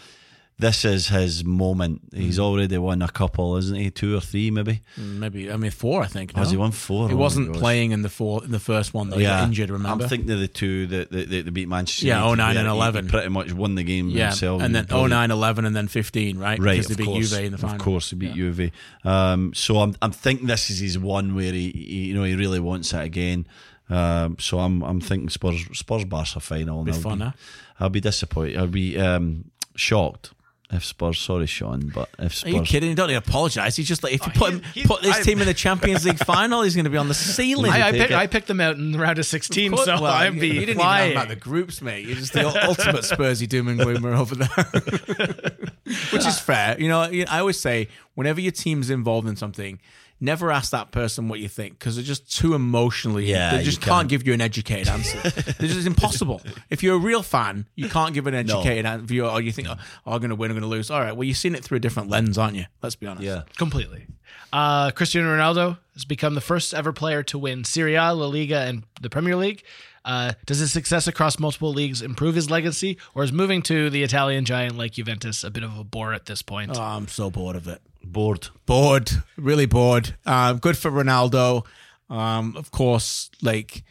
this 0.58 0.84
is 0.84 1.08
his 1.08 1.46
moment. 1.46 2.02
He's 2.14 2.38
Mm. 2.38 2.42
already 2.42 2.78
won 2.78 3.02
a 3.02 3.08
couple, 3.08 3.56
isn't 3.56 3.78
he? 3.78 3.90
Two 3.92 4.18
or 4.18 4.20
three, 4.20 4.52
maybe. 4.52 4.82
Maybe 4.98 5.50
I 5.50 5.56
mean 5.56 5.72
four. 5.72 6.02
I 6.02 6.08
think. 6.08 6.36
Has 6.36 6.52
he 6.52 6.58
won 6.58 6.72
four? 6.72 7.08
He 7.08 7.14
Oh 7.14 7.18
wasn't 7.18 7.54
playing 7.56 7.92
in 7.92 8.02
the 8.02 8.10
four 8.10 8.44
in 8.44 8.52
the 8.52 8.60
first 8.60 8.94
one. 8.94 9.10
Though. 9.10 9.18
He 9.20 9.24
got 9.24 9.46
injured. 9.46 9.70
Remember? 9.70 10.04
I'm 10.04 10.10
thinking 10.10 10.30
of 10.32 10.40
the 10.42 10.50
two 10.50 10.86
that, 10.88 11.12
that, 11.12 11.30
that, 11.30 11.46
that 11.46 11.52
beat 11.54 11.70
Manchester 11.70 12.08
Yeah, 12.08 12.30
United 12.30 12.56
09 12.56 12.58
and 12.58 12.68
11. 12.68 13.08
Pretty 13.08 13.30
much 13.30 13.54
won 13.54 13.76
the 13.76 13.84
game 13.84 14.10
yeah, 14.10 14.26
himself. 14.32 14.62
and 14.62 14.76
then 14.76 14.84
was 14.84 14.88
brilliant. 14.90 15.12
09, 15.12 15.32
11, 15.32 15.66
and 15.66 15.76
then 15.78 15.88
15, 15.88 16.38
right? 16.38 16.60
Right, 16.60 16.72
Because 16.74 16.88
they 16.88 16.96
beat 16.96 17.06
course, 17.06 17.30
Juve 17.30 17.40
in 17.46 17.52
the 17.54 17.58
final. 17.58 17.76
Of 17.78 17.82
course, 17.82 18.10
they 18.12 18.18
beat 18.18 18.34
Juve. 18.34 18.72
Um, 19.06 19.54
so 19.54 19.78
I'm, 19.78 19.96
I'm 20.02 20.12
thinking 20.12 20.48
this 20.48 20.70
is 20.70 20.80
his 20.80 21.00
one 21.00 21.36
where 21.36 21.54
he, 21.54 21.70
he 21.72 22.08
you 22.08 22.14
know, 22.16 22.24
he 22.26 22.36
really 22.36 22.60
wants 22.60 22.92
it 22.94 23.02
again. 23.02 23.48
Um, 23.90 24.38
so 24.40 24.60
I'm, 24.60 24.84
I'm 24.84 25.02
thinking 25.02 25.30
Spurs, 25.30 25.66
Spurs 25.74 26.06
Barca 26.06 26.40
final. 26.40 26.84
Be 26.84 26.92
I'll 26.92 27.00
fun, 27.00 27.18
be, 27.20 27.24
huh? 27.26 27.32
I'll 27.80 27.90
be 27.90 28.00
disappointed. 28.02 28.58
I'll 28.58 28.68
be 28.68 28.98
um, 29.00 29.50
shocked 29.76 30.32
if 30.72 30.86
Spurs. 30.86 31.18
Sorry, 31.20 31.48
Sean, 31.48 31.92
but 31.96 32.08
if 32.20 32.46
Are 32.46 32.50
you 32.50 32.62
kidding? 32.62 32.90
You 32.90 32.96
don't 32.96 33.08
need 33.08 33.14
to 33.14 33.28
apologise. 33.28 33.76
He's 33.76 33.88
just 33.88 34.04
like 34.04 34.14
if 34.14 34.24
you 34.28 34.32
put 34.34 34.54
him, 34.54 34.62
he- 34.76 34.82
he- 34.82 34.86
put 34.88 35.02
this 35.02 35.16
I- 35.18 35.22
team 35.24 35.40
in 35.42 35.48
the 35.48 35.56
Champions 35.56 36.06
League 36.06 36.20
final, 36.24 36.62
he's 36.62 36.76
going 36.76 36.84
to 36.84 36.92
be 36.92 36.98
on 36.98 37.08
the 37.08 37.16
ceiling. 37.16 37.72
I, 37.72 37.88
I, 37.88 37.92
take 37.92 38.02
picked. 38.02 38.14
I 38.14 38.28
picked 38.28 38.48
them 38.48 38.62
out 38.62 38.76
in 38.76 38.92
the 38.92 39.00
round 39.00 39.18
of 39.18 39.26
16, 39.26 39.72
Put- 39.72 39.86
so 39.86 39.96
well, 39.96 40.06
I'd 40.06 40.36
you- 40.36 40.40
be 40.42 40.48
you 40.50 40.60
didn't 40.68 40.76
flying. 40.76 41.06
even 41.12 41.16
know 41.16 41.22
about 41.22 41.30
the 41.30 41.36
groups, 41.40 41.82
mate. 41.82 42.06
You're 42.06 42.18
just 42.18 42.34
the 42.34 42.46
ultimate 42.68 43.02
Spursy 43.06 43.50
doom 43.50 43.70
and 43.70 43.80
gloomer 43.80 44.14
over 44.16 44.36
there, 44.36 44.48
which 46.12 46.28
is 46.28 46.40
fair. 46.40 46.80
You 46.80 46.90
know, 46.90 47.02
I 47.02 47.40
always 47.40 47.60
say 47.60 47.88
whenever 48.14 48.40
your 48.40 48.52
team's 48.52 48.92
involved 48.92 49.28
in 49.28 49.36
something, 49.36 49.80
never 50.20 50.52
ask 50.52 50.72
that 50.72 50.92
person 50.92 51.30
what 51.30 51.40
you 51.40 51.48
think 51.48 51.80
because 51.80 51.96
they're 51.96 52.04
just 52.04 52.36
too 52.36 52.54
emotionally. 52.54 53.26
Yeah, 53.26 53.58
they 53.58 53.64
just 53.64 53.82
can't. 53.82 54.02
can't. 54.02 54.10
give 54.10 54.28
you 54.28 54.34
an 54.34 54.42
educated 54.42 54.88
answer. 54.88 55.20
this 55.60 55.76
is 55.76 55.86
impossible. 55.86 56.42
If 56.70 56.84
you're 56.84 56.96
a 56.96 57.00
real 57.00 57.24
fan, 57.24 57.68
you 57.76 57.90
can't 57.90 58.14
give 58.14 58.28
an 58.28 58.34
educated 58.36 58.86
answer. 58.86 59.24
Or 59.24 59.42
you 59.42 59.52
think, 59.52 59.68
oh, 59.70 59.76
I'm 60.06 60.20
going 60.20 60.30
to 60.30 60.36
win, 60.36 60.52
I'm 60.52 60.56
going 60.56 60.70
to 60.70 60.76
lose. 60.76 60.92
All 60.92 61.00
right, 61.00 61.16
well, 61.16 61.24
you've 61.24 61.38
seen 61.38 61.56
it 61.56 61.64
through 61.64 61.78
a 61.78 61.82
different 61.82 62.10
lens, 62.10 62.38
aren't 62.38 62.56
you? 62.56 62.66
Let's 62.82 62.96
be 62.96 63.08
honest. 63.08 63.24
yeah. 63.24 63.44
Completely. 63.58 64.08
Uh, 64.52 64.92
Cristiano 64.92 65.36
Ronaldo 65.36 65.78
has 65.94 66.06
become 66.06 66.36
the 66.36 66.42
first 66.42 66.74
ever 66.74 66.92
player 66.92 67.24
to 67.24 67.38
win 67.38 67.64
Serie 67.64 67.96
A, 67.96 68.14
La 68.14 68.28
Liga, 68.28 68.62
and 68.62 68.84
the 69.02 69.10
Premier 69.10 69.36
League. 69.36 69.64
Uh, 70.06 70.34
does 70.46 70.60
his 70.60 70.72
success 70.72 71.08
across 71.08 71.38
multiple 71.40 71.72
leagues 71.72 72.02
improve 72.02 72.36
his 72.36 72.50
legacy, 72.50 72.98
or 73.14 73.24
is 73.24 73.32
moving 73.32 73.62
to 73.64 73.90
the 73.90 74.02
Italian 74.02 74.46
giant 74.46 74.78
like 74.78 74.94
Juventus 74.94 75.44
a 75.44 75.52
bit 75.52 75.64
of 75.64 75.78
a 75.78 75.84
bore 75.84 76.14
at 76.14 76.26
this 76.26 76.42
point? 76.42 76.72
Oh, 76.76 76.82
I'm 76.82 77.08
so 77.08 77.30
bored 77.30 77.56
of 77.56 77.68
it. 77.68 77.82
Bored. 78.04 78.48
bored, 78.66 79.12
really 79.38 79.66
bored. 79.66 80.16
Um, 80.26 80.58
good 80.58 80.78
for 80.78 80.90
Ronaldo. 80.92 81.66
Um, 82.10 82.56
of 82.58 82.72
course, 82.72 83.30
like 83.42 83.84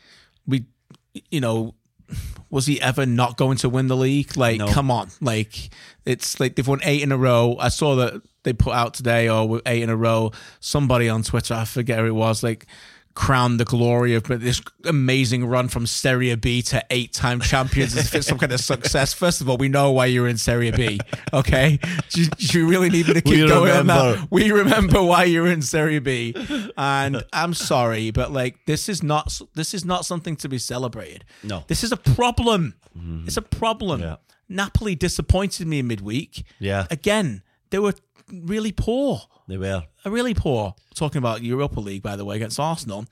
we, 0.47 0.65
you 1.31 1.41
know, 1.41 1.75
was 2.51 2.67
he 2.67 2.81
ever 2.81 3.07
not 3.07 3.37
going 3.37 3.59
to 3.59 3.69
win 3.69 3.87
the 3.87 3.97
league? 3.97 4.37
Like, 4.37 4.59
No. 4.59 4.67
come 4.69 4.91
on, 4.91 5.11
like 5.21 5.71
it's 6.05 6.41
like 6.41 6.57
they've 6.57 6.67
won 6.67 6.81
eight 6.83 7.03
in 7.03 7.13
a 7.13 7.19
row. 7.19 7.57
I 7.61 7.69
saw 7.69 7.95
that 7.97 8.23
they 8.43 8.53
put 8.53 8.73
out 8.73 8.95
today, 8.95 9.29
or 9.29 9.61
eight 9.67 9.83
in 9.83 9.91
a 9.91 9.97
row. 9.97 10.33
Somebody 10.59 11.09
on 11.09 11.23
Twitter, 11.23 11.55
I 11.55 11.65
forget 11.65 11.99
who 11.99 12.07
it 12.07 12.15
was, 12.15 12.43
like 12.43 12.67
crowned 13.19 13.59
the 13.59 13.65
glory 13.65 14.15
of 14.15 14.23
but 14.23 14.41
this 14.41 14.63
amazing 14.85 15.45
run 15.45 15.67
from 15.67 15.87
Serie 15.89 16.33
B 16.37 16.63
to 16.63 16.85
eight-time 16.91 17.41
champions 17.41 17.97
as 17.97 18.07
if 18.07 18.15
it's 18.15 18.29
some 18.29 18.39
kind 18.39 18.53
of 18.53 18.61
success. 18.61 19.13
First 19.13 19.41
of 19.41 19.49
all, 19.49 19.57
we 19.57 19.69
know 19.69 19.91
why 19.91 20.07
you're 20.07 20.29
in 20.29 20.37
Serie 20.39 20.71
B. 20.71 21.01
Okay, 21.33 21.81
do, 22.11 22.23
you- 22.23 22.29
do 22.29 22.59
you 22.61 22.69
really 22.69 22.89
need 22.91 23.09
me 23.09 23.15
to 23.15 23.21
keep 23.21 23.41
We 23.43 23.49
going 23.49 23.73
on 23.73 23.87
that? 23.89 24.29
We 24.31 24.53
remember 24.53 25.03
why 25.03 25.25
you're 25.25 25.49
in 25.49 25.63
Serie 25.63 25.99
B, 25.99 26.33
and 26.77 27.25
I'm 27.33 27.55
sorry, 27.55 28.13
but 28.13 28.33
like 28.33 28.65
this 28.67 28.89
is 28.89 29.03
not 29.03 29.41
this 29.55 29.75
is 29.75 29.85
not 29.85 30.07
something 30.07 30.37
to 30.37 30.49
be 30.49 30.59
celebrated. 30.59 31.25
No. 31.43 31.65
this 31.67 31.83
is 31.83 31.91
a 31.91 31.97
problem. 31.97 32.75
Mm-hmm. 32.97 33.27
It's 33.27 33.37
a 33.37 33.43
problem. 33.43 34.01
Yeah. 34.01 34.17
Napoli 34.49 34.95
disappointed 34.95 35.67
me 35.67 35.81
in 35.81 35.89
midweek. 35.89 36.45
Yeah. 36.61 36.87
again, 36.91 37.43
they 37.71 37.79
were 37.81 37.95
really 38.33 38.73
poor, 38.73 39.23
They 39.47 39.57
were. 39.59 39.85
really 40.05 40.35
poor. 40.35 40.75
Talking 40.95 41.19
about 41.19 41.43
Europa 41.43 41.81
League, 41.81 42.03
by 42.03 42.17
the 42.17 42.25
way, 42.25 42.37
against 42.37 42.59
Arsenal. 42.61 43.07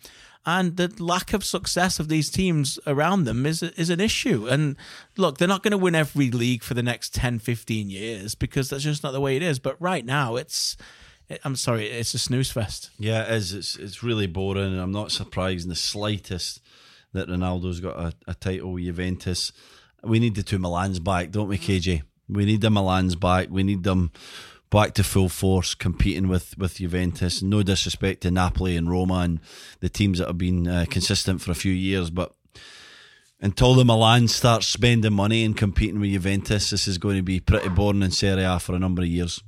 And 0.48 0.76
the 0.76 0.92
lack 1.02 1.32
of 1.32 1.44
success 1.44 1.98
of 1.98 2.08
these 2.08 2.30
teams 2.30 2.78
around 2.86 3.24
them 3.24 3.46
is 3.46 3.62
is 3.64 3.90
an 3.90 4.00
issue. 4.00 4.46
And 4.46 4.76
look, 5.16 5.38
they're 5.38 5.48
not 5.48 5.64
going 5.64 5.72
to 5.72 5.76
win 5.78 5.96
every 5.96 6.30
league 6.30 6.62
for 6.62 6.74
the 6.74 6.84
next 6.84 7.14
10, 7.14 7.40
15 7.40 7.90
years 7.90 8.36
because 8.36 8.70
that's 8.70 8.84
just 8.84 9.02
not 9.02 9.10
the 9.12 9.20
way 9.20 9.34
it 9.36 9.42
is. 9.42 9.58
But 9.58 9.76
right 9.80 10.04
now, 10.04 10.36
it's, 10.36 10.76
I'm 11.44 11.56
sorry, 11.56 11.86
it's 11.88 12.14
a 12.14 12.18
snooze 12.18 12.52
fest. 12.52 12.90
Yeah, 12.96 13.24
it 13.24 13.32
is. 13.32 13.52
It's 13.54 13.74
it's 13.76 14.02
really 14.04 14.28
boring, 14.28 14.72
and 14.72 14.80
I'm 14.80 14.92
not 14.92 15.10
surprised 15.10 15.64
in 15.64 15.68
the 15.68 15.74
slightest 15.74 16.60
that 17.12 17.28
Ronaldo's 17.28 17.80
got 17.80 17.96
a, 17.98 18.12
a 18.28 18.34
title 18.34 18.72
with 18.72 18.84
Juventus. 18.84 19.50
We 20.04 20.20
need 20.20 20.36
the 20.36 20.44
two 20.44 20.58
Milans 20.60 21.02
back, 21.02 21.32
don't 21.32 21.48
we, 21.48 21.58
KJ? 21.58 22.02
We 22.28 22.44
need 22.44 22.60
the 22.60 22.68
Milans 22.70 23.16
back. 23.18 23.48
We 23.50 23.64
need 23.64 23.82
them 23.82 24.12
back 24.70 24.94
to 24.94 25.04
full 25.04 25.28
force, 25.28 25.74
competing 25.74 26.28
with 26.28 26.56
with 26.58 26.76
Juventus. 26.76 27.42
No 27.42 27.62
disrespect 27.62 28.22
to 28.22 28.30
Napoli 28.30 28.76
and 28.76 28.90
Roma 28.90 29.20
and 29.20 29.40
the 29.80 29.88
teams 29.88 30.18
that 30.18 30.28
have 30.28 30.38
been 30.38 30.66
uh, 30.66 30.86
consistent 30.88 31.40
for 31.40 31.50
a 31.50 31.54
few 31.54 31.72
years, 31.72 32.10
but 32.10 32.34
until 33.40 33.74
the 33.74 33.84
Milan 33.84 34.28
starts 34.28 34.66
spending 34.66 35.12
money 35.12 35.44
and 35.44 35.56
competing 35.56 36.00
with 36.00 36.10
Juventus, 36.10 36.70
this 36.70 36.88
is 36.88 36.98
going 36.98 37.16
to 37.16 37.22
be 37.22 37.40
pretty 37.40 37.68
boring 37.68 38.02
in 38.02 38.10
Serie 38.10 38.44
A 38.44 38.58
for 38.58 38.74
a 38.74 38.78
number 38.78 39.02
of 39.02 39.08
years. 39.08 39.42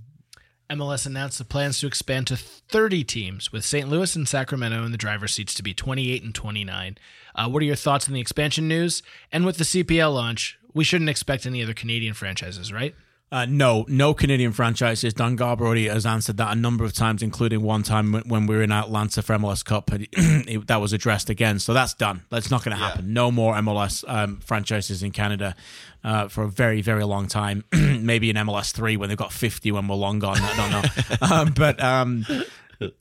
MLS 0.71 1.07
announced 1.07 1.39
the 1.39 1.47
plans 1.47 1.81
to 1.81 1.87
expand 1.87 2.27
to 2.27 2.37
30 2.37 3.03
teams, 3.05 3.51
with 3.51 3.65
St. 3.65 3.89
Louis 3.89 4.15
and 4.15 4.29
Sacramento 4.29 4.85
in 4.85 4.93
the 4.93 4.99
driver's 4.99 5.33
seats 5.33 5.55
to 5.55 5.63
be 5.63 5.73
28 5.73 6.23
and 6.23 6.35
29. 6.35 6.99
Uh, 7.35 7.49
what 7.49 7.63
are 7.63 7.67
your 7.67 7.75
thoughts 7.75 8.07
on 8.07 8.13
the 8.13 8.21
expansion 8.21 8.69
news? 8.69 9.03
And 9.33 9.47
with 9.47 9.57
the 9.57 9.65
CPL 9.65 10.13
launch, 10.13 10.59
we 10.75 10.85
shouldn't 10.85 11.09
expect 11.09 11.47
any 11.47 11.63
other 11.63 11.73
Canadian 11.73 12.13
franchises, 12.13 12.71
right? 12.71 12.95
Uh, 13.31 13.45
no, 13.47 13.85
no 13.89 14.15
Canadian 14.15 14.53
franchises. 14.53 15.13
Don 15.13 15.37
Garber 15.37 15.67
already 15.67 15.87
has 15.89 16.07
answered 16.07 16.39
that 16.39 16.51
a 16.53 16.55
number 16.59 16.83
of 16.85 16.95
times, 16.95 17.23
including 17.23 17.61
one 17.63 17.83
time 17.83 18.13
when- 18.13 18.23
when 18.23 18.47
we 18.47 18.57
were 18.57 18.63
in 18.63 18.73
Atlanta 18.73 19.21
for 19.21 19.35
MLS 19.37 19.63
Cup. 19.63 19.91
It- 19.93 20.67
that 20.67 20.81
was 20.81 20.95
addressed 20.95 21.29
again, 21.29 21.59
so 21.59 21.75
that's 21.75 21.93
done. 21.93 22.23
That's 22.31 22.51
not 22.51 22.65
going 22.65 22.75
to 22.77 22.83
happen. 22.83 23.13
No 23.13 23.31
more 23.31 23.55
MLS 23.57 24.03
um, 24.09 24.39
franchises 24.41 25.03
in 25.03 25.11
Canada 25.11 25.55
uh, 26.03 26.29
for 26.29 26.45
a 26.45 26.49
very, 26.49 26.81
very 26.81 27.05
long 27.05 27.27
time. 27.27 27.65
Maybe 27.73 28.31
in 28.31 28.37
MLS 28.37 28.73
three 28.73 28.97
when 28.97 29.11
they've 29.11 29.19
got 29.19 29.33
fifty 29.33 29.73
when 29.73 29.89
we're 29.89 29.97
long 29.97 30.21
gone. 30.21 30.39
I 30.41 30.57
don't 30.57 30.73
know, 30.73 31.37
um, 31.37 31.53
but. 31.57 31.83
Um, 31.83 32.25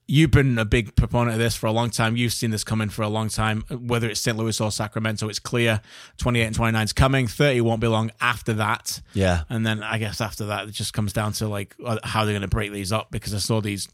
You've 0.08 0.32
been 0.32 0.58
a 0.58 0.66
big 0.66 0.96
proponent 0.96 1.34
of 1.34 1.40
this 1.40 1.56
for 1.56 1.68
a 1.68 1.72
long 1.72 1.90
time. 1.92 2.18
You've 2.18 2.34
seen 2.34 2.50
this 2.50 2.64
coming 2.64 2.90
for 2.90 3.04
a 3.04 3.08
long 3.10 3.30
time. 3.30 3.62
Whether 3.70 4.10
it's 4.10 4.20
St. 4.20 4.36
Louis 4.36 4.60
or 4.60 4.72
Sacramento, 4.72 5.30
it's 5.30 5.38
clear 5.40 5.82
28 6.18 6.46
and 6.46 6.56
29 6.56 6.84
is 6.84 6.94
coming. 6.94 7.28
30 7.28 7.62
won't 7.62 7.82
be 7.82 7.88
long 7.88 8.10
after 8.20 8.54
that. 8.54 9.02
Yeah. 9.14 9.44
And 9.50 9.66
then 9.66 9.84
I 9.84 10.00
guess 10.00 10.20
after 10.20 10.48
that, 10.48 10.68
it 10.68 10.72
just 10.72 10.94
comes 10.94 11.14
down 11.14 11.34
to 11.34 11.48
like 11.48 11.76
uh, 11.86 11.98
how 12.04 12.26
they're 12.26 12.34
going 12.34 12.42
to 12.42 12.48
break 12.48 12.72
these 12.72 12.92
up 12.92 13.12
because 13.12 13.36
I 13.36 13.38
saw 13.38 13.62
these, 13.62 13.88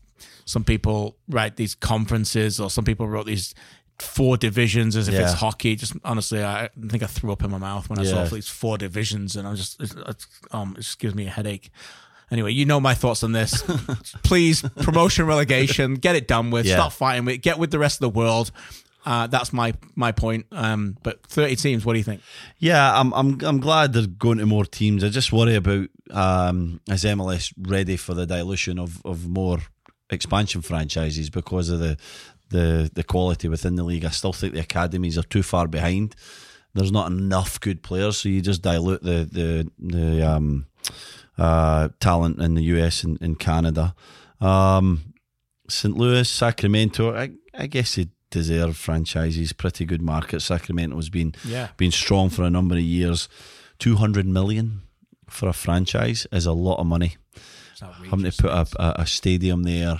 some 0.45 0.63
people 0.63 1.17
write 1.27 1.57
these 1.57 1.75
conferences 1.75 2.59
or 2.61 2.69
some 2.69 2.85
people 2.85 3.07
wrote 3.09 3.25
these 3.25 3.53
four 3.99 4.37
divisions 4.37 4.95
as 4.95 5.07
if 5.07 5.15
it's 5.15 5.33
hockey. 5.33 5.75
Just 5.75 5.93
honestly, 6.05 6.43
I 6.43 6.69
think 6.89 7.03
I 7.03 7.07
threw 7.07 7.31
up 7.31 7.43
in 7.43 7.51
my 7.51 7.57
mouth 7.57 7.89
when 7.89 7.99
I 7.99 8.03
Yeah. 8.03 8.25
saw 8.25 8.35
these 8.35 8.47
four 8.47 8.77
divisions 8.77 9.35
and 9.35 9.47
I 9.47 9.53
just, 9.53 9.81
it's, 9.81 9.93
it's, 10.07 10.27
um, 10.51 10.75
it 10.77 10.81
just 10.81 10.99
gives 10.99 11.13
me 11.13 11.27
a 11.27 11.29
headache. 11.29 11.71
Anyway, 12.31 12.51
you 12.51 12.65
know 12.65 12.79
my 12.79 12.93
thoughts 12.93 13.23
on 13.23 13.31
this. 13.31 13.61
Please, 14.23 14.61
promotion 14.61 15.25
relegation, 15.25 15.95
get 15.95 16.15
it 16.15 16.27
done 16.27 16.51
with. 16.51 16.65
Yeah. 16.65 16.75
Stop 16.75 16.93
fighting 16.93 17.25
with. 17.25 17.41
Get 17.41 17.59
with 17.59 17.71
the 17.71 17.79
rest 17.79 17.97
of 17.97 18.01
the 18.01 18.17
world. 18.17 18.51
Uh, 19.05 19.27
that's 19.27 19.51
my 19.51 19.73
my 19.95 20.11
point. 20.11 20.45
Um, 20.51 20.97
but 21.03 21.25
thirty 21.27 21.55
teams. 21.55 21.85
What 21.85 21.93
do 21.93 21.99
you 21.99 22.05
think? 22.05 22.21
Yeah, 22.57 22.99
I'm 22.99 23.13
I'm 23.13 23.39
I'm 23.43 23.59
glad 23.59 23.93
they're 23.93 24.07
going 24.07 24.37
to 24.37 24.45
more 24.45 24.65
teams. 24.65 25.03
I 25.03 25.09
just 25.09 25.33
worry 25.33 25.55
about 25.55 25.89
um, 26.11 26.79
is 26.87 27.03
MLS 27.03 27.53
ready 27.57 27.97
for 27.97 28.13
the 28.13 28.25
dilution 28.25 28.79
of, 28.79 29.05
of 29.05 29.27
more 29.27 29.59
expansion 30.09 30.61
franchises 30.61 31.29
because 31.29 31.69
of 31.69 31.79
the, 31.79 31.97
the 32.49 32.89
the 32.93 33.03
quality 33.03 33.49
within 33.49 33.75
the 33.75 33.83
league. 33.83 34.05
I 34.05 34.09
still 34.09 34.33
think 34.33 34.53
the 34.53 34.61
academies 34.61 35.17
are 35.17 35.23
too 35.23 35.43
far 35.43 35.67
behind. 35.67 36.15
There's 36.73 36.91
not 36.91 37.11
enough 37.11 37.59
good 37.59 37.83
players, 37.83 38.17
so 38.17 38.29
you 38.29 38.41
just 38.41 38.61
dilute 38.61 39.03
the 39.03 39.27
the 39.29 39.71
the 39.79 40.21
um, 40.27 40.65
uh, 41.37 41.89
talent 41.99 42.39
in 42.39 42.55
the 42.55 42.63
US 42.75 43.03
and 43.03 43.17
in 43.21 43.35
Canada. 43.35 43.95
Um, 44.39 45.13
St. 45.69 45.95
Louis, 45.95 46.27
Sacramento. 46.29 47.15
I, 47.15 47.31
I 47.53 47.67
guess 47.67 47.95
they 47.95 48.07
deserve 48.29 48.75
franchises. 48.77 49.53
Pretty 49.53 49.85
good 49.85 50.01
market. 50.01 50.41
Sacramento's 50.41 51.09
been 51.09 51.33
Yeah. 51.45 51.69
been 51.77 51.91
strong 51.91 52.29
for 52.29 52.43
a 52.43 52.49
number 52.49 52.75
of 52.75 52.81
years. 52.81 53.29
Two 53.79 53.95
hundred 53.95 54.25
million 54.27 54.81
for 55.29 55.47
a 55.49 55.53
franchise 55.53 56.27
is 56.31 56.45
a 56.45 56.51
lot 56.53 56.79
of 56.79 56.85
money. 56.87 57.15
Having 58.09 58.31
to 58.31 58.41
put 58.43 58.51
a, 58.51 58.67
a, 58.79 59.01
a 59.01 59.05
stadium 59.07 59.63
there, 59.63 59.99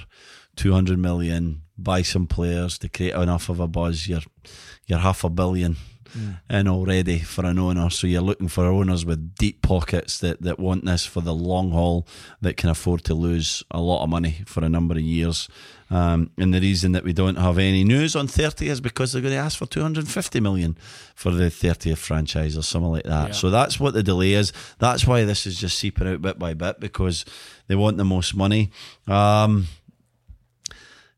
two 0.56 0.74
hundred 0.74 1.00
million, 1.00 1.62
buy 1.78 2.02
some 2.04 2.28
players 2.28 2.78
to 2.80 2.90
create 2.90 3.16
enough 3.16 3.50
of 3.50 3.60
a 3.60 3.68
buzz. 3.68 4.08
You're 4.08 4.22
you're 4.88 5.00
half 5.00 5.24
a 5.24 5.30
billion 5.30 5.78
in 6.50 6.68
already 6.68 7.20
for 7.20 7.46
an 7.46 7.60
owner. 7.60 7.90
So 7.90 8.08
you're 8.08 8.22
looking 8.22 8.48
for 8.48 8.66
owners 8.66 9.06
with 9.06 9.36
deep 9.36 9.62
pockets 9.62 10.20
that, 10.20 10.42
that 10.42 10.60
want 10.60 10.86
this 10.86 11.06
for 11.06 11.22
the 11.22 11.34
long 11.34 11.72
haul, 11.72 12.08
that 12.42 12.58
can 12.58 12.70
afford 12.70 13.04
to 13.06 13.14
lose 13.14 13.64
a 13.72 13.82
lot 13.82 14.04
of 14.04 14.10
money 14.10 14.44
for 14.46 14.64
a 14.64 14.70
number 14.70 14.96
of 14.96 15.02
years. 15.02 15.50
Um, 15.90 16.32
and 16.40 16.54
the 16.54 16.60
reason 16.60 16.94
that 16.94 17.04
we 17.04 17.14
don't 17.14 17.36
have 17.36 17.60
any 17.60 17.84
news 17.84 18.16
on 18.16 18.28
30 18.28 18.68
is 18.68 18.82
because 18.82 19.12
they're 19.12 19.22
going 19.22 19.34
to 19.34 19.40
ask 19.40 19.60
for 19.60 19.68
250 19.68 20.40
million 20.40 20.76
for 21.14 21.30
the 21.30 21.46
30th 21.46 21.98
franchise 21.98 22.58
or 22.58 22.64
something 22.64 22.92
like 22.92 23.04
that. 23.04 23.28
Yeah. 23.28 23.34
So 23.34 23.52
that's 23.52 23.80
what 23.80 23.94
the 23.94 24.02
delay 24.02 24.34
is. 24.34 24.54
That's 24.80 25.06
why 25.06 25.24
this 25.24 25.46
is 25.46 25.60
just 25.60 25.78
seeping 25.78 26.08
out 26.08 26.22
bit 26.22 26.40
by 26.40 26.56
bit 26.56 26.80
because 26.80 27.26
they 27.68 27.76
want 27.76 27.98
the 27.98 28.06
most 28.06 28.36
money. 28.36 28.72
Um, 29.08 29.68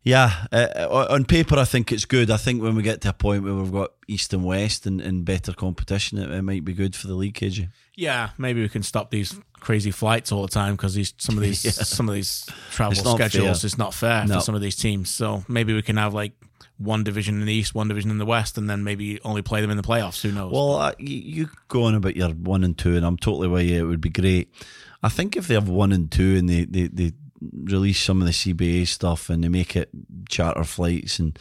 yeah, 0.06 0.45
uh, 0.51 1.08
on 1.10 1.26
paper, 1.26 1.58
I 1.58 1.66
think 1.66 1.91
it's 1.91 2.06
good. 2.06 2.30
I 2.30 2.38
think 2.38 2.62
when 2.62 2.76
we 2.76 2.84
get 2.84 3.01
to 3.01 3.10
a 3.10 3.14
point 3.14 3.43
where 3.43 3.56
we've 3.56 3.72
got 3.72 3.91
East 4.08 4.34
and 4.34 4.45
West 4.45 4.86
and, 4.86 5.01
and 5.01 5.26
better 5.26 5.51
competition, 5.51 6.20
it, 6.20 6.30
it 6.32 6.43
might 6.43 6.64
be 6.64 6.74
good 6.74 6.95
for 6.95 7.08
the 7.08 7.16
league, 7.16 7.34
KJ. 7.34 7.70
Yeah, 7.95 8.30
maybe 8.38 8.62
we 8.62 8.70
can 8.70 8.84
stop 8.84 9.10
these 9.10 9.38
crazy 9.60 9.89
flights 9.89 10.32
all 10.32 10.43
the 10.43 10.47
time 10.47 10.76
because 10.76 10.93
these 10.93 11.14
some 11.18 11.36
of 11.38 11.43
these 11.43 11.66
Yeah. 11.66 11.72
some 11.72 12.08
of 12.08 12.14
these 12.14 12.45
travel 12.72 12.91
It's 12.91 13.01
schedules 13.12 13.62
fair. 13.62 13.66
is 13.68 13.78
not 13.80 13.93
fair 13.95 14.28
No. 14.28 14.36
for 14.36 14.41
some 14.41 14.53
of 14.53 14.62
these 14.62 14.76
teams. 14.76 15.10
So 15.10 15.43
maybe 15.47 15.74
we 15.74 15.82
can 15.82 15.97
have 15.97 16.14
like 16.14 16.34
one 16.78 17.03
division 17.03 17.39
in 17.39 17.47
the 17.47 17.53
East, 17.53 17.74
one 17.74 17.88
division 17.88 18.12
in 18.12 18.20
the 18.20 18.26
West, 18.28 18.58
and 18.60 18.70
then 18.70 18.84
maybe 18.84 19.20
only 19.24 19.41
play 19.41 19.62
them 19.62 19.72
in 19.72 19.78
the 19.78 19.84
playoffs. 19.84 20.22
Who 20.22 20.32
knows? 20.32 20.51
Well, 20.51 20.74
uh, 20.76 20.91
you, 20.99 21.18
you 21.18 21.49
go 21.68 21.84
on 21.86 21.95
about 21.95 22.16
your 22.16 22.30
one 22.30 22.64
and 22.64 22.78
two, 22.78 22.95
and 22.95 23.03
I'm 23.06 23.18
totally 23.18 23.47
with 23.47 23.66
you. 23.66 23.84
It 23.84 23.88
would 23.88 24.01
be 24.01 24.10
great. 24.10 24.53
I 25.01 25.10
think 25.10 25.36
if 25.36 25.47
they 25.47 25.53
have 25.56 25.70
one 25.70 25.91
and 25.93 26.12
two 26.12 26.36
and 26.38 26.47
they, 26.49 26.66
they, 26.66 26.88
they 26.88 27.14
release 27.42 28.00
some 28.02 28.22
of 28.22 28.28
the 28.28 28.34
CBA 28.34 28.88
stuff 28.88 29.30
and 29.30 29.44
they 29.44 29.50
make 29.50 29.76
it 29.76 29.90
charter 30.30 30.64
flights 30.64 31.20
and 31.20 31.38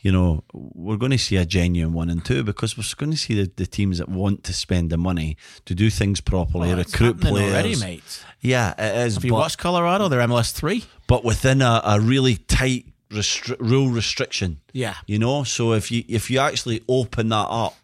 you 0.00 0.12
know 0.12 0.42
we're 0.52 0.96
going 0.96 1.12
to 1.12 1.18
see 1.18 1.36
a 1.36 1.44
genuine 1.46 1.92
one 1.92 2.10
and 2.10 2.24
two 2.24 2.42
because 2.44 2.76
we're 2.76 2.84
going 2.96 3.10
to 3.12 3.16
see 3.16 3.34
the, 3.34 3.50
the 3.56 3.66
teams 3.66 3.98
that 3.98 4.08
want 4.08 4.44
to 4.44 4.52
spend 4.52 4.90
the 4.90 4.96
money 4.96 5.36
to 5.64 5.74
do 5.74 5.88
things 5.90 6.20
properly, 6.20 6.68
Well, 6.68 6.78
recruit 6.78 7.20
players. 7.20 7.52
already, 7.52 7.76
mate. 7.76 8.24
Yeah, 8.40 8.74
it 8.78 9.06
is. 9.06 9.14
Have 9.14 9.24
you 9.24 9.30
but- 9.32 9.38
watched 9.38 9.58
Colorado? 9.58 10.08
They're 10.08 10.20
MLS 10.20 10.52
three. 10.52 10.84
but 11.06 11.24
within 11.24 11.62
a, 11.62 11.80
a 11.84 12.00
really 12.00 12.36
tight 12.36 12.86
restri- 13.10 13.56
rule 13.58 13.88
restriction. 13.88 14.60
Yeah. 14.72 14.94
You 15.06 15.18
know, 15.18 15.44
so 15.44 15.72
if 15.72 15.90
you 15.90 16.04
if 16.08 16.30
you 16.30 16.38
actually 16.40 16.82
open 16.88 17.28
that 17.30 17.46
up 17.48 17.74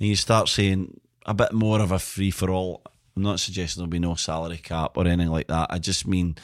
and 0.00 0.08
you 0.08 0.16
start 0.16 0.48
saying 0.48 0.98
a 1.26 1.34
bit 1.34 1.52
more 1.52 1.80
of 1.80 1.92
a 1.92 1.98
free 1.98 2.30
for 2.30 2.50
all, 2.50 2.82
I'm 3.14 3.22
not 3.22 3.38
suggesting 3.40 3.80
there'll 3.82 3.90
be 3.90 3.98
no 3.98 4.14
salary 4.14 4.56
cap 4.58 4.96
or 4.96 5.06
anything 5.06 5.30
like 5.30 5.48
that. 5.48 5.66
I 5.70 5.78
just 5.78 6.06
mean 6.06 6.36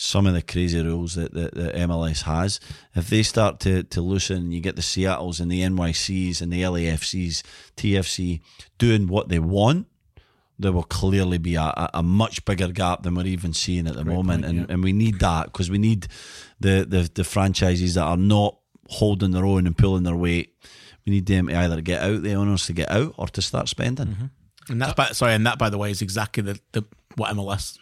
some 0.00 0.26
of 0.26 0.34
the 0.34 0.42
crazy 0.42 0.80
rules 0.80 1.16
that, 1.16 1.34
that, 1.34 1.54
that 1.54 1.74
MLS 1.74 2.22
has. 2.22 2.60
If 2.94 3.10
they 3.10 3.24
start 3.24 3.58
to, 3.60 3.82
to 3.82 4.00
loosen, 4.00 4.52
you 4.52 4.60
get 4.60 4.76
the 4.76 4.82
Seattles 4.82 5.40
and 5.40 5.50
the 5.50 5.62
NYCs 5.62 6.40
and 6.40 6.52
the 6.52 6.62
LAFCs, 6.62 7.42
TFC 7.76 8.40
doing 8.78 9.08
what 9.08 9.28
they 9.28 9.40
want 9.40 9.86
there 10.60 10.72
will 10.72 10.82
clearly 10.82 11.38
be 11.38 11.54
a, 11.54 11.90
a, 11.94 12.02
much 12.02 12.44
bigger 12.44 12.66
gap 12.68 13.04
than 13.04 13.14
we're 13.14 13.26
even 13.26 13.52
seeing 13.52 13.86
at 13.86 13.94
the 13.94 14.04
moment, 14.04 14.42
point, 14.42 14.56
and, 14.56 14.70
and 14.70 14.82
we 14.82 14.92
need 14.92 15.20
that 15.20 15.44
because 15.44 15.70
we 15.70 15.78
need 15.78 16.08
the, 16.58 16.84
the 16.88 17.08
the 17.14 17.22
franchises 17.22 17.94
that 17.94 18.02
are 18.02 18.16
not 18.16 18.58
holding 18.88 19.30
their 19.30 19.46
own 19.46 19.68
and 19.68 19.78
pulling 19.78 20.02
their 20.02 20.16
weight. 20.16 20.56
We 21.06 21.12
need 21.12 21.26
them 21.26 21.46
to 21.46 21.56
either 21.56 21.80
get 21.80 22.02
out, 22.02 22.22
the 22.22 22.34
owners 22.34 22.66
to 22.66 22.72
get 22.72 22.90
out, 22.90 23.14
or 23.16 23.28
to 23.28 23.40
start 23.40 23.68
spending. 23.68 24.06
Mm-hmm. 24.06 24.72
And 24.72 24.82
that's 24.82 24.94
by, 24.94 25.06
sorry, 25.12 25.34
and 25.34 25.46
that 25.46 25.58
by 25.58 25.70
the 25.70 25.78
way 25.78 25.92
is 25.92 26.02
exactly 26.02 26.42
the, 26.42 26.60
the 26.72 26.84
what 27.14 27.34
MLS 27.36 27.78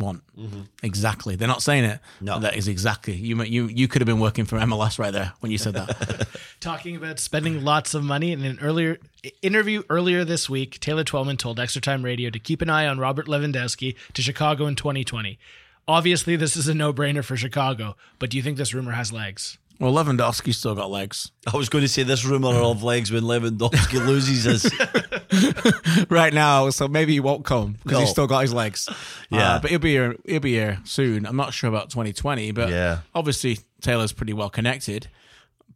want. 0.00 0.22
Mm-hmm. 0.36 0.62
Exactly. 0.82 1.36
They're 1.36 1.48
not 1.48 1.62
saying 1.62 1.84
it. 1.84 2.00
No. 2.20 2.40
that 2.40 2.56
is 2.56 2.66
exactly. 2.66 3.14
You 3.14 3.42
you 3.44 3.66
you 3.68 3.86
could 3.86 4.02
have 4.02 4.06
been 4.06 4.20
working 4.20 4.44
for 4.44 4.58
MLS 4.58 4.98
right 4.98 5.12
there 5.12 5.32
when 5.40 5.52
you 5.52 5.58
said 5.58 5.74
that. 5.74 6.26
Talking 6.60 6.96
about 6.96 7.18
spending 7.20 7.64
lots 7.64 7.94
of 7.94 8.02
money 8.02 8.32
in 8.32 8.44
an 8.44 8.58
earlier 8.60 8.98
interview 9.42 9.82
earlier 9.88 10.24
this 10.24 10.50
week, 10.50 10.80
Taylor 10.80 11.04
Twellman 11.04 11.38
told 11.38 11.60
Extra 11.60 11.80
Time 11.80 12.04
Radio 12.04 12.30
to 12.30 12.38
keep 12.38 12.62
an 12.62 12.70
eye 12.70 12.86
on 12.86 12.98
Robert 12.98 13.26
Lewandowski 13.26 13.94
to 14.14 14.22
Chicago 14.22 14.66
in 14.66 14.74
2020. 14.74 15.38
Obviously, 15.86 16.36
this 16.36 16.56
is 16.56 16.68
a 16.68 16.74
no-brainer 16.74 17.24
for 17.24 17.36
Chicago, 17.36 17.96
but 18.18 18.30
do 18.30 18.36
you 18.36 18.42
think 18.42 18.56
this 18.56 18.74
rumor 18.74 18.92
has 18.92 19.12
legs? 19.12 19.58
Well, 19.80 19.92
Lewandowski's 19.92 20.58
still 20.58 20.74
got 20.74 20.90
legs 20.90 21.32
I 21.52 21.56
was 21.56 21.68
going 21.68 21.82
to 21.82 21.88
say 21.88 22.02
this 22.04 22.24
rumor 22.24 22.50
of 22.54 22.82
legs 22.82 23.10
when 23.10 23.22
Lewandowski 23.24 24.06
loses 24.06 24.46
is 24.46 26.06
right 26.10 26.32
now, 26.32 26.70
so 26.70 26.86
maybe 26.88 27.12
he 27.14 27.20
won't 27.20 27.44
come 27.44 27.72
because 27.82 27.92
No. 27.92 28.00
he's 28.00 28.10
still 28.10 28.26
got 28.26 28.40
his 28.42 28.52
legs. 28.52 28.88
Yeah. 29.30 29.54
Uh, 29.54 29.60
but 29.60 29.70
he'll 29.70 29.78
be 29.80 29.90
here. 29.92 30.16
He'll 30.24 30.40
be 30.40 30.52
here 30.52 30.78
soon. 30.84 31.26
I'm 31.26 31.36
not 31.36 31.52
sure 31.54 31.68
about 31.68 31.90
2020, 31.90 32.52
but 32.52 32.68
Yeah. 32.68 32.98
obviously 33.14 33.58
Taylor's 33.80 34.12
pretty 34.12 34.32
well 34.32 34.50
connected. 34.50 35.08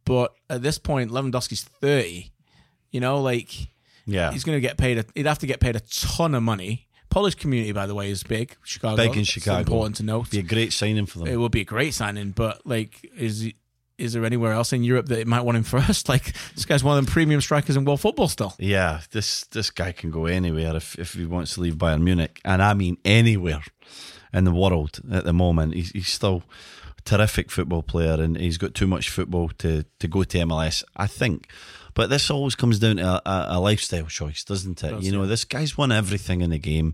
But 0.05 0.33
at 0.49 0.61
this 0.61 0.77
point, 0.77 1.11
Lewandowski's 1.11 1.63
30. 1.63 2.31
You 2.91 2.99
know, 3.01 3.21
like 3.21 3.51
yeah, 4.05 4.31
he's 4.31 4.43
going 4.43 4.55
to 4.55 4.61
get 4.61 4.77
paid. 4.77 4.99
A, 4.99 5.05
he'd 5.15 5.25
have 5.25 5.39
to 5.39 5.47
get 5.47 5.59
paid 5.59 5.75
a 5.75 5.79
ton 5.81 6.35
of 6.35 6.43
money. 6.43 6.87
Polish 7.09 7.35
community, 7.35 7.71
by 7.71 7.87
the 7.87 7.95
way, 7.95 8.09
is 8.11 8.23
big. 8.23 8.55
Chicago, 8.63 8.97
big 8.97 9.13
in 9.13 9.19
It's 9.21 9.29
Chicago. 9.29 9.59
important 9.61 9.95
to 9.97 10.03
note. 10.03 10.29
Be 10.29 10.39
a 10.39 10.43
great 10.43 10.73
signing 10.73 11.05
for 11.05 11.19
them. 11.19 11.27
It 11.27 11.37
would 11.37 11.51
be 11.51 11.61
a 11.61 11.65
great 11.65 11.93
signing, 11.93 12.31
but 12.31 12.65
like, 12.65 13.09
is 13.17 13.39
he- 13.41 13.55
is 13.97 14.13
there 14.13 14.25
anywhere 14.25 14.51
else 14.51 14.73
in 14.73 14.83
Europe 14.83 15.07
that 15.07 15.19
it 15.19 15.27
might 15.27 15.41
want 15.41 15.57
him 15.57 15.63
first? 15.81 16.09
Like, 16.09 16.33
this 16.53 16.65
guy's 16.65 16.83
one 16.83 16.97
of 16.97 17.05
them 17.05 17.11
premium 17.11 17.41
strikers 17.41 17.77
in 17.77 17.85
world 17.85 18.01
football 18.01 18.27
still. 18.27 18.53
Yeah, 18.59 19.01
this 19.11 19.45
this 19.45 19.69
guy 19.71 19.91
can 19.91 20.11
go 20.11 20.25
anywhere 20.25 20.75
if, 20.75 20.97
if 20.99 21.13
he 21.13 21.25
wants 21.25 21.55
to 21.55 21.61
leave 21.61 21.75
Bayern 21.75 22.01
Munich, 22.01 22.41
and 22.45 22.61
I 22.61 22.73
mean 22.73 22.97
anywhere 23.05 23.63
in 24.33 24.43
the 24.43 24.51
world 24.51 24.99
at 25.11 25.23
the 25.23 25.33
moment. 25.33 25.73
He's, 25.73 25.91
he's 25.91 26.09
still 26.09 26.43
a 26.97 27.01
terrific 27.03 27.49
football 27.49 27.83
player, 27.83 28.21
and 28.21 28.37
he's 28.37 28.57
got 28.57 28.73
too 28.73 28.87
much 28.87 29.09
football 29.09 29.49
to, 29.59 29.85
to 29.99 30.07
go 30.07 30.23
to 30.23 30.37
MLS, 30.39 30.83
I 30.95 31.07
think. 31.07 31.49
But 31.93 32.09
this 32.09 32.29
always 32.29 32.55
comes 32.55 32.79
down 32.79 32.97
to 32.97 33.21
a, 33.25 33.57
a, 33.57 33.59
lifestyle 33.61 34.07
choice, 34.07 34.43
doesn't 34.43 34.83
it? 34.83 35.01
You 35.01 35.13
know, 35.13 35.25
this 35.25 35.45
guy's 35.45 35.77
won 35.77 35.93
everything 35.93 36.41
in 36.41 36.49
the 36.49 36.59
game. 36.59 36.93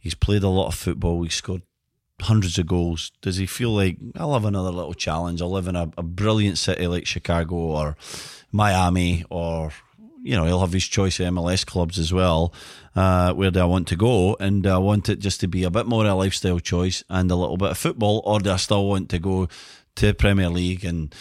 He's 0.00 0.14
played 0.14 0.42
a 0.42 0.48
lot 0.48 0.68
of 0.68 0.74
football. 0.74 1.22
He's 1.22 1.34
scored 1.34 1.62
hundreds 2.20 2.58
of 2.58 2.66
goals. 2.66 3.12
Does 3.20 3.36
he 3.36 3.46
feel 3.46 3.70
like 3.70 3.98
I'll 4.16 4.34
have 4.34 4.44
another 4.44 4.70
little 4.70 4.94
challenge? 4.94 5.40
I'll 5.40 5.50
live 5.50 5.68
in 5.68 5.76
a, 5.76 5.90
a 5.96 6.02
brilliant 6.02 6.58
city 6.58 6.86
like 6.86 7.06
Chicago 7.06 7.54
or 7.56 7.96
Miami, 8.52 9.24
or 9.30 9.72
you 10.22 10.36
know, 10.36 10.44
he'll 10.44 10.60
have 10.60 10.72
his 10.72 10.86
choice 10.86 11.20
of 11.20 11.26
MLS 11.28 11.64
clubs 11.64 11.98
as 11.98 12.12
well. 12.12 12.52
Uh, 12.96 13.32
where 13.32 13.50
do 13.50 13.60
I 13.60 13.64
want 13.64 13.86
to 13.88 13.96
go? 13.96 14.36
And 14.40 14.66
I 14.66 14.78
want 14.78 15.08
it 15.08 15.20
just 15.20 15.40
to 15.40 15.48
be 15.48 15.64
a 15.64 15.70
bit 15.70 15.86
more 15.86 16.04
a 16.04 16.14
lifestyle 16.14 16.58
choice 16.58 17.04
and 17.08 17.30
a 17.30 17.36
little 17.36 17.56
bit 17.56 17.70
of 17.70 17.78
football, 17.78 18.22
or 18.24 18.40
do 18.40 18.50
I 18.50 18.56
still 18.56 18.86
want 18.86 19.08
to 19.10 19.18
go 19.18 19.48
to 19.96 20.14
Premier 20.14 20.48
League 20.48 20.84
and 20.84 21.14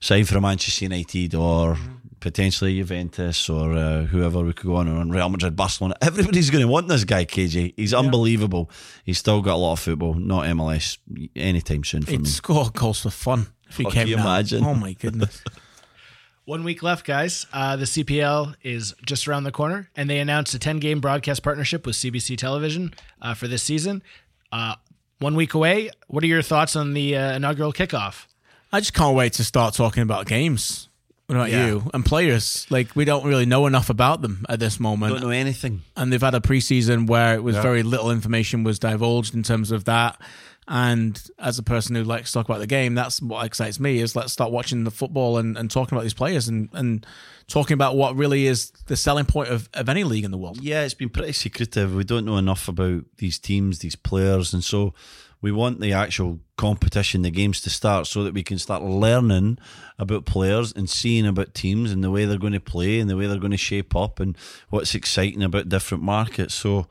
sign 0.00 0.24
for 0.24 0.40
Manchester 0.40 0.86
United 0.86 1.34
or 1.34 1.78
potentially 2.20 2.76
Juventus 2.76 3.48
or 3.48 3.72
uh, 3.74 4.02
whoever 4.04 4.40
we 4.44 4.52
could 4.52 4.66
go 4.66 4.76
on 4.76 4.88
on 4.88 5.10
Real 5.10 5.28
Madrid, 5.28 5.56
Barcelona. 5.56 5.94
Everybody's 6.02 6.50
going 6.50 6.62
to 6.62 6.68
want 6.68 6.88
this 6.88 7.04
guy, 7.04 7.24
KJ. 7.24 7.74
He's 7.76 7.94
unbelievable. 7.94 8.70
He's 9.04 9.18
still 9.18 9.40
got 9.42 9.54
a 9.54 9.56
lot 9.56 9.72
of 9.72 9.80
football, 9.80 10.14
not 10.14 10.44
MLS 10.46 10.98
anytime 11.34 11.84
soon 11.84 12.02
for 12.02 12.10
He'd 12.12 12.20
me. 12.20 12.26
score 12.28 12.70
goals 12.70 13.00
for 13.02 13.10
fun 13.10 13.46
if 13.68 13.76
he 13.78 13.86
Oh, 13.86 13.90
can 13.90 14.06
you 14.06 14.16
now. 14.16 14.22
imagine? 14.22 14.64
Oh 14.64 14.74
my 14.74 14.92
goodness. 14.92 15.42
One 16.46 16.64
week 16.64 16.82
left, 16.82 17.06
guys. 17.06 17.46
Uh, 17.52 17.76
the 17.76 17.84
CPL 17.84 18.56
is 18.62 18.94
just 19.06 19.28
around 19.28 19.44
the 19.44 19.52
corner, 19.52 19.88
and 19.94 20.10
they 20.10 20.18
announced 20.18 20.52
a 20.54 20.58
10 20.58 20.78
game 20.78 21.00
broadcast 21.00 21.42
partnership 21.44 21.86
with 21.86 21.94
CBC 21.96 22.36
Television 22.36 22.92
uh, 23.22 23.34
for 23.34 23.46
this 23.46 23.62
season. 23.62 24.02
Uh, 24.50 24.74
one 25.20 25.36
week 25.36 25.54
away. 25.54 25.90
What 26.08 26.24
are 26.24 26.26
your 26.26 26.42
thoughts 26.42 26.74
on 26.74 26.94
the 26.94 27.16
uh, 27.16 27.36
inaugural 27.36 27.72
kickoff? 27.72 28.26
I 28.72 28.80
just 28.80 28.94
can't 28.94 29.14
wait 29.14 29.32
to 29.34 29.44
start 29.44 29.74
talking 29.74 30.02
about 30.02 30.26
games. 30.26 30.88
What 31.30 31.36
about 31.36 31.50
Yeah. 31.52 31.66
you 31.68 31.90
and 31.94 32.04
players? 32.04 32.66
Like 32.70 32.96
we 32.96 33.04
don't 33.04 33.24
really 33.24 33.46
know 33.46 33.66
enough 33.66 33.88
about 33.88 34.20
them 34.20 34.44
at 34.48 34.58
this 34.58 34.80
moment. 34.80 35.12
Don't 35.12 35.22
know 35.22 35.30
anything. 35.30 35.82
and 35.96 36.12
they've 36.12 36.20
had 36.20 36.34
a 36.34 36.40
preseason 36.40 37.06
where 37.06 37.34
it 37.36 37.42
was 37.44 37.54
very 37.56 37.84
little 37.84 38.10
information 38.10 38.64
was 38.64 38.80
divulged 38.80 39.32
in 39.34 39.44
terms 39.44 39.70
of 39.70 39.84
that. 39.84 40.20
And 40.66 41.20
as 41.38 41.58
a 41.58 41.62
person 41.62 41.94
who 41.94 42.02
likes 42.04 42.30
to 42.30 42.34
talk 42.38 42.48
about 42.48 42.58
the 42.58 42.66
game, 42.66 42.94
that's 42.96 43.22
what 43.22 43.46
excites 43.46 43.78
me 43.78 43.98
is 44.00 44.16
let's 44.16 44.32
start 44.32 44.50
watching 44.50 44.82
the 44.84 44.90
football 44.90 45.38
and, 45.38 45.56
and 45.56 45.70
talking 45.70 45.96
about 45.96 46.02
these 46.02 46.14
players 46.14 46.48
and, 46.48 46.68
and 46.72 47.06
talking 47.48 47.74
about 47.74 47.96
what 47.96 48.14
really 48.16 48.46
is 48.46 48.70
the 48.86 48.96
selling 48.96 49.24
point 49.24 49.50
of, 49.50 49.68
of 49.74 49.88
any 49.88 50.02
league 50.04 50.24
in 50.24 50.30
the 50.32 50.38
world. 50.38 50.60
Yeah, 50.62 50.82
it's 50.82 50.94
been 50.94 51.08
pretty 51.10 51.32
secretive. 51.32 51.94
We 51.94 52.04
don't 52.04 52.24
know 52.24 52.38
enough 52.38 52.68
about 52.68 53.04
these 53.18 53.38
teams, 53.38 53.80
these 53.80 53.96
players, 53.96 54.52
and 54.52 54.62
so 54.64 54.94
we 55.42 55.52
want 55.52 55.80
the 55.80 55.92
actual 55.92 56.40
competition, 56.56 57.22
the 57.22 57.30
games 57.30 57.60
to 57.62 57.70
start 57.70 58.06
so 58.06 58.22
that 58.24 58.34
we 58.34 58.42
can 58.42 58.58
start 58.58 58.82
learning 58.82 59.58
about 59.98 60.26
players 60.26 60.72
and 60.72 60.88
seeing 60.88 61.26
about 61.26 61.54
teams 61.54 61.90
and 61.92 62.04
the 62.04 62.10
way 62.10 62.24
they're 62.26 62.38
going 62.38 62.52
to 62.52 62.60
play 62.60 63.00
and 63.00 63.08
the 63.08 63.16
way 63.16 63.26
they're 63.26 63.38
going 63.38 63.50
to 63.50 63.56
shape 63.56 63.96
up 63.96 64.20
and 64.20 64.36
what's 64.68 64.94
exciting 64.94 65.42
about 65.42 65.68
different 65.68 66.04
markets. 66.04 66.54
So 66.54 66.86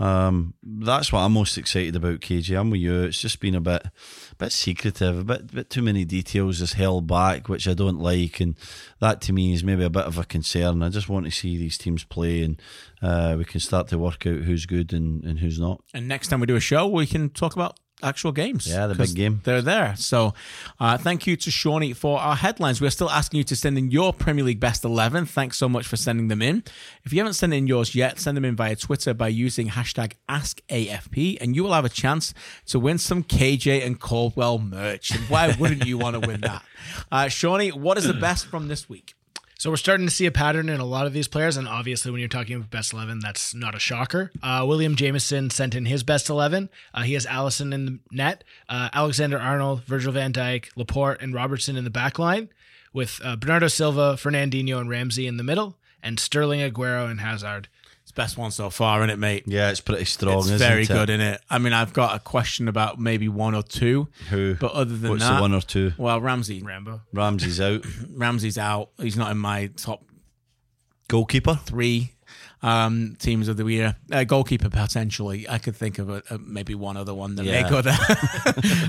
Um, 0.00 0.54
that's 0.62 1.12
what 1.12 1.20
I'm 1.20 1.32
most 1.32 1.58
excited 1.58 1.94
about, 1.94 2.20
KJ. 2.20 2.58
I'm 2.58 2.70
with 2.70 2.80
you. 2.80 3.02
It's 3.02 3.20
just 3.20 3.38
been 3.38 3.54
a 3.54 3.60
bit, 3.60 3.82
bit 4.38 4.50
secretive, 4.50 5.18
a 5.18 5.24
bit, 5.24 5.52
bit 5.52 5.68
too 5.68 5.82
many 5.82 6.06
details 6.06 6.58
just 6.58 6.72
held 6.72 7.06
back, 7.06 7.50
which 7.50 7.68
I 7.68 7.74
don't 7.74 8.00
like, 8.00 8.40
and 8.40 8.56
that 9.00 9.20
to 9.20 9.34
me 9.34 9.52
is 9.52 9.62
maybe 9.62 9.84
a 9.84 9.90
bit 9.90 10.06
of 10.06 10.16
a 10.16 10.24
concern. 10.24 10.82
I 10.82 10.88
just 10.88 11.10
want 11.10 11.26
to 11.26 11.30
see 11.30 11.58
these 11.58 11.76
teams 11.76 12.02
play, 12.02 12.42
and 12.42 12.62
uh, 13.02 13.34
we 13.36 13.44
can 13.44 13.60
start 13.60 13.88
to 13.88 13.98
work 13.98 14.26
out 14.26 14.38
who's 14.38 14.64
good 14.64 14.94
and, 14.94 15.22
and 15.22 15.38
who's 15.40 15.60
not. 15.60 15.84
And 15.92 16.08
next 16.08 16.28
time 16.28 16.40
we 16.40 16.46
do 16.46 16.56
a 16.56 16.60
show, 16.60 16.86
we 16.88 17.06
can 17.06 17.28
talk 17.28 17.54
about 17.54 17.78
actual 18.02 18.32
games. 18.32 18.66
Yeah, 18.66 18.86
the 18.86 18.94
big 18.94 19.14
game. 19.14 19.40
They're 19.44 19.62
there. 19.62 19.94
So 19.96 20.34
uh, 20.78 20.98
thank 20.98 21.26
you 21.26 21.36
to 21.36 21.50
Shawnee 21.50 21.92
for 21.92 22.18
our 22.20 22.36
headlines. 22.36 22.80
We're 22.80 22.90
still 22.90 23.10
asking 23.10 23.38
you 23.38 23.44
to 23.44 23.56
send 23.56 23.78
in 23.78 23.90
your 23.90 24.12
Premier 24.12 24.44
League 24.44 24.60
best 24.60 24.84
11. 24.84 25.26
Thanks 25.26 25.58
so 25.58 25.68
much 25.68 25.86
for 25.86 25.96
sending 25.96 26.28
them 26.28 26.42
in. 26.42 26.64
If 27.04 27.12
you 27.12 27.18
haven't 27.20 27.34
sent 27.34 27.52
in 27.54 27.66
yours 27.66 27.94
yet, 27.94 28.18
send 28.18 28.36
them 28.36 28.44
in 28.44 28.56
via 28.56 28.76
Twitter 28.76 29.14
by 29.14 29.28
using 29.28 29.68
hashtag 29.68 30.12
AskAFP, 30.28 31.38
and 31.40 31.54
you 31.54 31.62
will 31.64 31.72
have 31.72 31.84
a 31.84 31.90
chance 31.90 32.34
to 32.66 32.78
win 32.78 32.98
some 32.98 33.22
KJ 33.24 33.84
and 33.84 34.00
Caldwell 34.00 34.58
merch. 34.58 35.10
And 35.10 35.20
why 35.28 35.54
wouldn't 35.58 35.86
you 35.86 35.98
want 35.98 36.20
to 36.20 36.26
win 36.26 36.40
that? 36.42 36.62
Uh, 37.12 37.28
Shawnee, 37.28 37.72
what 37.72 37.98
is 37.98 38.06
the 38.06 38.14
best 38.14 38.46
from 38.46 38.68
this 38.68 38.88
week? 38.88 39.14
So 39.60 39.68
we're 39.68 39.76
starting 39.76 40.06
to 40.06 40.10
see 40.10 40.24
a 40.24 40.30
pattern 40.30 40.70
in 40.70 40.80
a 40.80 40.86
lot 40.86 41.06
of 41.06 41.12
these 41.12 41.28
players, 41.28 41.58
and 41.58 41.68
obviously, 41.68 42.10
when 42.10 42.20
you're 42.20 42.30
talking 42.30 42.56
about 42.56 42.70
best 42.70 42.94
eleven, 42.94 43.18
that's 43.18 43.54
not 43.54 43.74
a 43.74 43.78
shocker. 43.78 44.32
Uh, 44.42 44.64
William 44.66 44.96
Jameson 44.96 45.50
sent 45.50 45.74
in 45.74 45.84
his 45.84 46.02
best 46.02 46.30
eleven. 46.30 46.70
Uh, 46.94 47.02
he 47.02 47.12
has 47.12 47.26
Alisson 47.26 47.74
in 47.74 47.84
the 47.84 47.98
net, 48.10 48.42
uh, 48.70 48.88
Alexander 48.94 49.38
Arnold, 49.38 49.84
Virgil 49.84 50.12
Van 50.14 50.32
Dijk, 50.32 50.70
Laporte, 50.76 51.20
and 51.20 51.34
Robertson 51.34 51.76
in 51.76 51.84
the 51.84 51.90
back 51.90 52.18
line, 52.18 52.48
with 52.94 53.20
uh, 53.22 53.36
Bernardo 53.36 53.68
Silva, 53.68 54.14
Fernandinho, 54.14 54.80
and 54.80 54.88
Ramsey 54.88 55.26
in 55.26 55.36
the 55.36 55.44
middle, 55.44 55.76
and 56.02 56.18
Sterling, 56.18 56.60
Aguero, 56.60 57.10
and 57.10 57.20
Hazard. 57.20 57.68
It's 58.10 58.16
best 58.16 58.36
one 58.36 58.50
so 58.50 58.70
far, 58.70 59.02
isn't 59.02 59.10
it, 59.10 59.20
mate? 59.20 59.44
Yeah, 59.46 59.70
it's 59.70 59.80
pretty 59.80 60.04
strong. 60.04 60.38
It's 60.38 60.46
isn't 60.46 60.58
very 60.58 60.82
it? 60.82 60.88
good 60.88 61.10
in 61.10 61.20
it. 61.20 61.40
I 61.48 61.58
mean, 61.58 61.72
I've 61.72 61.92
got 61.92 62.16
a 62.16 62.18
question 62.18 62.66
about 62.66 62.98
maybe 62.98 63.28
one 63.28 63.54
or 63.54 63.62
two. 63.62 64.08
Who? 64.30 64.56
But 64.56 64.72
other 64.72 64.96
than 64.96 65.10
What's 65.12 65.22
that, 65.22 65.36
the 65.36 65.40
one 65.40 65.54
or 65.54 65.60
two? 65.60 65.92
well, 65.96 66.20
Ramsey, 66.20 66.60
Rambo. 66.60 67.02
Ramsey's 67.12 67.60
out. 67.60 67.86
Ramsey's 68.12 68.58
out. 68.58 68.90
He's 68.98 69.16
not 69.16 69.30
in 69.30 69.38
my 69.38 69.68
top 69.76 70.04
Goalkeeper. 71.06 71.60
three 71.64 72.14
um, 72.62 73.16
teams 73.18 73.48
of 73.48 73.56
the 73.56 73.64
year. 73.66 73.96
Uh, 74.12 74.24
goalkeeper 74.24 74.68
potentially. 74.68 75.48
I 75.48 75.58
could 75.58 75.74
think 75.76 75.98
of 75.98 76.10
a, 76.10 76.22
a, 76.30 76.38
maybe 76.38 76.74
one 76.74 76.96
other 76.96 77.14
one 77.14 77.36
that 77.36 77.44
Yeah. 77.44 77.62
may 77.62 77.70
go 77.70 77.80
there. 77.82 77.96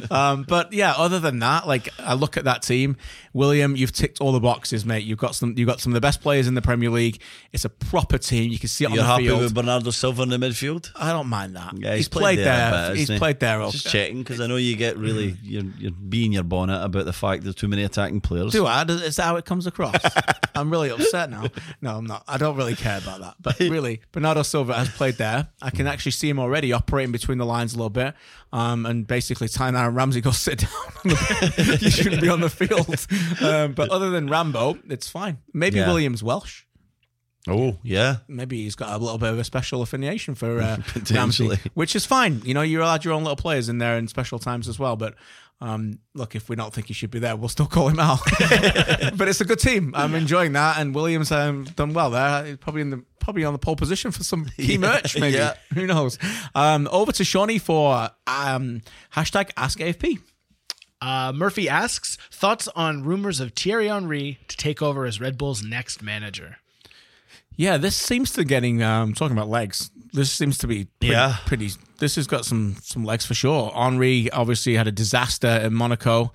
um, 0.11 0.43
but 0.43 0.74
yeah, 0.74 0.93
other 0.97 1.19
than 1.19 1.39
that, 1.39 1.67
like 1.67 1.89
I 1.99 2.13
look 2.13 2.38
at 2.38 2.43
that 2.45 2.63
team, 2.63 2.97
William, 3.34 3.76
you've 3.76 3.93
ticked 3.93 4.19
all 4.19 4.32
the 4.32 4.39
boxes, 4.39 4.86
mate. 4.86 5.03
You've 5.03 5.17
got 5.19 5.36
some. 5.36 5.53
You've 5.57 5.67
got 5.67 5.80
some 5.80 5.91
of 5.91 5.95
the 5.95 6.01
best 6.01 6.22
players 6.22 6.47
in 6.47 6.53
the 6.55 6.61
Premier 6.61 6.89
League. 6.89 7.22
It's 7.53 7.65
a 7.65 7.69
proper 7.69 8.17
team. 8.17 8.51
You 8.51 8.59
can 8.59 8.67
see 8.69 8.84
it 8.84 8.91
You're 8.91 8.99
on 9.01 9.05
the 9.05 9.11
happy 9.11 9.28
field. 9.28 9.41
with 9.41 9.53
Bernardo 9.53 9.91
Silva 9.91 10.24
in 10.24 10.30
the 10.30 10.38
midfield? 10.38 10.91
I 10.95 11.11
don't 11.11 11.28
mind 11.28 11.55
that. 11.55 11.78
Yeah, 11.78 11.95
he's, 11.95 12.09
played, 12.09 12.39
there. 12.39 12.74
a 12.74 12.89
bit, 12.89 12.97
he's 12.97 13.07
he? 13.09 13.17
played 13.17 13.39
there. 13.39 13.59
Just 13.69 13.88
checking 13.88 14.19
because 14.19 14.41
I 14.41 14.47
know 14.47 14.57
you 14.57 14.76
get 14.76 14.97
really 14.97 15.38
you're 15.43 15.63
you're 15.78 15.91
being 15.91 16.34
your 16.34 16.43
bonnet 16.43 16.84
about 16.84 17.05
the 17.05 17.13
fact 17.13 17.43
there's 17.43 17.55
too 17.55 17.67
many 17.67 17.84
attacking 17.84 18.22
players. 18.22 18.51
Do 18.51 18.65
I? 18.65 18.84
Is 18.84 19.15
that 19.15 19.24
how 19.24 19.36
it 19.38 19.45
comes 19.45 19.67
across? 19.67 19.95
I'm 20.55 20.69
really 20.69 20.89
upset 20.89 21.30
now. 21.30 21.45
No, 21.82 21.95
I'm 21.97 22.05
not. 22.05 22.24
I 22.28 22.38
don't 22.38 22.57
really 22.57 22.76
care 22.76 22.97
about 22.97 23.22
that. 23.22 23.36
But 23.39 23.61
really, 23.70 24.01
Bernardo 24.12 24.43
Silva 24.43 24.74
has 24.74 24.89
played 24.89 25.16
there. 25.16 25.47
I 25.62 25.70
can 25.70 25.88
actually 25.88 26.14
see 26.14 26.30
him 26.30 26.39
already 26.39 26.74
operating 26.74 27.12
between 27.12 27.38
the 27.38 27.45
lines 27.45 27.74
a 27.74 27.78
little 27.78 27.89
bit. 27.89 28.14
Um, 28.53 28.86
and 28.86 29.05
basically, 29.05 29.47
telling 29.47 29.76
Aaron 29.76 29.93
Ramsey, 29.95 30.22
go 30.22 30.32
sit 30.32 30.59
down. 30.59 30.72
You 31.82 31.89
shouldn't 31.89 32.22
be 32.22 32.30
on 32.30 32.41
the 32.41 32.49
field. 32.49 32.88
Um, 33.41 33.74
but 33.74 33.89
other 33.89 34.09
than 34.09 34.28
Rambo, 34.28 34.78
it's 34.89 35.07
fine. 35.09 35.38
Maybe 35.53 35.78
Yeah. 35.78 35.88
Williams 35.88 36.22
Welsh. 36.24 36.64
Oh 37.47 37.78
yeah, 37.82 38.18
Maybe 38.28 38.62
he's 38.64 38.76
got 38.76 38.89
a 38.93 38.97
little 39.03 39.18
bit 39.18 39.30
of 39.34 39.39
a 39.39 39.43
special 39.43 39.82
affiliation 39.82 40.36
for 40.36 40.62
uh, 40.62 40.78
Potentially. 40.93 41.49
Ramsey, 41.55 41.72
which 41.74 41.95
is 41.95 42.05
fine. 42.05 42.41
You 42.45 42.53
know, 42.53 42.62
you're 42.62 42.84
allowed 42.84 43.03
your 43.03 43.16
own 43.16 43.24
little 43.24 43.36
players 43.36 43.68
in 43.68 43.80
there 43.80 43.97
in 43.97 44.07
special 44.07 44.38
times 44.38 44.68
as 44.68 44.78
well. 44.78 44.95
But 44.95 45.16
um, 45.62 45.99
look, 46.16 46.36
if 46.36 46.49
we 46.49 46.55
don't 46.55 46.74
think 46.74 46.88
he 46.88 46.93
should 46.93 47.12
be 47.12 47.20
there, 47.20 47.36
we'll 47.36 47.47
still 47.47 47.68
call 47.68 47.88
him 47.88 47.99
out. 47.99 48.20
but 49.16 49.28
it's 49.28 49.41
a 49.41 49.45
good 49.45 49.59
team. 49.59 49.93
I'm 49.95 50.16
enjoying 50.16 50.53
that, 50.53 50.80
and 50.80 50.93
Williams 50.95 51.32
um, 51.32 51.66
done 51.76 51.93
well 51.93 52.09
there. 52.09 52.45
He's 52.45 52.57
probably 52.57 52.82
in 52.82 52.89
the 52.89 53.03
probably 53.20 53.45
on 53.45 53.53
the 53.53 53.59
pole 53.59 53.76
position 53.76 54.09
for 54.09 54.24
some 54.24 54.45
key 54.57 54.78
merch. 54.80 55.20
Maybe 55.20 55.38
yeah. 55.38 55.53
who 55.76 55.86
knows? 55.86 56.18
Um, 56.55 56.89
over 56.91 57.12
to 57.12 57.24
Shawnee 57.24 57.59
for 57.59 58.09
um, 58.26 58.82
hashtag 59.14 59.51
Ask 59.55 59.78
AFP. 59.78 60.20
Uh, 60.99 61.32
Murphy 61.34 61.70
asks 61.70 62.18
thoughts 62.32 62.68
on 62.76 63.03
rumors 63.03 63.39
of 63.39 63.53
Thierry 63.53 63.88
Henry 63.88 64.39
to 64.47 64.57
take 64.57 64.82
over 64.82 65.05
as 65.05 65.22
Red 65.22 65.38
Bull's 65.38 65.64
next 65.64 66.01
manager. 66.01 66.57
Yeah, 67.62 67.78
this 67.78 67.95
seems 67.95 68.32
to 68.32 68.39
be 68.39 68.45
getting 68.45 68.82
um 68.82 69.14
talking 69.14 69.38
about 69.38 69.47
legs. 69.49 69.91
This 70.14 70.32
seems 70.32 70.57
to 70.59 70.68
be 70.68 70.86
pretty, 70.99 71.14
Yeah. 71.14 71.38
pretty 71.45 71.70
this 71.99 72.16
has 72.16 72.26
got 72.26 72.43
some 72.43 72.76
some 72.82 73.05
legs 73.05 73.24
for 73.26 73.36
sure. 73.36 73.72
Henry 73.76 74.32
obviously 74.32 74.76
had 74.76 74.88
a 74.88 74.91
disaster 74.91 75.47
in 75.47 75.74
Monaco 75.76 76.34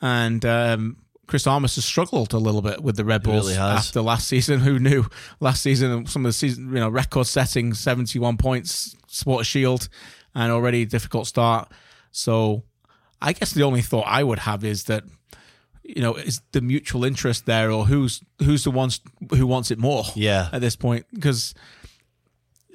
and 0.00 0.44
um 0.44 0.96
Chris 1.26 1.48
Armas 1.48 1.74
has 1.74 1.84
struggled 1.84 2.32
a 2.32 2.38
little 2.38 2.62
bit 2.62 2.80
with 2.80 2.96
the 2.96 3.04
Red 3.04 3.24
Bulls 3.24 3.48
really 3.48 3.58
after 3.58 4.00
last 4.00 4.28
season. 4.28 4.60
Who 4.66 4.78
knew? 4.78 5.04
Last 5.40 5.62
season, 5.62 6.06
some 6.06 6.24
of 6.24 6.28
the 6.28 6.32
season, 6.32 6.68
you 6.68 6.80
know, 6.80 6.88
record 6.88 7.26
setting, 7.26 7.74
71 7.74 8.36
points, 8.36 8.94
Sport 9.08 9.44
Shield, 9.46 9.88
and 10.34 10.50
already 10.52 10.86
difficult 10.86 11.26
start. 11.26 11.70
So 12.12 12.62
I 13.20 13.32
guess 13.32 13.52
the 13.52 13.64
only 13.64 13.82
thought 13.82 14.06
I 14.06 14.22
would 14.22 14.38
have 14.38 14.62
is 14.64 14.84
that 14.84 15.02
you 15.88 16.02
know, 16.02 16.14
is 16.14 16.42
the 16.52 16.60
mutual 16.60 17.04
interest 17.04 17.46
there, 17.46 17.70
or 17.70 17.86
who's 17.86 18.22
who's 18.44 18.64
the 18.64 18.70
ones 18.70 19.00
who 19.30 19.46
wants 19.46 19.70
it 19.70 19.78
more? 19.78 20.04
Yeah. 20.14 20.50
at 20.52 20.60
this 20.60 20.76
point, 20.76 21.06
because 21.12 21.54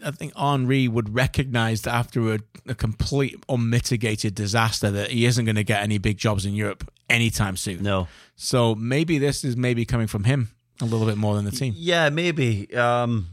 I 0.03 0.11
think 0.11 0.35
Henry 0.35 0.87
would 0.87 1.13
recognize 1.13 1.83
that 1.83 1.93
after 1.93 2.33
a, 2.33 2.39
a 2.67 2.75
complete 2.75 3.41
unmitigated 3.47 4.35
disaster 4.35 4.89
that 4.91 5.11
he 5.11 5.25
isn't 5.25 5.45
going 5.45 5.55
to 5.55 5.63
get 5.63 5.83
any 5.83 5.99
big 5.99 6.17
jobs 6.17 6.45
in 6.45 6.53
Europe 6.53 6.89
anytime 7.09 7.55
soon. 7.55 7.83
no. 7.83 8.07
So 8.35 8.73
maybe 8.75 9.19
this 9.19 9.43
is 9.43 9.55
maybe 9.55 9.85
coming 9.85 10.07
from 10.07 10.23
him 10.23 10.49
a 10.81 10.85
little 10.85 11.05
bit 11.05 11.17
more 11.17 11.35
than 11.35 11.45
the 11.45 11.51
team. 11.51 11.73
Yeah, 11.77 12.09
maybe. 12.09 12.75
Um, 12.75 13.27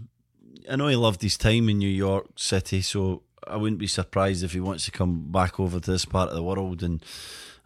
I 0.71 0.77
know 0.77 0.89
he 0.89 0.97
loved 0.97 1.23
his 1.23 1.39
time 1.39 1.69
in 1.71 1.79
New 1.79 1.89
York 1.89 2.27
City, 2.37 2.83
so 2.83 3.23
I 3.49 3.57
wouldn't 3.57 3.81
be 3.81 3.87
surprised 3.87 4.45
if 4.45 4.53
he 4.53 4.61
wants 4.61 4.85
to 4.85 4.91
come 4.91 5.33
back 5.33 5.59
over 5.59 5.81
to 5.81 5.91
this 5.91 6.05
part 6.05 6.29
of 6.29 6.37
the 6.37 6.43
world. 6.43 6.83
And 6.83 7.03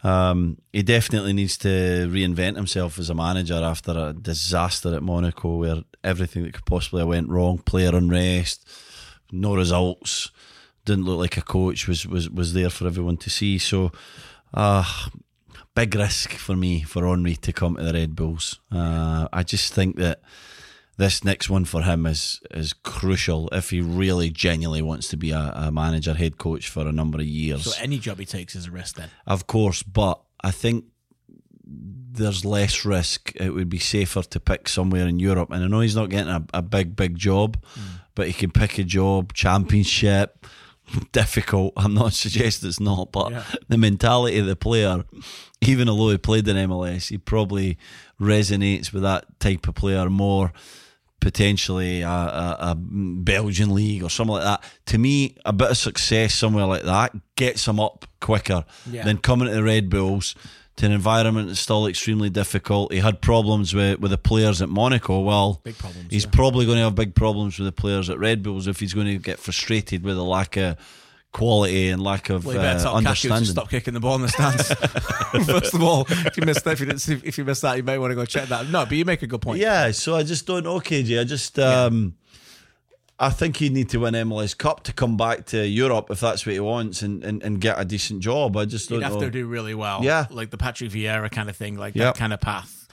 um, 0.04 0.58
he 0.72 0.82
definitely 0.82 1.32
needs 1.32 1.56
to 1.58 1.68
reinvent 1.68 2.56
himself 2.56 2.98
as 2.98 3.10
a 3.10 3.14
manager 3.14 3.60
after 3.62 3.92
a 3.92 4.12
disaster 4.12 4.94
at 4.94 5.02
Monaco, 5.02 5.56
where 5.56 5.82
everything 6.04 6.44
that 6.44 6.52
could 6.52 6.66
possibly 6.66 7.00
have 7.00 7.08
went 7.08 7.30
wrong, 7.30 7.58
player 7.58 7.96
unrest, 7.96 8.68
no 9.32 9.56
results, 9.56 10.30
didn't 10.84 11.06
look 11.06 11.18
like 11.18 11.36
a 11.36 11.42
coach 11.42 11.88
was 11.88 12.06
was 12.06 12.28
was 12.28 12.52
there 12.52 12.70
for 12.70 12.86
everyone 12.86 13.16
to 13.16 13.30
see. 13.30 13.58
So. 13.58 13.90
Uh, 14.52 14.84
big 15.74 15.94
risk 15.96 16.30
for 16.30 16.54
me 16.54 16.82
for 16.82 17.04
Henry 17.04 17.34
to 17.34 17.52
come 17.52 17.74
to 17.74 17.82
the 17.82 17.92
Red 17.92 18.14
Bulls. 18.14 18.60
Uh, 18.70 19.26
I 19.32 19.42
just 19.42 19.74
think 19.74 19.96
that 19.96 20.20
this 20.96 21.24
next 21.24 21.50
one 21.50 21.64
for 21.64 21.82
him 21.82 22.06
is 22.06 22.40
is 22.50 22.72
crucial 22.72 23.48
if 23.52 23.70
he 23.70 23.80
really 23.80 24.30
genuinely 24.30 24.82
wants 24.82 25.08
to 25.08 25.16
be 25.16 25.30
a, 25.30 25.52
a 25.54 25.70
manager, 25.70 26.14
head 26.14 26.38
coach 26.38 26.68
for 26.68 26.86
a 26.86 26.92
number 26.92 27.18
of 27.18 27.26
years. 27.26 27.64
So 27.64 27.82
any 27.82 27.98
job 27.98 28.18
he 28.18 28.26
takes 28.26 28.54
is 28.54 28.66
a 28.66 28.70
risk 28.70 28.96
then. 28.96 29.10
Of 29.26 29.46
course, 29.46 29.82
but 29.82 30.20
I 30.42 30.50
think 30.50 30.84
there's 31.66 32.44
less 32.44 32.84
risk. 32.84 33.32
It 33.36 33.50
would 33.50 33.68
be 33.68 33.78
safer 33.78 34.22
to 34.22 34.40
pick 34.40 34.68
somewhere 34.68 35.06
in 35.06 35.18
Europe. 35.18 35.50
And 35.50 35.64
I 35.64 35.66
know 35.66 35.80
he's 35.80 35.96
not 35.96 36.10
getting 36.10 36.32
a, 36.32 36.44
a 36.54 36.62
big, 36.62 36.94
big 36.94 37.16
job, 37.16 37.58
hmm. 37.74 37.96
but 38.14 38.26
he 38.26 38.32
can 38.32 38.50
pick 38.50 38.78
a 38.78 38.84
job, 38.84 39.32
championship. 39.32 40.46
Difficult. 41.12 41.72
I'm 41.76 41.94
not 41.94 42.12
suggesting 42.24 42.68
it's 42.68 42.80
not, 42.80 43.10
but 43.10 43.32
Yeah. 43.32 43.44
the 43.68 43.78
mentality 43.78 44.38
of 44.38 44.46
the 44.46 44.56
player, 44.56 45.04
even 45.60 45.88
although 45.88 46.10
he 46.10 46.18
played 46.18 46.46
in 46.46 46.56
MLS, 46.68 47.08
he 47.08 47.18
probably 47.18 47.78
resonates 48.20 48.92
with 48.92 49.02
that 49.02 49.40
type 49.40 49.66
of 49.66 49.74
player 49.74 50.08
more. 50.08 50.52
Potentially 51.24 52.02
a, 52.02 52.08
a, 52.08 52.56
a 52.60 52.74
Belgian 52.76 53.74
league 53.74 54.02
or 54.02 54.10
something 54.10 54.34
like 54.34 54.44
that. 54.44 54.62
To 54.86 54.98
me, 54.98 55.36
a 55.46 55.54
bit 55.54 55.70
of 55.70 55.78
success 55.78 56.34
somewhere 56.34 56.66
like 56.66 56.82
that 56.82 57.12
gets 57.36 57.66
him 57.66 57.80
up 57.80 58.04
quicker 58.20 58.66
Yeah. 58.90 59.04
than 59.04 59.16
coming 59.16 59.48
to 59.48 59.54
the 59.54 59.62
Red 59.62 59.88
Bulls 59.88 60.34
to 60.76 60.84
an 60.84 60.92
environment 60.92 61.48
that's 61.48 61.60
still 61.60 61.86
extremely 61.86 62.28
difficult. 62.28 62.92
He 62.92 62.98
had 62.98 63.22
problems 63.22 63.72
with, 63.72 64.00
with 64.00 64.10
the 64.10 64.18
players 64.18 64.60
at 64.60 64.68
Monaco. 64.68 65.20
Well, 65.20 65.62
Big 65.64 65.78
problems, 65.78 66.08
he's 66.10 66.24
yeah. 66.24 66.30
probably 66.34 66.66
going 66.66 66.76
to 66.76 66.84
have 66.84 66.94
big 66.94 67.14
problems 67.14 67.58
with 67.58 67.64
the 67.66 67.72
players 67.72 68.10
at 68.10 68.18
Red 68.18 68.42
Bulls 68.42 68.66
if 68.66 68.80
he's 68.80 68.92
going 68.92 69.06
to 69.06 69.16
get 69.16 69.38
frustrated 69.38 70.04
with 70.04 70.16
the 70.16 70.24
lack 70.24 70.58
of 70.58 70.76
quality 71.34 71.90
and 71.90 72.02
lack 72.02 72.30
of 72.30 72.46
Well, 72.46 72.58
uh, 72.58 72.94
understanding. 72.94 73.44
stop 73.50 73.68
kicking 73.68 73.92
the 73.92 74.00
ball 74.00 74.14
in 74.14 74.22
the 74.22 74.28
stands. 74.28 74.72
First 75.46 75.74
of 75.74 75.82
all, 75.82 76.06
if 76.08 76.36
you 76.38 76.46
missed 76.46 76.64
that, 76.64 76.72
if 76.72 76.80
you, 76.80 76.86
didn't, 76.86 77.06
if 77.26 77.36
you 77.36 77.44
missed 77.44 77.60
that, 77.60 77.76
you 77.76 77.82
may 77.82 77.98
want 77.98 78.12
to 78.12 78.14
go 78.14 78.24
check 78.24 78.48
that. 78.48 78.70
No, 78.70 78.84
but 78.86 78.92
you 78.92 79.04
make 79.04 79.20
a 79.22 79.26
good 79.26 79.42
point. 79.42 79.60
Yeah, 79.60 79.90
so 79.90 80.16
I 80.16 80.22
just 80.22 80.46
don't 80.46 80.64
know, 80.64 80.80
KJ. 80.80 81.20
I 81.20 81.24
just 81.24 81.58
um, 81.58 82.14
I 83.18 83.30
think 83.30 83.58
he'd 83.58 83.72
need 83.72 83.90
to 83.90 83.98
win 83.98 84.14
MLS 84.14 84.56
Cup 84.56 84.82
to 84.84 84.92
come 84.92 85.16
back 85.16 85.46
to 85.46 85.66
Europe 85.66 86.10
if 86.10 86.20
that's 86.20 86.46
what 86.46 86.52
he 86.54 86.60
wants 86.60 87.02
and, 87.02 87.22
and, 87.22 87.42
and 87.42 87.60
get 87.60 87.78
a 87.78 87.84
decent 87.84 88.20
job. 88.20 88.56
I 88.56 88.64
just 88.64 88.88
don't 88.88 88.98
You'd 89.00 89.04
have 89.04 89.14
know. 89.14 89.20
to 89.20 89.30
do 89.30 89.46
really 89.46 89.74
well. 89.74 90.02
Yeah. 90.02 90.26
Like 90.30 90.50
the 90.50 90.58
Patrick 90.58 90.90
Vieira 90.90 91.30
kind 91.30 91.48
of 91.50 91.56
thing, 91.56 91.76
like 91.76 91.94
Yep. 91.94 92.14
that 92.14 92.18
kind 92.18 92.32
of 92.32 92.40
path. 92.40 92.83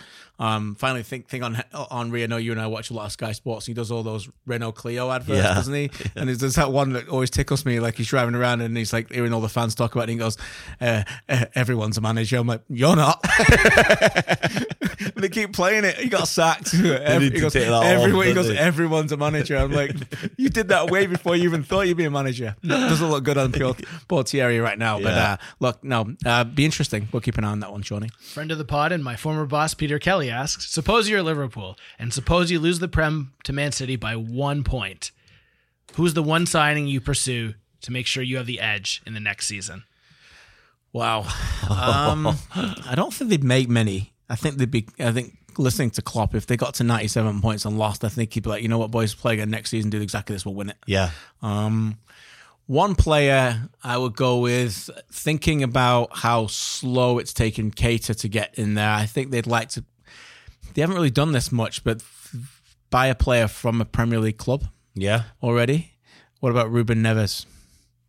Um, 0.41 0.73
finally, 0.75 1.03
think 1.03 1.27
thing 1.27 1.43
on 1.43 1.63
Henry. 1.91 2.23
I 2.23 2.25
know 2.27 2.37
you 2.37 2.51
and 2.51 2.59
I 2.59 2.65
watch 2.67 2.89
a 2.89 2.93
lot 2.93 3.05
of 3.05 3.11
Sky 3.11 3.31
Sports. 3.31 3.65
He 3.67 3.73
does 3.73 3.91
all 3.91 4.01
those 4.01 4.27
Renault 4.47 4.71
Clio 4.73 5.11
adverts, 5.11 5.37
Yeah. 5.43 5.53
doesn't 5.53 5.73
he? 5.73 5.89
And 6.15 6.27
there's, 6.27 6.39
there's 6.39 6.55
that 6.55 6.71
one 6.71 6.93
that 6.93 7.07
always 7.09 7.29
tickles 7.29 7.65
me. 7.65 7.79
Like 7.79 7.95
he's 7.95 8.07
driving 8.07 8.35
around 8.35 8.61
and 8.61 8.75
he's 8.75 8.91
like 8.91 9.11
hearing 9.11 9.33
all 9.33 9.41
the 9.41 9.49
fans 9.49 9.75
talk 9.75 9.93
about 9.93 10.09
it. 10.09 10.11
And 10.11 10.11
he 10.13 10.17
goes, 10.17 10.37
uh, 10.81 11.03
uh, 11.29 11.45
"Everyone's 11.55 11.97
a 11.97 12.01
manager." 12.01 12.37
I'm 12.37 12.47
like, 12.47 12.63
"You're 12.69 12.95
not." 12.95 13.23
they 15.15 15.29
keep 15.29 15.53
playing 15.53 15.85
it. 15.85 15.95
He 15.97 16.09
got 16.09 16.27
sacked. 16.27 16.73
Every, 16.73 17.29
he 17.31 17.39
goes, 17.39 17.53
take 17.53 17.67
that 17.67 17.83
everyone, 17.83 18.27
he 18.27 18.33
goes, 18.33 18.47
they? 18.47 18.57
everyone's 18.57 19.11
a 19.11 19.17
manager. 19.17 19.57
I'm 19.57 19.71
like, 19.71 19.91
you 20.37 20.49
did 20.49 20.69
that 20.69 20.89
way 20.89 21.05
before 21.07 21.35
you 21.35 21.43
even 21.43 21.63
thought 21.63 21.87
you'd 21.87 21.97
be 21.97 22.05
a 22.05 22.11
manager. 22.11 22.55
Doesn't 22.65 23.09
look 23.09 23.23
good 23.23 23.37
on 23.37 23.51
Pure 23.53 23.75
Portieri 24.07 24.59
right 24.61 24.77
now. 24.77 24.99
But 24.99 25.13
uh, 25.13 25.37
look, 25.59 25.83
no, 25.83 26.13
uh, 26.25 26.43
be 26.43 26.65
interesting. 26.65 27.07
We'll 27.11 27.21
keep 27.21 27.37
an 27.37 27.43
eye 27.43 27.51
on 27.51 27.59
that 27.61 27.71
one, 27.71 27.81
Shawnee. 27.83 28.09
Friend 28.19 28.51
of 28.51 28.57
the 28.57 28.65
pod 28.65 28.91
and 28.91 29.03
my 29.03 29.15
former 29.15 29.45
boss 29.45 29.73
Peter 29.73 29.99
Kelly 29.99 30.30
asks: 30.31 30.69
Suppose 30.69 31.09
you're 31.09 31.21
Liverpool, 31.21 31.77
and 31.99 32.13
suppose 32.13 32.49
you 32.49 32.59
lose 32.59 32.79
the 32.79 32.87
Prem 32.87 33.33
to 33.43 33.53
Man 33.53 33.71
City 33.71 33.95
by 33.95 34.15
one 34.15 34.63
point. 34.63 35.11
Who's 35.95 36.13
the 36.13 36.23
one 36.23 36.45
signing 36.45 36.87
you 36.87 37.01
pursue 37.01 37.55
to 37.81 37.91
make 37.91 38.07
sure 38.07 38.23
you 38.23 38.37
have 38.37 38.45
the 38.45 38.59
edge 38.59 39.01
in 39.05 39.13
the 39.13 39.19
next 39.19 39.47
season? 39.47 39.83
Wow. 40.93 41.27
Um, 41.71 42.27
I 42.57 42.93
don't 42.95 43.13
think 43.13 43.29
they'd 43.29 43.43
make 43.45 43.69
many. 43.69 44.11
I 44.29 44.35
think 44.35 44.57
they'd 44.57 44.69
be. 44.69 44.87
I 44.99 45.11
think 45.11 45.37
listening 45.57 45.89
to 45.91 46.01
Klopp, 46.01 46.35
if 46.35 46.47
they 46.47 46.57
got 46.57 46.75
to 46.75 46.83
97 46.83 47.41
points 47.41 47.65
and 47.65 47.77
lost, 47.77 48.03
I 48.03 48.09
think 48.09 48.33
he'd 48.33 48.43
be 48.43 48.49
like, 48.49 48.61
you 48.61 48.67
know 48.67 48.77
what, 48.77 48.91
boys, 48.91 49.15
play 49.15 49.33
again 49.33 49.49
next 49.49 49.69
season, 49.69 49.89
do 49.89 50.01
exactly 50.01 50.35
this, 50.35 50.45
we'll 50.45 50.55
win 50.55 50.69
it. 50.69 50.77
Yeah. 50.85 51.11
Um, 51.41 51.97
one 52.67 52.95
player 52.95 53.69
I 53.83 53.97
would 53.97 54.15
go 54.15 54.39
with, 54.39 54.89
thinking 55.11 55.63
about 55.63 56.17
how 56.17 56.47
slow 56.47 57.19
it's 57.19 57.33
taken 57.33 57.71
Keita 57.71 58.17
to 58.19 58.27
get 58.27 58.55
in 58.55 58.75
there. 58.75 58.89
I 58.89 59.05
think 59.05 59.31
they'd 59.31 59.47
like 59.47 59.69
to. 59.69 59.83
They 60.73 60.81
haven't 60.81 60.95
really 60.95 61.09
done 61.11 61.31
this 61.31 61.51
much, 61.51 61.83
but 61.83 62.03
buy 62.89 63.07
a 63.07 63.15
player 63.15 63.47
from 63.47 63.81
a 63.81 63.85
Premier 63.85 64.19
League 64.19 64.37
club 64.37 64.65
Yeah. 64.95 65.23
already. 65.41 65.93
What 66.39 66.51
about 66.51 66.71
Ruben 66.71 67.01
Neves? 67.03 67.45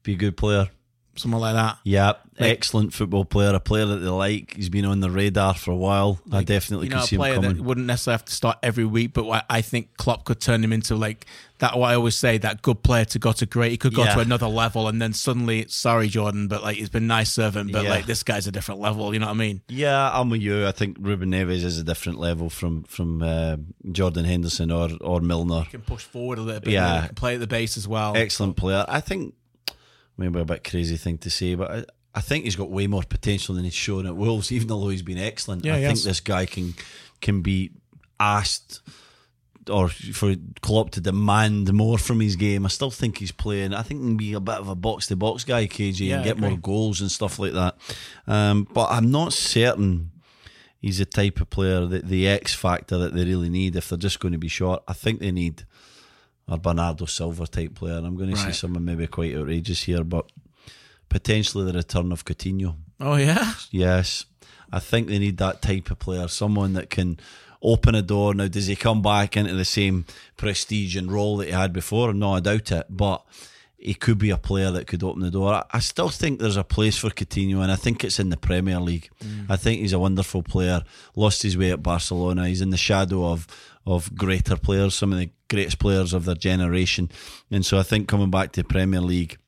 Be 0.02 0.14
a 0.14 0.16
good 0.16 0.36
player. 0.36 0.70
Someone 1.14 1.42
like 1.42 1.54
that. 1.54 1.78
Yeah, 1.84 2.14
excellent 2.38 2.94
football 2.94 3.24
player, 3.26 3.54
a 3.54 3.60
player 3.60 3.84
that 3.84 3.96
they 3.98 4.08
like. 4.08 4.54
He's 4.56 4.70
been 4.70 4.86
on 4.86 5.00
the 5.00 5.10
radar 5.10 5.52
for 5.54 5.70
a 5.70 5.76
while. 5.76 6.18
I 6.32 6.42
definitely 6.42 6.86
you 6.86 6.92
know, 6.94 7.00
could 7.00 7.08
see 7.08 7.16
him 7.16 7.34
coming. 7.34 7.56
that 7.56 7.62
wouldn't 7.62 7.86
necessarily 7.86 8.14
have 8.14 8.24
to 8.24 8.32
start 8.32 8.58
every 8.62 8.86
week, 8.86 9.12
but 9.12 9.28
I- 9.28 9.42
I 9.50 9.60
think 9.60 9.96
Klopp 9.98 10.24
could 10.24 10.40
turn 10.40 10.64
him 10.64 10.72
into 10.72 10.96
like 10.96 11.26
that. 11.58 11.78
What 11.78 11.90
I 11.90 11.94
always 11.96 12.16
say, 12.16 12.38
that 12.38 12.62
good 12.62 12.82
player 12.82 13.04
to 13.04 13.18
go 13.18 13.32
to 13.32 13.44
great. 13.44 13.72
He 13.72 13.76
could 13.76 13.94
go 13.94 14.04
Yeah. 14.04 14.14
to 14.14 14.20
another 14.20 14.46
level, 14.48 14.88
and 14.88 15.02
then 15.02 15.12
suddenly, 15.12 15.66
sorry, 15.68 16.08
Jordan, 16.08 16.48
but 16.48 16.62
like 16.62 16.78
he's 16.78 16.88
been 16.88 17.06
nice 17.06 17.30
serving, 17.30 17.68
but 17.72 17.84
Yeah. 17.84 17.90
like 17.90 18.06
this 18.06 18.22
guy's 18.22 18.46
a 18.46 18.52
different 18.52 18.80
level. 18.80 19.12
You 19.12 19.20
know 19.20 19.26
what 19.26 19.34
I 19.34 19.38
mean? 19.38 19.60
Yeah, 19.68 20.10
I'm 20.18 20.30
with 20.30 20.40
you. 20.40 20.66
I 20.66 20.72
think 20.72 20.96
Ruben 20.98 21.30
Neves 21.30 21.62
is 21.62 21.78
a 21.78 21.84
different 21.84 22.18
level 22.18 22.48
from 22.48 22.84
from 22.84 23.22
uh, 23.22 23.56
Jordan 23.92 24.24
Henderson 24.24 24.70
or 24.70 24.88
or 25.02 25.20
Milner. 25.20 25.66
Can 25.70 25.82
push 25.82 26.02
forward 26.04 26.38
a 26.38 26.42
little 26.42 26.60
bit. 26.62 26.72
Yeah. 26.72 27.06
can 27.08 27.14
play 27.16 27.34
at 27.34 27.40
the 27.40 27.46
base 27.46 27.76
as 27.76 27.86
well. 27.86 28.16
Excellent 28.16 28.56
player. 28.56 28.86
I 28.88 29.00
think 29.00 29.34
maybe 30.16 30.40
a 30.40 30.44
bit 30.44 30.64
crazy 30.64 30.96
thing 30.96 31.18
to 31.18 31.30
say, 31.30 31.54
but 31.54 31.70
I, 31.70 31.84
I 32.14 32.20
think 32.20 32.44
he's 32.44 32.56
got 32.56 32.70
way 32.70 32.86
more 32.86 33.02
potential 33.02 33.54
than 33.54 33.64
he's 33.64 33.74
shown 33.74 34.06
at 34.06 34.16
Wolves. 34.16 34.52
Even 34.56 34.68
though 34.68 34.88
he's 34.88 35.02
been 35.02 35.18
excellent, 35.18 35.64
Yeah, 35.64 35.74
I 35.74 35.76
think 35.76 35.90
has. 35.90 36.04
this 36.04 36.20
guy 36.20 36.46
can 36.46 36.74
can 37.20 37.42
be 37.42 37.72
asked. 38.20 38.80
Or 39.70 39.88
for 39.88 40.34
Klopp 40.60 40.90
to 40.90 41.00
demand 41.00 41.72
more 41.72 41.96
from 41.96 42.18
his 42.18 42.34
game, 42.34 42.66
I 42.66 42.68
still 42.68 42.90
think 42.90 43.18
he's 43.18 43.30
playing. 43.30 43.72
I 43.72 43.82
think 43.82 44.00
he 44.00 44.06
can 44.08 44.16
be 44.16 44.32
a 44.32 44.40
bit 44.40 44.56
of 44.56 44.68
a 44.68 44.74
box 44.74 45.06
to 45.06 45.14
box 45.14 45.44
guy, 45.44 45.68
KJ, 45.68 46.00
Yeah, 46.00 46.16
and 46.16 46.24
get 46.24 46.36
more 46.36 46.56
goals 46.56 47.00
and 47.00 47.08
stuff 47.08 47.38
like 47.38 47.52
that. 47.52 47.76
Um, 48.26 48.66
but 48.74 48.88
I'm 48.90 49.12
not 49.12 49.32
certain 49.32 50.10
he's 50.80 50.98
the 50.98 51.04
type 51.04 51.40
of 51.40 51.48
player 51.48 51.86
that 51.86 52.08
the 52.08 52.26
X 52.26 52.52
factor 52.52 52.98
that 52.98 53.14
they 53.14 53.24
really 53.24 53.48
need 53.48 53.76
if 53.76 53.88
they're 53.88 53.96
just 53.96 54.18
going 54.18 54.32
to 54.32 54.38
be 54.38 54.48
short. 54.48 54.82
I 54.88 54.94
think 54.94 55.20
they 55.20 55.30
need 55.30 55.64
a 56.48 56.58
Bernardo 56.58 57.06
Silva 57.06 57.46
type 57.46 57.74
player. 57.74 57.96
And 57.98 58.06
I'm 58.06 58.16
going 58.16 58.30
to 58.30 58.36
see 58.36 58.46
Right. 58.46 58.54
someone 58.54 58.84
maybe 58.84 59.06
quite 59.06 59.34
outrageous 59.34 59.82
here, 59.84 60.04
but 60.04 60.30
potentially 61.08 61.64
the 61.64 61.72
return 61.78 62.12
of 62.12 62.24
Coutinho. 62.24 62.76
Oh 63.00 63.16
yeah, 63.16 63.54
Yes, 63.70 64.26
I 64.72 64.78
think 64.78 65.08
they 65.08 65.18
need 65.18 65.38
that 65.38 65.60
type 65.62 65.90
of 65.90 65.98
player, 65.98 66.28
someone 66.28 66.72
that 66.74 66.88
can 66.90 67.18
open 67.62 67.94
a 67.94 68.02
door. 68.02 68.34
Now, 68.34 68.48
does 68.48 68.66
he 68.66 68.76
come 68.76 69.02
back 69.02 69.36
into 69.36 69.54
the 69.54 69.64
same 69.64 70.06
prestige 70.36 70.96
and 70.96 71.10
role 71.12 71.36
that 71.38 71.46
he 71.46 71.52
had 71.52 71.72
before? 71.72 72.12
No, 72.12 72.34
I 72.34 72.40
doubt 72.40 72.72
it, 72.72 72.86
but. 72.90 73.22
He 73.84 73.94
could 73.94 74.16
be 74.18 74.30
a 74.30 74.36
player 74.38 74.70
that 74.70 74.86
could 74.86 75.02
open 75.02 75.22
the 75.22 75.30
door. 75.32 75.54
I- 75.54 75.64
I 75.72 75.80
still 75.80 76.08
think 76.08 76.38
there's 76.38 76.56
a 76.56 76.62
place 76.62 76.96
for 76.98 77.10
Coutinho, 77.10 77.62
and 77.64 77.72
I 77.72 77.74
think 77.74 78.04
it's 78.04 78.20
in 78.20 78.28
the 78.28 78.36
Premier 78.36 78.78
League. 78.78 79.10
Mm. 79.24 79.46
I 79.48 79.56
think 79.56 79.80
he's 79.80 79.92
a 79.92 79.98
wonderful 79.98 80.44
player. 80.44 80.84
Lost 81.16 81.42
his 81.42 81.56
way 81.56 81.72
at 81.72 81.82
Barcelona. 81.82 82.46
He's 82.46 82.60
in 82.60 82.70
the 82.70 82.76
shadow 82.76 83.26
of 83.26 83.48
of 83.86 84.14
greater 84.16 84.56
players, 84.56 84.94
some 84.94 85.12
of 85.12 85.18
the 85.18 85.30
greatest 85.48 85.78
players 85.78 86.12
of 86.12 86.24
their 86.24 86.34
generation, 86.34 87.10
and 87.50 87.64
so 87.66 87.78
I 87.78 87.82
think 87.82 88.08
coming 88.08 88.30
back 88.30 88.52
to 88.52 88.64
Premier 88.64 89.00
League, 89.00 89.38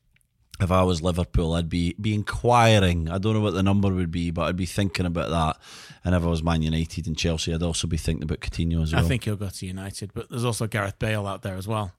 if 0.61 0.71
I 0.71 0.83
was 0.83 1.03
Liverpool, 1.03 1.53
I'd 1.55 1.69
be 1.69 1.95
be 2.01 2.15
inquiring. 2.15 3.09
I 3.11 3.19
don't 3.19 3.35
know 3.35 3.41
what 3.41 3.55
the 3.55 3.63
number 3.63 3.89
would 3.93 4.11
be, 4.11 4.31
but 4.31 4.43
I'd 4.43 4.57
be 4.57 4.67
thinking 4.67 5.07
about 5.07 5.31
that. 5.31 5.57
And 6.05 6.15
if 6.15 6.23
I 6.23 6.27
was 6.27 6.43
Man 6.43 6.63
United 6.63 7.07
and 7.07 7.17
Chelsea, 7.17 7.53
I'd 7.55 7.63
also 7.63 7.87
be 7.89 7.97
thinking 7.97 8.23
about 8.25 8.41
Coutinho 8.41 8.83
as 8.83 8.93
well. 8.95 9.05
I 9.05 9.09
think 9.09 9.25
he'll 9.25 9.37
go 9.37 9.49
to 9.49 9.67
United, 9.67 10.13
but 10.15 10.29
there's 10.31 10.45
also 10.45 10.67
Gareth 10.67 10.99
Bale 10.99 11.27
out 11.27 11.43
there 11.43 11.57
as 11.57 11.67
well. 11.67 11.93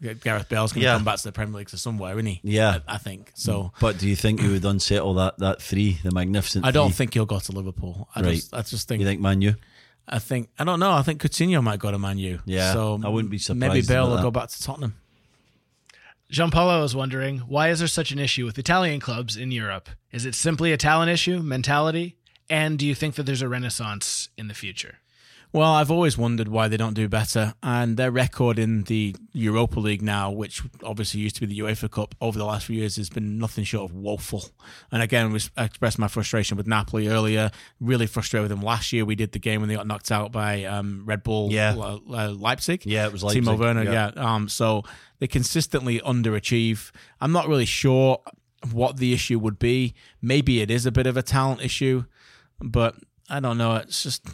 Gareth 0.00 0.48
Bale's 0.48 0.72
going 0.72 0.82
to 0.82 0.86
Yeah. 0.86 0.94
come 0.94 1.04
back 1.04 1.16
to 1.16 1.24
the 1.24 1.32
Premier 1.32 1.56
League 1.58 1.68
to 1.70 1.76
somewhere, 1.78 2.12
isn't 2.12 2.26
he? 2.26 2.40
Yeah. 2.44 2.78
I, 2.86 2.94
I 2.94 2.98
think 2.98 3.32
so. 3.34 3.72
But 3.80 3.98
do 3.98 4.08
you 4.08 4.14
think 4.14 4.40
he 4.40 4.46
would 4.48 4.64
unsettle 4.64 5.14
that 5.14 5.38
that 5.38 5.60
three, 5.60 5.98
the 6.04 6.12
magnificent? 6.12 6.64
I 6.64 6.70
don't 6.70 6.90
three? 6.90 6.94
think 6.96 7.14
he'll 7.14 7.26
go 7.26 7.40
to 7.40 7.52
Liverpool. 7.52 8.08
I 8.14 8.20
Right. 8.20 8.34
just, 8.36 8.54
I 8.54 8.62
just 8.62 8.86
think 8.86 9.00
You 9.00 9.06
think 9.06 9.20
Man 9.20 9.42
U? 9.42 9.56
I 10.08 10.18
think 10.18 10.48
I 10.58 10.64
don't 10.64 10.80
know. 10.80 10.92
I 10.92 11.02
think 11.02 11.20
Coutinho 11.20 11.62
might 11.62 11.78
go 11.78 11.90
to 11.90 11.98
Man 11.98 12.18
U. 12.18 12.40
Yeah, 12.46 12.72
so 12.72 13.00
I 13.04 13.08
wouldn't 13.08 13.30
be 13.30 13.38
surprised 13.38 13.60
Maybe 13.74 13.86
Bale 13.86 14.08
will 14.08 14.16
that. 14.16 14.22
go 14.22 14.30
back 14.30 14.48
to 14.48 14.62
Tottenham. 14.62 14.94
Gianpaolo 16.32 16.84
is 16.84 16.94
wondering 16.94 17.38
why 17.40 17.70
is 17.70 17.78
there 17.78 17.88
such 17.88 18.10
an 18.10 18.18
issue 18.18 18.44
with 18.44 18.58
Italian 18.58 19.00
clubs 19.00 19.36
in 19.36 19.50
Europe? 19.50 19.88
Is 20.12 20.26
it 20.26 20.34
simply 20.34 20.72
a 20.72 20.76
talent 20.76 21.10
issue, 21.10 21.40
mentality, 21.42 22.16
and 22.50 22.78
do 22.78 22.86
you 22.86 22.94
think 22.94 23.14
that 23.14 23.24
there's 23.24 23.42
a 23.42 23.48
renaissance 23.48 24.28
in 24.36 24.48
the 24.48 24.54
future? 24.54 24.96
Well, 25.50 25.72
I've 25.72 25.90
always 25.90 26.18
wondered 26.18 26.48
why 26.48 26.68
they 26.68 26.76
don't 26.76 26.92
do 26.92 27.08
better, 27.08 27.54
and 27.62 27.96
their 27.96 28.10
record 28.10 28.58
in 28.58 28.82
the 28.82 29.16
Europa 29.32 29.80
League 29.80 30.02
now, 30.02 30.30
which 30.30 30.62
obviously 30.82 31.20
used 31.20 31.36
to 31.36 31.40
be 31.40 31.46
the 31.46 31.58
UEFA 31.60 31.90
Cup, 31.90 32.14
over 32.20 32.38
the 32.38 32.44
last 32.44 32.66
few 32.66 32.76
years 32.76 32.96
has 32.96 33.08
been 33.08 33.38
nothing 33.38 33.64
short 33.64 33.90
of 33.90 33.96
woeful. 33.96 34.44
And 34.92 35.00
again, 35.00 35.34
I 35.56 35.64
expressed 35.64 35.98
my 35.98 36.06
frustration 36.08 36.58
with 36.58 36.66
Napoli 36.66 37.08
earlier. 37.08 37.50
Really 37.80 38.06
frustrated 38.06 38.50
with 38.50 38.58
them 38.58 38.62
last 38.64 38.92
year. 38.92 39.06
We 39.06 39.14
did 39.14 39.32
the 39.32 39.38
game 39.38 39.60
when 39.62 39.70
they 39.70 39.74
got 39.76 39.86
knocked 39.86 40.12
out 40.12 40.32
by 40.32 40.64
um, 40.64 41.04
Red 41.06 41.22
Bull 41.22 41.48
Yeah. 41.50 41.74
uh, 41.78 41.98
uh, 42.12 42.28
Leipzig. 42.38 42.84
Yeah, 42.84 43.06
it 43.06 43.12
was 43.12 43.22
Timo 43.22 43.28
Leipzig, 43.46 43.58
Werner. 43.58 43.84
yeah. 43.84 44.10
Yeah. 44.14 44.34
Um. 44.34 44.48
So 44.50 44.82
they 45.18 45.26
consistently 45.26 45.98
underachieve. 46.00 46.90
I'm 47.22 47.32
not 47.32 47.48
really 47.48 47.64
sure 47.64 48.20
what 48.72 48.98
the 48.98 49.14
issue 49.14 49.38
would 49.38 49.58
be. 49.58 49.94
Maybe 50.20 50.60
it 50.60 50.70
is 50.70 50.84
a 50.84 50.92
bit 50.92 51.06
of 51.06 51.16
a 51.16 51.22
talent 51.22 51.62
issue, 51.62 52.04
but 52.60 52.96
I 53.30 53.40
don't 53.40 53.56
know. 53.56 53.76
It's 53.76 54.02
just 54.02 54.26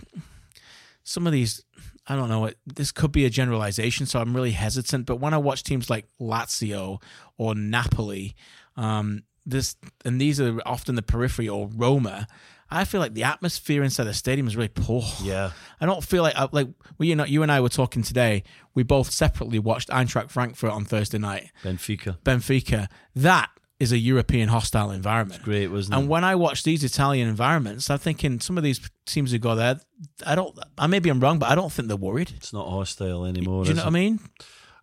some 1.04 1.26
of 1.26 1.32
these 1.32 1.62
I 2.06 2.16
don't 2.16 2.28
know 2.28 2.46
it 2.46 2.58
this 2.66 2.90
could 2.92 3.12
be 3.12 3.24
a 3.24 3.30
generalization 3.30 4.06
so 4.06 4.20
I'm 4.20 4.34
really 4.34 4.52
hesitant 4.52 5.06
but 5.06 5.16
when 5.16 5.32
I 5.34 5.38
watch 5.38 5.62
teams 5.62 5.88
like 5.88 6.06
Lazio 6.20 7.00
or 7.38 7.54
Napoli 7.54 8.34
um 8.76 9.22
this 9.46 9.76
and 10.04 10.20
these 10.20 10.40
are 10.40 10.60
often 10.66 10.94
the 10.96 11.02
periphery 11.02 11.48
or 11.48 11.68
Roma 11.68 12.26
I 12.70 12.84
feel 12.84 13.00
like 13.00 13.14
the 13.14 13.22
atmosphere 13.24 13.84
inside 13.84 14.04
the 14.04 14.14
stadium 14.14 14.46
is 14.48 14.56
really 14.56 14.68
poor 14.68 15.02
Yeah. 15.22 15.52
I 15.80 15.86
don't 15.86 16.02
feel 16.02 16.22
like 16.22 16.34
like 16.52 16.68
we 16.98 17.08
you 17.08 17.16
know 17.16 17.24
you 17.24 17.42
and 17.42 17.52
I 17.52 17.60
were 17.60 17.68
talking 17.68 18.02
today 18.02 18.42
we 18.74 18.82
both 18.82 19.10
separately 19.10 19.58
watched 19.58 19.90
Eintracht 19.90 20.30
Frankfurt 20.30 20.70
on 20.72 20.84
Thursday 20.84 21.18
night 21.18 21.50
Benfica. 21.62 22.18
Benfica 22.22 22.88
that 23.14 23.50
is 23.80 23.90
a 23.92 23.98
European 23.98 24.48
hostile 24.48 24.90
environment 24.92 25.42
Great, 25.42 25.66
wasn't 25.68 25.94
it? 25.94 25.98
and 25.98 26.08
when 26.08 26.22
I 26.24 26.36
watch 26.36 26.62
these 26.62 26.84
Italian 26.84 27.28
environments, 27.28 27.90
I'm 27.90 27.98
thinking 27.98 28.40
some 28.40 28.56
of 28.56 28.62
these 28.64 28.80
teams 29.04 29.32
who 29.32 29.38
go 29.38 29.54
there, 29.56 29.80
I 30.24 30.34
don't. 30.34 30.56
I 30.78 30.86
maybe 30.86 31.10
I'm 31.10 31.20
wrong, 31.20 31.38
but 31.38 31.50
I 31.50 31.54
don't 31.54 31.72
think 31.72 31.88
they're 31.88 31.96
worried. 31.96 32.32
It's 32.36 32.52
not 32.52 32.68
hostile 32.68 33.24
anymore. 33.24 33.64
Do 33.64 33.70
you 33.70 33.72
is 33.72 33.76
know 33.76 33.82
it? 33.82 33.86
what 33.86 33.90
I 33.90 34.00
mean? 34.00 34.20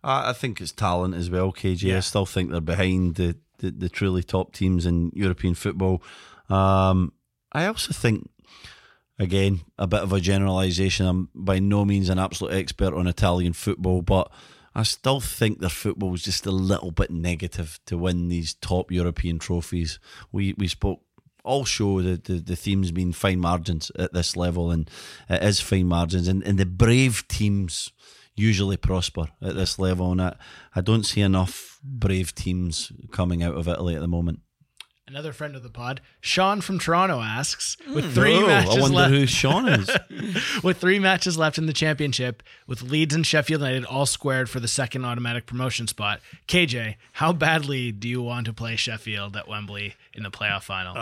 I, 0.04 0.30
I 0.30 0.32
think 0.32 0.60
it's 0.60 0.72
talent 0.72 1.14
as 1.14 1.30
well, 1.30 1.52
KJ. 1.52 1.96
I 1.96 2.00
still 2.00 2.26
think 2.26 2.50
they're 2.50 2.60
behind 2.60 3.14
the, 3.14 3.36
the, 3.58 3.70
the 3.70 3.88
truly 3.88 4.22
top 4.22 4.52
teams 4.52 4.84
in 4.84 5.10
European 5.14 5.54
football. 5.54 6.02
Um, 6.50 7.12
I 7.52 7.66
also 7.66 7.92
think, 7.92 8.28
again, 9.18 9.60
a 9.78 9.86
bit 9.86 10.00
of 10.00 10.12
a 10.12 10.20
generalisation. 10.20 11.06
I'm 11.06 11.28
by 11.34 11.58
no 11.60 11.84
means 11.84 12.08
an 12.08 12.18
absolute 12.18 12.52
expert 12.54 12.92
on 12.94 13.06
Italian 13.06 13.52
football, 13.52 14.02
but 14.02 14.30
I 14.74 14.84
still 14.84 15.20
think 15.20 15.58
their 15.58 15.68
football 15.68 16.14
is 16.14 16.22
just 16.22 16.46
a 16.46 16.50
little 16.50 16.90
bit 16.90 17.10
negative 17.10 17.78
to 17.86 17.98
win 17.98 18.28
these 18.28 18.54
top 18.54 18.90
European 18.90 19.38
trophies. 19.38 19.98
We 20.30 20.54
we 20.56 20.68
spoke 20.68 21.00
all 21.44 21.64
show 21.64 22.00
the, 22.00 22.16
the, 22.16 22.34
the 22.34 22.56
themes 22.56 22.92
fine 23.16 23.40
margins 23.40 23.90
at 23.98 24.12
this 24.12 24.36
level, 24.36 24.70
and 24.70 24.88
it 25.28 25.42
is 25.42 25.60
fine 25.60 25.86
margins, 25.86 26.28
and, 26.28 26.42
and 26.44 26.58
the 26.58 26.66
brave 26.66 27.26
teams 27.28 27.92
usually 28.34 28.76
prosper 28.76 29.26
at 29.42 29.56
this 29.56 29.78
level, 29.78 30.12
and 30.12 30.22
I, 30.22 30.36
I 30.74 30.80
don't 30.80 31.04
see 31.04 31.20
enough 31.20 31.80
brave 31.82 32.34
teams 32.34 32.92
coming 33.10 33.42
out 33.42 33.56
of 33.56 33.68
Italy 33.68 33.94
at 33.94 34.00
the 34.00 34.08
moment. 34.08 34.40
Another 35.12 35.34
friend 35.34 35.54
of 35.54 35.62
the 35.62 35.68
pod, 35.68 36.00
Sean 36.22 36.62
from 36.62 36.78
Toronto 36.78 37.20
asks, 37.20 37.76
with 37.92 38.14
three 38.14 38.34
Oh, 38.34 38.46
matches 38.46 38.78
I 38.78 38.80
wonder 38.80 38.96
left, 38.96 39.10
who 39.12 39.26
Sean 39.26 39.68
is. 39.68 39.90
with 40.62 40.78
three 40.78 40.98
matches 40.98 41.36
left 41.36 41.58
in 41.58 41.66
the 41.66 41.74
championship, 41.74 42.42
with 42.66 42.80
Leeds 42.80 43.14
and 43.14 43.26
Sheffield 43.26 43.60
United 43.60 43.84
all 43.84 44.06
squared 44.06 44.48
for 44.48 44.58
the 44.58 44.66
second 44.68 45.04
automatic 45.04 45.44
promotion 45.44 45.86
spot. 45.86 46.20
KJ, 46.48 46.94
how 47.12 47.34
badly 47.34 47.92
do 47.92 48.08
you 48.08 48.22
want 48.22 48.46
to 48.46 48.54
play 48.54 48.74
Sheffield 48.74 49.36
at 49.36 49.46
Wembley 49.46 49.96
in 50.14 50.22
the 50.22 50.30
playoff 50.30 50.62
final? 50.62 50.94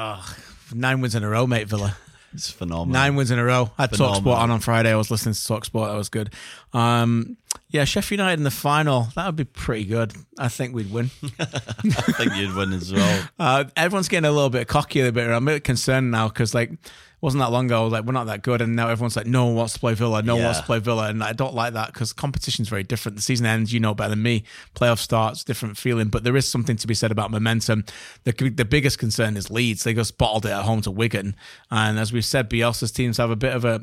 Nine 0.75 1.01
wins 1.01 1.15
in 1.15 1.23
a 1.23 1.29
row, 1.29 1.47
mate, 1.47 1.69
Villa. 1.69 1.97
It's 2.35 2.51
phenomenal. 2.51 2.87
Nine 2.93 3.15
wins 3.15 3.31
in 3.31 3.39
a 3.39 3.45
row. 3.45 3.71
I 3.79 3.83
had 3.83 3.91
Phenomenal. 3.91 4.23
Talksport 4.35 4.39
on 4.39 4.51
on 4.51 4.59
Friday. 4.59 4.91
I 4.93 4.97
was 4.97 5.13
listening 5.13 5.35
to 5.35 5.41
Talksport. 5.41 5.87
That 5.89 5.97
was 5.97 6.09
good. 6.09 6.33
Um, 6.73 7.37
yeah, 7.71 7.85
Sheffield 7.85 8.19
United 8.19 8.41
in 8.41 8.45
the 8.45 8.51
final. 8.51 9.09
That 9.15 9.27
would 9.27 9.37
be 9.37 9.45
pretty 9.45 9.85
good. 9.85 10.13
I 10.39 10.49
think 10.49 10.75
we'd 10.75 10.91
win. 10.93 11.11
I 11.39 11.45
think 11.45 12.35
you'd 12.35 12.55
win 12.55 12.73
as 12.73 12.93
well. 12.93 13.29
Uh, 13.39 13.65
everyone's 13.75 14.09
getting 14.09 14.29
a 14.29 14.33
little 14.33 14.51
bit 14.51 14.69
cocky 14.69 15.01
a 15.01 15.11
bit. 15.11 15.29
I'm 15.29 15.49
a 15.49 15.53
bit 15.53 15.65
concerned 15.65 16.11
now 16.11 16.29
because 16.29 16.53
like 16.53 16.73
it 16.73 16.81
wasn't 17.21 17.41
that 17.41 17.51
long 17.51 17.67
ago. 17.67 17.87
Like 17.87 18.05
we're 18.05 18.13
not 18.13 18.27
that 18.27 18.43
good, 18.43 18.61
and 18.61 18.77
now 18.77 18.89
everyone's 18.89 19.17
like, 19.17 19.27
no 19.27 19.47
one 19.47 19.55
wants 19.55 19.75
to 19.75 19.81
play 19.81 19.95
Villa. 19.95 20.23
No 20.23 20.35
one 20.37 20.45
wants 20.45 20.61
to 20.61 20.67
play 20.67 20.79
Villa, 20.79 21.09
and 21.09 21.23
I 21.23 21.33
don't 21.33 21.55
like 21.55 21.73
that 21.73 21.93
because 21.93 22.13
competition's 22.13 22.69
very 22.69 22.83
different. 22.83 23.17
The 23.17 23.23
season 23.23 23.47
ends, 23.47 23.73
you 23.73 23.81
know 23.81 23.95
better 23.95 24.11
than 24.11 24.23
me. 24.23 24.45
Playoff 24.75 24.99
starts, 24.99 25.43
different 25.43 25.79
feeling. 25.79 26.09
But 26.09 26.25
there 26.25 26.37
is 26.37 26.47
something 26.47 26.77
to 26.77 26.87
be 26.87 26.95
said 26.95 27.11
about 27.11 27.31
momentum. 27.31 27.85
The 28.25 28.33
the 28.33 28.65
biggest 28.65 28.99
concern 28.99 29.37
is 29.37 29.51
Leeds. 29.51 29.85
They 29.85 29.95
just 29.95 30.19
bottled 30.19 30.45
it 30.45 30.51
at 30.51 30.63
home 30.65 30.83
to 30.83 30.91
Wigan, 30.91 31.35
and 31.71 31.99
as 31.99 32.13
we've 32.13 32.25
said, 32.25 32.51
Bielsa's 32.51 32.93
teams 32.93 33.17
have 33.17 33.31
a 33.31 33.37
bit 33.37 33.55
of 33.55 33.65
a 33.65 33.81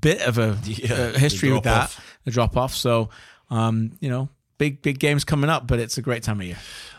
bit 0.00 0.22
of 0.22 0.38
a, 0.38 0.58
Yeah, 0.64 0.92
a 1.14 1.18
history 1.18 1.52
with 1.52 1.64
that, 1.64 1.90
drop-off. 1.90 2.18
the 2.24 2.30
drop 2.30 2.56
off. 2.56 2.74
So, 2.74 3.10
um, 3.50 3.92
you 4.00 4.08
know. 4.10 4.28
Big 4.58 4.80
big 4.80 5.00
games 5.00 5.24
coming 5.24 5.50
up, 5.50 5.66
but 5.66 5.80
it's 5.80 5.98
a 5.98 6.02
great 6.02 6.22
time 6.22 6.40
of 6.40 6.46
year. 6.46 6.58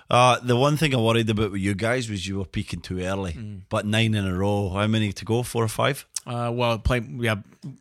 Uh, 0.09 0.37
the 0.43 0.57
one 0.57 0.75
thing 0.75 0.93
I 0.93 0.97
worried 0.97 1.29
about 1.29 1.51
with 1.53 1.61
you 1.61 1.73
guys 1.75 2.09
was 2.09 2.27
you 2.27 2.39
were 2.39 2.45
peaking 2.45 2.81
too 2.81 2.99
early. 2.99 3.33
Mm. 3.33 3.61
But 3.69 3.85
nine 3.85 4.13
in 4.15 4.25
a 4.27 4.33
row. 4.37 4.69
How 4.69 4.85
many 4.85 5.13
to 5.13 5.23
go? 5.23 5.43
Four 5.43 5.63
or 5.63 5.67
five? 5.69 6.05
Uh, 6.27 6.51
well, 6.53 6.77
play. 6.77 6.99
Yeah, 7.19 7.35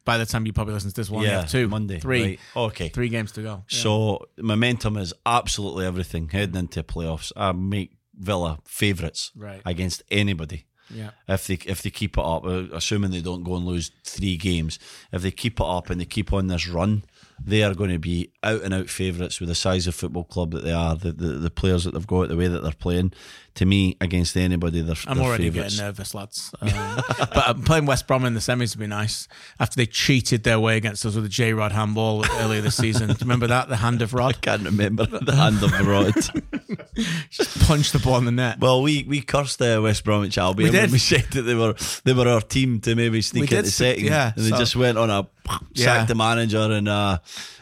by 0.05 0.19
the 0.19 0.27
time 0.27 0.47
you 0.47 0.53
probably 0.53 0.75
listen 0.75 0.91
to 0.91 0.95
this 0.95 1.11
one, 1.11 1.25
Yeah, 1.25 1.41
yeah, 1.41 1.47
two, 1.47 1.67
Monday, 1.67 1.99
three, 1.99 2.23
right. 2.23 2.39
Okay. 2.55 2.89
three 2.91 3.09
games 3.09 3.33
to 3.33 3.43
go. 3.43 3.65
So 3.67 4.27
momentum 4.39 4.99
is 4.99 5.13
absolutely 5.27 5.85
everything 5.85 6.29
heading 6.29 6.55
into 6.55 6.85
playoffs. 6.85 7.33
I 7.35 7.51
make 7.51 7.97
Villa 8.15 8.61
favourites 8.65 9.33
Right. 9.35 9.63
against 9.65 10.05
anybody. 10.13 10.67
Yeah. 10.91 11.11
If 11.29 11.47
they 11.47 11.55
if 11.67 11.83
they 11.83 11.91
keep 11.91 12.19
it 12.19 12.25
up, 12.25 12.45
uh, 12.45 12.65
assuming 12.73 13.11
they 13.11 13.21
don't 13.21 13.45
go 13.45 13.57
and 13.57 13.67
lose 13.67 13.91
three 14.05 14.37
games, 14.37 14.79
if 15.13 15.23
they 15.23 15.31
keep 15.31 15.61
it 15.61 15.67
up 15.67 15.91
and 15.91 16.01
they 16.01 16.05
keep 16.05 16.33
on 16.33 16.49
this 16.49 16.69
run, 16.69 17.05
they 17.43 17.63
are 17.63 17.75
going 17.75 17.91
to 17.91 17.99
be 17.99 18.31
out 18.43 18.63
and 18.63 18.75
out 18.75 18.89
favourites 18.89 19.41
with 19.41 19.49
the 19.49 19.55
size 19.55 19.87
of 19.87 19.95
football 19.95 20.25
club 20.25 20.53
that 20.53 20.65
they 20.65 20.73
are, 20.73 20.97
the, 20.97 21.13
the 21.13 21.29
the 21.39 21.51
players 21.51 21.85
that 21.85 21.95
they've 21.95 22.07
got, 22.07 22.29
the 22.29 22.37
way 22.37 22.49
that 22.49 22.63
they're 22.63 22.73
playing. 22.73 23.13
To 23.57 23.67
me, 23.67 23.97
against 24.01 24.35
anybody, 24.37 24.81
they're, 24.81 24.97
I'm 25.07 25.19
they're 25.19 25.27
already 25.27 25.51
favourites. 25.51 25.75
getting 25.75 25.87
nervous, 25.87 26.15
lads. 26.15 26.55
Um, 26.63 26.71
but 27.19 27.49
um, 27.49 27.63
playing 27.63 27.85
West 27.85 28.07
Brom 28.07 28.25
in 28.25 28.33
the 28.33 28.41
semis 28.41 28.75
would 28.75 28.81
be 28.81 28.87
nice. 28.87 29.29
After 29.61 29.77
they 29.77 29.85
cheated 29.85 30.43
their 30.43 30.59
way 30.59 30.79
against 30.79 31.05
us 31.05 31.15
with 31.17 31.27
a 31.27 31.29
J 31.29 31.53
Rod 31.53 31.71
handball 31.73 32.25
earlier 32.39 32.63
this 32.63 32.77
season. 32.77 33.09
Do 33.09 33.13
you 33.13 33.19
remember 33.21 33.47
that? 33.49 33.69
The 33.69 33.77
hand 33.77 34.01
of 34.01 34.15
Rod 34.15 34.37
I 34.37 34.39
Can't 34.41 34.63
remember 34.65 35.05
the 35.05 35.37
hand 35.37 35.63
of 35.63 35.87
rod. 35.87 36.15
punched 37.67 37.93
the 37.93 38.01
ball 38.03 38.19
in 38.19 38.25
the 38.25 38.33
net. 38.33 38.59
Well, 38.59 38.81
we 38.83 39.05
we 39.05 39.21
cursed 39.21 39.61
uh, 39.61 39.81
West 39.83 40.05
Bromwich 40.05 40.39
Albion 40.39 40.73
We 40.73 40.79
did. 40.79 40.91
we 40.91 40.99
said 40.99 41.25
that 41.33 41.43
they 41.43 41.55
were 41.55 41.75
they 42.05 42.15
were 42.15 42.29
our 42.29 42.41
team 42.41 42.81
to 42.81 42.95
maybe 42.95 43.21
sneak 43.23 43.51
did 43.51 43.59
into 43.61 43.71
second, 43.71 44.05
yeah, 44.05 44.33
and 44.35 44.45
they 44.47 44.51
just 44.51 44.77
went 44.77 44.97
on 44.99 45.11
a 45.11 45.29
Yeah. 45.75 45.85
sacked 45.85 46.09
the 46.09 46.15
manager, 46.15 46.59
and 46.73 46.89
uh, 46.89 47.19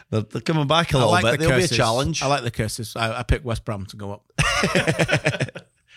they're, 0.09 0.21
they're 0.21 0.41
coming 0.41 0.67
back 0.67 0.93
a 0.93 0.97
little 0.97 1.11
like 1.11 1.23
bit. 1.23 1.31
the 1.39 1.47
There'll 1.47 1.59
be 1.59 1.65
a 1.65 1.67
challenge. 1.67 2.21
I 2.21 2.27
like 2.27 2.43
the 2.43 2.51
curses. 2.51 2.95
I, 2.95 3.19
I 3.19 3.23
picked 3.23 3.43
West 3.43 3.65
Brom 3.65 3.85
to 3.87 3.95
go 3.97 4.13
up. 4.13 4.23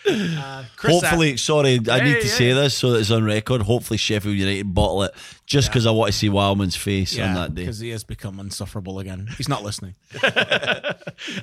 Uh, 0.07 0.63
Chris 0.75 0.93
Hopefully, 1.01 1.37
sorry, 1.37 1.73
I 1.89 1.99
need 2.03 2.11
Yeah, 2.13 2.19
to 2.19 2.27
yeah. 2.27 2.33
say 2.33 2.53
this 2.53 2.77
so 2.77 2.91
that 2.91 2.99
it's 2.99 3.09
on 3.11 3.23
record. 3.23 3.63
Hopefully, 3.63 3.97
Sheffield 3.97 4.35
United 4.35 4.73
bottle 4.73 5.03
it 5.03 5.13
just 5.45 5.69
because 5.69 5.85
I 5.85 5.91
want 5.91 6.11
to 6.11 6.17
see 6.17 6.29
Wildman's 6.29 6.75
face 6.75 7.17
on 7.19 7.33
that 7.33 7.55
day. 7.55 7.63
because 7.63 7.79
he 7.79 7.89
has 7.89 8.03
become 8.03 8.39
insufferable 8.39 8.99
again. 8.99 9.27
He's 9.37 9.49
not 9.49 9.63
listening. 9.63 9.95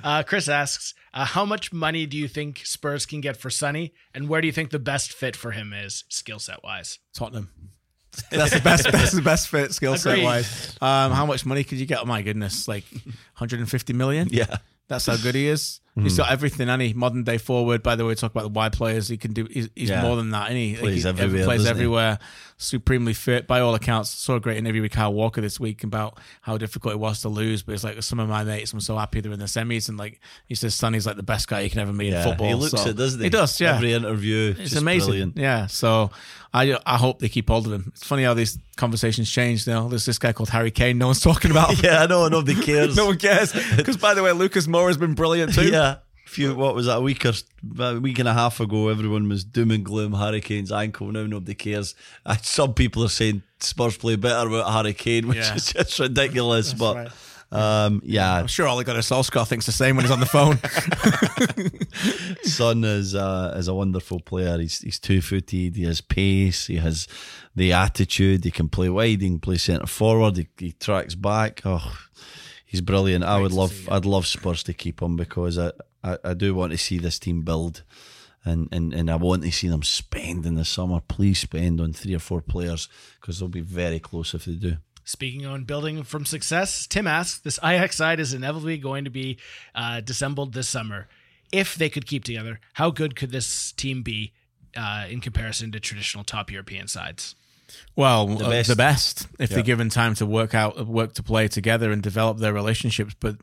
Uh, 0.04 0.22
Chris 0.22 0.48
asks, 0.48 0.94
uh, 1.14 1.24
how 1.24 1.44
much 1.44 1.72
money 1.72 2.06
do 2.06 2.16
you 2.16 2.28
think 2.28 2.60
Spurs 2.64 3.06
can 3.06 3.20
get 3.20 3.36
for 3.36 3.50
Sonny, 3.50 3.92
and 4.14 4.28
where 4.28 4.40
do 4.40 4.46
you 4.46 4.52
think 4.52 4.70
the 4.70 4.78
best 4.78 5.12
fit 5.12 5.34
for 5.36 5.52
him 5.52 5.72
is, 5.72 6.04
skill 6.08 6.38
set 6.38 6.62
wise? 6.62 6.98
Tottenham. 7.14 7.50
That's 8.30 8.52
the 8.52 8.60
best. 8.60 8.90
That's 8.92 9.12
the 9.12 9.22
best 9.22 9.48
fit 9.48 9.72
skill 9.72 9.96
set 9.96 10.22
wise. 10.22 10.76
Um, 10.82 11.12
how 11.12 11.24
much 11.24 11.46
money 11.46 11.64
could 11.64 11.78
you 11.78 11.86
get? 11.86 12.00
Oh 12.00 12.04
my 12.04 12.20
goodness, 12.22 12.68
like 12.68 12.84
150 13.38 13.92
million. 13.94 14.28
Yeah, 14.30 14.58
That's 14.88 15.06
how 15.06 15.16
good 15.16 15.34
he 15.34 15.46
is. 15.48 15.80
He's 15.94 16.12
hmm. 16.12 16.22
got 16.22 16.30
everything, 16.32 16.68
he 16.80 16.94
modern 16.94 17.22
day 17.22 17.36
forward. 17.36 17.82
By 17.82 17.96
the 17.96 18.06
way, 18.06 18.14
talk 18.14 18.30
about 18.30 18.44
the 18.44 18.48
wide 18.48 18.72
players. 18.72 19.08
He 19.08 19.18
can 19.18 19.34
do. 19.34 19.46
He's, 19.50 19.68
he's 19.76 19.90
Yeah. 19.90 20.00
more 20.00 20.16
than 20.16 20.30
that. 20.30 20.48
And 20.48 20.56
he 20.56 20.74
Plays 20.74 21.02
he 21.02 21.08
everywhere, 21.08 21.44
Plays 21.44 21.60
doesn't 21.60 21.76
he? 21.76 21.80
everywhere. 21.82 22.18
Supremely 22.62 23.12
fit 23.12 23.46
by 23.46 23.60
all 23.60 23.74
accounts. 23.74 24.10
Saw 24.10 24.36
a 24.36 24.40
great 24.40 24.56
interview 24.56 24.82
with 24.82 24.92
Kyle 24.92 25.12
Walker 25.12 25.40
this 25.40 25.58
week 25.58 25.84
about 25.84 26.18
how 26.42 26.56
difficult 26.58 26.94
it 26.94 26.98
was 26.98 27.20
to 27.22 27.28
lose. 27.28 27.62
But 27.62 27.74
it's 27.74 27.84
like 27.84 28.02
some 28.02 28.20
of 28.20 28.28
my 28.28 28.44
mates. 28.44 28.72
I'm 28.72 28.80
so 28.80 28.96
happy 28.96 29.20
they're 29.20 29.32
in 29.32 29.38
the 29.38 29.46
semis, 29.46 29.88
and 29.88 29.98
like 29.98 30.20
he 30.46 30.54
says, 30.54 30.74
Sonny's 30.74 31.06
like 31.06 31.16
the 31.16 31.22
best 31.22 31.48
guy 31.48 31.60
you 31.60 31.70
can 31.70 31.80
ever 31.80 31.92
meet 31.92 32.12
yeah. 32.12 32.22
in 32.22 32.28
football. 32.28 32.48
He 32.48 32.54
looks 32.54 32.82
so- 32.82 32.90
it, 32.90 32.96
doesn't 32.96 33.20
he? 33.20 33.26
He 33.26 33.30
does. 33.30 33.60
Yeah. 33.60 33.76
Every 33.76 33.92
interview, 33.92 34.54
it's 34.58 34.74
amazing. 34.74 35.08
Brilliant. 35.08 35.36
Yeah. 35.36 35.66
So 35.66 36.10
I 36.54 36.78
I 36.86 36.96
hope 36.96 37.18
they 37.18 37.28
keep 37.28 37.48
hold 37.48 37.66
of 37.66 37.72
him. 37.72 37.92
It's 37.94 38.04
funny 38.04 38.24
how 38.24 38.34
these 38.34 38.58
conversations 38.76 39.30
change. 39.30 39.66
Know, 39.66 39.88
there's 39.88 40.04
this 40.04 40.18
guy 40.18 40.32
called 40.32 40.50
Harry 40.50 40.70
Kane. 40.70 40.98
No 40.98 41.06
one's 41.06 41.20
talking 41.20 41.50
about. 41.50 41.72
Yeah, 41.82 42.02
I 42.02 42.06
know. 42.06 42.28
Nobody 42.28 42.60
cares. 42.62 42.96
no 42.96 43.06
one 43.06 43.18
cares. 43.18 43.52
Because 43.76 43.96
by 43.96 44.14
the 44.14 44.22
way, 44.22 44.32
Lucas 44.32 44.66
Moura 44.66 44.88
has 44.88 44.98
been 44.98 45.14
brilliant 45.14 45.54
too. 45.54 45.68
Yeah. 45.72 45.96
Few, 46.32 46.54
what 46.54 46.74
was 46.74 46.86
that 46.86 46.96
a 46.96 47.00
week 47.00 47.26
or 47.26 47.32
a 47.78 47.98
week 48.00 48.18
and 48.18 48.26
a 48.28 48.32
half 48.32 48.58
ago? 48.60 48.88
Everyone 48.88 49.28
was 49.28 49.44
doom 49.44 49.70
and 49.70 49.84
gloom. 49.84 50.14
Harry 50.14 50.40
Kane's 50.40 50.72
ankle 50.72 51.08
now. 51.12 51.26
Nobody 51.26 51.54
cares. 51.54 51.94
Some 52.42 52.72
people 52.74 53.04
are 53.04 53.08
saying 53.10 53.42
Spurs 53.60 53.98
play 53.98 54.16
better 54.16 54.48
without 54.48 54.70
Harry 54.72 54.94
Kane, 54.94 55.28
which 55.28 55.36
Yeah. 55.38 55.54
is 55.56 55.66
just 55.72 55.98
ridiculous. 55.98 56.72
but 56.72 56.96
right. 56.96 57.84
um, 57.84 58.00
yeah, 58.02 58.32
I'm 58.38 58.46
sure 58.46 58.66
Ole 58.66 58.82
Gunnar 58.82 59.00
Solskjaer 59.00 59.46
thinks 59.46 59.66
the 59.66 59.72
same 59.72 59.96
when 59.96 60.06
he's 60.06 60.10
on 60.10 60.20
the 60.20 60.26
phone. 60.26 60.58
Son 62.44 62.82
is 62.84 63.14
uh, 63.14 63.54
is 63.56 63.68
a 63.68 63.74
wonderful 63.74 64.20
player. 64.20 64.58
He's 64.58 64.78
he's 64.80 64.98
two 64.98 65.20
footed. 65.20 65.76
He 65.76 65.84
has 65.84 66.00
pace. 66.00 66.66
He 66.66 66.76
has 66.76 67.06
the 67.54 67.72
attitude. 67.72 68.44
He 68.44 68.50
can 68.50 68.68
play 68.68 68.88
wide. 68.88 69.20
He 69.20 69.28
can 69.28 69.38
play 69.38 69.56
centre 69.58 69.86
forward. 69.86 70.36
He, 70.36 70.48
he 70.58 70.72
tracks 70.72 71.14
back. 71.14 71.60
Oh, 71.64 71.98
he's 72.64 72.80
brilliant. 72.80 73.24
I 73.24 73.38
would 73.38 73.52
love 73.52 73.72
see, 73.72 73.88
I'd 73.90 74.06
love 74.06 74.26
Spurs 74.26 74.62
to 74.64 74.72
keep 74.72 75.02
him 75.02 75.16
because 75.16 75.58
I, 75.58 75.72
I, 76.02 76.18
I 76.24 76.34
do 76.34 76.54
want 76.54 76.72
to 76.72 76.78
see 76.78 76.98
this 76.98 77.18
team 77.18 77.42
build. 77.42 77.82
And, 78.44 78.68
and 78.72 78.92
and 78.92 79.08
I 79.08 79.14
want 79.14 79.44
to 79.44 79.52
see 79.52 79.68
them 79.68 79.84
spend 79.84 80.46
in 80.46 80.56
the 80.56 80.64
summer. 80.64 81.00
Please 81.06 81.38
spend 81.38 81.80
on 81.80 81.92
three 81.92 82.14
or 82.14 82.18
four 82.18 82.40
players 82.40 82.88
because 83.20 83.38
they'll 83.38 83.48
be 83.48 83.60
very 83.60 84.00
close 84.00 84.34
if 84.34 84.46
they 84.46 84.54
do. 84.54 84.78
Speaking 85.04 85.46
on 85.46 85.64
building 85.64 86.02
from 86.02 86.24
success, 86.24 86.86
Tim 86.86 87.06
asks, 87.06 87.38
this 87.38 87.58
Ajax 87.62 87.96
side 87.96 88.20
is 88.20 88.34
inevitably 88.34 88.78
going 88.78 89.04
to 89.04 89.10
be 89.10 89.38
uh, 89.74 90.00
dissembled 90.00 90.54
this 90.54 90.68
summer. 90.68 91.08
If 91.52 91.74
they 91.74 91.88
could 91.88 92.06
keep 92.06 92.24
together, 92.24 92.60
how 92.74 92.90
good 92.90 93.14
could 93.14 93.30
this 93.30 93.72
team 93.72 94.02
be 94.02 94.32
uh, 94.76 95.06
in 95.08 95.20
comparison 95.20 95.70
to 95.72 95.80
traditional 95.80 96.24
top 96.24 96.50
European 96.50 96.88
sides? 96.88 97.34
Well, 97.96 98.26
the 98.26 98.44
best. 98.44 98.50
best, 98.50 98.68
the 98.68 98.76
best 98.76 99.26
if 99.38 99.50
Yeah. 99.50 99.54
they're 99.56 99.64
given 99.64 99.88
time 99.88 100.14
to 100.16 100.26
work 100.26 100.54
out, 100.54 100.86
work 100.86 101.14
to 101.14 101.22
play 101.22 101.48
together, 101.48 101.92
and 101.92 102.02
develop 102.02 102.38
their 102.38 102.52
relationships. 102.52 103.14
But 103.18 103.36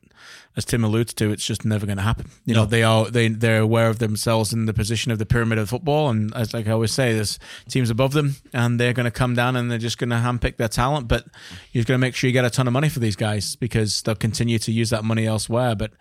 as 0.58 0.66
Tim 0.66 0.84
alludes 0.84 1.14
to, 1.16 1.32
it's 1.32 1.46
just 1.46 1.64
never 1.66 1.86
going 1.86 1.98
to 1.98 2.04
happen. 2.04 2.30
You 2.46 2.56
know, 2.56 2.66
they 2.66 2.84
are 2.84 3.10
they 3.10 3.28
they're 3.30 3.62
aware 3.62 3.90
of 3.90 4.00
themselves 4.00 4.52
in 4.52 4.66
the 4.66 4.74
position 4.74 5.12
of 5.12 5.20
the 5.20 5.26
pyramid 5.26 5.58
of 5.60 5.70
football, 5.70 6.10
and 6.10 6.34
as 6.36 6.54
like 6.54 6.68
I 6.68 6.72
always 6.72 6.92
say, 6.92 7.14
there's 7.14 7.38
teams 7.70 7.90
above 7.90 8.14
them, 8.14 8.36
and 8.54 8.80
they're 8.80 8.94
going 8.94 9.06
to 9.06 9.12
come 9.12 9.36
down 9.36 9.56
and 9.56 9.70
they're 9.70 9.78
just 9.78 9.98
going 9.98 10.10
to 10.10 10.16
handpick 10.18 10.58
their 10.58 10.68
talent. 10.68 11.08
But 11.08 11.26
you've 11.72 11.86
got 11.86 11.94
to 11.94 12.00
make 12.00 12.16
sure 12.16 12.28
you 12.28 12.34
get 12.34 12.46
a 12.46 12.50
ton 12.50 12.68
of 12.68 12.74
money 12.74 12.90
for 12.90 13.00
these 13.00 13.16
guys 13.16 13.56
because 13.56 14.02
they'll 14.02 14.16
continue 14.16 14.58
to 14.60 14.72
use 14.72 14.90
that 14.90 15.04
money 15.04 15.26
elsewhere. 15.28 15.76
But 15.76 15.92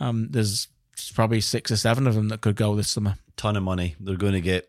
um, 0.00 0.28
there's 0.30 0.68
probably 1.14 1.40
six 1.40 1.70
or 1.70 1.76
seven 1.76 2.06
of 2.06 2.14
them 2.14 2.28
that 2.28 2.40
could 2.40 2.56
go 2.56 2.74
this 2.74 2.88
summer. 2.88 3.16
ton 3.36 3.56
of 3.56 3.62
money. 3.62 3.94
They're 4.00 4.16
going 4.16 4.32
to 4.34 4.40
get, 4.40 4.68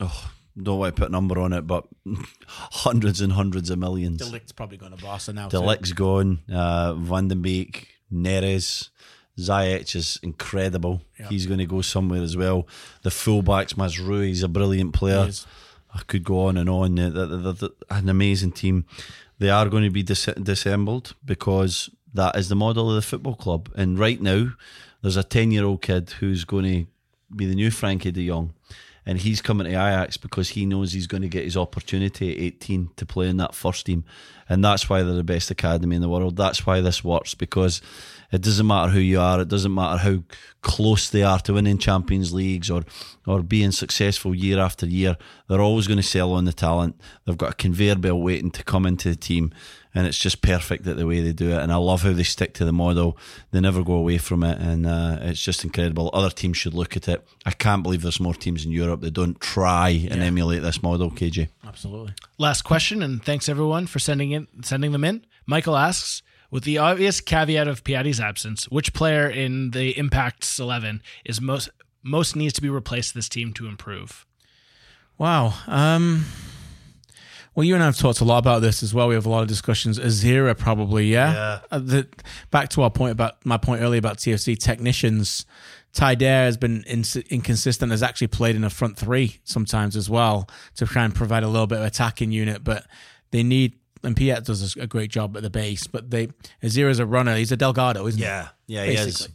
oh, 0.00 0.30
don't 0.62 0.78
want 0.78 0.94
to 0.96 1.00
put 1.00 1.08
a 1.08 1.12
number 1.12 1.38
on 1.38 1.52
it, 1.52 1.66
but 1.66 1.84
hundreds 2.46 3.20
and 3.20 3.32
hundreds 3.32 3.70
of 3.70 3.78
millions. 3.78 4.18
De 4.18 4.26
Ligt's 4.26 4.52
probably 4.52 4.76
going 4.76 4.96
to 4.96 5.02
Barca 5.02 5.32
now. 5.32 5.48
De 5.48 5.58
too. 5.58 5.64
Gone. 5.94 6.40
Uh, 6.52 6.94
Van 6.94 7.28
de 7.28 7.36
Beek, 7.36 7.88
Neres, 8.12 8.90
Ziyech 9.38 9.94
is 9.94 10.18
incredible. 10.22 11.02
He's 11.28 11.46
going 11.46 11.58
to 11.58 11.66
go 11.66 11.80
somewhere 11.82 12.22
as 12.22 12.36
well. 12.36 12.66
The 13.02 13.10
fullbacks, 13.10 13.74
Mazraoui, 13.74 14.26
he's 14.28 14.42
a 14.42 14.48
brilliant 14.48 14.92
player. 14.94 15.28
I 15.94 16.00
could 16.06 16.24
go 16.24 16.46
on 16.46 16.56
and 16.56 16.68
on. 16.68 16.94
They're, 16.96 17.10
they're- 17.10 17.26
they're- 17.26 17.52
they're 17.52 17.68
an 17.90 18.08
amazing 18.08 18.52
team. 18.52 18.84
They 19.38 19.50
are 19.50 19.68
going 19.68 19.84
to 19.84 19.90
be 19.90 20.02
dis- 20.02 20.28
dissembled 20.42 21.14
because 21.24 21.88
that 22.14 22.36
is 22.36 22.48
the 22.48 22.56
model 22.56 22.88
of 22.90 22.96
the 22.96 23.02
football 23.02 23.36
club. 23.36 23.70
And 23.76 23.98
right 23.98 24.20
now, 24.20 24.50
there's 25.02 25.16
a 25.16 25.22
10 25.22 25.52
year 25.52 25.64
old 25.64 25.82
kid 25.82 26.10
who's 26.18 26.44
going 26.44 26.64
to 26.64 26.86
be 27.36 27.46
the 27.46 27.54
new 27.54 27.70
Frenkie 27.70 28.12
de 28.12 28.26
Jong. 28.26 28.54
And 29.08 29.18
he's 29.18 29.40
coming 29.40 29.64
to 29.64 29.70
Ajax 29.70 30.18
because 30.18 30.50
he 30.50 30.66
knows 30.66 30.92
he's 30.92 31.06
going 31.06 31.22
to 31.22 31.28
get 31.28 31.42
his 31.42 31.56
opportunity 31.56 32.30
at 32.30 32.42
18 32.42 32.90
to 32.96 33.06
play 33.06 33.30
in 33.30 33.38
that 33.38 33.54
first 33.54 33.86
team. 33.86 34.04
and 34.50 34.62
that's 34.62 34.90
why 34.90 35.02
they're 35.02 35.14
the 35.14 35.24
best 35.24 35.50
academy 35.50 35.96
in 35.96 36.02
the 36.02 36.10
world. 36.10 36.36
That's 36.36 36.66
why 36.66 36.82
this 36.82 37.02
works 37.02 37.32
because 37.34 37.80
it 38.30 38.42
doesn't 38.42 38.66
matter 38.66 38.92
who 38.92 39.00
you 39.00 39.20
are. 39.20 39.40
It 39.40 39.48
doesn't 39.48 39.72
matter 39.72 39.98
how 39.98 40.22
close 40.60 41.08
they 41.08 41.22
are 41.22 41.38
to 41.40 41.54
winning 41.54 41.78
Champions 41.78 42.32
Leagues 42.34 42.70
or 42.70 42.84
or 43.26 43.42
being 43.42 43.72
successful 43.72 44.34
year 44.34 44.58
after 44.58 44.86
year. 44.86 45.16
They're 45.48 45.60
always 45.60 45.86
going 45.86 45.98
to 45.98 46.02
sell 46.02 46.32
on 46.32 46.44
the 46.44 46.52
talent. 46.52 47.00
They've 47.24 47.38
got 47.38 47.52
a 47.52 47.56
conveyor 47.56 47.96
belt 47.96 48.22
waiting 48.22 48.50
to 48.52 48.64
come 48.64 48.86
into 48.86 49.08
the 49.08 49.16
team, 49.16 49.52
and 49.94 50.06
it's 50.06 50.18
just 50.18 50.42
perfect 50.42 50.84
that 50.84 50.94
the 50.94 51.06
way 51.06 51.20
they 51.20 51.32
do 51.32 51.50
it. 51.50 51.62
And 51.62 51.72
I 51.72 51.76
love 51.76 52.02
how 52.02 52.12
they 52.12 52.22
stick 52.22 52.52
to 52.54 52.64
the 52.64 52.72
model. 52.72 53.16
They 53.50 53.60
never 53.60 53.82
go 53.82 53.94
away 53.94 54.18
from 54.18 54.44
it, 54.44 54.58
and 54.58 54.86
uh, 54.86 55.18
it's 55.22 55.42
just 55.42 55.64
incredible. 55.64 56.10
Other 56.12 56.30
teams 56.30 56.58
should 56.58 56.74
look 56.74 56.96
at 56.96 57.08
it. 57.08 57.26
I 57.46 57.52
can't 57.52 57.82
believe 57.82 58.02
there's 58.02 58.20
more 58.20 58.34
teams 58.34 58.64
in 58.64 58.72
Europe 58.72 59.00
that 59.02 59.12
don't 59.12 59.40
try 59.40 59.88
and 60.10 60.22
emulate 60.22 60.62
this 60.62 60.82
model. 60.82 61.10
KJ, 61.10 61.48
Absolutely. 61.66 62.12
Last 62.36 62.62
question, 62.62 63.02
and 63.02 63.24
thanks 63.24 63.48
everyone 63.48 63.86
for 63.86 63.98
sending 63.98 64.32
in 64.32 64.48
sending 64.62 64.92
them 64.92 65.04
in. 65.04 65.24
Michael 65.46 65.76
asks, 65.76 66.22
with 66.50 66.64
the 66.64 66.78
obvious 66.78 67.20
caveat 67.20 67.68
of 67.68 67.84
Piatti's 67.84 68.20
absence, 68.20 68.68
which 68.68 68.92
player 68.92 69.28
in 69.28 69.70
the 69.70 69.96
Impact's 69.98 70.58
eleven 70.58 71.02
is 71.24 71.40
most 71.40 71.70
most 72.02 72.36
needs 72.36 72.54
to 72.54 72.62
be 72.62 72.68
replaced 72.68 73.14
this 73.14 73.28
team 73.28 73.52
to 73.54 73.66
improve? 73.66 74.26
Wow. 75.18 75.54
Um, 75.66 76.26
well, 77.54 77.64
you 77.64 77.74
and 77.74 77.82
I 77.82 77.86
have 77.86 77.96
talked 77.96 78.20
a 78.20 78.24
lot 78.24 78.38
about 78.38 78.62
this 78.62 78.84
as 78.84 78.94
well. 78.94 79.08
We 79.08 79.16
have 79.16 79.26
a 79.26 79.30
lot 79.30 79.42
of 79.42 79.48
discussions. 79.48 79.98
Azira, 79.98 80.56
probably, 80.56 81.06
yeah. 81.08 81.32
Yeah. 81.32 81.60
Uh, 81.72 81.78
the, 81.80 82.08
back 82.52 82.68
to 82.70 82.82
our 82.82 82.90
point 82.90 83.12
about 83.12 83.44
my 83.44 83.56
point 83.56 83.82
earlier 83.82 83.98
about 83.98 84.18
TFC 84.18 84.56
technicians. 84.56 85.44
Taïder 85.92 86.44
has 86.44 86.56
been 86.56 86.84
ins- 86.84 87.16
inconsistent. 87.16 87.90
Has 87.90 88.02
actually 88.02 88.28
played 88.28 88.54
in 88.54 88.62
a 88.62 88.70
front 88.70 88.96
three 88.96 89.40
sometimes 89.42 89.96
as 89.96 90.08
well 90.08 90.48
to 90.76 90.86
try 90.86 91.04
and 91.04 91.12
provide 91.12 91.42
a 91.42 91.48
little 91.48 91.66
bit 91.66 91.78
of 91.78 91.84
attacking 91.84 92.30
unit. 92.30 92.62
But 92.62 92.86
they 93.32 93.42
need 93.42 93.74
and 94.02 94.16
Piette 94.16 94.44
does 94.44 94.76
a 94.76 94.86
great 94.86 95.10
job 95.10 95.36
at 95.36 95.42
the 95.42 95.50
base. 95.50 95.86
But 95.86 96.10
they 96.10 96.28
Azira's 96.62 96.98
a 96.98 97.06
runner. 97.06 97.36
He's 97.36 97.52
a 97.52 97.56
Delgado, 97.56 98.06
isn't 98.06 98.20
yeah, 98.20 98.48
yeah, 98.66 98.84
he 98.84 98.94
is. 98.94 99.28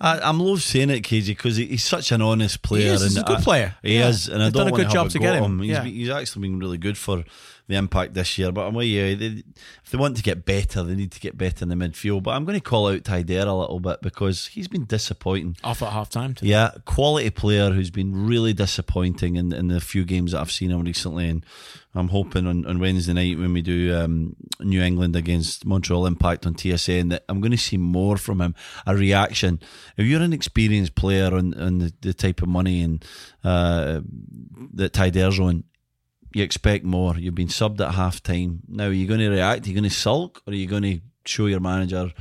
I, 0.00 0.18
I'm 0.20 0.40
love 0.40 0.62
saying 0.62 0.90
it, 0.90 1.02
KJ, 1.04 1.26
because 1.28 1.56
he, 1.56 1.66
he's 1.66 1.84
such 1.84 2.12
an 2.12 2.20
honest 2.20 2.60
player. 2.62 2.82
He 2.82 2.88
is. 2.88 3.02
He's 3.02 3.16
and 3.16 3.24
a 3.24 3.28
good 3.28 3.38
I- 3.38 3.42
player. 3.42 3.74
He 3.82 3.94
Yeah. 3.98 4.08
is, 4.08 4.28
and 4.28 4.42
I 4.42 4.46
They've 4.46 4.52
don't 4.52 4.60
done 4.64 4.68
a 4.68 4.72
want 4.72 4.82
good 4.82 4.88
to 4.88 4.92
job 4.94 5.04
have 5.06 5.12
to 5.12 5.18
go 5.18 5.24
get 5.24 5.34
at 5.36 5.42
him. 5.42 5.58
He's, 5.60 5.70
Yeah. 5.70 5.82
been- 5.84 5.94
he's 5.94 6.10
actually 6.10 6.42
been 6.48 6.58
really 6.58 6.78
good 6.78 6.98
for 6.98 7.24
the 7.70 7.76
impact 7.76 8.14
this 8.14 8.36
year. 8.36 8.52
But 8.52 8.66
I'm 8.66 8.74
with 8.74 8.86
you. 8.86 9.16
They, 9.16 9.42
if 9.84 9.90
they 9.90 9.98
want 9.98 10.16
to 10.16 10.22
get 10.22 10.44
better, 10.44 10.82
they 10.82 10.94
need 10.94 11.12
to 11.12 11.20
get 11.20 11.38
better 11.38 11.64
in 11.64 11.68
the 11.68 11.74
midfield. 11.74 12.22
But 12.22 12.32
I'm 12.32 12.44
going 12.44 12.58
to 12.58 12.64
call 12.64 12.88
out 12.88 13.02
Taïder 13.02 13.46
a 13.46 13.52
little 13.52 13.80
bit 13.80 14.02
because 14.02 14.48
he's 14.48 14.68
been 14.68 14.84
disappointing. 14.84 15.56
Off 15.64 15.82
at 15.82 15.92
half 15.92 16.10
time. 16.10 16.34
Yeah, 16.42 16.72
quality 16.84 17.30
player 17.30 17.70
who's 17.70 17.90
been 17.90 18.26
really 18.26 18.52
disappointing 18.52 19.36
in, 19.36 19.52
in 19.52 19.68
the 19.68 19.80
few 19.80 20.04
games 20.04 20.32
that 20.32 20.40
I've 20.40 20.52
seen 20.52 20.70
him 20.70 20.82
recently. 20.82 21.28
And 21.28 21.46
I'm 21.94 22.08
hoping 22.08 22.46
on, 22.46 22.66
on 22.66 22.78
Wednesday 22.78 23.12
night 23.12 23.38
when 23.38 23.52
we 23.52 23.62
do 23.62 23.96
um, 23.96 24.36
New 24.60 24.82
England 24.82 25.16
against 25.16 25.64
Montreal 25.64 26.06
Impact 26.06 26.46
on 26.46 26.54
TSN 26.54 27.10
that 27.10 27.24
I'm 27.28 27.40
going 27.40 27.50
to 27.52 27.58
see 27.58 27.78
more 27.78 28.16
from 28.16 28.40
him, 28.40 28.54
a 28.86 28.94
reaction. 28.94 29.60
If 29.96 30.06
you're 30.06 30.22
an 30.22 30.32
experienced 30.32 30.94
player 30.94 31.34
on, 31.34 31.54
on 31.54 31.78
the, 31.78 31.92
the 32.00 32.14
type 32.14 32.42
of 32.42 32.48
money 32.48 32.82
and 32.82 33.04
uh, 33.42 34.00
that 34.74 34.92
Taïder's 34.92 35.40
on, 35.40 35.64
you 36.32 36.42
expect 36.42 36.84
more. 36.84 37.16
You've 37.16 37.34
been 37.34 37.48
subbed 37.48 37.80
at 37.80 37.94
half 37.94 38.22
time. 38.22 38.60
Now, 38.68 38.86
are 38.86 38.92
you 38.92 39.06
going 39.06 39.20
to 39.20 39.28
react? 39.30 39.66
Are 39.66 39.68
you 39.68 39.74
going 39.74 39.84
to 39.84 39.94
sulk 39.94 40.42
or 40.46 40.52
are 40.52 40.56
you 40.56 40.66
going 40.66 40.82
to 40.82 41.00
show 41.24 41.46
your 41.46 41.60
manager? 41.60 42.12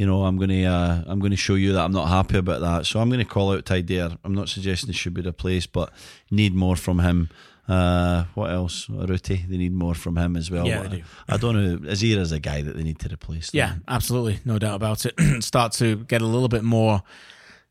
you 0.00 0.06
know, 0.06 0.24
I'm 0.24 0.38
going 0.38 0.48
to 0.48 0.64
uh, 0.64 1.02
I'm 1.06 1.18
going 1.18 1.32
to 1.32 1.36
show 1.36 1.56
you 1.56 1.74
that 1.74 1.84
I'm 1.84 1.92
not 1.92 2.08
happy 2.08 2.38
about 2.38 2.62
that. 2.62 2.86
So 2.86 3.00
I'm 3.00 3.10
going 3.10 3.20
to 3.20 3.26
call 3.26 3.52
out 3.52 3.66
Taïder. 3.66 4.16
I'm 4.24 4.34
not 4.34 4.48
suggesting 4.48 4.86
he 4.88 4.92
should 4.94 5.12
be 5.12 5.20
replaced, 5.20 5.72
but 5.72 5.92
need 6.30 6.54
more 6.54 6.74
from 6.76 7.00
him. 7.00 7.28
Uh, 7.68 8.24
what 8.34 8.50
else? 8.50 8.86
Ruti, 8.86 9.46
they 9.46 9.58
need 9.58 9.74
more 9.74 9.94
from 9.94 10.16
him 10.16 10.36
as 10.36 10.50
well. 10.50 10.66
Yeah, 10.66 10.82
But 10.82 10.90
they 10.90 10.96
do. 10.96 11.02
I 11.28 11.36
don't 11.36 11.54
know. 11.54 11.90
Azira's 11.90 12.32
a 12.32 12.40
guy 12.40 12.62
that 12.62 12.76
they 12.76 12.82
need 12.82 12.98
to 13.00 13.12
replace. 13.12 13.52
Yeah, 13.52 13.74
absolutely, 13.86 14.40
no 14.44 14.58
doubt 14.58 14.76
about 14.76 15.04
it. 15.04 15.14
Start 15.44 15.72
to 15.74 15.96
get 15.96 16.22
a 16.22 16.26
little 16.26 16.48
bit 16.48 16.64
more. 16.64 17.02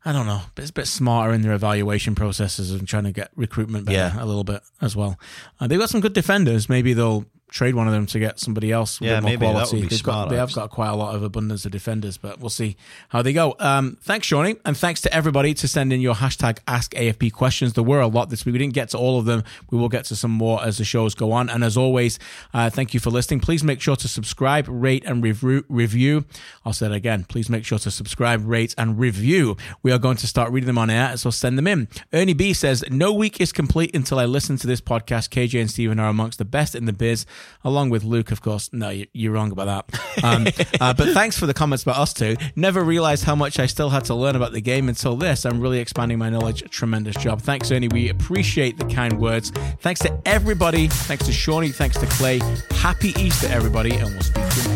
I 0.04 0.12
don't 0.12 0.26
know, 0.26 0.40
but 0.54 0.62
it's 0.62 0.70
a 0.70 0.74
bit 0.74 0.86
smarter 0.86 1.32
in 1.34 1.42
their 1.42 1.52
evaluation 1.52 2.14
processes 2.14 2.70
and 2.70 2.88
trying 2.88 3.04
to 3.04 3.12
get 3.12 3.30
recruitment 3.36 3.84
better 3.84 3.98
Yeah. 4.16 4.22
a 4.22 4.24
little 4.24 4.44
bit 4.44 4.62
as 4.80 4.96
well. 4.96 5.18
Uh, 5.60 5.66
they've 5.66 5.78
got 5.78 5.90
some 5.90 6.00
good 6.00 6.14
defenders. 6.14 6.68
Maybe 6.70 6.94
they'll 6.94 7.26
trade 7.50 7.74
one 7.74 7.86
of 7.86 7.92
them 7.92 8.06
to 8.06 8.18
get 8.18 8.38
somebody 8.38 8.72
else. 8.72 9.00
with 9.00 9.08
Yeah, 9.10 9.20
more 9.20 9.30
maybe 9.30 9.46
that 9.46 9.52
quality. 9.52 9.76
would 9.76 9.82
be 9.82 9.88
They've 9.88 10.02
got, 10.02 10.28
they 10.30 10.36
have 10.36 10.52
got 10.54 10.70
quite 10.70 10.88
a 10.88 10.94
lot 10.94 11.14
of 11.14 11.22
abundance 11.22 11.64
of 11.64 11.72
defenders, 11.72 12.16
but 12.16 12.40
we'll 12.40 12.50
see 12.50 12.76
how 13.10 13.22
they 13.22 13.32
go. 13.32 13.54
Um, 13.58 13.96
thanks, 14.02 14.26
Shawnee, 14.26 14.56
and 14.64 14.76
thanks 14.76 15.00
to 15.02 15.12
everybody 15.14 15.54
to 15.54 15.68
send 15.68 15.92
in 15.92 16.00
your 16.00 16.14
hashtag 16.14 16.58
Ask 16.66 16.92
AFP 16.94 17.32
questions. 17.32 17.72
There 17.72 17.84
were 17.84 18.00
a 18.00 18.06
lot 18.06 18.30
this 18.30 18.44
week. 18.46 18.52
We 18.54 18.58
didn't 18.58 18.74
get 18.74 18.90
to 18.90 18.98
all 18.98 19.18
of 19.18 19.24
them. 19.24 19.44
We 19.70 19.78
will 19.78 19.88
get 19.88 20.04
to 20.06 20.16
some 20.16 20.30
more 20.30 20.62
as 20.62 20.78
the 20.78 20.84
shows 20.84 21.14
go 21.14 21.32
on. 21.32 21.50
And 21.50 21.64
as 21.64 21.76
always, 21.76 22.18
uh, 22.54 22.70
thank 22.70 22.94
you 22.94 23.00
for 23.00 23.10
listening. 23.10 23.40
Please 23.40 23.64
make 23.64 23.80
sure 23.80 23.96
to 23.96 24.08
subscribe, 24.08 24.66
rate, 24.68 25.04
and 25.04 25.22
review. 25.22 25.64
Review. 25.68 26.24
I'll 26.64 26.72
say 26.72 26.86
it 26.86 26.92
again. 26.92 27.24
Please 27.28 27.48
make 27.50 27.64
sure 27.64 27.78
to 27.78 27.90
subscribe, 27.90 28.46
rate, 28.46 28.74
and 28.78 28.98
review. 28.98 29.56
We 29.82 29.92
are 29.92 29.98
going 29.98 30.16
to 30.18 30.26
start 30.26 30.52
reading 30.52 30.66
them 30.66 30.78
on 30.78 30.90
air, 30.90 31.16
so 31.16 31.30
send 31.30 31.58
them 31.58 31.66
in. 31.66 31.88
Ernie 32.12 32.34
B 32.34 32.52
says, 32.52 32.84
"No 32.90 33.12
week 33.12 33.40
is 33.40 33.52
complete 33.52 33.94
until 33.94 34.18
I 34.18 34.24
listen 34.26 34.56
to 34.58 34.66
this 34.66 34.80
podcast. 34.80 35.30
KJ 35.30 35.60
and 35.60 35.70
Steven 35.70 35.98
are 35.98 36.08
amongst 36.08 36.38
the 36.38 36.44
best 36.44 36.74
in 36.74 36.84
the 36.84 36.92
biz, 36.92 37.26
along 37.64 37.90
with 37.90 38.04
Luke, 38.04 38.30
of 38.30 38.40
course. 38.42 38.70
No, 38.72 38.90
you- 38.90 39.06
you're 39.12 39.32
wrong 39.32 39.52
about 39.52 39.88
that. 39.88 40.24
Um, 40.24 40.46
uh, 40.80 40.94
but 40.94 41.12
thanks 41.14 41.38
for 41.38 41.46
the 41.46 41.54
comments 41.54 41.82
about 41.82 41.96
us 41.96 42.12
two. 42.12 42.36
Never 42.56 42.82
realized 42.82 43.24
how 43.24 43.34
much 43.34 43.58
I 43.58 43.66
still 43.66 43.90
had 43.90 44.04
to 44.06 44.14
learn 44.14 44.36
about 44.36 44.52
the 44.52 44.60
game 44.60 44.88
until 44.88 45.16
this. 45.16 45.44
I'm 45.44 45.60
really 45.60 45.78
expanding 45.78 46.18
my 46.18 46.30
knowledge. 46.30 46.62
A 46.62 46.68
tremendous 46.68 47.16
job. 47.16 47.40
Thanks, 47.42 47.70
Ernie. 47.70 47.88
We 47.88 48.08
appreciate 48.08 48.78
the 48.78 48.84
kind 48.86 49.18
words. 49.20 49.50
Thanks 49.80 50.00
to 50.00 50.20
everybody. 50.26 50.88
Thanks 50.88 51.26
to 51.26 51.32
Shawnee. 51.32 51.70
Thanks 51.70 51.98
to 51.98 52.06
Clay. 52.06 52.40
Happy 52.70 53.08
Easter, 53.18 53.48
everybody, 53.48 53.94
and 53.96 54.10
we'll 54.10 54.22
speak 54.22 54.69